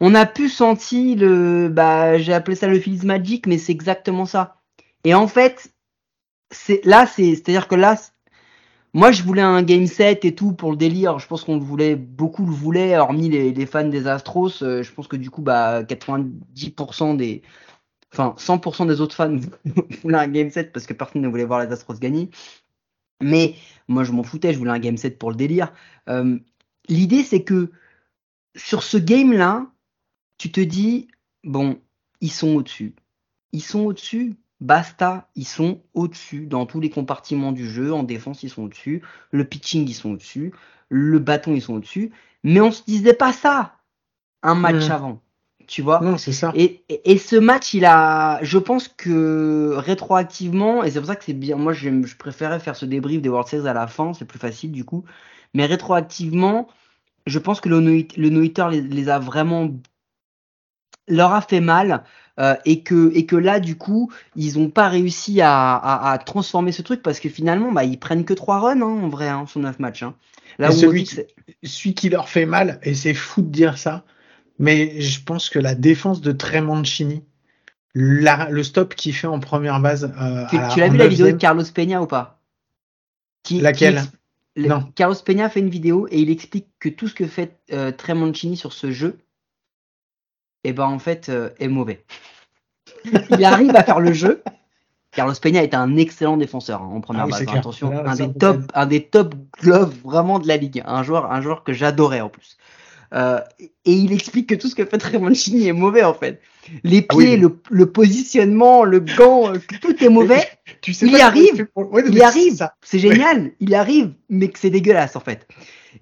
On 0.00 0.14
a 0.14 0.26
pu 0.26 0.48
sentir 0.48 1.18
le, 1.18 1.68
bah, 1.68 2.18
j'ai 2.18 2.32
appelé 2.32 2.56
ça 2.56 2.66
le 2.68 2.78
Phillies 2.80 3.06
Magic, 3.06 3.46
mais 3.46 3.58
c'est 3.58 3.72
exactement 3.72 4.26
ça. 4.26 4.62
Et 5.04 5.14
en 5.14 5.28
fait, 5.28 5.74
c'est 6.50 6.84
là, 6.84 7.06
c'est, 7.06 7.34
c'est-à-dire 7.34 7.68
que 7.68 7.74
là, 7.74 7.96
moi, 8.92 9.12
je 9.12 9.22
voulais 9.22 9.42
un 9.42 9.62
game 9.62 9.86
set 9.86 10.24
et 10.24 10.34
tout 10.34 10.52
pour 10.52 10.70
le 10.72 10.76
délire. 10.76 11.18
Je 11.18 11.26
pense 11.26 11.44
qu'on 11.44 11.56
le 11.56 11.64
voulait, 11.64 11.96
beaucoup 11.96 12.44
le 12.46 12.52
voulaient, 12.52 12.96
hormis 12.98 13.28
les, 13.28 13.52
les 13.52 13.66
fans 13.66 13.86
des 13.88 14.06
Astros. 14.08 14.62
Euh, 14.62 14.82
je 14.82 14.92
pense 14.92 15.06
que 15.08 15.16
du 15.16 15.30
coup, 15.30 15.42
bah, 15.42 15.82
90% 15.84 17.16
des, 17.16 17.42
enfin, 18.12 18.34
100% 18.38 18.86
des 18.88 19.00
autres 19.00 19.14
fans 19.14 19.36
voulaient 20.02 20.18
un 20.18 20.28
game 20.28 20.50
set 20.50 20.72
parce 20.72 20.86
que 20.86 20.94
personne 20.94 21.22
ne 21.22 21.28
voulait 21.28 21.44
voir 21.44 21.60
les 21.64 21.72
Astros 21.72 21.98
gagner. 22.00 22.30
Mais 23.22 23.54
moi, 23.88 24.04
je 24.04 24.12
m'en 24.12 24.22
foutais, 24.22 24.52
je 24.52 24.58
voulais 24.58 24.70
un 24.72 24.78
game 24.78 24.96
set 24.96 25.18
pour 25.18 25.30
le 25.30 25.36
délire. 25.36 25.72
Euh, 26.08 26.38
L'idée, 26.88 27.22
c'est 27.22 27.44
que 27.44 27.70
sur 28.56 28.82
ce 28.82 28.96
game-là, 28.98 29.70
tu 30.40 30.50
te 30.50 30.60
dis, 30.62 31.08
bon, 31.44 31.78
ils 32.22 32.32
sont 32.32 32.54
au-dessus. 32.54 32.94
Ils 33.52 33.62
sont 33.62 33.80
au-dessus, 33.80 34.36
basta, 34.62 35.28
ils 35.36 35.46
sont 35.46 35.82
au-dessus 35.92 36.46
dans 36.46 36.64
tous 36.64 36.80
les 36.80 36.88
compartiments 36.88 37.52
du 37.52 37.68
jeu. 37.68 37.92
En 37.92 38.04
défense, 38.04 38.42
ils 38.42 38.48
sont 38.48 38.62
au-dessus. 38.62 39.02
Le 39.32 39.44
pitching, 39.44 39.86
ils 39.86 39.92
sont 39.92 40.12
au-dessus. 40.12 40.54
Le 40.88 41.18
bâton, 41.18 41.54
ils 41.54 41.60
sont 41.60 41.74
au-dessus. 41.74 42.10
Mais 42.42 42.62
on 42.62 42.70
se 42.70 42.82
disait 42.84 43.12
pas 43.12 43.34
ça 43.34 43.76
un 44.42 44.54
match 44.54 44.88
mmh. 44.88 44.92
avant. 44.92 45.20
Tu 45.66 45.82
vois 45.82 46.00
Non, 46.00 46.16
c'est 46.16 46.32
ça. 46.32 46.52
Et, 46.54 46.84
et, 46.88 47.18
ce 47.18 47.36
match, 47.36 47.74
il 47.74 47.84
a. 47.84 48.38
Je 48.42 48.56
pense 48.56 48.88
que 48.88 49.74
rétroactivement, 49.76 50.84
et 50.84 50.90
c'est 50.90 51.00
pour 51.00 51.08
ça 51.08 51.16
que 51.16 51.24
c'est 51.24 51.34
bien. 51.34 51.56
Moi, 51.56 51.74
je, 51.74 51.90
je 52.06 52.16
préférais 52.16 52.60
faire 52.60 52.76
ce 52.76 52.86
débrief 52.86 53.20
des 53.20 53.28
World 53.28 53.46
Series 53.46 53.68
à 53.68 53.74
la 53.74 53.86
fin, 53.86 54.14
c'est 54.14 54.24
plus 54.24 54.38
facile 54.38 54.72
du 54.72 54.86
coup. 54.86 55.04
Mais 55.52 55.66
rétroactivement, 55.66 56.66
je 57.26 57.38
pense 57.38 57.60
que 57.60 57.68
le 57.68 57.80
no-hitter 57.80 58.66
les, 58.70 59.08
a 59.08 59.18
vraiment 59.18 59.70
leur 61.10 61.32
a 61.32 61.40
fait 61.40 61.60
mal 61.60 62.04
euh, 62.38 62.54
et 62.64 62.82
que 62.82 63.12
et 63.14 63.26
que 63.26 63.36
là 63.36 63.60
du 63.60 63.76
coup 63.76 64.10
ils 64.36 64.58
n'ont 64.58 64.70
pas 64.70 64.88
réussi 64.88 65.40
à, 65.42 65.76
à, 65.76 66.18
transformer 66.18 66.72
ce 66.72 66.82
truc 66.82 67.02
parce 67.02 67.20
que 67.20 67.28
finalement 67.28 67.72
bah 67.72 67.84
ils 67.84 67.98
prennent 67.98 68.24
que 68.24 68.34
3 68.34 68.60
runs 68.60 68.80
hein, 68.80 68.82
en 68.82 69.08
vrai 69.08 69.28
hein, 69.28 69.44
sur 69.46 69.60
9 69.60 69.78
matchs 69.78 70.04
hein. 70.04 70.14
là 70.58 70.70
celui, 70.70 71.08
celui, 71.62 71.94
qui 71.94 72.08
leur 72.08 72.28
fait 72.28 72.46
mal 72.46 72.80
et 72.82 72.94
c'est 72.94 73.14
fou 73.14 73.42
de 73.42 73.48
dire 73.48 73.76
ça 73.76 74.04
mais 74.58 75.00
je 75.00 75.22
pense 75.22 75.50
que 75.50 75.58
la 75.58 75.74
défense 75.74 76.20
de 76.20 76.32
Tremonchini 76.32 77.24
le 77.92 78.62
stop 78.62 78.94
qu'il 78.94 79.14
fait 79.14 79.26
en 79.26 79.40
première 79.40 79.80
base 79.80 80.12
euh, 80.20 80.46
tu, 80.48 80.56
tu 80.72 80.80
l'as 80.80 80.88
vu 80.88 80.96
la 80.96 81.08
vidéo 81.08 81.26
de 81.26 81.32
Carlos 81.32 81.64
Peña 81.74 82.00
ou 82.00 82.06
pas? 82.06 82.40
Laquelle? 83.50 84.02
Carlos 84.94 85.16
Peña 85.24 85.48
fait 85.48 85.60
une 85.60 85.70
vidéo 85.70 86.06
et 86.10 86.20
il 86.20 86.30
explique 86.30 86.66
que 86.78 86.88
tout 86.88 87.08
ce 87.08 87.14
que 87.14 87.26
fait 87.26 87.58
euh, 87.72 87.92
Tremoncini 87.92 88.56
sur 88.56 88.72
ce 88.72 88.90
jeu, 88.90 89.18
et 90.62 90.70
eh 90.70 90.72
ben 90.72 90.84
en 90.84 90.98
fait, 90.98 91.28
euh, 91.28 91.50
est 91.58 91.68
mauvais. 91.68 92.04
il 93.30 93.44
arrive 93.44 93.74
à 93.74 93.82
faire 93.82 94.00
le 94.00 94.12
jeu. 94.12 94.42
Carlos 95.12 95.34
Peña 95.40 95.62
est 95.62 95.74
un 95.74 95.96
excellent 95.96 96.36
défenseur 96.36 96.82
hein, 96.82 96.90
en 96.92 97.00
première 97.00 97.24
ah 97.24 97.28
base. 97.28 97.42
Hein, 97.48 97.56
attention, 97.56 97.92
un, 98.06 98.14
des 98.14 98.32
top, 98.32 98.60
un 98.74 98.86
des 98.86 99.02
top 99.02 99.34
gloves 99.60 99.96
vraiment 100.04 100.38
de 100.38 100.46
la 100.46 100.56
ligue. 100.56 100.82
Un 100.86 101.02
joueur, 101.02 101.32
un 101.32 101.40
joueur 101.40 101.64
que 101.64 101.72
j'adorais 101.72 102.20
en 102.20 102.28
plus. 102.28 102.58
Euh, 103.12 103.40
et 103.84 103.92
il 103.92 104.12
explique 104.12 104.48
que 104.48 104.54
tout 104.54 104.68
ce 104.68 104.74
que 104.74 104.84
fait 104.84 104.98
Tremoncini 104.98 105.66
est 105.66 105.72
mauvais 105.72 106.04
en 106.04 106.14
fait. 106.14 106.40
Les 106.84 107.04
ah 107.08 107.16
pieds, 107.16 107.36
le, 107.36 107.86
positionnement, 107.86 108.84
le 108.84 109.00
gant, 109.00 109.52
euh, 109.52 109.58
tout 109.80 110.02
est 110.02 110.08
mauvais. 110.08 110.42
Tu 110.82 110.94
sais 110.94 111.06
il 111.06 111.12
y 111.12 111.20
arrive, 111.20 111.66
il 112.08 112.22
arrive, 112.22 112.68
c'est 112.80 113.00
génial, 113.00 113.50
il 113.60 113.74
arrive, 113.74 114.12
mais 114.30 114.48
que 114.48 114.58
c'est 114.58 114.70
dégueulasse 114.70 115.14
en 115.14 115.20
fait. 115.20 115.46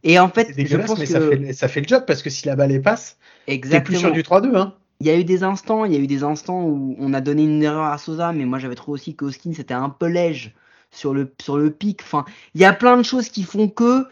Et 0.05 0.19
en 0.19 0.29
fait, 0.29 0.53
je 0.57 0.77
pense 0.77 0.99
mais 0.99 1.07
que... 1.07 1.11
ça, 1.11 1.21
fait, 1.21 1.53
ça 1.53 1.69
fait 1.69 1.81
le 1.81 1.89
job 1.89 2.05
parce 2.07 2.23
que 2.23 2.31
si 2.31 2.47
la 2.47 2.55
balle 2.55 2.71
est 2.71 2.79
passe, 2.79 3.19
t'es 3.47 3.81
plus 3.81 3.97
sur 3.97 4.13
du 4.13 4.23
3-2. 4.23 4.55
Hein. 4.57 4.75
Il 5.01 5.07
y 5.07 5.11
a 5.11 5.17
eu 5.17 5.25
des 5.25 5.43
instants, 5.43 5.85
il 5.85 5.93
y 5.93 5.97
a 5.97 5.99
eu 5.99 6.07
des 6.07 6.23
instants 6.23 6.63
où 6.63 6.95
on 6.99 7.13
a 7.15 7.21
donné 7.21 7.43
une 7.43 7.63
erreur 7.63 7.87
à 7.87 7.99
Sosa, 7.99 8.33
mais 8.33 8.45
moi 8.45 8.59
j'avais 8.61 8.77
trouvé 8.77 8.95
aussi 8.95 9.17
qu'Oskin 9.17 9.53
c'était 9.53 9.75
un 9.75 9.89
peu 9.89 10.07
léger 10.07 10.55
sur 10.93 11.13
le 11.15 11.33
sur 11.41 11.57
le 11.57 11.71
pic. 11.71 12.03
Enfin, 12.03 12.25
il 12.55 12.61
y 12.61 12.65
a 12.65 12.73
plein 12.73 12.97
de 12.97 13.03
choses 13.03 13.31
qui 13.31 13.43
font 13.43 13.69
que 13.69 14.07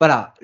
voilà, 0.00 0.34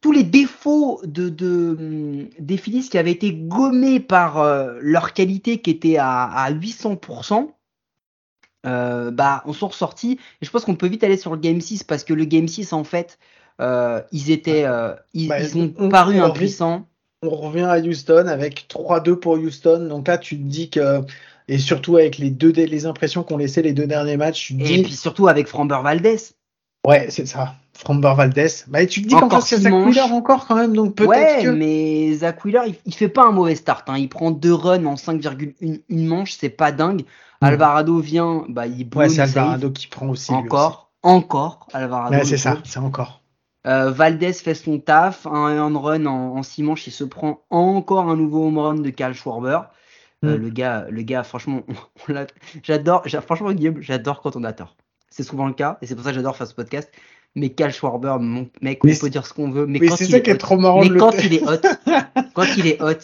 tous 0.00 0.12
les 0.12 0.22
défauts 0.22 1.00
de, 1.04 1.28
de, 1.28 2.28
des 2.38 2.56
Phillies 2.56 2.88
qui 2.88 2.98
avaient 2.98 3.12
été 3.12 3.32
gommés 3.32 4.00
par 4.00 4.38
euh, 4.38 4.78
leur 4.80 5.12
qualité 5.12 5.60
qui 5.60 5.70
était 5.70 5.96
à, 5.96 6.24
à 6.24 6.52
800%, 6.52 7.50
euh, 8.66 9.10
bah, 9.10 9.42
on 9.46 9.52
sont 9.52 9.68
ressortis. 9.68 10.18
Et 10.40 10.46
je 10.46 10.50
pense 10.50 10.64
qu'on 10.64 10.76
peut 10.76 10.88
vite 10.88 11.02
aller 11.04 11.16
sur 11.16 11.32
le 11.32 11.40
Game 11.40 11.60
6 11.60 11.84
parce 11.84 12.04
que 12.04 12.14
le 12.14 12.24
Game 12.24 12.46
6, 12.46 12.72
en 12.72 12.84
fait, 12.84 13.18
euh, 13.60 14.00
ils 14.12 14.30
étaient, 14.30 14.66
ils, 15.14 15.28
bah, 15.28 15.40
ils, 15.40 15.58
ont 15.58 15.88
paru 15.88 16.18
impuissants. 16.20 16.86
On 17.22 17.30
revient 17.30 17.62
à 17.62 17.78
Houston 17.78 18.26
avec 18.28 18.66
3-2 18.68 19.16
pour 19.16 19.34
Houston. 19.34 19.88
Donc 19.88 20.06
là, 20.06 20.18
tu 20.18 20.36
te 20.36 20.42
dis 20.42 20.70
que 20.70 21.02
et 21.48 21.58
surtout 21.58 21.96
avec 21.96 22.18
les 22.18 22.30
deux 22.30 22.50
les 22.50 22.86
impressions 22.86 23.22
qu'ont 23.22 23.38
laissé 23.38 23.62
les 23.62 23.72
deux 23.72 23.86
derniers 23.86 24.18
matchs. 24.18 24.52
et 24.52 24.82
puis 24.82 24.92
surtout 24.92 25.28
avec 25.28 25.48
Framber 25.48 25.80
Valdez. 25.82 26.18
Ouais, 26.88 27.08
c'est 27.10 27.26
ça. 27.26 27.54
Framber 27.74 28.14
Valdez. 28.16 28.48
Bah, 28.68 28.86
tu 28.86 29.02
te 29.02 29.08
dis 29.08 29.14
qu'encore 29.14 29.42
c'est 29.42 29.58
Zach 29.58 29.74
Wheeler 29.74 30.00
encore 30.10 30.46
quand 30.46 30.54
même, 30.54 30.74
donc 30.74 30.94
peut-être 30.94 31.10
ouais, 31.10 31.52
mais 31.52 32.14
Zach 32.14 32.42
Wheeler, 32.42 32.62
il, 32.66 32.76
il, 32.86 32.94
fait 32.94 33.10
pas 33.10 33.26
un 33.26 33.30
mauvais 33.30 33.56
start. 33.56 33.90
Hein. 33.90 33.98
Il 33.98 34.08
prend 34.08 34.30
deux 34.30 34.54
runs 34.54 34.86
en 34.86 34.94
5,1 34.94 35.82
une 35.86 36.06
manche, 36.06 36.32
c'est 36.32 36.48
pas 36.48 36.72
dingue. 36.72 37.02
Mm. 37.42 37.44
Alvarado 37.44 37.98
vient, 37.98 38.46
bah 38.48 38.66
il 38.66 38.88
Ouais, 38.96 39.10
c'est 39.10 39.20
Alvarado 39.20 39.70
qui 39.70 39.86
prend 39.86 40.08
aussi. 40.08 40.32
Encore, 40.32 40.90
encore 41.02 41.68
Alvarado. 41.74 42.16
Ouais, 42.16 42.24
c'est 42.24 42.38
ça, 42.38 42.56
c'est 42.64 42.80
encore. 42.80 43.20
Euh, 43.66 43.90
Valdez 43.90 44.32
fait 44.32 44.54
son 44.54 44.78
taf, 44.78 45.26
un 45.26 45.78
run 45.78 46.06
en, 46.06 46.38
en 46.38 46.42
six 46.42 46.62
manches, 46.62 46.86
il 46.86 46.90
se 46.90 47.04
prend 47.04 47.42
encore 47.50 48.08
un 48.08 48.16
nouveau 48.16 48.46
home 48.46 48.58
run 48.58 48.74
de 48.76 48.88
Cal 48.88 49.12
Schwarber. 49.12 49.60
Euh, 50.24 50.38
mm. 50.38 50.40
le 50.40 50.48
gars, 50.48 50.86
le 50.88 51.02
gars, 51.02 51.22
franchement, 51.22 51.60
j'adore, 52.62 53.04
franchement 53.26 53.52
Guillaume, 53.52 53.82
j'adore 53.82 54.22
quand 54.22 54.36
on 54.36 54.44
a 54.44 54.54
tort. 54.54 54.74
C'est 55.10 55.22
souvent 55.22 55.46
le 55.46 55.54
cas, 55.54 55.78
et 55.82 55.86
c'est 55.86 55.94
pour 55.94 56.04
ça 56.04 56.10
que 56.10 56.16
j'adore 56.16 56.36
faire 56.36 56.46
ce 56.46 56.54
podcast 56.54 56.90
mais 57.38 57.50
Cal 57.50 57.72
Schwarber, 57.72 58.16
mon 58.20 58.48
mec, 58.62 58.84
on 58.84 58.88
peut 58.88 59.10
dire 59.10 59.26
ce 59.26 59.32
qu'on 59.32 59.50
veut, 59.50 59.66
mais, 59.66 59.78
quand, 59.80 60.00
il, 60.00 60.14
est, 60.14 60.36
trop 60.36 60.56
marrant 60.56 60.84
mais 60.84 60.98
quand 60.98 61.12
il 61.22 61.34
est 61.34 61.42
hot, 61.42 61.60
quand 62.34 62.46
il 62.56 62.66
est 62.66 62.82
hot, 62.82 62.94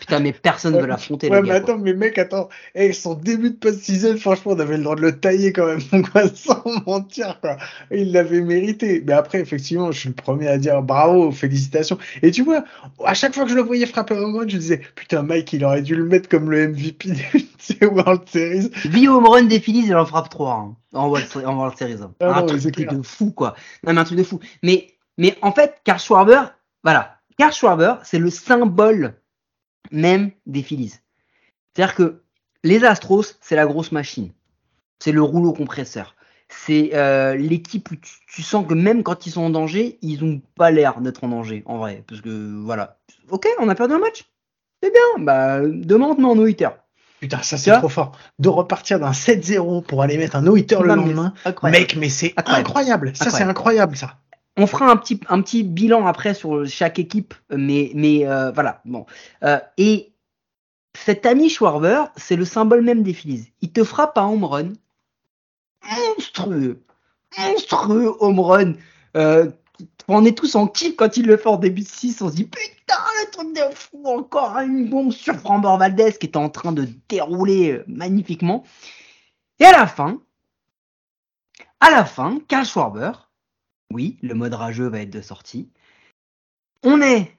putain, 0.00 0.20
mais 0.20 0.32
personne 0.32 0.74
ne 0.74 0.80
veut 0.80 0.86
l'affronter. 0.86 1.28
Ouais, 1.28 1.42
mais 1.42 1.50
attends, 1.50 1.76
mais 1.78 1.92
mec, 1.92 2.16
attends, 2.18 2.48
hey, 2.74 2.94
son 2.94 3.14
début 3.14 3.50
de 3.50 3.56
post-season, 3.56 4.16
franchement, 4.16 4.52
on 4.52 4.60
avait 4.60 4.76
le 4.76 4.84
droit 4.84 4.96
de 4.96 5.02
le 5.02 5.18
tailler 5.18 5.52
quand 5.52 5.66
même, 5.66 5.80
sans 6.34 6.62
mentir, 6.86 7.38
quoi. 7.40 7.56
Il 7.90 8.12
l'avait 8.12 8.40
mérité. 8.40 9.02
Mais 9.06 9.12
après, 9.12 9.40
effectivement, 9.40 9.92
je 9.92 10.00
suis 10.00 10.08
le 10.08 10.14
premier 10.14 10.48
à 10.48 10.58
dire 10.58 10.82
bravo, 10.82 11.30
félicitations. 11.32 11.98
Et 12.22 12.30
tu 12.30 12.42
vois, 12.42 12.64
à 13.04 13.14
chaque 13.14 13.34
fois 13.34 13.44
que 13.44 13.50
je 13.50 13.56
le 13.56 13.62
voyais 13.62 13.86
frapper 13.86 14.14
un 14.14 14.22
home 14.22 14.48
je 14.48 14.56
disais, 14.56 14.80
putain, 14.94 15.22
Mike, 15.22 15.52
il 15.52 15.64
aurait 15.64 15.82
dû 15.82 15.94
le 15.94 16.04
mettre 16.04 16.28
comme 16.28 16.50
le 16.50 16.68
MVP 16.68 17.10
des 17.80 17.86
World 17.86 18.22
Series. 18.26 18.70
Vie 18.84 19.08
home 19.08 19.26
run 19.26 19.44
des 19.44 19.60
Phillies, 19.60 19.84
il 19.86 19.96
en 19.96 20.06
frappe 20.06 20.28
3 20.28 20.52
hein, 20.52 20.76
en 20.94 21.08
World, 21.08 21.76
Series. 21.76 22.02
Hein. 22.02 22.14
Ah 22.20 22.38
un 22.38 22.46
truc 22.46 22.60
de 22.60 23.02
fou, 23.02 23.32
quoi. 23.32 23.54
Non, 23.84 23.92
mais 23.92 24.00
un 24.00 24.04
truc 24.04 24.18
de 24.18 24.24
fou. 24.24 24.40
Mais, 24.62 24.94
mais 25.18 25.36
en 25.42 25.52
fait, 25.52 25.80
Karl 25.84 25.98
Schwarber, 25.98 26.42
voilà. 26.82 27.18
Karl 27.38 27.52
Schwarber, 27.52 27.94
c'est 28.04 28.18
le 28.18 28.30
symbole 28.30 29.14
même 29.90 30.30
des 30.46 30.62
Phillies. 30.62 30.94
C'est-à-dire 31.74 31.94
que 31.94 32.22
les 32.62 32.84
Astros, 32.84 33.36
c'est 33.40 33.56
la 33.56 33.66
grosse 33.66 33.92
machine. 33.92 34.32
C'est 34.98 35.12
le 35.12 35.22
rouleau 35.22 35.52
compresseur. 35.52 36.14
C'est 36.48 36.94
euh, 36.94 37.34
l'équipe 37.34 37.90
où 37.90 37.96
tu, 37.96 38.42
sens 38.42 38.66
que 38.66 38.74
même 38.74 39.02
quand 39.02 39.26
ils 39.26 39.30
sont 39.30 39.42
en 39.42 39.50
danger, 39.50 39.98
ils 40.02 40.24
n'ont 40.24 40.40
pas 40.56 40.70
l'air 40.70 41.00
d'être 41.00 41.24
en 41.24 41.28
danger, 41.28 41.62
en 41.66 41.78
vrai. 41.78 42.04
Parce 42.06 42.20
que 42.20 42.62
voilà. 42.62 42.98
Ok, 43.30 43.48
on 43.58 43.68
a 43.68 43.74
perdu 43.74 43.94
un 43.94 43.98
match. 43.98 44.30
C'est 44.82 44.92
bien. 44.92 45.24
Bah, 45.24 45.60
demain, 45.62 46.06
on 46.06 46.14
te 46.14 46.20
met 46.20 46.26
en 46.26 46.36
no-hitter. 46.36 46.68
Putain, 47.24 47.40
ça 47.40 47.56
c'est 47.56 47.72
trop 47.78 47.88
fort. 47.88 48.12
De 48.38 48.50
repartir 48.50 49.00
d'un 49.00 49.12
7-0 49.12 49.82
pour 49.84 50.02
aller 50.02 50.18
mettre 50.18 50.36
un 50.36 50.42
no-hitter 50.42 50.76
le 50.82 50.88
lendemain. 50.88 51.32
Mec, 51.62 51.96
mais 51.96 52.10
c'est 52.10 52.34
incroyable. 52.36 53.12
Ça, 53.16 53.30
c'est 53.30 53.44
incroyable, 53.44 53.96
ça. 53.96 54.18
On 54.58 54.66
fera 54.66 54.90
un 54.90 54.96
petit, 54.98 55.18
un 55.30 55.40
petit 55.40 55.62
bilan 55.62 56.06
après 56.06 56.34
sur 56.34 56.66
chaque 56.66 56.98
équipe, 56.98 57.32
mais, 57.50 57.92
mais 57.94 58.26
euh, 58.26 58.52
voilà. 58.52 58.82
Bon. 58.84 59.06
Euh, 59.42 59.58
et 59.78 60.12
cet 60.94 61.24
ami 61.24 61.48
Schwarber, 61.48 62.02
c'est 62.14 62.36
le 62.36 62.44
symbole 62.44 62.82
même 62.82 63.02
des 63.02 63.14
Phillies. 63.14 63.50
Il 63.62 63.72
te 63.72 63.84
frappe 63.84 64.18
un 64.18 64.26
home 64.26 64.44
run 64.44 64.72
monstrueux, 66.16 66.82
monstrueux 67.38 68.14
home 68.20 68.40
run. 68.40 68.72
Euh, 69.16 69.50
on 70.08 70.24
est 70.24 70.36
tous 70.36 70.54
en 70.54 70.66
kiff 70.66 70.96
quand 70.96 71.16
il 71.16 71.26
le 71.26 71.36
fait 71.36 71.48
en 71.48 71.56
début 71.56 71.82
de 71.82 71.88
6. 71.88 72.22
On 72.22 72.30
se 72.30 72.34
dit 72.34 72.44
putain, 72.44 72.98
le 73.22 73.30
truc 73.30 73.54
de 73.54 73.74
fou, 73.74 74.02
encore 74.06 74.58
une 74.58 74.88
bombe 74.88 75.12
sur 75.12 75.34
Framber 75.36 75.76
Valdez 75.78 76.12
qui 76.18 76.26
est 76.26 76.36
en 76.36 76.48
train 76.48 76.72
de 76.72 76.88
dérouler 77.08 77.72
euh, 77.72 77.84
magnifiquement. 77.86 78.64
Et 79.60 79.64
à 79.64 79.72
la 79.72 79.86
fin, 79.86 80.20
à 81.80 81.90
la 81.90 82.04
fin, 82.04 82.40
Karl 82.48 82.64
Schwarber, 82.64 83.12
oui, 83.92 84.18
le 84.22 84.34
mode 84.34 84.54
rageux 84.54 84.88
va 84.88 85.00
être 85.00 85.10
de 85.10 85.20
sortie. 85.20 85.68
On 86.82 87.00
est 87.00 87.38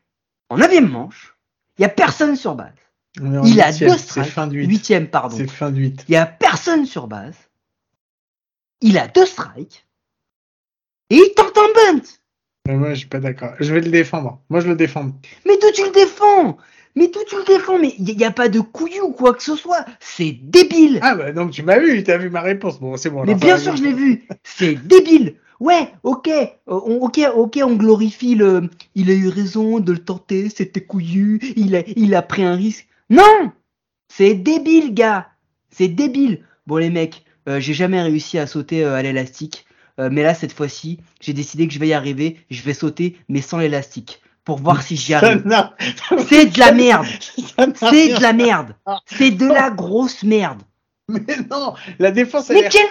en 0.50 0.58
9 0.58 0.82
manche, 0.82 1.36
il 1.78 1.82
n'y 1.82 1.86
a 1.86 1.90
personne 1.90 2.36
sur 2.36 2.56
base. 2.56 2.74
Il 3.20 3.62
a 3.62 3.72
deux 3.72 3.98
strikes. 3.98 4.26
Fin 4.26 4.48
de 4.48 4.56
8. 4.56 5.10
pardon. 5.10 5.38
C'est 5.38 5.48
fin 5.48 5.72
de 5.72 5.78
8. 5.78 6.06
Il 6.08 6.12
n'y 6.12 6.18
a 6.18 6.26
personne 6.26 6.86
sur 6.86 7.08
base. 7.08 7.36
Il 8.82 8.98
a 8.98 9.08
deux 9.08 9.26
strikes. 9.26 9.86
Et 11.10 11.16
il 11.16 11.34
tente 11.36 11.58
un 11.58 11.94
bunt. 11.94 12.02
Mais 12.66 12.76
moi, 12.76 12.90
je 12.94 13.00
suis 13.00 13.08
pas 13.08 13.20
d'accord. 13.20 13.54
Je 13.60 13.74
vais 13.74 13.82
le 13.82 13.92
défendre. 13.92 14.40
Moi, 14.50 14.60
je 14.60 14.68
le 14.68 14.76
défends. 14.76 15.12
Mais 15.46 15.58
d'où 15.62 15.72
tu 15.74 15.84
le 15.84 15.92
défends 15.92 16.58
Mais 16.96 17.08
d'où 17.08 17.20
tu 17.28 17.36
le 17.36 17.44
défends 17.46 17.78
Mais 17.80 17.94
il 18.00 18.18
n'y 18.18 18.26
a, 18.26 18.32
pas 18.32 18.50
de 18.50 18.60
couillu 18.60 19.02
ou 19.02 19.12
quoi 19.12 19.34
que 19.34 19.44
ce 19.44 19.56
soit. 19.56 19.86
C'est 20.00 20.32
débile. 20.42 21.00
Ah 21.02 21.16
bah 21.16 21.32
donc 21.32 21.52
tu 21.52 21.64
m'as 21.64 21.78
vu, 21.78 22.04
tu 22.04 22.12
as 22.12 22.18
vu 22.18 22.30
ma 22.30 22.42
réponse. 22.42 22.80
Bon, 22.80 22.98
c'est 22.98 23.10
bon. 23.10 23.24
Mais 23.24 23.36
bien 23.36 23.58
sûr, 23.58 23.76
je 23.76 23.84
l'ai 23.84 23.94
vu. 23.94 24.24
C'est 24.44 24.76
débile. 24.76 25.36
Ouais, 25.62 25.88
ok, 26.04 26.28
euh, 26.28 26.52
ok, 26.68 27.22
ok, 27.34 27.60
on 27.64 27.76
glorifie 27.76 28.36
le. 28.36 28.70
Il 28.94 29.10
a 29.10 29.14
eu 29.14 29.30
raison 29.30 29.80
de 29.80 29.94
le 29.94 30.00
tenter, 30.00 30.50
c'était 30.50 30.82
couillu, 30.82 31.40
il 31.56 31.78
a, 31.78 31.84
il 31.96 32.14
a 32.14 32.22
pris 32.22 32.44
un 32.44 32.56
risque. 32.56 32.88
Non 33.10 33.52
C'est 34.10 34.34
débile, 34.34 34.94
gars 34.94 35.28
C'est 35.70 35.88
débile 35.88 36.44
Bon, 36.68 36.78
les 36.78 36.90
mecs, 36.90 37.24
euh, 37.48 37.60
j'ai 37.60 37.74
jamais 37.74 38.02
réussi 38.02 38.38
à 38.38 38.48
sauter 38.48 38.84
euh, 38.84 38.96
à 38.96 39.02
l'élastique. 39.02 39.66
Euh, 40.00 40.10
mais 40.12 40.24
là, 40.24 40.34
cette 40.34 40.54
fois-ci, 40.54 41.00
j'ai 41.22 41.34
décidé 41.34 41.68
que 41.68 41.74
je 41.74 41.80
vais 41.80 41.88
y 41.88 41.94
arriver. 41.94 42.38
Je 42.50 42.62
vais 42.64 42.74
sauter, 42.74 43.18
mais 43.30 43.42
sans 43.42 43.58
l'élastique. 43.58 44.22
Pour 44.44 44.60
voir 44.60 44.84
si 44.84 44.96
j'y 44.96 45.14
arrive. 45.14 45.44
C'est 46.28 46.46
de 46.46 46.60
la 46.60 46.72
merde 46.72 47.06
C'est 47.90 48.14
de 48.16 48.22
la 48.22 48.34
merde 48.34 48.76
C'est 49.06 49.32
de 49.32 49.48
la 49.48 49.72
grosse 49.72 50.24
merde 50.24 50.62
mais 51.08 51.22
non, 51.52 51.76
la 52.00 52.10
défense 52.10 52.50
elle 52.50 52.64
Mais 52.64 52.70
quel 52.70 52.88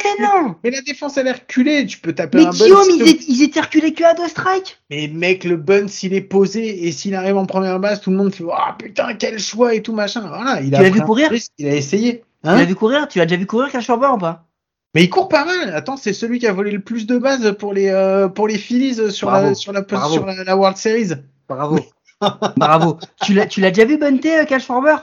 Mais 0.62 0.70
la 0.70 0.82
défense 0.82 1.16
elle 1.16 1.26
est 1.26 1.32
reculée, 1.32 1.84
tu 1.84 1.98
peux 1.98 2.12
taper 2.12 2.38
mais 2.38 2.46
un 2.46 2.50
Guillaume, 2.50 2.86
ils, 2.90 3.24
ils 3.28 3.42
étaient 3.42 3.60
reculés 3.60 3.92
que 3.92 4.04
à 4.04 4.14
deux 4.14 4.28
strikes 4.28 4.78
Mais 4.88 5.08
mec, 5.08 5.42
le 5.42 5.56
bun 5.56 5.88
s'il 5.88 6.14
est 6.14 6.20
posé 6.20 6.86
et 6.86 6.92
s'il 6.92 7.16
arrive 7.16 7.36
en 7.36 7.44
première 7.44 7.80
base, 7.80 8.00
tout 8.00 8.10
le 8.10 8.16
monde 8.16 8.32
fait 8.32 8.44
Ah 8.52 8.76
putain, 8.78 9.14
quel 9.14 9.40
choix 9.40 9.74
et 9.74 9.82
tout 9.82 9.92
machin. 9.92 10.28
Voilà, 10.28 10.60
il 10.60 10.70
tu 10.70 10.80
l'as 10.80 10.90
vu 10.90 11.00
courir 11.00 11.32
Il 11.58 11.66
a 11.66 11.74
essayé. 11.74 12.22
Hein 12.44 12.54
tu 12.54 12.60
l'as 12.60 12.66
vu 12.66 12.74
courir 12.76 13.08
Tu 13.08 13.18
l'as 13.18 13.26
déjà 13.26 13.38
vu 13.38 13.46
courir 13.46 13.72
Cash 13.72 13.90
ou 13.90 13.98
pas? 13.98 14.46
Mais 14.94 15.04
il 15.04 15.10
court 15.10 15.28
pas 15.28 15.44
mal. 15.44 15.74
Attends, 15.74 15.96
c'est 15.96 16.12
celui 16.12 16.38
qui 16.38 16.46
a 16.46 16.52
volé 16.52 16.70
le 16.70 16.80
plus 16.80 17.06
de 17.06 17.18
bases 17.18 17.56
pour 17.58 17.72
les 17.72 17.88
euh, 17.88 18.28
pour 18.28 18.48
les 18.48 18.58
Phillies 18.58 19.12
sur 19.12 19.30
la 19.30 19.54
sur 19.54 19.72
la, 19.72 19.84
sur 19.84 20.26
la, 20.26 20.56
World 20.56 20.76
Series. 20.76 21.12
Bravo. 21.48 21.80
Bravo. 22.56 22.98
Tu 23.22 23.34
l'as 23.34 23.46
tu 23.46 23.60
l'as 23.60 23.70
déjà 23.70 23.86
vu 23.86 23.98
bunter 23.98 24.46
Cash 24.46 24.66
Schwarber 24.66 24.96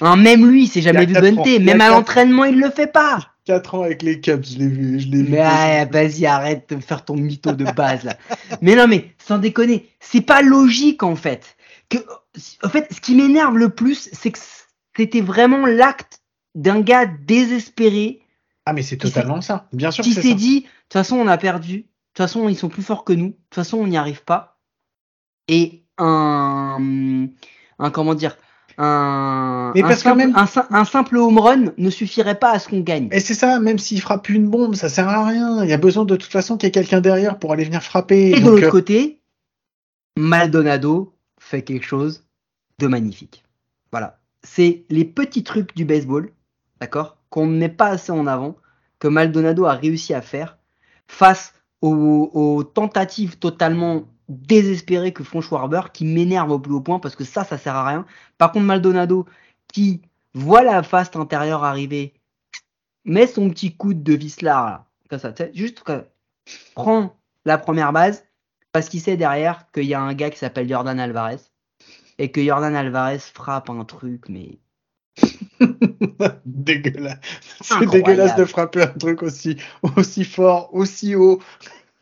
Hein, 0.00 0.16
même 0.16 0.48
lui, 0.48 0.64
il 0.64 0.68
s'est 0.68 0.80
jamais 0.80 1.04
vu 1.06 1.14
bunter. 1.14 1.58
Même 1.58 1.80
à 1.80 1.90
l'entraînement, 1.90 2.44
il 2.44 2.58
le 2.58 2.70
fait 2.70 2.86
pas. 2.86 3.18
4 3.46 3.74
ans 3.74 3.82
avec 3.82 4.02
les 4.02 4.20
Cubs, 4.20 4.44
je 4.44 4.58
l'ai 4.58 4.68
vu, 4.68 5.00
je 5.00 5.08
l'ai 5.08 5.22
vu. 5.22 5.30
Mais 5.30 5.84
vas-y, 5.86 6.26
arrête 6.26 6.72
de 6.72 6.80
faire 6.80 7.04
ton 7.04 7.16
mytho 7.16 7.52
de 7.52 7.64
base 7.64 8.04
là. 8.04 8.16
mais 8.62 8.76
non, 8.76 8.86
mais 8.86 9.12
sans 9.18 9.38
déconner, 9.38 9.88
c'est 9.98 10.20
pas 10.20 10.42
logique 10.42 11.02
en 11.02 11.16
fait. 11.16 11.56
Que, 11.88 11.98
en 12.62 12.68
fait, 12.68 12.86
ce 12.94 13.00
qui 13.00 13.14
m'énerve 13.14 13.56
le 13.56 13.70
plus, 13.70 14.08
c'est 14.12 14.30
que 14.30 14.38
c'était 14.96 15.20
vraiment 15.20 15.66
l'acte 15.66 16.20
d'un 16.54 16.80
gars 16.80 17.06
désespéré. 17.06 18.20
Ah 18.66 18.72
mais 18.72 18.82
c'est 18.82 18.96
totalement 18.96 19.40
ça. 19.40 19.68
Bien 19.72 19.90
sûr. 19.90 20.04
Qui 20.04 20.12
s'est 20.12 20.34
dit, 20.34 20.60
de 20.60 20.66
toute 20.66 20.92
façon, 20.92 21.16
on 21.16 21.26
a 21.26 21.38
perdu. 21.38 21.78
De 21.78 21.82
toute 21.82 22.18
façon, 22.18 22.48
ils 22.48 22.56
sont 22.56 22.68
plus 22.68 22.82
forts 22.82 23.04
que 23.04 23.12
nous. 23.12 23.28
De 23.28 23.32
toute 23.32 23.54
façon, 23.54 23.78
on 23.78 23.86
n'y 23.86 23.96
arrive 23.96 24.24
pas. 24.24 24.60
Et 25.48 25.84
un, 25.98 27.28
un 27.78 27.90
comment 27.90 28.14
dire, 28.14 28.36
un, 28.78 29.72
un, 29.74 29.94
simple, 29.94 30.30
un, 30.70 30.84
simple, 30.84 31.16
home 31.18 31.38
run 31.38 31.64
ne 31.76 31.90
suffirait 31.90 32.38
pas 32.38 32.52
à 32.52 32.58
ce 32.58 32.68
qu'on 32.68 32.80
gagne. 32.80 33.08
Et 33.12 33.20
c'est 33.20 33.34
ça, 33.34 33.60
même 33.60 33.78
s'il 33.78 34.00
frappe 34.00 34.28
une 34.28 34.48
bombe, 34.48 34.74
ça 34.74 34.88
sert 34.88 35.08
à 35.08 35.26
rien. 35.26 35.62
Il 35.64 35.68
y 35.68 35.72
a 35.72 35.78
besoin 35.78 36.04
de 36.04 36.16
toute 36.16 36.30
façon 36.32 36.56
qu'il 36.56 36.66
y 36.66 36.68
ait 36.68 36.72
quelqu'un 36.72 37.00
derrière 37.00 37.38
pour 37.38 37.52
aller 37.52 37.64
venir 37.64 37.82
frapper. 37.82 38.30
Et 38.30 38.40
de 38.40 38.48
l'autre 38.48 38.66
euh, 38.66 38.70
côté, 38.70 39.20
Maldonado 40.16 41.14
fait 41.38 41.62
quelque 41.62 41.84
chose 41.84 42.24
de 42.78 42.86
magnifique. 42.86 43.44
Voilà. 43.90 44.18
C'est 44.42 44.84
les 44.88 45.04
petits 45.04 45.44
trucs 45.44 45.76
du 45.76 45.84
baseball, 45.84 46.32
d'accord, 46.80 47.18
qu'on 47.30 47.46
ne 47.46 47.56
met 47.56 47.68
pas 47.68 47.88
assez 47.88 48.12
en 48.12 48.26
avant, 48.26 48.56
que 48.98 49.08
Maldonado 49.08 49.64
a 49.64 49.72
réussi 49.72 50.14
à 50.14 50.20
faire 50.20 50.58
face 51.08 51.54
aux, 51.80 52.62
tentatives 52.74 53.38
totalement 53.38 54.04
désespéré 54.28 55.12
que 55.12 55.24
font 55.24 55.40
Schwarber, 55.40 55.82
qui 55.92 56.04
m'énerve 56.04 56.50
au 56.50 56.58
plus 56.58 56.74
haut 56.74 56.80
point 56.80 56.98
parce 56.98 57.16
que 57.16 57.24
ça, 57.24 57.44
ça 57.44 57.58
sert 57.58 57.74
à 57.74 57.88
rien. 57.88 58.06
Par 58.38 58.52
contre, 58.52 58.66
Maldonado, 58.66 59.26
qui 59.72 60.02
voit 60.34 60.62
la 60.62 60.82
face 60.82 61.10
intérieure 61.16 61.64
arriver, 61.64 62.14
met 63.04 63.26
son 63.26 63.48
petit 63.50 63.74
coup 63.74 63.94
de 63.94 64.12
vis 64.12 64.42
là, 64.42 64.86
comme 65.08 65.18
ça, 65.18 65.32
juste 65.54 65.82
prend 66.74 67.16
la 67.44 67.58
première 67.58 67.92
base 67.92 68.24
parce 68.72 68.88
qu'il 68.88 69.00
sait 69.00 69.16
derrière 69.16 69.70
qu'il 69.72 69.84
y 69.84 69.94
a 69.94 70.00
un 70.00 70.14
gars 70.14 70.30
qui 70.30 70.38
s'appelle 70.38 70.68
Jordan 70.68 71.00
Alvarez 71.00 71.38
et 72.18 72.30
que 72.30 72.44
Jordan 72.44 72.74
Alvarez 72.74 73.18
frappe 73.18 73.70
un 73.70 73.84
truc, 73.84 74.28
mais. 74.28 74.58
dégueulasse. 76.44 77.18
C'est 77.60 77.86
dégueulasse 77.86 78.36
de 78.36 78.44
frapper 78.44 78.82
un 78.82 78.86
truc 78.88 79.22
aussi, 79.22 79.56
aussi 79.96 80.24
fort, 80.24 80.70
aussi 80.72 81.14
haut. 81.14 81.40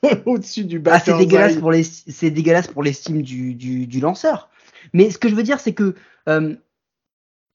au-dessus 0.27 0.65
du 0.65 0.79
bas. 0.79 0.93
Ah, 0.95 1.01
c'est 1.01 1.17
dégueulasse 1.17 1.57
pour 1.57 1.73
les, 1.73 1.83
c'est 1.83 2.31
dégueulasse 2.31 2.69
pour 2.69 2.83
l'estime 2.83 3.23
du, 3.23 3.55
du, 3.55 3.87
du, 3.87 4.01
lanceur. 4.01 4.49
Mais 4.93 5.11
ce 5.11 5.19
que 5.19 5.29
je 5.29 5.35
veux 5.35 5.43
dire, 5.43 5.61
c'est 5.61 5.75
que 5.75 5.95
euh, 6.29 6.55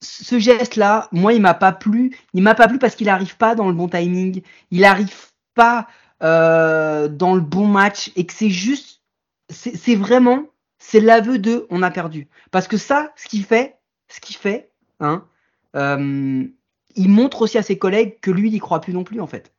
ce 0.02 0.40
geste-là, 0.40 1.08
moi, 1.12 1.34
il 1.34 1.42
m'a 1.42 1.54
pas 1.54 1.72
plu. 1.72 2.18
Il 2.34 2.44
m'a 2.44 2.56
pas 2.56 2.68
plu 2.68 2.80
parce 2.80 2.96
qu'il 2.96 3.10
arrive 3.10 3.38
pas 3.38 3.56
dans 3.56 3.68
le 3.68 3.74
bon 3.74 3.88
timing. 3.88 4.42
Il 4.72 4.84
arrive 4.86 5.14
pas 5.56 5.88
euh, 6.22 7.08
dans 7.08 7.36
le 7.36 7.42
bon 7.42 7.68
match 7.68 8.12
et 8.16 8.26
que 8.26 8.34
c'est 8.34 8.50
juste, 8.50 9.02
c'est 9.50 9.96
vraiment, 9.96 10.46
c'est 10.80 11.00
l'aveu 11.00 11.40
de, 11.40 11.66
on 11.70 11.82
a 11.82 11.92
perdu. 11.92 12.28
Parce 12.52 12.68
que 12.68 12.78
ça, 12.78 13.14
ce 13.16 13.28
qu'il 13.28 13.46
fait, 13.46 13.78
ce 14.10 14.20
qu'il 14.20 14.36
fait, 14.36 14.70
hein, 15.00 15.26
euh, 15.76 16.46
il 16.96 17.10
montre 17.10 17.44
aussi 17.44 17.58
à 17.58 17.64
ses 17.64 17.78
collègues 17.78 18.20
que 18.20 18.32
lui, 18.32 18.50
il 18.50 18.56
y 18.56 18.60
croit 18.60 18.82
plus 18.82 18.94
non 18.94 19.04
plus 19.04 19.20
en 19.20 19.28
fait. 19.28 19.54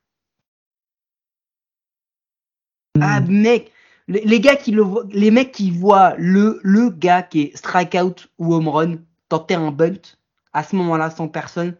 Ah 3.01 3.19
hmm. 3.19 3.41
mec, 3.41 3.71
les, 4.07 4.39
gars 4.39 4.55
qui 4.55 4.71
le 4.71 4.83
les 5.09 5.31
mecs 5.31 5.51
qui 5.51 5.71
voient 5.71 6.15
le, 6.17 6.59
le 6.63 6.89
gars 6.89 7.23
qui 7.23 7.41
est 7.41 7.57
strikeout 7.57 8.27
ou 8.37 8.53
home 8.53 8.69
run 8.69 8.95
tenter 9.27 9.55
un 9.55 9.71
bunt, 9.71 10.15
à 10.53 10.63
ce 10.63 10.75
moment-là, 10.77 11.09
sans 11.09 11.27
personne, 11.27 11.75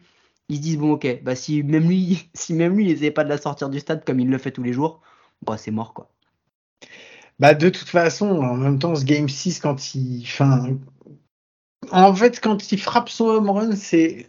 ils 0.50 0.58
se 0.58 0.62
disent 0.62 0.78
bon 0.78 0.94
ok, 0.94 1.24
bah 1.24 1.36
si 1.36 1.64
même 1.64 1.88
lui, 1.88 2.30
si 2.34 2.54
même 2.54 2.76
lui, 2.76 2.86
il 2.86 2.92
n'essayait 2.92 3.12
pas 3.12 3.24
de 3.24 3.30
la 3.30 3.38
sortir 3.38 3.70
du 3.70 3.80
stade 3.80 4.04
comme 4.06 4.20
il 4.20 4.30
le 4.30 4.38
fait 4.38 4.52
tous 4.52 4.64
les 4.64 4.74
jours, 4.74 5.02
bah 5.42 5.58
c'est 5.58 5.72
mort 5.72 5.94
quoi. 5.94 6.10
Bah 7.40 7.54
de 7.54 7.70
toute 7.70 7.90
façon, 7.90 8.28
en 8.28 8.56
même 8.56 8.80
temps, 8.80 8.96
ce 8.96 9.04
game 9.04 9.28
6, 9.28 9.60
quand 9.60 9.96
il. 9.96 10.24
Enfin, 10.24 10.70
en 11.92 12.16
fait, 12.16 12.40
quand 12.40 12.72
il 12.72 12.80
frappe 12.80 13.10
son 13.10 13.26
home 13.26 13.50
run, 13.50 13.76
c'est. 13.76 14.28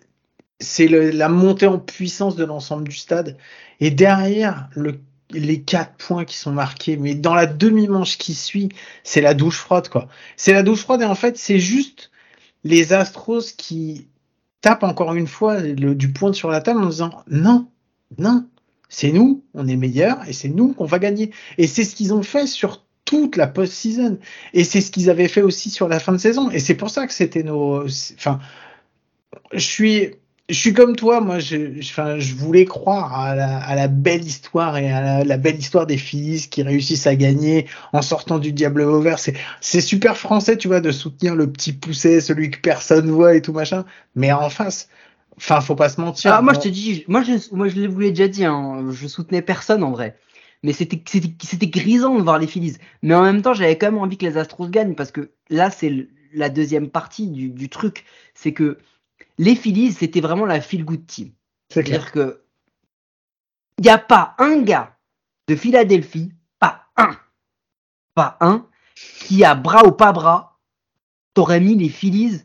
C'est 0.59 0.89
la 0.89 1.29
montée 1.29 1.67
en 1.67 1.79
puissance 1.79 2.35
de 2.35 2.43
l'ensemble 2.43 2.89
du 2.89 2.97
stade. 2.97 3.37
Et 3.79 3.91
derrière, 3.91 4.71
le 4.75 5.01
les 5.31 5.63
quatre 5.63 5.95
points 5.97 6.25
qui 6.25 6.37
sont 6.37 6.53
marqués, 6.53 6.97
mais 6.97 7.15
dans 7.15 7.35
la 7.35 7.47
demi-manche 7.47 8.19
qui 8.19 8.35
suit, 8.35 8.69
c'est 9.03 9.21
la 9.21 9.35
douche 9.35 9.59
froide, 9.59 9.89
quoi. 9.89 10.09
C'est 10.37 10.53
la 10.53 10.63
douche 10.63 10.83
froide 10.83 11.03
et 11.03 11.07
en 11.07 11.15
fait, 11.15 11.37
c'est 11.37 11.59
juste 11.59 12.11
les 12.65 12.93
Astros 12.93 13.53
qui 13.57 14.09
tapent 14.61 14.85
encore 14.85 15.15
une 15.15 15.27
fois 15.27 15.61
le, 15.61 15.95
du 15.95 16.13
point 16.13 16.33
sur 16.33 16.51
la 16.51 16.61
table 16.61 16.83
en 16.83 16.89
disant 16.89 17.11
non, 17.29 17.69
non, 18.19 18.47
c'est 18.89 19.13
nous, 19.13 19.45
on 19.55 19.67
est 19.67 19.77
meilleurs 19.77 20.27
et 20.29 20.33
c'est 20.33 20.49
nous 20.49 20.73
qu'on 20.73 20.85
va 20.85 20.99
gagner. 20.99 21.33
Et 21.59 21.67
c'est 21.67 21.85
ce 21.85 21.95
qu'ils 21.95 22.15
ont 22.15 22.23
fait 22.23 22.47
sur 22.47 22.86
toute 23.07 23.37
la 23.37 23.47
post-season. 23.47 24.19
Et 24.53 24.65
c'est 24.65 24.83
ce 24.83 24.91
qu'ils 24.91 25.09
avaient 25.09 25.29
fait 25.29 25.41
aussi 25.41 25.71
sur 25.71 25.89
la 25.89 25.99
fin 25.99 26.13
de 26.13 26.19
saison. 26.19 26.51
Et 26.51 26.59
c'est 26.59 26.75
pour 26.75 26.91
ça 26.91 27.07
que 27.07 27.15
c'était 27.15 27.43
nos, 27.43 27.87
enfin, 27.87 28.41
je 29.53 29.59
suis, 29.59 30.11
je 30.49 30.55
suis 30.55 30.73
comme 30.75 30.95
toi, 30.95 31.21
moi, 31.21 31.39
je, 31.39 31.79
enfin, 31.81 32.19
je 32.19 32.35
voulais 32.35 32.67
croire 32.67 33.19
à 33.19 33.35
la, 33.35 33.59
à 33.59 33.75
la, 33.75 33.89
belle 33.89 34.25
histoire 34.25 34.77
et 34.77 34.93
à 34.93 35.25
la, 35.25 35.37
belle 35.37 35.57
histoire 35.57 35.87
des 35.87 35.97
Phillies 35.97 36.49
qui 36.51 36.63
réussissent 36.63 37.07
à 37.07 37.17
gagner 37.17 37.67
en 37.93 38.03
sortant 38.03 38.39
du 38.39 38.53
diable 38.53 38.83
au 38.83 39.01
vert. 39.01 39.19
C'est, 39.19 39.35
c'est 39.61 39.81
super 39.81 40.17
français, 40.17 40.57
tu 40.57 40.69
vois, 40.69 40.81
de 40.81 40.93
soutenir 40.93 41.35
le 41.35 41.51
petit 41.51 41.73
poussé, 41.73 42.21
celui 42.21 42.51
que 42.51 42.61
personne 42.61 43.11
voit 43.11 43.35
et 43.35 43.43
tout 43.43 43.53
machin. 43.53 43.85
Mais 44.15 44.33
en 44.33 44.51
face, 44.51 44.89
enfin, 45.37 45.61
faut 45.61 45.77
pas 45.77 45.89
se 45.89 46.01
mentir. 46.01 46.33
Ah, 46.33 46.43
moi, 46.43 46.55
je 46.55 46.61
te 46.61 46.69
dis, 46.69 47.05
moi, 47.09 47.23
je, 47.23 47.55
moi, 47.55 47.69
je 47.69 47.87
vous 47.87 48.01
l'ai 48.01 48.11
déjà 48.11 48.29
dit, 48.29 48.45
hein, 48.45 48.85
je 48.93 49.07
soutenais 49.07 49.43
personne 49.43 49.83
en 49.83 49.91
vrai. 49.91 50.17
Mais 50.63 50.73
c'était, 50.73 50.97
grisant 51.67 52.17
de 52.17 52.23
voir 52.23 52.39
les 52.39 52.47
Phillies. 52.47 52.77
Mais 53.03 53.15
en 53.15 53.23
même 53.23 53.43
temps, 53.43 53.55
j'avais 53.55 53.79
quand 53.79 53.91
même 53.93 54.01
envie 54.01 54.19
que 54.19 54.27
les 54.27 54.37
Astros 54.37 54.69
gagnent 54.69 54.95
parce 54.95 55.13
que 55.13 55.33
là, 55.51 55.71
c'est 55.71 56.09
la 56.33 56.49
deuxième 56.49 56.91
partie 56.91 57.29
du, 57.29 57.51
du 57.51 57.69
truc. 57.69 58.05
C'est 58.35 58.53
que, 58.53 58.79
les 59.39 59.55
Phillies, 59.55 59.93
c'était 59.93 60.21
vraiment 60.21 60.47
la 60.47 60.61
feel-good 60.61 61.07
team. 61.07 61.31
C'est-à-dire 61.69 62.13
que 62.13 62.43
il 63.79 63.83
n'y 63.83 63.91
a 63.91 63.99
pas 63.99 64.35
un 64.39 64.63
gars 64.63 64.97
de 65.49 65.57
Philadelphie, 65.57 66.33
pas 66.59 66.87
un, 66.97 67.17
pas 68.15 68.39
un, 68.41 68.67
qui 69.21 69.45
a 69.45 69.55
bras 69.55 69.87
ou 69.87 69.93
pas 69.93 70.13
bras, 70.13 70.59
t'aurais 71.35 71.61
mis 71.61 71.75
les 71.75 71.91
Phillies 71.91 72.43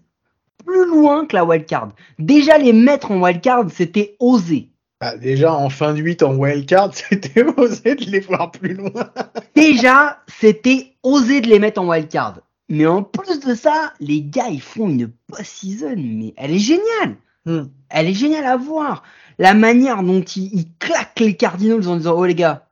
plus 0.66 0.86
loin 0.86 1.26
que 1.26 1.36
la 1.36 1.46
wildcard. 1.46 1.94
Déjà, 2.20 2.58
les 2.58 2.74
mettre 2.74 3.12
en 3.12 3.22
wildcard, 3.22 3.72
c'était 3.72 4.18
osé. 4.20 4.71
Bah, 5.02 5.18
déjà, 5.18 5.52
en 5.52 5.70
fin 5.72 5.96
de 5.96 6.00
8 6.00 6.22
en 6.22 6.36
wildcard, 6.36 6.92
c'était 7.10 7.44
osé 7.58 7.96
de 7.96 8.06
les 8.06 8.20
voir 8.20 8.52
plus 8.52 8.76
loin. 8.76 9.12
déjà, 9.56 10.22
c'était 10.28 10.94
osé 11.02 11.42
de 11.42 11.48
les 11.48 11.58
mettre 11.58 11.82
en 11.82 11.90
wildcard. 11.90 12.42
Mais 12.70 12.86
en 12.86 13.02
plus 13.02 13.40
de 13.40 13.56
ça, 13.56 13.94
les 14.00 14.22
gars, 14.22 14.50
ils 14.50 14.62
font 14.62 14.88
une 14.88 15.12
post-season, 15.28 15.96
mais 15.98 16.36
elle 16.38 16.52
est 16.52 16.60
géniale. 16.60 17.18
Hmm. 17.46 17.64
Elle 17.90 18.10
est 18.10 18.14
géniale 18.14 18.46
à 18.46 18.58
voir. 18.58 19.02
La 19.40 19.56
manière 19.56 20.04
dont 20.04 20.22
ils, 20.22 20.54
ils 20.54 20.72
claquent 20.78 21.20
les 21.20 21.36
Cardinals 21.36 21.88
en 21.88 21.98
disant 21.98 22.16
Oh 22.16 22.26
les 22.26 22.36
gars, 22.36 22.68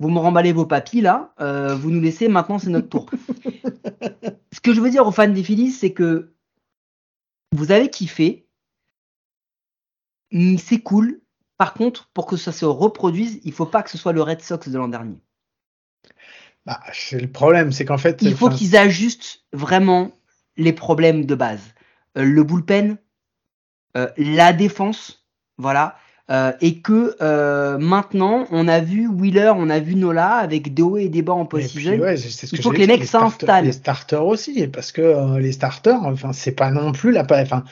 vous 0.00 0.08
me 0.08 0.18
remballez 0.18 0.52
vos 0.52 0.64
papilles 0.64 1.02
là, 1.02 1.34
euh, 1.40 1.76
vous 1.76 1.90
nous 1.90 2.00
laissez, 2.00 2.28
maintenant 2.28 2.58
c'est 2.58 2.70
notre 2.70 2.88
tour. 2.88 3.10
Ce 4.52 4.60
que 4.60 4.72
je 4.72 4.80
veux 4.80 4.90
dire 4.90 5.06
aux 5.06 5.12
fans 5.12 5.28
des 5.28 5.44
Phillies, 5.44 5.70
c'est 5.70 5.92
que 5.92 6.32
vous 7.52 7.70
avez 7.70 7.90
kiffé, 7.90 8.48
mm, 10.32 10.56
c'est 10.56 10.80
cool. 10.80 11.20
Par 11.64 11.72
contre, 11.72 12.10
pour 12.12 12.26
que 12.26 12.36
ça 12.36 12.52
se 12.52 12.66
reproduise, 12.66 13.40
il 13.42 13.50
faut 13.50 13.64
pas 13.64 13.82
que 13.82 13.88
ce 13.88 13.96
soit 13.96 14.12
le 14.12 14.20
Red 14.20 14.42
Sox 14.42 14.68
de 14.68 14.76
l'an 14.76 14.88
dernier. 14.88 15.16
Bah, 16.66 16.78
c'est 16.92 17.18
le 17.18 17.32
problème, 17.32 17.72
c'est 17.72 17.86
qu'en 17.86 17.96
fait. 17.96 18.20
Il 18.20 18.36
faut 18.36 18.50
qu'ils 18.50 18.76
ajustent 18.76 19.46
vraiment 19.54 20.12
les 20.58 20.74
problèmes 20.74 21.24
de 21.24 21.34
base. 21.34 21.62
Euh, 22.18 22.24
le 22.24 22.44
bullpen, 22.44 22.98
euh, 23.96 24.10
la 24.18 24.52
défense, 24.52 25.26
voilà. 25.56 25.96
Euh, 26.30 26.52
et 26.62 26.78
que 26.78 27.16
euh, 27.20 27.76
maintenant, 27.76 28.46
on 28.50 28.66
a 28.66 28.80
vu 28.80 29.06
Wheeler, 29.08 29.52
on 29.54 29.68
a 29.68 29.78
vu 29.78 29.94
Nola 29.94 30.36
avec 30.36 30.72
des 30.72 30.80
hauts 30.80 30.96
et 30.96 31.10
des 31.10 31.20
bas 31.20 31.34
en 31.34 31.44
post-season. 31.44 31.98
ouais, 31.98 32.16
Il 32.50 32.62
faut 32.62 32.70
que 32.70 32.78
les 32.78 32.86
mecs 32.86 33.04
s'installent. 33.04 33.66
Les 33.66 33.72
starters 33.72 34.24
aussi, 34.24 34.66
parce 34.68 34.90
que 34.90 35.02
euh, 35.02 35.38
les 35.38 35.52
starters, 35.52 36.02
enfin, 36.02 36.32
c'est 36.32 36.52
pas 36.52 36.70
non 36.70 36.92
plus 36.92 37.12
la, 37.12 37.26
enfin, 37.30 37.64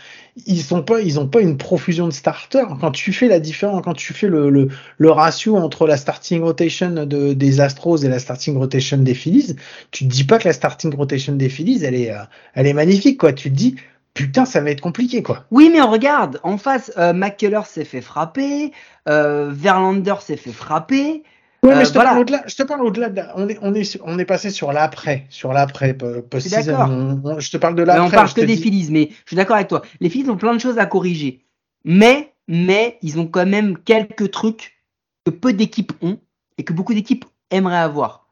ils 0.45 0.61
sont 0.61 0.83
pas, 0.83 1.01
ils 1.01 1.19
ont 1.19 1.29
pas 1.29 1.41
une 1.41 1.57
profusion 1.57 2.07
de 2.09 2.13
starters. 2.13 2.77
Quand 2.79 2.91
tu 2.91 3.15
fais 3.15 3.27
la 3.27 3.41
différence, 3.41 3.81
quand 3.83 3.95
tu 3.95 4.13
fais 4.13 4.29
le, 4.29 4.51
le, 4.51 4.69
le 4.99 5.11
ratio 5.11 5.57
entre 5.57 5.87
la 5.87 5.97
starting 5.97 6.43
rotation 6.43 7.07
de, 7.07 7.33
des 7.33 7.61
Astros 7.61 8.05
et 8.05 8.09
la 8.09 8.19
starting 8.19 8.59
rotation 8.59 8.99
des 8.99 9.15
Phillies, 9.15 9.57
tu 9.93 10.05
te 10.07 10.13
dis 10.13 10.25
pas 10.25 10.39
que 10.39 10.47
la 10.47 10.53
starting 10.53 10.95
rotation 10.95 11.35
des 11.35 11.49
Phillies, 11.49 11.85
elle 11.85 11.95
est, 11.95 12.11
euh, 12.11 12.19
elle 12.53 12.67
est 12.67 12.75
magnifique, 12.75 13.19
quoi. 13.19 13.33
Tu 13.33 13.51
te 13.51 13.57
dis, 13.57 13.77
putain, 14.15 14.45
ça 14.45 14.61
va 14.61 14.71
être 14.71 14.81
compliqué, 14.81 15.23
quoi. 15.23 15.45
Oui, 15.51 15.71
mais 15.73 15.81
on 15.81 15.91
regarde, 15.91 16.41
en 16.43 16.59
face, 16.59 16.93
euh, 16.99 17.13
McKellar 17.13 17.67
s'est 17.67 17.85
fait 17.85 18.01
frapper, 18.01 18.73
euh, 19.09 19.51
Verlander 19.53 20.15
s'est 20.21 20.37
fait 20.37 20.53
frapper. 20.53 21.23
Ouais, 21.65 21.75
mais 21.77 21.83
Euh, 21.83 21.85
je 21.85 21.89
te 21.91 21.95
voilà. 21.95 22.11
parle 22.11 22.21
au-delà, 22.23 22.43
je 22.47 22.57
te 22.57 22.63
parle 22.65 22.83
au-delà 22.85 23.09
de 23.09 23.17
la- 23.17 23.33
on 23.39 23.49
est, 23.49 23.57
on 23.63 23.73
est, 23.75 23.85
sur- 23.85 24.01
on 24.05 24.19
est 24.19 24.25
passé 24.25 24.51
sur 24.51 24.73
l'après, 24.73 25.27
sur 25.31 25.53
l'après, 25.53 25.95
po- 25.95 26.21
post-season. 26.23 27.23
Je 27.39 27.51
te 27.51 27.57
parle 27.57 27.77
de 27.77 27.83
Mais 27.83 27.87
l'après. 27.87 28.07
on 28.07 28.11
parle 28.11 28.33
que 28.33 28.41
des 28.41 28.57
dis- 28.57 28.63
Phillies, 28.63 28.89
mais 28.91 29.09
je 29.11 29.29
suis 29.29 29.37
d'accord 29.37 29.55
avec 29.57 29.69
toi. 29.69 29.83
Les 30.01 30.11
Phillies 30.11 30.29
ont 30.29 30.37
plein 30.37 30.55
de 30.55 30.61
choses 30.61 30.79
à 30.79 30.87
corriger. 30.87 31.45
Mais, 31.85 32.33
mais, 32.49 32.99
ils 33.03 33.19
ont 33.21 33.27
quand 33.29 33.47
même 33.47 33.79
quelques 33.79 34.33
trucs 34.33 34.77
que 35.25 35.31
peu 35.31 35.53
d'équipes 35.53 35.93
ont 36.03 36.19
et 36.59 36.65
que 36.65 36.73
beaucoup 36.73 36.95
d'équipes 36.95 37.25
aimeraient 37.53 37.77
avoir. 37.77 38.27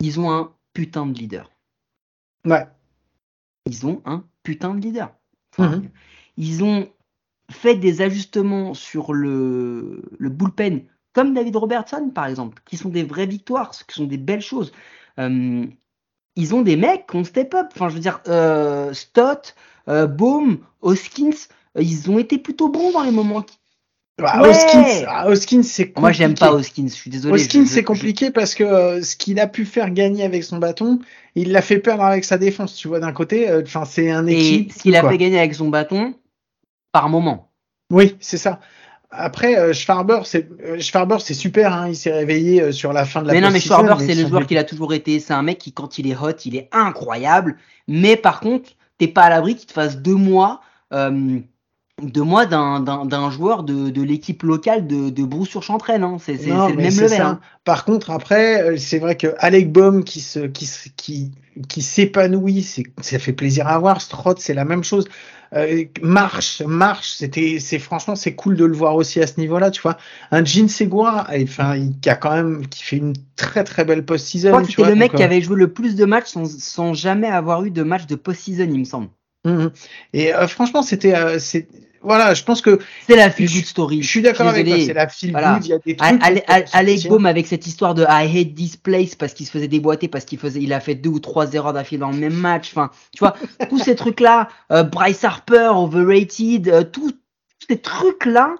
Ils 0.00 0.18
ont 0.18 0.30
un 0.32 0.50
putain 0.74 1.06
de 1.06 1.16
leader. 1.16 1.50
Ouais. 2.44 2.66
Ils 3.66 3.86
ont 3.86 4.02
un 4.04 4.24
putain 4.48 4.74
de 4.74 4.80
leader. 4.80 5.14
Enfin, 5.52 5.76
Mhm. 5.76 5.90
Ils 6.38 6.64
ont 6.64 6.88
fait 7.50 7.74
des 7.74 8.00
ajustements 8.00 8.72
sur 8.72 9.12
le, 9.12 10.02
le 10.18 10.30
bullpen, 10.30 10.84
comme 11.12 11.34
David 11.34 11.56
Robertson, 11.56 12.10
par 12.14 12.26
exemple, 12.26 12.62
qui 12.64 12.78
sont 12.78 12.88
des 12.88 13.02
vraies 13.02 13.26
victoires, 13.26 13.72
qui 13.86 13.94
sont 13.94 14.06
des 14.06 14.16
belles 14.16 14.40
choses. 14.40 14.72
Euh, 15.18 15.66
ils 16.36 16.54
ont 16.54 16.62
des 16.62 16.76
mecs 16.76 17.06
qui 17.08 17.16
ont 17.16 17.24
step 17.24 17.52
up. 17.54 17.66
Enfin, 17.74 17.88
je 17.90 17.94
veux 17.96 18.00
dire, 18.00 18.20
euh, 18.28 18.94
Stott, 18.94 19.54
euh, 19.88 20.06
Baum, 20.06 20.60
Hoskins, 20.80 21.30
euh, 21.76 21.82
ils 21.82 22.10
ont 22.10 22.18
été 22.18 22.38
plutôt 22.38 22.68
bons 22.70 22.92
dans 22.92 23.02
les 23.02 23.10
moments. 23.10 23.42
qui- 23.42 23.58
Bah, 24.18 24.40
Ouais. 24.42 24.48
Hoskins, 24.48 25.04
ah, 25.06 25.28
Hoskins, 25.28 25.62
c'est 25.62 25.84
compliqué. 25.84 26.00
Moi, 26.00 26.12
j'aime 26.12 26.34
pas 26.34 26.52
Hoskins, 26.52 26.88
je 26.88 26.92
suis 26.94 27.10
désolé. 27.10 27.34
Hoskins, 27.34 27.66
c'est 27.66 27.84
compliqué 27.84 28.30
parce 28.30 28.54
que 28.54 28.64
euh, 28.64 29.02
ce 29.02 29.14
qu'il 29.16 29.38
a 29.38 29.46
pu 29.46 29.64
faire 29.64 29.90
gagner 29.90 30.24
avec 30.24 30.42
son 30.42 30.58
bâton, 30.58 30.98
il 31.36 31.52
l'a 31.52 31.62
fait 31.62 31.78
perdre 31.78 32.02
avec 32.02 32.24
sa 32.24 32.36
défense. 32.36 32.74
Tu 32.74 32.88
vois, 32.88 32.98
d'un 32.98 33.12
côté, 33.12 33.48
euh, 33.48 33.62
enfin, 33.64 33.84
c'est 33.84 34.10
un 34.10 34.26
Et 34.26 34.32
équilibre. 34.32 34.74
ce 34.74 34.82
qu'il 34.82 34.96
a 34.96 35.08
fait 35.08 35.18
gagner 35.18 35.38
avec 35.38 35.54
son 35.54 35.68
bâton, 35.68 36.14
par 36.92 37.08
moment. 37.08 37.50
Oui, 37.90 38.16
c'est 38.20 38.38
ça. 38.38 38.58
Après, 39.10 39.56
euh, 39.56 39.72
Schwarber, 39.72 40.20
c'est 40.24 40.48
euh, 40.62 40.78
Schwarber, 40.80 41.16
c'est 41.20 41.32
super. 41.32 41.72
Hein, 41.72 41.88
il 41.88 41.96
s'est 41.96 42.12
réveillé 42.12 42.60
euh, 42.60 42.72
sur 42.72 42.92
la 42.92 43.06
fin 43.06 43.22
de 43.22 43.28
la 43.28 43.32
Mais 43.32 43.40
non, 43.40 43.50
mais 43.50 43.60
Schwarber, 43.60 43.94
c'est 44.04 44.14
le 44.14 44.28
joueur 44.28 44.46
qu'il 44.46 44.58
a 44.58 44.64
toujours 44.64 44.92
été. 44.92 45.18
C'est 45.20 45.32
un 45.32 45.42
mec 45.42 45.58
qui, 45.58 45.72
quand 45.72 45.96
il 45.98 46.10
est 46.10 46.16
hot, 46.16 46.32
il 46.44 46.56
est 46.56 46.68
incroyable. 46.72 47.56
Mais 47.86 48.16
par 48.16 48.40
contre, 48.40 48.70
t'es 48.98 49.08
pas 49.08 49.22
à 49.22 49.30
l'abri 49.30 49.54
qu'il 49.56 49.66
te 49.66 49.72
fasse 49.72 49.96
deux 49.98 50.14
mois, 50.16 50.60
euh, 50.92 51.38
deux 52.00 52.22
mois 52.22 52.46
d'un, 52.46 53.30
joueur 53.30 53.62
de, 53.62 53.90
de 53.90 54.02
l'équipe 54.02 54.42
locale 54.42 54.86
de, 54.86 55.10
de 55.10 55.24
Brou-sur-Chantraine. 55.24 56.04
Hein. 56.04 56.16
C'est, 56.20 56.34
le 56.34 56.74
même 56.76 56.86
level. 56.86 57.20
Hein. 57.20 57.40
Par 57.64 57.84
contre, 57.84 58.10
après, 58.10 58.62
euh, 58.62 58.76
c'est 58.76 58.98
vrai 58.98 59.16
que 59.16 59.34
Alec 59.38 59.72
Baum 59.72 60.04
qui 60.04 60.20
se, 60.20 60.40
qui, 60.40 60.66
se- 60.66 60.88
qui, 60.96 61.32
qui 61.68 61.82
s'épanouit, 61.82 62.66
ça 63.00 63.18
fait 63.18 63.32
plaisir 63.32 63.66
à 63.66 63.78
voir. 63.78 64.00
Strott, 64.00 64.38
c'est 64.40 64.54
la 64.54 64.64
même 64.64 64.84
chose. 64.84 65.06
Euh, 65.54 65.84
marche, 66.02 66.60
marche, 66.62 67.10
c'était, 67.10 67.58
c'est 67.58 67.78
franchement, 67.78 68.14
c'est 68.14 68.34
cool 68.34 68.54
de 68.56 68.66
le 68.66 68.76
voir 68.76 68.94
aussi 68.94 69.20
à 69.20 69.26
ce 69.26 69.40
niveau-là, 69.40 69.70
tu 69.70 69.80
vois. 69.80 69.96
Un 70.30 70.44
Jean 70.44 70.68
Segura, 70.68 71.26
enfin, 71.42 71.74
il, 71.74 71.98
qui 72.00 72.10
a 72.10 72.16
quand 72.16 72.34
même, 72.34 72.66
qui 72.66 72.82
fait 72.82 72.96
une 72.98 73.14
très 73.34 73.64
très 73.64 73.86
belle 73.86 74.00
Je 74.00 74.02
post-season. 74.02 74.48
crois 74.50 74.60
que 74.60 74.66
tu 74.66 74.72
c'était 74.72 74.90
le 74.90 74.94
mec 74.94 75.12
donc, 75.12 75.16
qui 75.16 75.22
euh, 75.22 75.26
avait 75.26 75.40
joué 75.40 75.56
le 75.56 75.72
plus 75.72 75.96
de 75.96 76.04
matchs 76.04 76.28
sans, 76.28 76.44
sans 76.44 76.92
jamais 76.92 77.28
avoir 77.28 77.64
eu 77.64 77.70
de 77.70 77.82
match 77.82 78.06
de 78.06 78.14
post-season, 78.14 78.68
il 78.70 78.80
me 78.80 78.84
semble. 78.84 79.08
Mhm. 79.48 79.70
Et 80.12 80.34
euh, 80.34 80.46
franchement, 80.48 80.82
c'était, 80.82 81.14
euh, 81.14 81.38
voilà, 82.02 82.34
je 82.34 82.44
pense 82.44 82.60
que 82.60 82.78
C'est 83.08 83.16
la 83.16 83.30
feel 83.30 83.50
good 83.50 83.64
story. 83.64 84.02
je 84.02 84.08
suis 84.08 84.22
d'accord 84.22 84.48
avec 84.48 84.66
toi. 84.66 84.76
C'est 84.84 84.92
la 84.94 85.08
feel 85.08 85.30
Voilà. 85.32 85.54
good. 85.54 85.66
Il 85.66 85.68
y 85.70 85.72
a 85.72 85.78
des 85.78 85.96
trucs. 85.96 86.22
Alec 86.72 86.96
sortir. 86.98 87.10
Baum 87.10 87.26
avec 87.26 87.46
cette 87.46 87.66
histoire 87.66 87.94
de 87.94 88.04
I 88.08 88.26
hate 88.40 88.54
this 88.54 88.76
place 88.76 89.14
parce 89.14 89.34
qu'il 89.34 89.46
se 89.46 89.50
faisait 89.50 89.68
déboîter 89.68 90.08
parce 90.08 90.24
qu'il 90.24 90.38
faisait 90.38 90.60
il 90.62 90.72
a 90.72 90.80
fait 90.80 90.94
deux 90.94 91.10
ou 91.10 91.18
trois 91.20 91.52
erreurs 91.54 91.72
d'affilée 91.72 91.98
dans 92.00 92.10
le 92.10 92.16
même 92.18 92.34
match 92.34 92.70
enfin 92.72 92.90
tu 93.12 93.18
vois 93.18 93.34
tous 93.68 93.78
ces 93.80 93.96
trucs 93.96 94.20
là 94.20 94.48
Bryce 94.70 95.24
Harper 95.24 95.70
overrated 95.74 96.68
euh, 96.68 96.84
tous 96.84 97.12
ces 97.68 97.78
trucs 97.78 98.24
là 98.26 98.54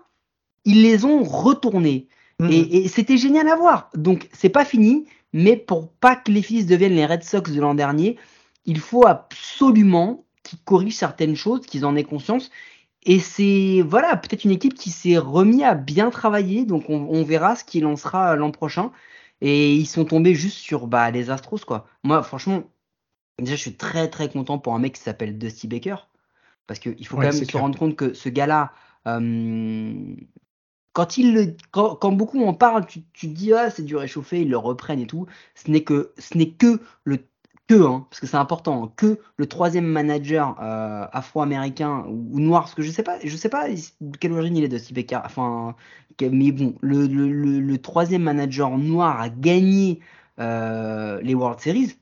ils 0.64 0.82
les 0.82 1.04
ont 1.04 1.22
retournés 1.22 2.08
Mhm. 2.40 2.52
et, 2.52 2.76
et 2.84 2.88
c'était 2.88 3.16
génial 3.16 3.48
à 3.48 3.56
voir 3.56 3.90
donc 3.96 4.28
c'est 4.32 4.48
pas 4.48 4.64
fini 4.64 5.06
mais 5.32 5.56
pour 5.56 5.90
pas 5.90 6.14
que 6.14 6.30
les 6.30 6.40
Phillies 6.40 6.66
deviennent 6.66 6.94
les 6.94 7.04
Red 7.06 7.24
Sox 7.24 7.50
de 7.50 7.60
l'an 7.60 7.74
dernier 7.74 8.16
il 8.64 8.78
faut 8.78 9.04
absolument 9.06 10.24
qu'ils 10.48 10.60
corrigent 10.60 10.96
certaines 10.96 11.36
choses 11.36 11.66
qu'ils 11.66 11.84
en 11.86 11.96
aient 11.96 12.04
conscience 12.04 12.50
et 13.04 13.20
c'est 13.20 13.82
voilà 13.86 14.16
peut-être 14.16 14.44
une 14.44 14.50
équipe 14.52 14.74
qui 14.74 14.90
s'est 14.90 15.18
remis 15.18 15.64
à 15.64 15.74
bien 15.74 16.10
travailler, 16.10 16.64
donc 16.66 16.90
on, 16.90 17.06
on 17.10 17.24
verra 17.24 17.56
ce 17.56 17.64
qu'il 17.64 17.86
en 17.86 17.96
sera 17.96 18.36
l'an 18.36 18.50
prochain. 18.50 18.92
Et 19.40 19.74
ils 19.76 19.86
sont 19.86 20.04
tombés 20.04 20.34
juste 20.34 20.58
sur 20.58 20.86
bah, 20.88 21.10
les 21.10 21.30
Astros 21.30 21.64
quoi. 21.66 21.86
Moi 22.04 22.22
franchement, 22.22 22.64
déjà 23.38 23.56
je 23.56 23.60
suis 23.62 23.76
très 23.76 24.08
très 24.10 24.30
content 24.30 24.58
pour 24.58 24.74
un 24.74 24.78
mec 24.80 24.94
qui 24.94 25.02
s'appelle 25.02 25.38
Dusty 25.38 25.68
Baker 25.68 25.96
parce 26.66 26.80
qu'il 26.80 27.06
faut 27.06 27.16
Ouais, 27.16 27.18
quand 27.18 27.32
même 27.32 27.44
se 27.44 27.44
clair. 27.46 27.58
rendre 27.58 27.78
compte 27.78 27.96
que 27.96 28.14
ce 28.14 28.28
gars-là, 28.30 28.72
euh, 29.08 30.16
quand 30.92 31.16
il 31.18 31.34
le, 31.34 31.56
quand, 31.70 31.96
quand 31.96 32.12
beaucoup 32.12 32.42
en 32.44 32.54
parlent, 32.54 32.86
tu, 32.86 33.04
tu 33.12 33.28
te 33.28 33.32
dis 33.34 33.52
ah 33.52 33.70
c'est 33.70 33.84
du 33.84 33.96
réchauffé, 33.96 34.42
ils 34.42 34.50
le 34.50 34.58
reprennent 34.58 35.00
et 35.00 35.06
tout. 35.06 35.26
Ce 35.54 35.70
n'est 35.70 35.84
que 35.84 36.12
ce 36.18 36.36
n'est 36.36 36.50
que 36.52 36.80
le 37.04 37.18
que, 37.68 37.74
hein, 37.74 38.06
parce 38.10 38.20
que 38.20 38.26
c'est 38.26 38.36
important, 38.36 38.84
hein, 38.84 38.92
que 38.96 39.20
le 39.36 39.46
troisième 39.46 39.86
manager 39.86 40.56
euh, 40.62 41.06
afro-américain 41.12 42.04
ou, 42.08 42.28
ou 42.36 42.40
noir, 42.40 42.62
parce 42.62 42.74
que 42.74 42.82
je 42.82 42.90
sais 42.90 43.02
pas, 43.02 43.18
je 43.24 43.36
sais 43.36 43.48
pas 43.50 43.68
de 43.68 44.16
quelle 44.18 44.32
origine 44.32 44.56
il 44.56 44.64
est 44.64 44.68
de 44.68 44.78
Steve 44.78 45.04
enfin, 45.24 45.76
mais 46.20 46.52
bon, 46.52 46.74
le, 46.80 47.06
le, 47.06 47.28
le, 47.30 47.60
le 47.60 47.78
troisième 47.78 48.22
manager 48.22 48.76
noir 48.78 49.20
a 49.20 49.28
gagné 49.28 50.00
euh, 50.40 51.20
les 51.22 51.34
World 51.34 51.60
Series. 51.60 51.94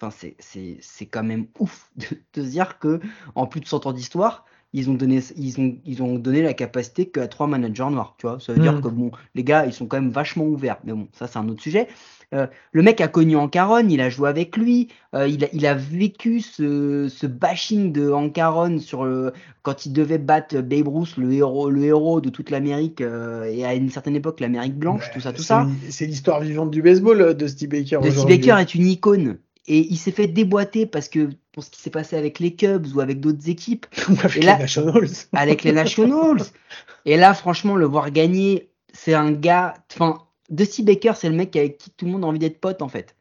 Enfin, 0.00 0.10
c'est, 0.10 0.36
c'est, 0.38 0.78
c'est 0.80 1.06
quand 1.06 1.22
même 1.24 1.46
ouf 1.58 1.90
de, 1.96 2.06
de 2.34 2.42
se 2.44 2.50
dire 2.50 2.78
que 2.78 3.00
en 3.34 3.46
plus 3.46 3.60
de 3.60 3.66
100 3.66 3.86
ans 3.86 3.92
d'histoire, 3.92 4.44
ils 4.72 4.90
ont 4.90 4.94
donné, 4.94 5.20
ils 5.36 5.60
ont, 5.60 5.78
ils 5.84 6.02
ont 6.02 6.18
donné 6.18 6.42
la 6.42 6.52
capacité 6.54 7.08
qu'à 7.10 7.26
trois 7.28 7.46
managers 7.46 7.88
noirs. 7.90 8.14
Tu 8.18 8.26
vois, 8.26 8.38
ça 8.40 8.52
veut 8.52 8.60
dire 8.60 8.80
Mhm. 8.80 8.82
que 8.82 8.88
bon, 8.88 9.10
les 9.34 9.44
gars, 9.44 9.66
ils 9.66 9.72
sont 9.72 9.86
quand 9.86 10.00
même 10.00 10.10
vachement 10.10 10.44
ouverts. 10.44 10.78
Mais 10.84 10.92
bon, 10.92 11.08
ça 11.12 11.26
c'est 11.26 11.38
un 11.38 11.48
autre 11.48 11.62
sujet. 11.62 11.88
Euh, 12.34 12.46
le 12.72 12.82
mec 12.82 13.00
a 13.00 13.08
connu 13.08 13.36
Ancaron, 13.36 13.88
il 13.88 14.00
a 14.02 14.10
joué 14.10 14.28
avec 14.28 14.56
lui, 14.58 14.88
euh, 15.14 15.26
il, 15.26 15.44
a, 15.44 15.48
il 15.54 15.64
a 15.66 15.72
vécu 15.74 16.40
ce, 16.40 17.08
ce 17.08 17.26
bashing 17.26 17.90
de 17.90 18.10
Ancaron 18.10 18.78
sur 18.80 19.04
le, 19.06 19.32
quand 19.62 19.86
il 19.86 19.94
devait 19.94 20.18
battre 20.18 20.60
Babe 20.60 20.88
Ruth, 20.88 21.16
le 21.16 21.32
héros, 21.32 21.70
le 21.70 21.84
héros 21.84 22.20
de 22.20 22.28
toute 22.28 22.50
l'Amérique 22.50 23.00
euh, 23.00 23.44
et 23.44 23.64
à 23.64 23.74
une 23.74 23.88
certaine 23.90 24.14
époque 24.14 24.40
l'Amérique 24.40 24.76
blanche, 24.76 25.10
tout 25.14 25.20
ça, 25.20 25.32
tout 25.32 25.42
ça. 25.42 25.66
C'est 25.88 26.04
l'histoire 26.06 26.40
vivante 26.40 26.70
du 26.70 26.82
baseball 26.82 27.20
euh, 27.22 27.32
de 27.34 27.46
Steve 27.46 27.70
Baker. 27.70 28.00
De 28.02 28.10
Steve. 28.10 28.26
Baker 28.26 28.56
est 28.60 28.74
une 28.74 28.86
icône 28.88 29.38
et 29.66 29.86
il 29.90 29.96
s'est 29.96 30.12
fait 30.12 30.26
déboîter 30.26 30.84
parce 30.84 31.08
que 31.08 31.30
pour 31.52 31.64
ce 31.64 31.70
qui 31.70 31.80
s'est 31.80 31.88
passé 31.90 32.16
avec 32.16 32.40
les 32.40 32.54
Cubs 32.54 32.86
ou 32.94 33.00
avec 33.00 33.20
d'autres 33.20 33.48
équipes, 33.48 33.86
Ou 34.10 34.12
avec 34.22 34.36
Et 34.36 34.40
là- 34.42 34.56
les 34.56 34.62
Nationals. 34.64 35.08
avec 35.32 35.62
les 35.64 35.72
Nationals. 35.72 36.42
Et 37.06 37.16
là, 37.16 37.32
franchement, 37.32 37.74
le 37.76 37.86
voir 37.86 38.10
gagner, 38.10 38.68
c'est 38.92 39.14
un 39.14 39.32
gars. 39.32 39.74
Enfin, 39.94 40.18
Dusty 40.50 40.82
Baker, 40.82 41.12
c'est 41.16 41.28
le 41.28 41.36
mec 41.36 41.54
avec 41.56 41.78
qui 41.78 41.90
tout 41.90 42.06
le 42.06 42.12
monde 42.12 42.24
a 42.24 42.26
envie 42.26 42.38
d'être 42.38 42.60
pote 42.60 42.82
en 42.82 42.88
fait. 42.88 43.14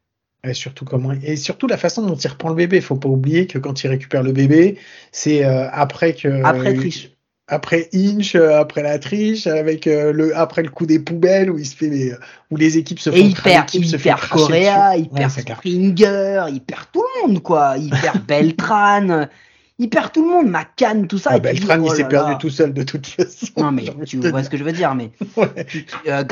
Et 0.43 0.53
surtout 0.53 0.85
comment 0.85 1.11
et 1.11 1.35
surtout 1.35 1.67
la 1.67 1.77
façon 1.77 2.05
dont 2.05 2.15
il 2.15 2.27
reprend 2.27 2.49
le 2.49 2.55
bébé. 2.55 2.79
Faut 2.79 2.95
pas 2.95 3.09
oublier 3.09 3.47
que 3.47 3.57
quand 3.57 3.83
il 3.83 3.87
récupère 3.87 4.23
le 4.23 4.31
bébé, 4.31 4.77
c'est 5.11 5.43
euh, 5.43 5.67
après 5.71 6.13
que 6.13 6.43
après 6.43 6.73
triche. 6.73 7.11
Après 7.49 7.89
Inch, 7.93 8.35
euh, 8.35 8.59
après 8.59 8.83
la 8.83 8.99
triche, 8.99 9.47
avec 9.47 9.87
euh, 9.87 10.11
le 10.11 10.37
après 10.37 10.63
le 10.63 10.69
coup 10.69 10.85
des 10.85 10.99
poubelles 10.99 11.49
où 11.49 11.57
il 11.57 11.65
se 11.65 11.75
fait 11.75 11.87
les, 11.87 12.13
où 12.51 12.57
les 12.57 12.77
équipes 12.77 12.99
se 12.99 13.09
font 13.09 13.15
et 13.15 13.21
il 13.21 13.35
perd, 13.35 13.73
il 13.73 13.97
perd 13.97 14.27
Correa, 14.27 14.97
il 14.97 15.09
perd 15.09 15.31
Springer, 15.31 16.45
il 16.49 16.61
perd 16.61 16.87
tout 16.91 17.03
le 17.03 17.27
monde 17.27 17.41
quoi, 17.41 17.75
il 17.77 17.89
perd 17.89 18.21
Beltran. 18.27 19.27
Il 19.79 19.89
perd 19.89 20.11
tout 20.11 20.23
le 20.23 20.31
monde, 20.31 20.49
McCann, 20.49 21.07
tout 21.07 21.19
ça. 21.19 21.31
Ah, 21.33 21.39
Beltran, 21.39 21.75
il 21.75 21.81
oh 21.81 21.93
s'est 21.93 22.07
perdu 22.07 22.35
tout 22.39 22.49
seul 22.49 22.73
de 22.73 22.81
toute 22.81 23.05
façon. 23.05 23.45
Non, 23.57 23.71
mais 23.71 23.85
tu 24.05 24.17
vois 24.17 24.43
ce 24.43 24.49
que 24.49 24.57
je 24.57 24.63
veux 24.63 24.71
dire, 24.71 24.95
mais. 24.95 25.11
ouais. 25.35 25.47
euh, 26.07 26.23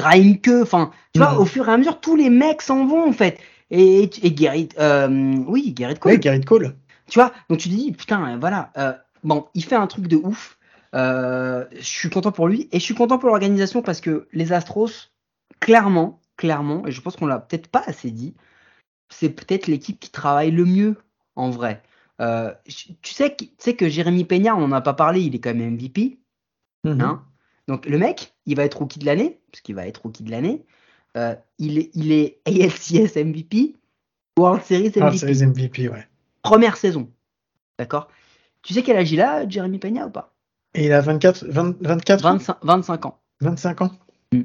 enfin, 0.64 0.92
tu 1.14 1.20
vois, 1.20 1.34
mm. 1.34 1.38
au 1.38 1.46
fur 1.46 1.70
et 1.70 1.72
à 1.72 1.78
mesure, 1.78 2.00
tous 2.00 2.16
les 2.16 2.32
mecs 2.32 2.62
s'en 2.64 2.88
vont, 2.88 3.08
en 3.08 3.14
fait 3.14 3.38
et, 3.72 4.10
et 4.24 4.32
Garrett, 4.32 4.76
euh, 4.80 5.36
oui, 5.48 5.74
Garrett 5.74 6.00
Cole. 6.00 6.14
Oui, 6.14 6.20
Garrett 6.20 6.46
Cole. 6.46 6.76
Tu 7.08 7.20
vois, 7.20 7.32
donc 7.50 7.60
tu 7.60 7.70
te 7.70 7.74
dis, 7.74 7.92
putain, 7.92 8.38
voilà, 8.38 8.72
euh, 8.78 8.94
bon, 9.24 9.48
il 9.54 9.64
fait 9.64 9.76
un 9.76 9.88
truc 9.88 10.08
de 10.08 10.18
ouf. 10.18 10.58
Euh, 10.94 11.66
je 11.74 11.84
suis 11.84 12.10
content 12.10 12.32
pour 12.32 12.48
lui 12.48 12.70
et 12.72 12.80
je 12.80 12.84
suis 12.84 12.96
content 12.96 13.18
pour 13.18 13.30
l'organisation 13.30 13.82
parce 13.82 14.02
que 14.02 14.28
les 14.32 14.54
Astros, 14.54 15.12
clairement, 15.60 16.22
clairement, 16.38 16.88
et 16.88 16.92
je 16.92 17.02
pense 17.02 17.16
qu'on 17.16 17.26
l'a 17.26 17.40
peut-être 17.40 17.68
pas 17.68 17.84
assez 17.86 18.12
dit, 18.12 18.34
c'est 19.10 19.30
peut-être 19.30 19.68
l'équipe 19.68 20.00
qui 20.00 20.10
travaille 20.10 20.52
le 20.52 20.66
mieux 20.66 20.96
en 21.36 21.50
vrai. 21.50 21.84
Euh, 22.22 22.54
tu 22.66 23.14
sais, 23.14 23.36
tu 23.36 23.50
sais 23.58 23.76
que 23.76 23.90
Jérémy 23.90 24.24
Peña, 24.24 24.56
on 24.56 24.68
n'en 24.68 24.76
a 24.76 24.82
pas 24.82 24.94
parlé, 24.94 25.22
il 25.22 25.36
est 25.36 25.40
quand 25.40 25.54
même 25.54 25.74
MVP. 25.74 26.20
Mm-hmm. 26.86 27.02
hein 27.02 27.24
Donc 27.68 27.86
le 27.86 27.98
mec, 27.98 28.34
il 28.46 28.56
va 28.56 28.64
être 28.64 28.78
rookie 28.78 29.00
de 29.00 29.06
l'année, 29.06 29.40
parce 29.52 29.62
qu'il 29.62 29.76
va 29.76 29.88
être 29.88 30.02
rookie 30.04 30.24
de 30.24 30.32
l'année. 30.32 30.66
Euh, 31.18 31.36
il, 31.60 31.78
est, 31.78 31.92
il 31.94 32.12
est 32.12 32.40
ALCS 32.46 33.16
MVP, 33.16 33.76
World 34.38 34.64
Series 34.64 34.90
MVP. 34.90 35.00
World 35.00 35.18
Series 35.18 35.46
MVP, 35.46 35.90
ouais. 35.90 36.08
Première 36.42 36.78
saison. 36.78 37.10
D'accord 37.80 38.10
Tu 38.62 38.74
sais 38.74 38.84
quel 38.84 38.98
âge 38.98 39.12
il 39.12 39.22
a, 39.22 39.48
Jeremy 39.48 39.80
Peña, 39.80 40.08
ou 40.08 40.10
pas? 40.10 40.34
Et 40.74 40.86
il 40.86 40.94
a 40.94 41.02
24, 41.02 41.46
24 41.46 42.22
25, 42.22 42.58
25 42.62 43.06
ans. 43.06 43.20
25 43.42 43.82
ans? 43.82 43.92
Hmm. 44.34 44.42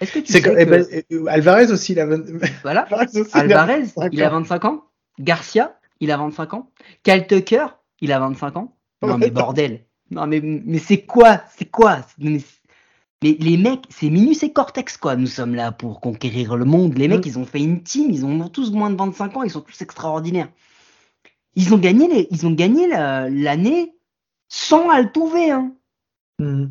Est-ce 0.00 0.12
que 0.12 0.18
tu 0.18 0.32
sais 0.32 0.42
que... 0.42 0.50
Eh 0.56 0.66
ben, 0.66 0.84
euh, 1.12 1.26
Alvarez 1.28 1.70
aussi, 1.70 1.92
il 1.92 2.00
a, 2.00 2.06
voilà. 2.62 2.82
Alvarez, 3.32 3.84
il, 4.12 4.22
a 4.22 4.28
25 4.28 4.64
ans. 4.66 4.84
Garcia, 5.18 5.78
il 6.00 6.10
a 6.10 6.16
25 6.16 6.54
ans. 6.54 6.70
Cal 7.02 7.26
Tucker, 7.26 7.66
il 8.00 8.12
a 8.12 8.18
25 8.18 8.56
ans. 8.56 8.76
Non, 9.02 9.18
mais 9.18 9.30
bordel. 9.30 9.84
Non, 10.10 10.26
mais, 10.26 10.40
mais 10.40 10.78
c'est 10.78 11.02
quoi 11.02 11.42
C'est 11.56 11.70
quoi? 11.70 11.98
Mais 12.18 12.38
les 13.22 13.56
mecs, 13.56 13.84
c'est 13.88 14.10
Minus 14.10 14.42
et 14.42 14.52
Cortex, 14.52 14.96
quoi. 14.96 15.16
Nous 15.16 15.26
sommes 15.26 15.54
là 15.54 15.72
pour 15.72 16.00
conquérir 16.00 16.56
le 16.56 16.64
monde. 16.64 16.96
Les 16.96 17.08
mecs, 17.08 17.24
mm. 17.24 17.28
ils 17.28 17.38
ont 17.38 17.46
fait 17.46 17.60
une 17.60 17.82
team, 17.82 18.10
ils 18.10 18.24
ont 18.24 18.48
tous 18.48 18.72
moins 18.72 18.90
de 18.90 18.96
25 18.96 19.36
ans, 19.36 19.42
ils 19.42 19.50
sont 19.50 19.62
tous 19.62 19.80
extraordinaires. 19.80 20.48
Ils 21.54 21.72
ont 21.72 21.78
gagné, 21.78 22.08
les, 22.08 22.28
ils 22.30 22.46
ont 22.46 22.52
gagné 22.52 22.86
l'année 22.86 23.94
sans 24.48 24.90
Altuve, 24.90 25.50
hein. 25.50 25.72
Mm. 26.38 26.66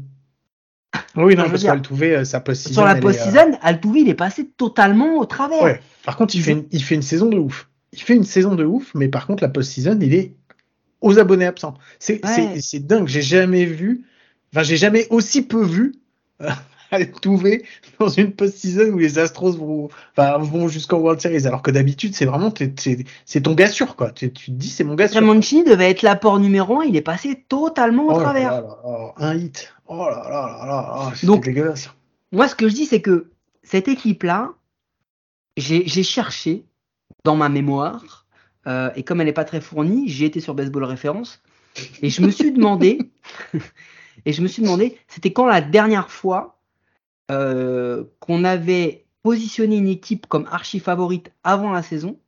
Oui, 1.18 1.36
non, 1.36 1.50
parce 1.50 1.64
qu'Altuve, 1.64 2.04
euh, 2.04 2.26
sa 2.26 2.40
post 2.40 2.72
Sur 2.72 2.86
la 2.86 2.96
post-season, 2.96 3.54
euh... 3.54 3.58
Altuve, 3.62 3.98
il 3.98 4.10
est 4.10 4.16
passé 4.16 4.48
totalement 4.48 5.18
au 5.18 5.26
travers. 5.26 5.64
Ouais. 5.64 5.82
Par 6.06 6.16
contre, 6.16 6.36
il 6.36 6.42
fait, 6.42 6.52
une, 6.52 6.66
il 6.72 6.84
fait 6.84 6.96
une 6.96 7.02
saison 7.02 7.28
de 7.28 7.38
ouf. 7.38 7.70
Il 7.96 8.02
fait 8.02 8.16
une 8.16 8.26
saison 8.26 8.56
de 8.56 8.66
ouf, 8.66 8.92
mais 8.94 9.08
par 9.08 9.26
contre, 9.26 9.42
la 9.42 9.50
post-season, 9.50 9.98
il 10.02 10.14
est 10.14 10.34
aux 11.00 11.18
abonnés 11.18 11.46
absents. 11.46 11.76
C'est 12.00 12.20
dingue. 12.86 13.08
J'ai 13.08 13.22
jamais 13.22 13.66
vu, 13.66 14.04
enfin, 14.52 14.64
j'ai 14.64 14.76
jamais 14.76 15.08
aussi 15.10 15.44
peu 15.44 15.64
vu 15.64 15.94
Altuve 16.92 17.64
dans 18.00 18.10
une 18.10 18.34
post-season 18.34 18.92
où 18.92 19.00
les 19.00 19.18
Astros 19.18 19.58
vont, 19.58 19.90
enfin, 20.12 20.38
vont 20.38 20.68
jusqu'en 20.68 20.98
World 20.98 21.22
Series. 21.22 21.48
Alors 21.48 21.62
que 21.62 21.72
d'habitude, 21.72 22.16
c'est 22.16 22.26
vraiment, 22.26 22.54
c'est 23.26 23.42
ton 23.42 23.54
gars 23.54 23.68
sûr, 23.68 23.96
quoi. 23.96 24.12
Tu, 24.12 24.32
tu 24.32 24.52
te 24.52 24.52
dis, 24.52 24.70
c'est 24.70 24.84
mon 24.84 24.96
gars 24.96 25.08
sûr. 25.08 25.22
Mancini 25.22 25.64
devait 25.64 25.90
être 25.90 26.02
l'apport 26.02 26.40
numéro 26.40 26.82
un, 26.82 26.84
il 26.84 26.96
est 26.96 27.02
passé 27.02 27.46
totalement 27.48 28.08
au 28.08 28.16
oh 28.16 28.20
travers. 28.20 28.62
un 29.18 29.36
hit. 29.36 29.74
Oh 29.88 30.06
là 30.10 30.28
là 30.30 30.66
là 30.66 30.66
là, 30.68 31.14
Donc, 31.24 31.46
dégueulasse. 31.46 31.90
Moi, 32.32 32.48
ce 32.48 32.56
que 32.56 32.68
je 32.68 32.74
dis, 32.74 32.86
c'est 32.86 33.02
que 33.02 33.32
cette 33.64 33.88
équipe-là, 33.88 34.52
j'ai 35.58 36.04
cherché 36.04 36.66
dans 37.24 37.36
ma 37.36 37.50
mémoire, 37.50 38.26
euh, 38.68 38.90
et 38.96 39.04
comme 39.04 39.22
elle 39.22 39.28
n'est 39.28 39.34
pas 39.34 39.46
très 39.46 39.62
fournie, 39.62 40.08
j'ai 40.10 40.26
été 40.26 40.40
sur 40.40 40.56
Baseball 40.56 40.84
Référence, 40.84 41.42
et 42.02 42.10
je 42.10 42.22
me 42.22 42.32
suis 42.32 42.52
demandé, 42.52 43.00
Et 44.26 44.34
je 44.34 44.42
me 44.42 44.48
suis 44.48 44.62
demandé, 44.62 44.98
c'était 45.08 45.34
quand 45.34 45.46
la 45.46 45.62
dernière 45.62 46.10
fois 46.10 46.60
euh, 47.32 48.04
qu'on 48.20 48.44
avait 48.44 49.06
positionné 49.24 49.78
une 49.78 49.88
équipe 49.88 50.28
comme 50.28 50.48
archi 50.52 50.80
favorite 50.80 51.32
avant 51.44 51.72
la 51.72 51.82
saison, 51.82 52.20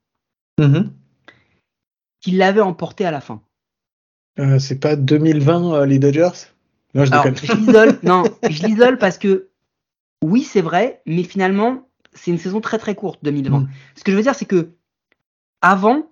mm-hmm. 0.59 0.89
qu'il 2.21 2.37
l'avait 2.37 2.61
emporté 2.61 3.05
à 3.05 3.11
la 3.11 3.21
fin. 3.21 3.41
Euh, 4.39 4.59
c'est 4.59 4.79
pas 4.79 4.95
2020 4.95 5.73
euh, 5.73 5.85
les 5.85 5.99
Dodgers? 5.99 6.47
Non, 6.93 7.05
je 7.05 7.55
l'isole. 7.55 7.99
non, 8.03 8.23
je 8.49 8.63
l'isole 8.63 8.97
parce 8.97 9.17
que 9.17 9.49
oui, 10.23 10.43
c'est 10.43 10.61
vrai, 10.61 11.01
mais 11.05 11.23
finalement, 11.23 11.86
c'est 12.17 12.31
une 12.31 12.37
saison 12.37 12.61
très 12.61 12.77
très 12.77 12.95
courte 12.95 13.19
2020. 13.23 13.59
Mm. 13.59 13.69
Ce 13.95 14.03
que 14.03 14.11
je 14.11 14.17
veux 14.17 14.23
dire, 14.23 14.35
c'est 14.35 14.45
que 14.45 14.71
avant, 15.61 16.11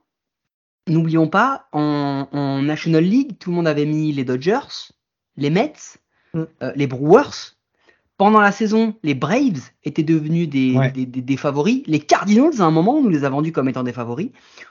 n'oublions 0.87 1.27
pas, 1.27 1.67
en, 1.71 2.61
National 2.61 3.03
League, 3.03 3.37
tout 3.39 3.49
le 3.49 3.55
monde 3.57 3.67
avait 3.67 3.85
mis 3.85 4.11
les 4.11 4.23
Dodgers, 4.23 4.93
les 5.37 5.49
Mets, 5.49 5.73
mm. 6.33 6.43
euh, 6.63 6.71
les 6.75 6.87
Brewers. 6.87 7.55
Pendant 8.17 8.39
la 8.39 8.53
saison, 8.53 8.95
les 9.03 9.13
Braves 9.13 9.71
étaient 9.83 10.01
devenus 10.01 10.47
des, 10.47 10.73
des, 11.05 11.37
favoris. 11.37 11.83
Les 11.85 11.99
Cardinals, 11.99 12.61
à 12.61 12.63
un 12.63 12.71
moment, 12.71 12.95
on 12.95 13.03
nous 13.03 13.09
les 13.09 13.25
a 13.25 13.29
vendus 13.29 13.51
comme 13.51 13.67
étant 13.67 13.83
des 13.83 13.91
favoris. 13.91 14.29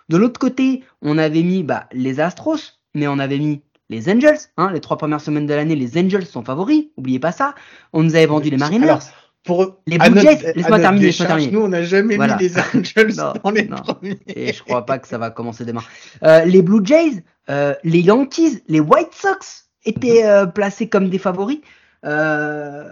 De 0.09 0.17
l'autre 0.17 0.41
côté, 0.41 0.83
on 1.03 1.19
avait 1.19 1.43
mis 1.43 1.63
bah, 1.63 1.87
les 1.93 2.21
Astros, 2.21 2.81
mais 2.95 3.07
on 3.07 3.19
avait 3.19 3.39
mis 3.39 3.61
les 3.91 4.09
Angels. 4.09 4.39
Hein, 4.57 4.71
les 4.73 4.81
trois 4.81 4.97
premières 4.97 5.21
semaines 5.21 5.47
de 5.47 5.53
l'année, 5.53 5.77
les 5.77 5.99
Angels 5.99 6.25
sont 6.25 6.43
favoris. 6.43 6.87
Oubliez 6.97 7.19
pas 7.19 7.33
ça. 7.33 7.55
On 7.93 8.03
nous 8.03 8.15
avait 8.15 8.25
vendu 8.25 8.49
les 8.49 8.57
Mariners. 8.57 8.99
Pour 9.45 9.79
les 9.87 9.99
Blue 9.99 10.21
Jays, 10.21 10.55
laisse-moi 10.57 10.81
terminer, 10.81 11.07
laisse 11.07 11.19
terminer. 11.19 11.53
Nous, 11.53 11.61
on 11.61 11.69
n'a 11.69 11.83
jamais 11.83 12.17
mis 12.17 12.27
les 12.41 12.59
Angels 12.59 13.15
dans 13.43 13.51
les 13.51 13.65
premiers. 13.65 14.19
Et 14.27 14.53
je 14.53 14.63
crois 14.63 14.87
pas 14.87 14.99
que 14.99 15.07
ça 15.07 15.19
va 15.19 15.31
commencer 15.31 15.65
demain. 15.65 15.83
Euh, 16.23 16.45
les 16.47 16.63
Blue 16.63 16.85
Jays, 16.85 17.23
euh, 17.51 17.75
les 17.85 18.01
Yankees, 18.01 18.63
les 18.69 18.81
White 18.81 19.13
Sox, 19.13 19.69
étaient 19.85 20.25
euh, 20.25 20.47
placés 20.47 20.89
comme 20.89 21.11
des 21.11 21.19
favoris. 21.19 21.61
Euh, 22.05 22.89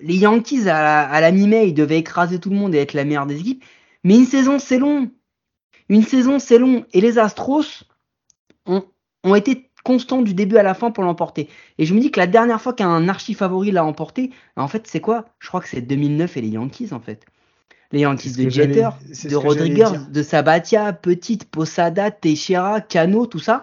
les 0.00 0.16
Yankees, 0.16 0.68
à, 0.68 1.20
la 1.20 1.32
mi-mai, 1.32 1.68
ils 1.68 1.74
devaient 1.74 1.98
écraser 1.98 2.38
tout 2.38 2.50
le 2.50 2.56
monde 2.56 2.74
et 2.74 2.78
être 2.78 2.92
la 2.92 3.04
meilleure 3.04 3.26
des 3.26 3.40
équipes. 3.40 3.64
Mais 4.04 4.16
une 4.16 4.26
saison, 4.26 4.58
c'est 4.58 4.78
long. 4.78 5.10
Une 5.88 6.02
saison, 6.02 6.38
c'est 6.38 6.58
long. 6.58 6.84
Et 6.92 7.00
les 7.00 7.18
Astros 7.18 7.84
ont, 8.66 8.84
ont 9.22 9.34
été 9.34 9.70
constants 9.84 10.22
du 10.22 10.34
début 10.34 10.56
à 10.56 10.64
la 10.64 10.74
fin 10.74 10.90
pour 10.90 11.04
l'emporter. 11.04 11.48
Et 11.78 11.86
je 11.86 11.94
me 11.94 12.00
dis 12.00 12.10
que 12.10 12.18
la 12.18 12.26
dernière 12.26 12.60
fois 12.60 12.72
qu'un 12.72 13.08
archi-favori 13.08 13.70
l'a 13.70 13.84
emporté, 13.84 14.30
en 14.56 14.66
fait, 14.66 14.88
c'est 14.88 15.00
quoi? 15.00 15.26
Je 15.38 15.46
crois 15.46 15.60
que 15.60 15.68
c'est 15.68 15.82
2009 15.82 16.36
et 16.36 16.40
les 16.40 16.48
Yankees, 16.48 16.88
en 16.92 17.00
fait. 17.00 17.24
Les 17.92 18.00
Yankees 18.00 18.32
de 18.32 18.50
Jeter, 18.50 18.88
de 19.24 19.36
Rodriguez, 19.36 19.90
de 20.10 20.22
Sabatia, 20.22 20.92
Petite, 20.92 21.44
Posada, 21.44 22.10
Teixeira, 22.10 22.80
Cano, 22.80 23.26
tout 23.26 23.38
ça. 23.38 23.62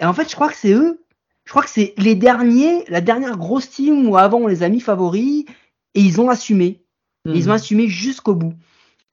Et 0.00 0.04
en 0.04 0.12
fait, 0.12 0.28
je 0.28 0.34
crois 0.34 0.48
que 0.48 0.56
c'est 0.56 0.72
eux 0.72 1.00
je 1.48 1.52
crois 1.52 1.62
que 1.62 1.70
c'est 1.70 1.94
les 1.96 2.14
derniers, 2.14 2.84
la 2.88 3.00
dernière 3.00 3.38
grosse 3.38 3.70
team 3.70 4.06
où 4.06 4.18
avant 4.18 4.36
on 4.36 4.48
les 4.48 4.62
a 4.62 4.68
mis 4.68 4.80
favoris 4.80 5.46
et 5.94 6.00
ils 6.02 6.20
ont 6.20 6.28
assumé. 6.28 6.84
Ils 7.24 7.48
ont 7.48 7.52
hmm. 7.52 7.54
assumé 7.54 7.88
jusqu'au 7.88 8.34
bout. 8.34 8.52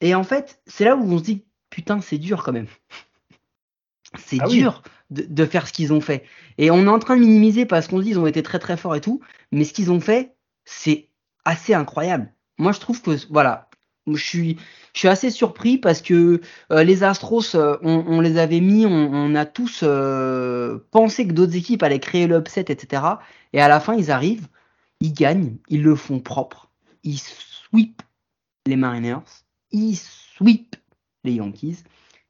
Et 0.01 0.13
en 0.15 0.25
fait, 0.25 0.59
c'est 0.67 0.83
là 0.83 0.97
où 0.97 1.09
on 1.09 1.17
se 1.17 1.23
dit 1.23 1.45
putain, 1.69 2.01
c'est 2.01 2.17
dur 2.17 2.43
quand 2.43 2.51
même. 2.51 2.67
C'est 4.17 4.37
ah 4.41 4.47
dur 4.47 4.83
de, 5.11 5.45
faire 5.45 5.67
ce 5.67 5.73
qu'ils 5.73 5.93
ont 5.93 6.01
fait. 6.01 6.23
Et 6.57 6.71
on 6.71 6.85
est 6.85 6.89
en 6.89 6.99
train 6.99 7.15
de 7.15 7.21
minimiser 7.21 7.65
parce 7.65 7.87
qu'on 7.87 7.99
se 7.99 8.03
dit 8.03 8.11
ils 8.11 8.19
ont 8.19 8.27
été 8.27 8.43
très 8.43 8.59
très 8.59 8.77
forts 8.77 8.95
et 8.95 9.01
tout, 9.01 9.21
mais 9.51 9.63
ce 9.63 9.73
qu'ils 9.73 9.91
ont 9.91 9.99
fait, 9.99 10.35
c'est 10.65 11.09
assez 11.43 11.73
incroyable. 11.73 12.33
Moi, 12.57 12.71
je 12.71 12.79
trouve 12.79 13.01
que 13.01 13.11
voilà, 13.29 13.69
je 14.07 14.23
suis, 14.23 14.57
je 14.93 14.99
suis 14.99 15.07
assez 15.07 15.29
surpris 15.29 15.77
parce 15.77 16.01
que 16.01 16.41
euh, 16.71 16.83
les 16.83 17.03
Astros, 17.03 17.55
euh, 17.55 17.77
on, 17.81 18.21
les 18.21 18.37
avait 18.37 18.61
mis, 18.61 18.85
on, 18.85 19.35
a 19.35 19.45
tous 19.45 19.81
euh, 19.83 20.79
pensé 20.91 21.27
que 21.27 21.33
d'autres 21.33 21.55
équipes 21.55 21.83
allaient 21.83 21.99
créer 21.99 22.27
l'upset, 22.27 22.65
etc. 22.69 23.03
Et 23.53 23.61
à 23.61 23.67
la 23.67 23.79
fin, 23.79 23.95
ils 23.95 24.11
arrivent, 24.11 24.47
ils 25.01 25.13
gagnent, 25.13 25.57
ils 25.69 25.83
le 25.83 25.95
font 25.95 26.19
propre, 26.19 26.69
ils 27.03 27.19
sweep 27.19 28.01
les 28.65 28.75
Mariners, 28.75 29.25
ils 29.71 29.97
sweep 29.97 30.75
les 31.23 31.33
Yankees 31.33 31.83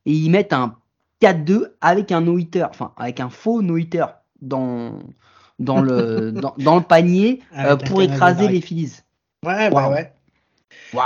et 0.06 0.14
ils 0.14 0.30
mettent 0.30 0.54
un 0.54 0.78
4-2 1.22 1.72
avec 1.82 2.12
un 2.12 2.22
no-hitter, 2.22 2.66
enfin 2.70 2.94
avec 2.98 3.20
un 3.20 3.30
faux 3.30 3.62
no-hitter 3.62 4.06
dans, 4.42 5.00
dans, 5.60 5.82
le, 5.82 6.32
dans, 6.58 6.76
le 6.76 6.84
panier 6.84 7.42
pour 7.86 8.02
écraser 8.02 8.48
les 8.48 8.62
Phillies. 8.62 9.02
Ouais, 9.46 9.70
bah 9.70 9.90
ouais. 9.90 10.12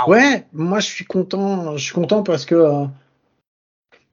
Ouais, 0.06 0.46
moi 0.52 0.80
je 0.80 0.86
suis 0.86 1.04
content. 1.04 1.76
Je 1.76 1.84
suis 1.84 1.94
content 1.94 2.22
parce 2.22 2.44
que. 2.44 2.54
Euh, 2.54 2.84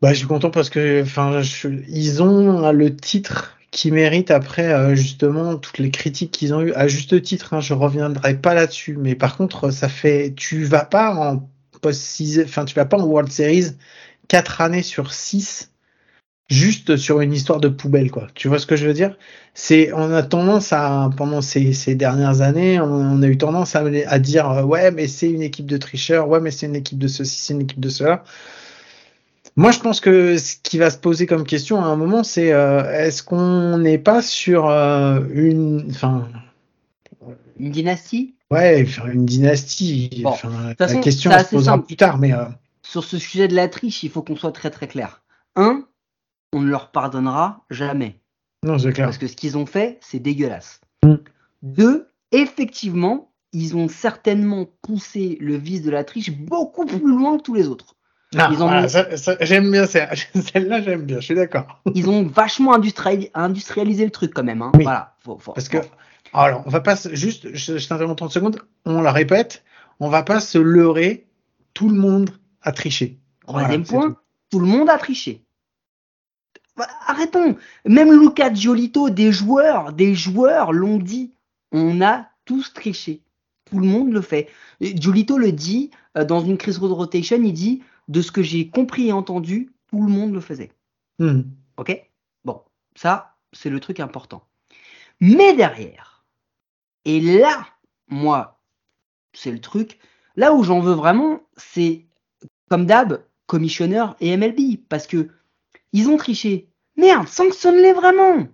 bah, 0.01 0.13
je 0.13 0.19
suis 0.19 0.27
content 0.27 0.51
parce 0.51 0.69
que, 0.69 1.01
enfin, 1.01 1.41
ils 1.87 2.21
ont 2.21 2.71
le 2.71 2.95
titre 2.95 3.57
qui 3.71 3.91
mérite 3.91 4.31
après 4.31 4.71
euh, 4.71 4.95
justement 4.95 5.57
toutes 5.57 5.79
les 5.79 5.91
critiques 5.91 6.31
qu'ils 6.31 6.53
ont 6.53 6.61
eu 6.61 6.73
à 6.73 6.87
juste 6.87 7.21
titre. 7.21 7.53
Hein, 7.53 7.61
je 7.61 7.73
reviendrai 7.73 8.35
pas 8.37 8.53
là-dessus, 8.53 8.97
mais 8.97 9.15
par 9.15 9.37
contre, 9.37 9.71
ça 9.71 9.89
fait, 9.89 10.33
tu 10.35 10.63
vas 10.63 10.85
pas 10.85 11.13
en 11.13 11.49
post 11.81 12.21
enfin, 12.43 12.65
tu 12.65 12.75
vas 12.75 12.85
pas 12.85 12.97
en 12.97 13.05
World 13.05 13.31
Series 13.31 13.71
4 14.27 14.61
années 14.61 14.83
sur 14.83 15.13
6 15.13 15.71
juste 16.49 16.95
sur 16.95 17.21
une 17.21 17.33
histoire 17.33 17.59
de 17.59 17.67
poubelle, 17.67 18.09
quoi. 18.09 18.27
Tu 18.33 18.47
vois 18.47 18.59
ce 18.59 18.65
que 18.65 18.75
je 18.75 18.87
veux 18.87 18.93
dire? 18.93 19.17
C'est, 19.53 19.91
on 19.93 20.13
a 20.13 20.23
tendance 20.23 20.71
à, 20.71 21.09
pendant 21.17 21.41
ces, 21.41 21.73
ces 21.73 21.95
dernières 21.95 22.41
années, 22.41 22.79
on, 22.79 23.21
a 23.21 23.27
eu 23.27 23.37
tendance 23.37 23.75
à, 23.75 23.83
à 24.07 24.19
dire, 24.19 24.49
euh, 24.49 24.63
ouais, 24.63 24.91
mais 24.91 25.07
c'est 25.07 25.29
une 25.29 25.41
équipe 25.41 25.65
de 25.65 25.77
tricheurs, 25.77 26.29
ouais, 26.29 26.39
mais 26.39 26.51
c'est 26.51 26.67
une 26.67 26.75
équipe 26.75 26.99
de 26.99 27.07
ceci, 27.07 27.39
c'est 27.39 27.53
une 27.53 27.61
équipe 27.61 27.79
de 27.79 27.89
cela. 27.89 28.23
Moi, 29.55 29.71
je 29.71 29.79
pense 29.79 29.99
que 29.99 30.37
ce 30.37 30.55
qui 30.61 30.77
va 30.77 30.91
se 30.91 30.97
poser 30.97 31.25
comme 31.25 31.43
question 31.43 31.81
à 31.81 31.87
un 31.87 31.95
moment, 31.95 32.23
c'est 32.23 32.53
euh, 32.53 32.83
est-ce 32.93 33.23
qu'on 33.23 33.79
n'est 33.79 33.97
pas 33.97 34.21
sur 34.21 34.69
euh, 34.69 35.21
une, 35.33 35.87
enfin, 35.89 36.29
une 37.59 37.71
dynastie? 37.71 38.35
Ouais, 38.51 38.85
une 39.11 39.25
dynastie. 39.25 40.23
la 40.79 40.95
question 40.97 41.31
se 41.31 41.49
posera 41.49 41.83
plus 41.83 41.97
tard, 41.97 42.19
mais 42.19 42.31
sur 42.83 43.03
ce 43.03 43.17
sujet 43.17 43.49
de 43.49 43.55
la 43.55 43.67
triche, 43.67 44.03
il 44.03 44.09
faut 44.09 44.21
qu'on 44.21 44.37
soit 44.37 44.53
très 44.53 44.69
très 44.69 44.87
clair. 44.87 45.23
Un, 45.55 45.83
on 46.57 46.61
ne 46.61 46.69
leur 46.69 46.91
pardonnera 46.91 47.65
jamais. 47.69 48.19
Non, 48.63 48.77
c'est 48.79 48.91
clair. 48.91 49.07
Parce 49.07 49.17
que 49.17 49.27
ce 49.27 49.35
qu'ils 49.35 49.57
ont 49.57 49.65
fait, 49.65 49.99
c'est 50.01 50.19
dégueulasse. 50.19 50.81
Mm. 51.03 51.15
Deux, 51.61 52.07
effectivement, 52.31 53.31
ils 53.53 53.75
ont 53.75 53.87
certainement 53.87 54.67
poussé 54.81 55.37
le 55.39 55.55
vice 55.55 55.83
de 55.83 55.91
la 55.91 56.03
triche 56.03 56.31
beaucoup 56.31 56.85
plus 56.85 56.99
loin 56.99 57.37
que 57.37 57.43
tous 57.43 57.53
les 57.53 57.67
autres. 57.67 57.95
Ah, 58.35 58.49
j'aime 59.41 59.71
bien 59.71 59.85
celle-là, 59.85 60.81
j'aime 60.81 61.03
bien, 61.03 61.19
je 61.19 61.25
suis 61.25 61.35
d'accord. 61.35 61.81
Ils 61.95 62.09
ont 62.09 62.23
vachement 62.23 62.73
industrialisé 62.73 64.03
le 64.03 64.11
truc 64.11 64.33
quand 64.33 64.43
même. 64.43 64.61
Hein. 64.61 64.71
Voilà, 64.73 65.15
Parce 65.55 65.69
que, 65.69 65.77
alors, 66.33 66.63
on 66.65 66.69
va 66.69 66.81
pas 66.81 66.95
juste, 67.13 67.47
je, 67.53 67.77
je 67.77 67.87
t'interromps 67.87 68.17
30 68.17 68.31
secondes, 68.31 68.61
on 68.85 69.01
la 69.01 69.13
répète, 69.13 69.63
on 70.01 70.09
va 70.09 70.23
pas 70.23 70.41
se 70.41 70.57
leurrer, 70.57 71.27
tout 71.73 71.87
le 71.87 71.95
monde 71.95 72.31
a 72.61 72.73
triché. 72.73 73.17
Troisième 73.47 73.85
point, 73.85 74.17
tout. 74.49 74.59
le 74.59 74.65
monde 74.65 74.89
a 74.89 74.97
triché. 74.97 75.45
Bah, 76.77 76.87
arrêtons. 77.07 77.57
Même 77.85 78.11
Luca 78.11 78.53
Giolito, 78.53 79.09
des 79.09 79.31
joueurs, 79.31 79.93
des 79.93 80.13
joueurs 80.13 80.71
l'ont 80.71 80.99
dit. 80.99 81.33
On 81.71 82.01
a 82.01 82.27
tous 82.45 82.73
triché. 82.73 83.21
Tout 83.65 83.79
le 83.79 83.87
monde 83.87 84.13
le 84.13 84.21
fait. 84.21 84.47
Giolito 84.79 85.37
le 85.37 85.51
dit 85.51 85.91
euh, 86.17 86.23
dans 86.23 86.39
une 86.39 86.57
crise 86.57 86.77
road 86.77 86.91
rotation, 86.91 87.37
il 87.41 87.53
dit 87.53 87.83
de 88.07 88.21
ce 88.21 88.31
que 88.31 88.41
j'ai 88.41 88.69
compris 88.69 89.07
et 89.07 89.11
entendu, 89.11 89.73
tout 89.87 90.01
le 90.01 90.11
monde 90.11 90.33
le 90.33 90.39
faisait. 90.39 90.71
Hmm. 91.19 91.41
Ok? 91.77 92.09
Bon, 92.45 92.61
ça, 92.95 93.35
c'est 93.51 93.69
le 93.69 93.79
truc 93.79 93.99
important. 93.99 94.43
Mais 95.19 95.55
derrière, 95.55 96.23
et 97.05 97.19
là, 97.19 97.67
moi, 98.07 98.59
c'est 99.33 99.51
le 99.51 99.59
truc, 99.59 99.97
là 100.35 100.53
où 100.53 100.63
j'en 100.63 100.79
veux 100.79 100.93
vraiment, 100.93 101.41
c'est 101.57 102.05
comme 102.69 102.85
d'hab, 102.85 103.23
commissionneur 103.47 104.15
et 104.19 104.35
MLB, 104.37 104.77
parce 104.89 105.07
que 105.07 105.29
ils 105.93 106.09
ont 106.09 106.17
triché. 106.17 106.69
Merde, 106.95 107.27
sanctionne-les 107.27 107.93
vraiment. 107.93 108.47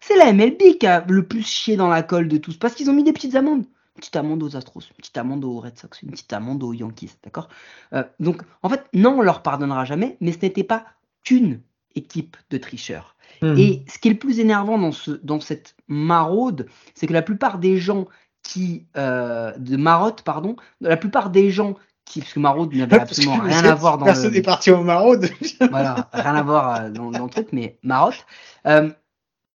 C'est 0.00 0.16
la 0.16 0.32
MLB 0.32 0.78
qui 0.78 0.86
a 0.86 1.04
le 1.08 1.26
plus 1.26 1.46
chié 1.46 1.76
dans 1.76 1.88
la 1.88 2.02
colle 2.02 2.28
de 2.28 2.36
tous, 2.36 2.56
parce 2.56 2.74
qu'ils 2.74 2.90
ont 2.90 2.92
mis 2.92 3.04
des 3.04 3.12
petites 3.12 3.34
amendes. 3.34 3.64
Une 3.64 4.00
petite 4.00 4.16
amende 4.16 4.42
aux 4.42 4.56
Astros, 4.56 4.82
une 4.90 4.96
petite 4.96 5.16
amende 5.16 5.44
aux 5.44 5.58
Red 5.58 5.78
Sox, 5.78 6.02
une 6.02 6.10
petite 6.10 6.32
amende 6.32 6.62
aux 6.62 6.74
Yankees, 6.74 7.12
d'accord? 7.24 7.48
Euh, 7.94 8.04
Donc, 8.20 8.42
en 8.62 8.68
fait, 8.68 8.84
non, 8.92 9.18
on 9.18 9.22
leur 9.22 9.42
pardonnera 9.42 9.86
jamais, 9.86 10.18
mais 10.20 10.32
ce 10.32 10.38
n'était 10.42 10.64
pas 10.64 10.84
qu'une 11.24 11.62
équipe 11.94 12.36
de 12.50 12.58
tricheurs. 12.58 13.16
Hmm. 13.40 13.56
Et 13.56 13.84
ce 13.88 13.98
qui 13.98 14.08
est 14.08 14.12
le 14.12 14.18
plus 14.18 14.38
énervant 14.38 14.78
dans, 14.78 14.92
ce, 14.92 15.12
dans 15.12 15.40
cette 15.40 15.74
maraude, 15.88 16.68
c'est 16.94 17.06
que 17.06 17.12
la 17.14 17.22
plupart 17.22 17.58
des 17.58 17.78
gens 17.78 18.06
qui 18.42 18.86
euh, 18.96 19.52
de 19.56 19.76
marotte, 19.76 20.22
pardon, 20.22 20.56
la 20.80 20.96
plupart 20.96 21.30
des 21.30 21.50
gens 21.50 21.74
parce 22.14 22.32
que 22.32 22.40
Maraude 22.40 22.74
n'avait 22.74 23.00
absolument 23.00 23.38
rien 23.38 23.64
à 23.64 23.74
voir 23.74 23.98
dans 23.98 24.06
personne 24.06 24.32
n'est 24.32 24.42
parti 24.42 24.70
au 24.70 24.82
Maraude. 24.82 25.28
voilà, 25.70 26.08
rien 26.12 26.34
à 26.34 26.42
voir 26.42 26.80
euh, 26.80 26.90
dans, 26.90 27.10
le 27.10 27.30
truc, 27.30 27.48
mais 27.52 27.78
Marotte. 27.82 28.26
Euh, 28.66 28.90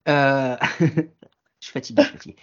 euh, 0.08 0.56
je 0.80 0.86
suis 1.60 1.72
fatigué, 1.72 2.02
je 2.02 2.08
suis 2.08 2.16
fatigué. 2.16 2.36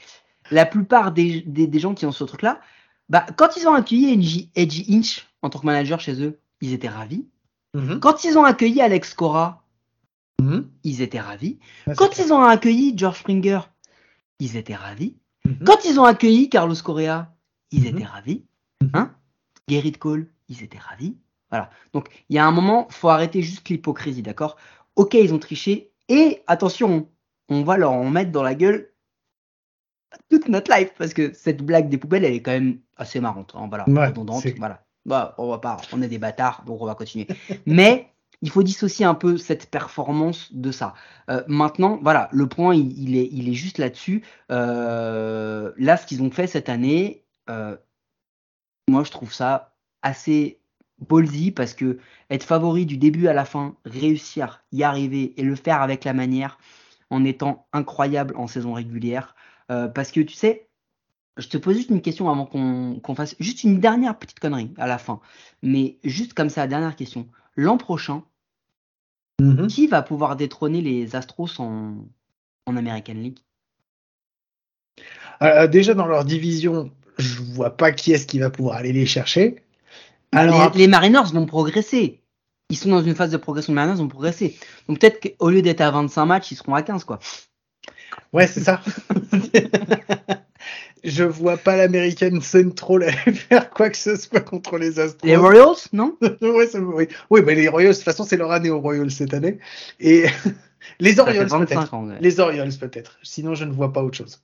La 0.51 0.65
plupart 0.65 1.11
des, 1.11 1.41
des, 1.41 1.79
gens 1.79 1.93
qui 1.93 2.05
ont 2.05 2.11
ce 2.11 2.23
truc-là, 2.23 2.61
bah, 3.09 3.25
quand 3.35 3.57
ils 3.57 3.67
ont 3.67 3.73
accueilli 3.73 4.49
Edgy 4.55 4.85
Inch 4.89 5.27
en 5.41 5.49
tant 5.49 5.59
que 5.59 5.65
manager 5.65 5.99
chez 5.99 6.21
eux, 6.23 6.39
ils 6.61 6.73
étaient 6.73 6.87
ravis. 6.87 7.25
Mhm. 7.73 7.99
Quand 7.99 8.23
ils 8.23 8.37
ont 8.37 8.43
accueilli 8.43 8.81
Alex 8.81 9.13
Cora, 9.13 9.63
mhm. 10.41 10.69
ils 10.83 11.01
étaient 11.01 11.19
ravis. 11.19 11.59
quand 11.97 12.17
ils 12.17 12.31
ont 12.31 12.41
accueilli 12.41 12.93
George 12.95 13.19
Springer, 13.19 13.59
ils 14.39 14.55
étaient 14.55 14.75
ravis. 14.75 15.15
Mhm. 15.45 15.59
Quand 15.65 15.85
ils 15.85 15.99
ont 15.99 16.05
accueilli 16.05 16.49
Carlos 16.49 16.75
Correa, 16.83 17.33
ils 17.71 17.85
étaient 17.85 18.05
ravis. 18.05 18.43
Hein? 18.93 19.11
Gary 19.67 19.91
Cole, 19.91 20.27
ils 20.49 20.63
étaient 20.63 20.77
ravis. 20.77 21.17
Voilà. 21.49 21.69
Donc, 21.93 22.09
il 22.29 22.35
y 22.35 22.39
a 22.39 22.45
un 22.45 22.51
moment, 22.51 22.87
faut 22.89 23.09
arrêter 23.09 23.41
juste 23.41 23.67
l'hypocrisie, 23.69 24.21
d'accord? 24.21 24.57
Ok, 24.95 25.13
ils 25.13 25.33
ont 25.33 25.39
triché. 25.39 25.91
Et 26.09 26.43
attention, 26.47 27.09
on 27.49 27.63
va 27.63 27.77
leur 27.77 27.91
en 27.91 28.09
mettre 28.09 28.31
dans 28.31 28.43
la 28.43 28.55
gueule 28.55 28.91
toute 30.29 30.47
notre 30.47 30.73
life 30.75 30.91
parce 30.97 31.13
que 31.13 31.33
cette 31.33 31.63
blague 31.63 31.89
des 31.89 31.97
poubelles, 31.97 32.25
elle 32.25 32.33
est 32.33 32.41
quand 32.41 32.51
même 32.51 32.79
assez 32.95 33.19
marrante. 33.19 33.53
Hein, 33.55 33.67
voilà, 33.69 33.85
redondante. 34.07 34.45
Voilà. 34.57 34.83
Bah, 35.05 35.35
on 35.37 35.49
va 35.49 35.59
pas, 35.59 35.77
on 35.93 36.01
est 36.01 36.09
des 36.09 36.17
bâtards, 36.17 36.63
donc 36.65 36.81
on 36.81 36.85
va 36.85 36.95
continuer. 36.95 37.27
Mais 37.65 38.09
il 38.41 38.49
faut 38.49 38.63
dissocier 38.63 39.05
un 39.05 39.15
peu 39.15 39.37
cette 39.37 39.69
performance 39.69 40.53
de 40.53 40.71
ça. 40.71 40.93
Euh, 41.29 41.43
maintenant, 41.47 41.99
voilà, 42.01 42.29
le 42.31 42.47
point, 42.47 42.75
il, 42.75 43.15
est, 43.15 43.29
il 43.31 43.49
est 43.49 43.53
juste 43.53 43.77
là-dessus. 43.77 44.23
Euh, 44.51 45.71
là, 45.77 45.97
ce 45.97 46.05
qu'ils 46.05 46.21
ont 46.21 46.31
fait 46.31 46.47
cette 46.47 46.69
année, 46.69 47.23
euh, 47.49 47.77
moi, 48.87 49.03
je 49.03 49.11
trouve 49.11 49.33
ça 49.33 49.75
assez 50.01 50.59
ballsy 50.99 51.51
parce 51.51 51.73
que 51.73 51.99
être 52.29 52.43
favori 52.43 52.85
du 52.85 52.97
début 52.97 53.27
à 53.27 53.33
la 53.33 53.45
fin, 53.45 53.75
réussir, 53.85 54.63
y 54.71 54.83
arriver 54.83 55.33
et 55.37 55.43
le 55.43 55.55
faire 55.55 55.81
avec 55.81 56.03
la 56.03 56.13
manière 56.13 56.57
en 57.09 57.23
étant 57.23 57.67
incroyable 57.73 58.35
en 58.37 58.47
saison 58.47 58.73
régulière. 58.73 59.35
Euh, 59.71 59.87
parce 59.87 60.11
que 60.11 60.21
tu 60.21 60.33
sais, 60.33 60.67
je 61.37 61.47
te 61.47 61.57
pose 61.57 61.77
juste 61.77 61.89
une 61.89 62.01
question 62.01 62.29
avant 62.29 62.45
qu'on 62.45 63.15
fasse 63.15 63.35
juste 63.39 63.63
une 63.63 63.79
dernière 63.79 64.17
petite 64.17 64.39
connerie 64.39 64.73
à 64.77 64.87
la 64.87 64.97
fin. 64.97 65.19
Mais 65.61 65.97
juste 66.03 66.33
comme 66.33 66.49
ça, 66.49 66.67
dernière 66.67 66.95
question. 66.95 67.27
L'an 67.55 67.77
prochain, 67.77 68.23
mm-hmm. 69.39 69.67
qui 69.67 69.87
va 69.87 70.01
pouvoir 70.01 70.35
détrôner 70.35 70.81
les 70.81 71.15
Astros 71.15 71.59
en, 71.59 71.95
en 72.65 72.77
American 72.77 73.13
League? 73.13 73.39
Euh, 75.43 75.67
Déjà 75.67 75.93
dans 75.93 76.07
leur 76.07 76.25
division, 76.25 76.91
je 77.17 77.41
vois 77.41 77.75
pas 77.75 77.91
qui 77.91 78.13
est-ce 78.13 78.27
qui 78.27 78.39
va 78.39 78.49
pouvoir 78.49 78.77
aller 78.77 78.93
les 78.93 79.05
chercher. 79.05 79.57
Alors, 80.31 80.71
les, 80.75 80.87
Mariners 80.87 81.31
vont 81.33 81.45
progresser. 81.45 82.21
Ils 82.69 82.77
sont 82.77 82.89
dans 82.89 83.01
une 83.01 83.15
phase 83.15 83.31
de 83.31 83.37
progression. 83.37 83.71
Les 83.71 83.75
Mariners 83.75 83.97
vont 83.97 84.07
progresser. 84.07 84.57
Donc 84.87 84.99
peut-être 84.99 85.19
qu'au 85.21 85.49
lieu 85.49 85.61
d'être 85.61 85.81
à 85.81 85.91
25 85.91 86.25
matchs, 86.25 86.51
ils 86.51 86.55
seront 86.55 86.75
à 86.75 86.81
15, 86.81 87.05
quoi. 87.05 87.19
Ouais, 88.33 88.47
c'est 88.47 88.61
ça. 88.61 88.81
je 91.03 91.23
vois 91.23 91.57
pas 91.57 91.77
l'American 91.77 92.41
Central 92.41 93.09
faire 93.11 93.69
quoi 93.69 93.89
que 93.89 93.97
ce 93.97 94.15
soit 94.15 94.41
contre 94.41 94.77
les 94.77 94.99
Astros. 94.99 95.25
Les 95.27 95.37
Royals, 95.37 95.77
non? 95.93 96.17
Ouais, 96.41 96.67
oui. 96.75 97.07
oui, 97.29 97.41
mais 97.45 97.55
les 97.55 97.69
Royals, 97.69 97.93
de 97.93 97.95
toute 97.95 98.03
façon, 98.03 98.23
c'est 98.25 98.37
leur 98.37 98.51
année 98.51 98.69
aux 98.69 98.81
Royals 98.81 99.11
cette 99.11 99.33
année. 99.33 99.59
Et 99.99 100.25
les 100.99 101.19
Orioles, 101.19 101.47
peut-être. 101.47 101.95
Les 102.19 102.39
Orioles, 102.39 102.75
peut-être. 102.77 103.17
Sinon, 103.23 103.55
je 103.55 103.65
ne 103.65 103.71
vois 103.71 103.93
pas 103.93 104.03
autre 104.03 104.17
chose. 104.17 104.41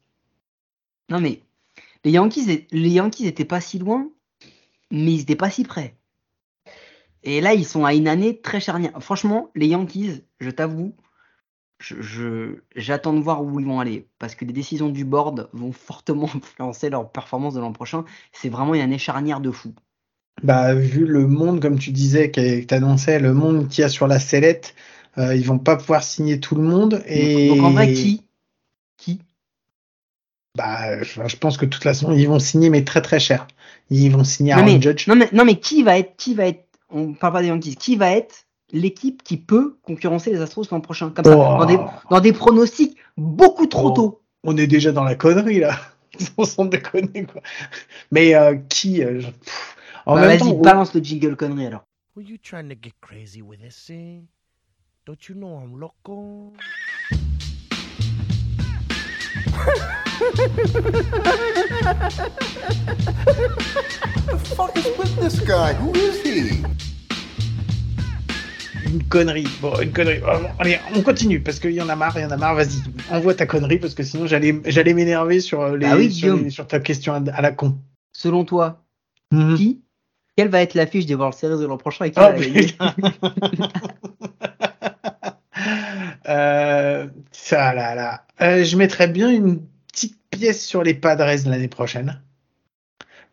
Non, 1.09 1.19
mais 1.19 1.41
les 2.03 2.11
Yankees, 2.11 2.67
les 2.71 2.89
Yankees 2.89 3.27
étaient 3.27 3.45
pas 3.45 3.61
si 3.61 3.79
loin, 3.79 4.09
mais 4.91 5.13
ils 5.13 5.21
étaient 5.21 5.35
pas 5.35 5.49
si 5.49 5.63
près. 5.63 5.95
Et 7.23 7.39
là, 7.39 7.53
ils 7.53 7.65
sont 7.65 7.85
à 7.85 7.93
une 7.93 8.07
année 8.07 8.41
très 8.41 8.59
charnière. 8.59 8.91
Franchement, 8.99 9.49
les 9.55 9.67
Yankees, 9.67 10.23
je 10.39 10.49
t'avoue, 10.49 10.93
j'attends 12.75 13.13
de 13.13 13.21
voir 13.21 13.43
où 13.43 13.59
ils 13.59 13.65
vont 13.65 13.79
aller. 13.79 14.07
Parce 14.19 14.35
que 14.35 14.45
les 14.45 14.53
décisions 14.53 14.89
du 14.89 15.05
board 15.05 15.49
vont 15.53 15.71
fortement 15.71 16.29
influencer 16.35 16.89
leur 16.89 17.09
performance 17.09 17.53
de 17.53 17.61
l'an 17.61 17.71
prochain. 17.71 18.03
C'est 18.33 18.49
vraiment 18.49 18.75
une 18.75 18.81
année 18.81 18.97
charnière 18.97 19.39
de 19.39 19.51
fou. 19.51 19.73
Bah, 20.41 20.73
vu 20.75 21.05
le 21.05 21.27
monde, 21.27 21.61
comme 21.61 21.79
tu 21.79 21.91
disais, 21.91 22.31
que 22.31 22.63
tu 22.63 22.73
annonçais, 22.73 23.19
le 23.19 23.33
monde 23.33 23.69
qu'il 23.69 23.83
y 23.83 23.85
a 23.85 23.89
sur 23.89 24.07
la 24.07 24.19
sellette, 24.19 24.75
euh, 25.17 25.35
ils 25.35 25.45
vont 25.45 25.59
pas 25.59 25.77
pouvoir 25.77 26.03
signer 26.03 26.39
tout 26.39 26.55
le 26.55 26.63
monde. 26.63 27.01
Et... 27.05 27.49
donc 27.49 27.61
en 27.61 27.71
vrai, 27.71 27.93
qui 27.93 28.23
bah, 30.55 31.01
je, 31.01 31.35
pense 31.37 31.57
que 31.57 31.65
de 31.65 31.71
toute 31.71 31.83
façon, 31.83 32.11
ils 32.11 32.27
vont 32.27 32.37
signer, 32.37 32.69
mais 32.69 32.83
très 32.83 33.01
très 33.01 33.19
cher. 33.19 33.47
Ils 33.89 34.09
vont 34.09 34.23
signer 34.23 34.53
Aaron 34.53 34.79
Judge. 34.79 35.07
Non 35.07 35.15
mais, 35.15 35.27
non, 35.33 35.45
mais 35.45 35.55
qui 35.55 35.81
va 35.81 35.97
être, 35.97 36.15
qui 36.15 36.35
va 36.35 36.45
être, 36.45 36.65
on 36.91 37.13
parle 37.13 37.33
pas 37.33 37.41
des 37.41 37.47
Yankees, 37.47 37.75
qui 37.75 37.95
va 37.95 38.11
être 38.11 38.45
l'équipe 38.71 39.23
qui 39.23 39.37
peut 39.37 39.77
concurrencer 39.81 40.31
les 40.31 40.41
Astros 40.41 40.65
l'an 40.71 40.79
prochain, 40.79 41.09
comme 41.09 41.25
ça, 41.25 41.35
dans 41.35 41.65
des, 41.65 41.79
dans 42.09 42.19
des 42.19 42.33
pronostics 42.33 42.97
beaucoup 43.17 43.65
trop 43.65 43.89
oh, 43.89 43.91
tôt. 43.91 44.21
On 44.43 44.55
est 44.57 44.67
déjà 44.67 44.91
dans 44.91 45.03
la 45.03 45.15
connerie 45.15 45.59
là. 45.59 45.79
on 46.37 46.45
s'en 46.45 46.65
déconne 46.65 47.09
quoi. 47.25 47.41
Mais 48.11 48.35
euh, 48.35 48.55
qui 48.69 49.03
euh, 49.03 49.21
bah, 50.05 50.37
Vas-y, 50.37 50.53
balance 50.53 50.93
le 50.93 51.01
jingle 51.01 51.35
connerie 51.35 51.65
alors. 51.67 51.83
Were 52.15 52.23
you 52.23 52.37
trying 52.37 52.69
to 52.69 52.75
get 52.79 52.93
crazy 53.01 53.41
with 53.41 53.59
this 53.59 53.75
thing? 53.87 54.27
Don't 55.07 55.27
you 55.27 55.33
know 55.33 55.57
I'm 55.57 55.79
loco? 55.79 56.53
the 64.27 64.37
fuck 64.55 64.75
is 64.77 64.85
with 64.97 65.15
this 65.19 65.39
guy? 65.41 65.73
Who 65.73 65.91
is 65.93 66.21
he? 66.23 66.63
une 68.85 69.03
connerie. 69.09 69.47
Bon, 69.61 69.73
une 69.81 69.91
connerie. 69.91 70.21
Oh, 70.27 70.37
allez, 70.59 70.77
on 70.95 71.01
continue 71.01 71.39
parce 71.41 71.59
qu'il 71.59 71.71
y 71.71 71.81
en 71.81 71.89
a 71.89 71.95
marre, 71.95 72.13
il 72.17 72.21
y 72.21 72.25
en 72.25 72.31
a 72.31 72.37
marre. 72.37 72.55
Vas-y, 72.55 72.79
envoie 73.11 73.33
ta 73.33 73.45
connerie 73.47 73.79
parce 73.79 73.93
que 73.95 74.03
sinon 74.03 74.27
j'allais, 74.27 74.59
j'allais 74.65 74.93
m'énerver 74.93 75.39
sur 75.39 75.61
euh, 75.61 75.77
les, 75.77 75.85
Ah 75.87 75.95
oui, 75.95 76.11
sur, 76.11 76.27
Guillaume. 76.27 76.43
les- 76.45 76.49
sur 76.51 76.67
ta 76.67 76.79
question 76.79 77.13
à, 77.13 77.21
à 77.31 77.41
la 77.41 77.51
con. 77.51 77.77
Selon 78.11 78.45
toi, 78.45 78.81
Mhm. 79.31 79.55
qui 79.57 79.79
Quelle 80.37 80.49
va 80.49 80.61
être 80.61 80.73
l'affiche 80.75 81.05
des 81.07 81.15
World 81.15 81.33
Series 81.35 81.59
de 81.59 81.65
l'an 81.65 81.77
prochain 81.77 82.05
et 82.05 82.11
qui 82.11 82.19
Oh, 82.19 82.21
va 82.21 82.33
la. 82.33 82.43
Euh, 86.29 87.07
ça 87.31 87.73
là 87.73 87.95
là. 87.95 88.25
Euh, 88.41 88.63
je 88.63 88.77
mettrais 88.77 89.07
bien 89.09 89.29
une 89.29 89.61
pièce 90.37 90.65
sur 90.65 90.83
les 90.83 90.93
Padres 90.93 91.25
l'année 91.45 91.67
prochaine. 91.67 92.21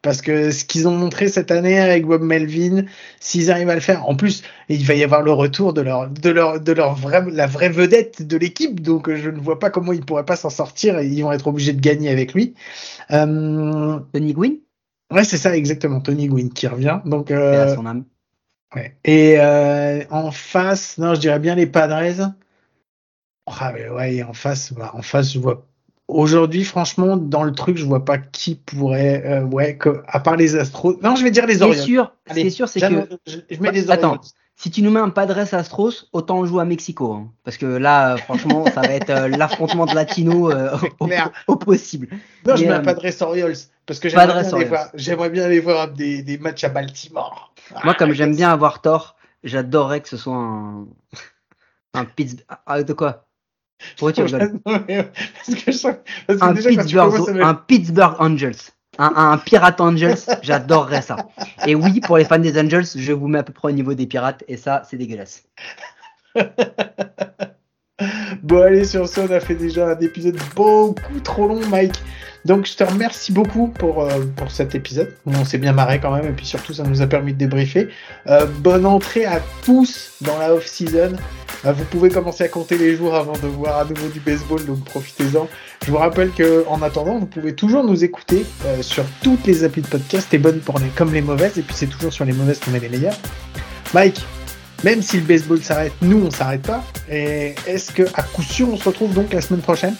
Parce 0.02 0.22
que 0.22 0.50
ce 0.50 0.64
qu'ils 0.64 0.88
ont 0.88 0.96
montré 0.96 1.28
cette 1.28 1.50
année 1.50 1.78
avec 1.78 2.06
Bob 2.06 2.22
Melvin, 2.22 2.84
s'ils 3.20 3.50
arrivent 3.50 3.68
à 3.68 3.74
le 3.74 3.82
faire, 3.82 4.08
en 4.08 4.16
plus, 4.16 4.42
il 4.70 4.84
va 4.86 4.94
y 4.94 5.04
avoir 5.04 5.20
le 5.20 5.32
retour 5.32 5.74
de 5.74 5.82
leur, 5.82 6.08
de 6.08 6.30
leur, 6.30 6.58
de 6.58 6.72
leur 6.72 6.94
vraie, 6.94 7.22
la 7.30 7.46
vraie 7.46 7.68
vedette 7.68 8.26
de 8.26 8.36
l'équipe. 8.38 8.80
Donc, 8.80 9.10
euh, 9.10 9.16
je 9.16 9.28
ne 9.28 9.38
vois 9.38 9.58
pas 9.58 9.68
comment 9.68 9.92
ils 9.92 10.04
pourraient 10.04 10.24
pas 10.24 10.36
s'en 10.36 10.48
sortir 10.48 10.98
et 10.98 11.06
ils 11.06 11.22
vont 11.22 11.32
être 11.32 11.46
obligés 11.46 11.74
de 11.74 11.80
gagner 11.80 12.08
avec 12.08 12.32
lui. 12.32 12.54
Euh, 13.10 13.98
Tony 14.14 14.32
Gwynn? 14.32 14.56
Ouais, 15.12 15.24
c'est 15.24 15.36
ça, 15.36 15.54
exactement. 15.54 16.00
Tony 16.00 16.28
Gwynn 16.28 16.50
qui 16.50 16.66
revient. 16.66 17.00
Donc, 17.04 17.30
euh, 17.30 17.64
à 17.64 17.74
son 17.74 17.84
âme. 17.84 18.04
Ouais. 18.74 18.96
Et 19.04 19.34
euh, 19.38 20.02
en 20.10 20.30
face, 20.30 20.96
non, 20.96 21.14
je 21.14 21.20
dirais 21.20 21.40
bien 21.40 21.56
les 21.56 21.66
Padres. 21.66 22.32
Ah, 23.46 23.72
mais 23.74 23.88
ouais, 23.88 24.22
en 24.22 24.32
face, 24.32 24.72
bah, 24.72 24.92
en 24.94 25.02
face, 25.02 25.34
je 25.34 25.40
vois. 25.40 25.66
Aujourd'hui, 26.10 26.64
franchement, 26.64 27.16
dans 27.16 27.42
le 27.44 27.52
truc, 27.52 27.76
je 27.76 27.84
vois 27.84 28.04
pas 28.04 28.18
qui 28.18 28.56
pourrait, 28.56 29.22
euh, 29.24 29.42
ouais, 29.44 29.76
que, 29.76 30.02
à 30.08 30.20
part 30.20 30.36
les 30.36 30.56
Astros. 30.56 30.98
Non, 31.02 31.16
je 31.16 31.22
vais 31.24 31.30
dire 31.30 31.46
les 31.46 31.62
Orioles. 31.62 31.78
sûr, 31.78 32.12
ce 32.28 32.32
qui 32.34 32.40
Allez, 32.40 32.46
est 32.48 32.50
sûr, 32.50 32.68
c'est 32.68 32.80
que 32.80 33.08
je, 33.26 33.36
je 33.50 33.60
mets 33.60 33.68
Bah, 33.68 33.70
les 33.72 33.88
Orioles. 33.90 33.90
attends. 33.92 34.20
si 34.56 34.70
tu 34.70 34.82
nous 34.82 34.90
mets 34.90 35.00
un 35.00 35.10
Padres 35.10 35.54
Astros, 35.54 36.08
autant 36.12 36.42
le 36.42 36.48
jouer 36.48 36.62
à 36.62 36.64
Mexico. 36.64 37.12
hein. 37.12 37.32
Parce 37.44 37.56
que 37.56 37.66
là, 37.66 38.14
euh, 38.14 38.16
franchement, 38.18 38.64
ça 38.66 38.80
va 38.82 38.88
être 38.94 39.10
euh, 39.10 39.28
l'affrontement 39.38 39.86
de 39.86 39.94
latino 39.94 40.52
au, 41.46 41.56
possible. 41.56 42.08
Non, 42.46 42.56
je 42.56 42.64
mets 42.64 42.72
un 42.72 42.80
Padres 42.82 43.22
Orioles 43.22 43.54
parce 43.86 44.00
que 44.00 44.08
j'aimerais 44.08 44.44
bien, 44.98 45.28
bien 45.30 45.44
aller 45.44 45.60
voir 45.60 45.88
des, 45.92 46.22
des 46.22 46.38
matchs 46.38 46.64
à 46.64 46.68
Baltimore. 46.68 47.54
Moi, 47.84 47.94
comme 47.94 48.10
Ah, 48.10 48.14
j'aime 48.14 48.34
bien 48.36 48.50
avoir 48.50 48.80
tort, 48.82 49.16
j'adorerais 49.44 50.00
que 50.00 50.08
ce 50.08 50.16
soit 50.16 50.34
un, 50.36 50.86
un 51.94 52.04
Pittsburgh. 52.04 52.46
Ah, 52.66 52.82
de 52.82 52.92
quoi? 52.92 53.26
Pourquoi 53.96 54.12
tu 54.12 54.22
rigoles 54.22 54.60
Non, 54.66 54.84
mais, 54.88 55.04
parce 55.04 55.62
que 55.64 55.72
je 55.72 55.76
sens- 55.76 55.94
parce 56.26 56.38
que 56.38 56.44
un 56.44 56.52
déjà, 56.52 56.70
quand 56.70 56.76
tu 56.76 56.82
Pittsburgh, 56.82 57.40
un 57.42 57.54
Pittsburgh 57.54 58.14
Angels. 58.18 58.56
Un, 58.98 59.12
un 59.14 59.38
Pirate 59.38 59.80
Angels, 59.80 60.18
j'adorerais 60.42 61.02
ça. 61.02 61.16
Et 61.66 61.74
oui, 61.74 62.00
pour 62.00 62.18
les 62.18 62.24
fans 62.24 62.38
des 62.38 62.58
Angels, 62.60 62.84
je 62.96 63.12
vous 63.12 63.28
mets 63.28 63.38
à 63.38 63.42
peu 63.42 63.52
près 63.52 63.68
au 63.68 63.72
niveau 63.72 63.94
des 63.94 64.06
Pirates, 64.06 64.44
et 64.48 64.56
ça, 64.56 64.82
c'est 64.88 64.96
dégueulasse. 64.96 65.44
Bon, 68.42 68.62
allez, 68.62 68.84
sur 68.86 69.06
ça, 69.06 69.22
on 69.28 69.30
a 69.30 69.40
fait 69.40 69.54
déjà 69.54 69.90
un 69.90 69.98
épisode 70.00 70.38
beaucoup 70.56 71.20
trop 71.22 71.46
long, 71.46 71.60
Mike. 71.68 72.02
Donc, 72.44 72.66
je 72.66 72.74
te 72.74 72.84
remercie 72.84 73.32
beaucoup 73.32 73.68
pour, 73.68 74.02
euh, 74.02 74.24
cet 74.48 74.74
épisode. 74.74 75.14
On 75.26 75.44
s'est 75.44 75.58
bien 75.58 75.72
marré 75.72 76.00
quand 76.00 76.10
même, 76.10 76.26
et 76.26 76.32
puis 76.32 76.46
surtout, 76.46 76.72
ça 76.72 76.84
nous 76.84 77.02
a 77.02 77.06
permis 77.06 77.32
de 77.32 77.38
débriefer. 77.38 77.88
Euh, 78.26 78.46
bonne 78.46 78.86
entrée 78.86 79.26
à 79.26 79.40
tous 79.64 80.12
dans 80.20 80.38
la 80.38 80.54
off-season. 80.54 81.12
Euh, 81.66 81.72
vous 81.72 81.84
pouvez 81.84 82.08
commencer 82.08 82.44
à 82.44 82.48
compter 82.48 82.78
les 82.78 82.96
jours 82.96 83.14
avant 83.14 83.34
de 83.34 83.46
voir 83.46 83.78
à 83.78 83.84
nouveau 83.84 84.08
du 84.08 84.20
baseball, 84.20 84.64
donc 84.64 84.82
profitez-en. 84.84 85.48
Je 85.84 85.90
vous 85.90 85.98
rappelle 85.98 86.30
que 86.30 86.64
en 86.68 86.80
attendant, 86.82 87.18
vous 87.18 87.26
pouvez 87.26 87.54
toujours 87.54 87.84
nous 87.84 88.04
écouter 88.04 88.46
sur 88.80 89.04
toutes 89.22 89.46
les 89.46 89.64
applis 89.64 89.82
de 89.82 89.86
podcast, 89.86 90.28
les 90.32 90.38
bonnes 90.38 90.60
pour 90.60 90.78
les, 90.78 90.88
comme 90.88 91.12
les 91.12 91.22
mauvaises, 91.22 91.58
et 91.58 91.62
puis 91.62 91.74
c'est 91.76 91.86
toujours 91.86 92.12
sur 92.12 92.24
les 92.24 92.32
mauvaises 92.32 92.60
qu'on 92.60 92.70
met 92.70 92.80
les 92.80 92.88
meilleures. 92.88 93.16
Mike, 93.92 94.22
même 94.84 95.02
si 95.02 95.18
le 95.18 95.24
baseball 95.24 95.62
s'arrête, 95.62 95.92
nous 96.00 96.22
on 96.24 96.30
s'arrête 96.30 96.62
pas. 96.62 96.82
Et 97.10 97.54
est-ce 97.66 97.92
que 97.92 98.04
à 98.14 98.22
coup 98.22 98.42
sûr 98.42 98.68
on 98.68 98.76
se 98.76 98.84
retrouve 98.84 99.12
donc 99.12 99.32
la 99.32 99.40
semaine 99.40 99.60
prochaine? 99.60 99.94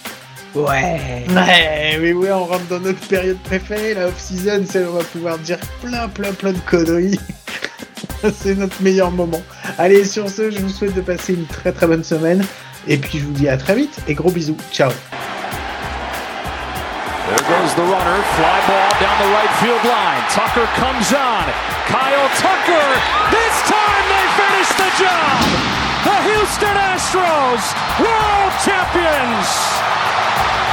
Ouais. 0.53 1.25
Ouais, 1.29 1.97
oui, 1.99 2.11
oui, 2.11 2.27
on 2.31 2.45
rentre 2.45 2.65
dans 2.67 2.79
notre 2.79 2.99
période 3.07 3.39
préférée, 3.39 3.93
la 3.93 4.07
off-season, 4.07 4.65
c'est 4.67 4.83
où 4.83 4.89
on 4.89 4.97
va 4.97 5.03
pouvoir 5.03 5.37
dire 5.37 5.57
plein, 5.81 6.09
plein, 6.09 6.33
plein 6.33 6.51
de 6.51 6.59
conneries. 6.69 7.19
c'est 8.33 8.55
notre 8.55 8.81
meilleur 8.81 9.11
moment. 9.11 9.41
Allez, 9.77 10.03
sur 10.03 10.29
ce, 10.29 10.51
je 10.51 10.59
vous 10.59 10.69
souhaite 10.69 10.93
de 10.93 11.01
passer 11.01 11.33
une 11.33 11.45
très 11.45 11.71
très 11.71 11.87
bonne 11.87 12.03
semaine. 12.03 12.45
Et 12.87 12.97
puis 12.97 13.19
je 13.19 13.25
vous 13.25 13.31
dis 13.31 13.47
à 13.47 13.57
très 13.57 13.75
vite 13.75 13.99
et 14.07 14.13
gros 14.13 14.31
bisous. 14.31 14.57
Ciao. 14.71 14.91
There 17.29 17.37
goes 17.47 17.73
the 17.75 17.85
runner. 17.87 18.19
Fly 18.35 18.59
ball 18.67 18.91
down 18.99 19.17
the 19.21 19.31
right 19.31 19.53
field 19.61 19.83
line. 19.85 20.23
Tucker 20.29 20.67
comes 20.75 21.13
on. 21.13 21.45
Kyle 21.87 22.29
Tucker. 22.35 22.87
This 23.31 23.55
time 23.69 24.05
they 24.11 24.27
finish 24.35 24.69
the 24.75 24.89
job. 24.99 25.39
The 26.03 26.17
Houston 26.27 26.75
Astros, 26.75 27.63
world 27.99 28.53
champions. 28.65 29.80
Bye. 30.41 30.70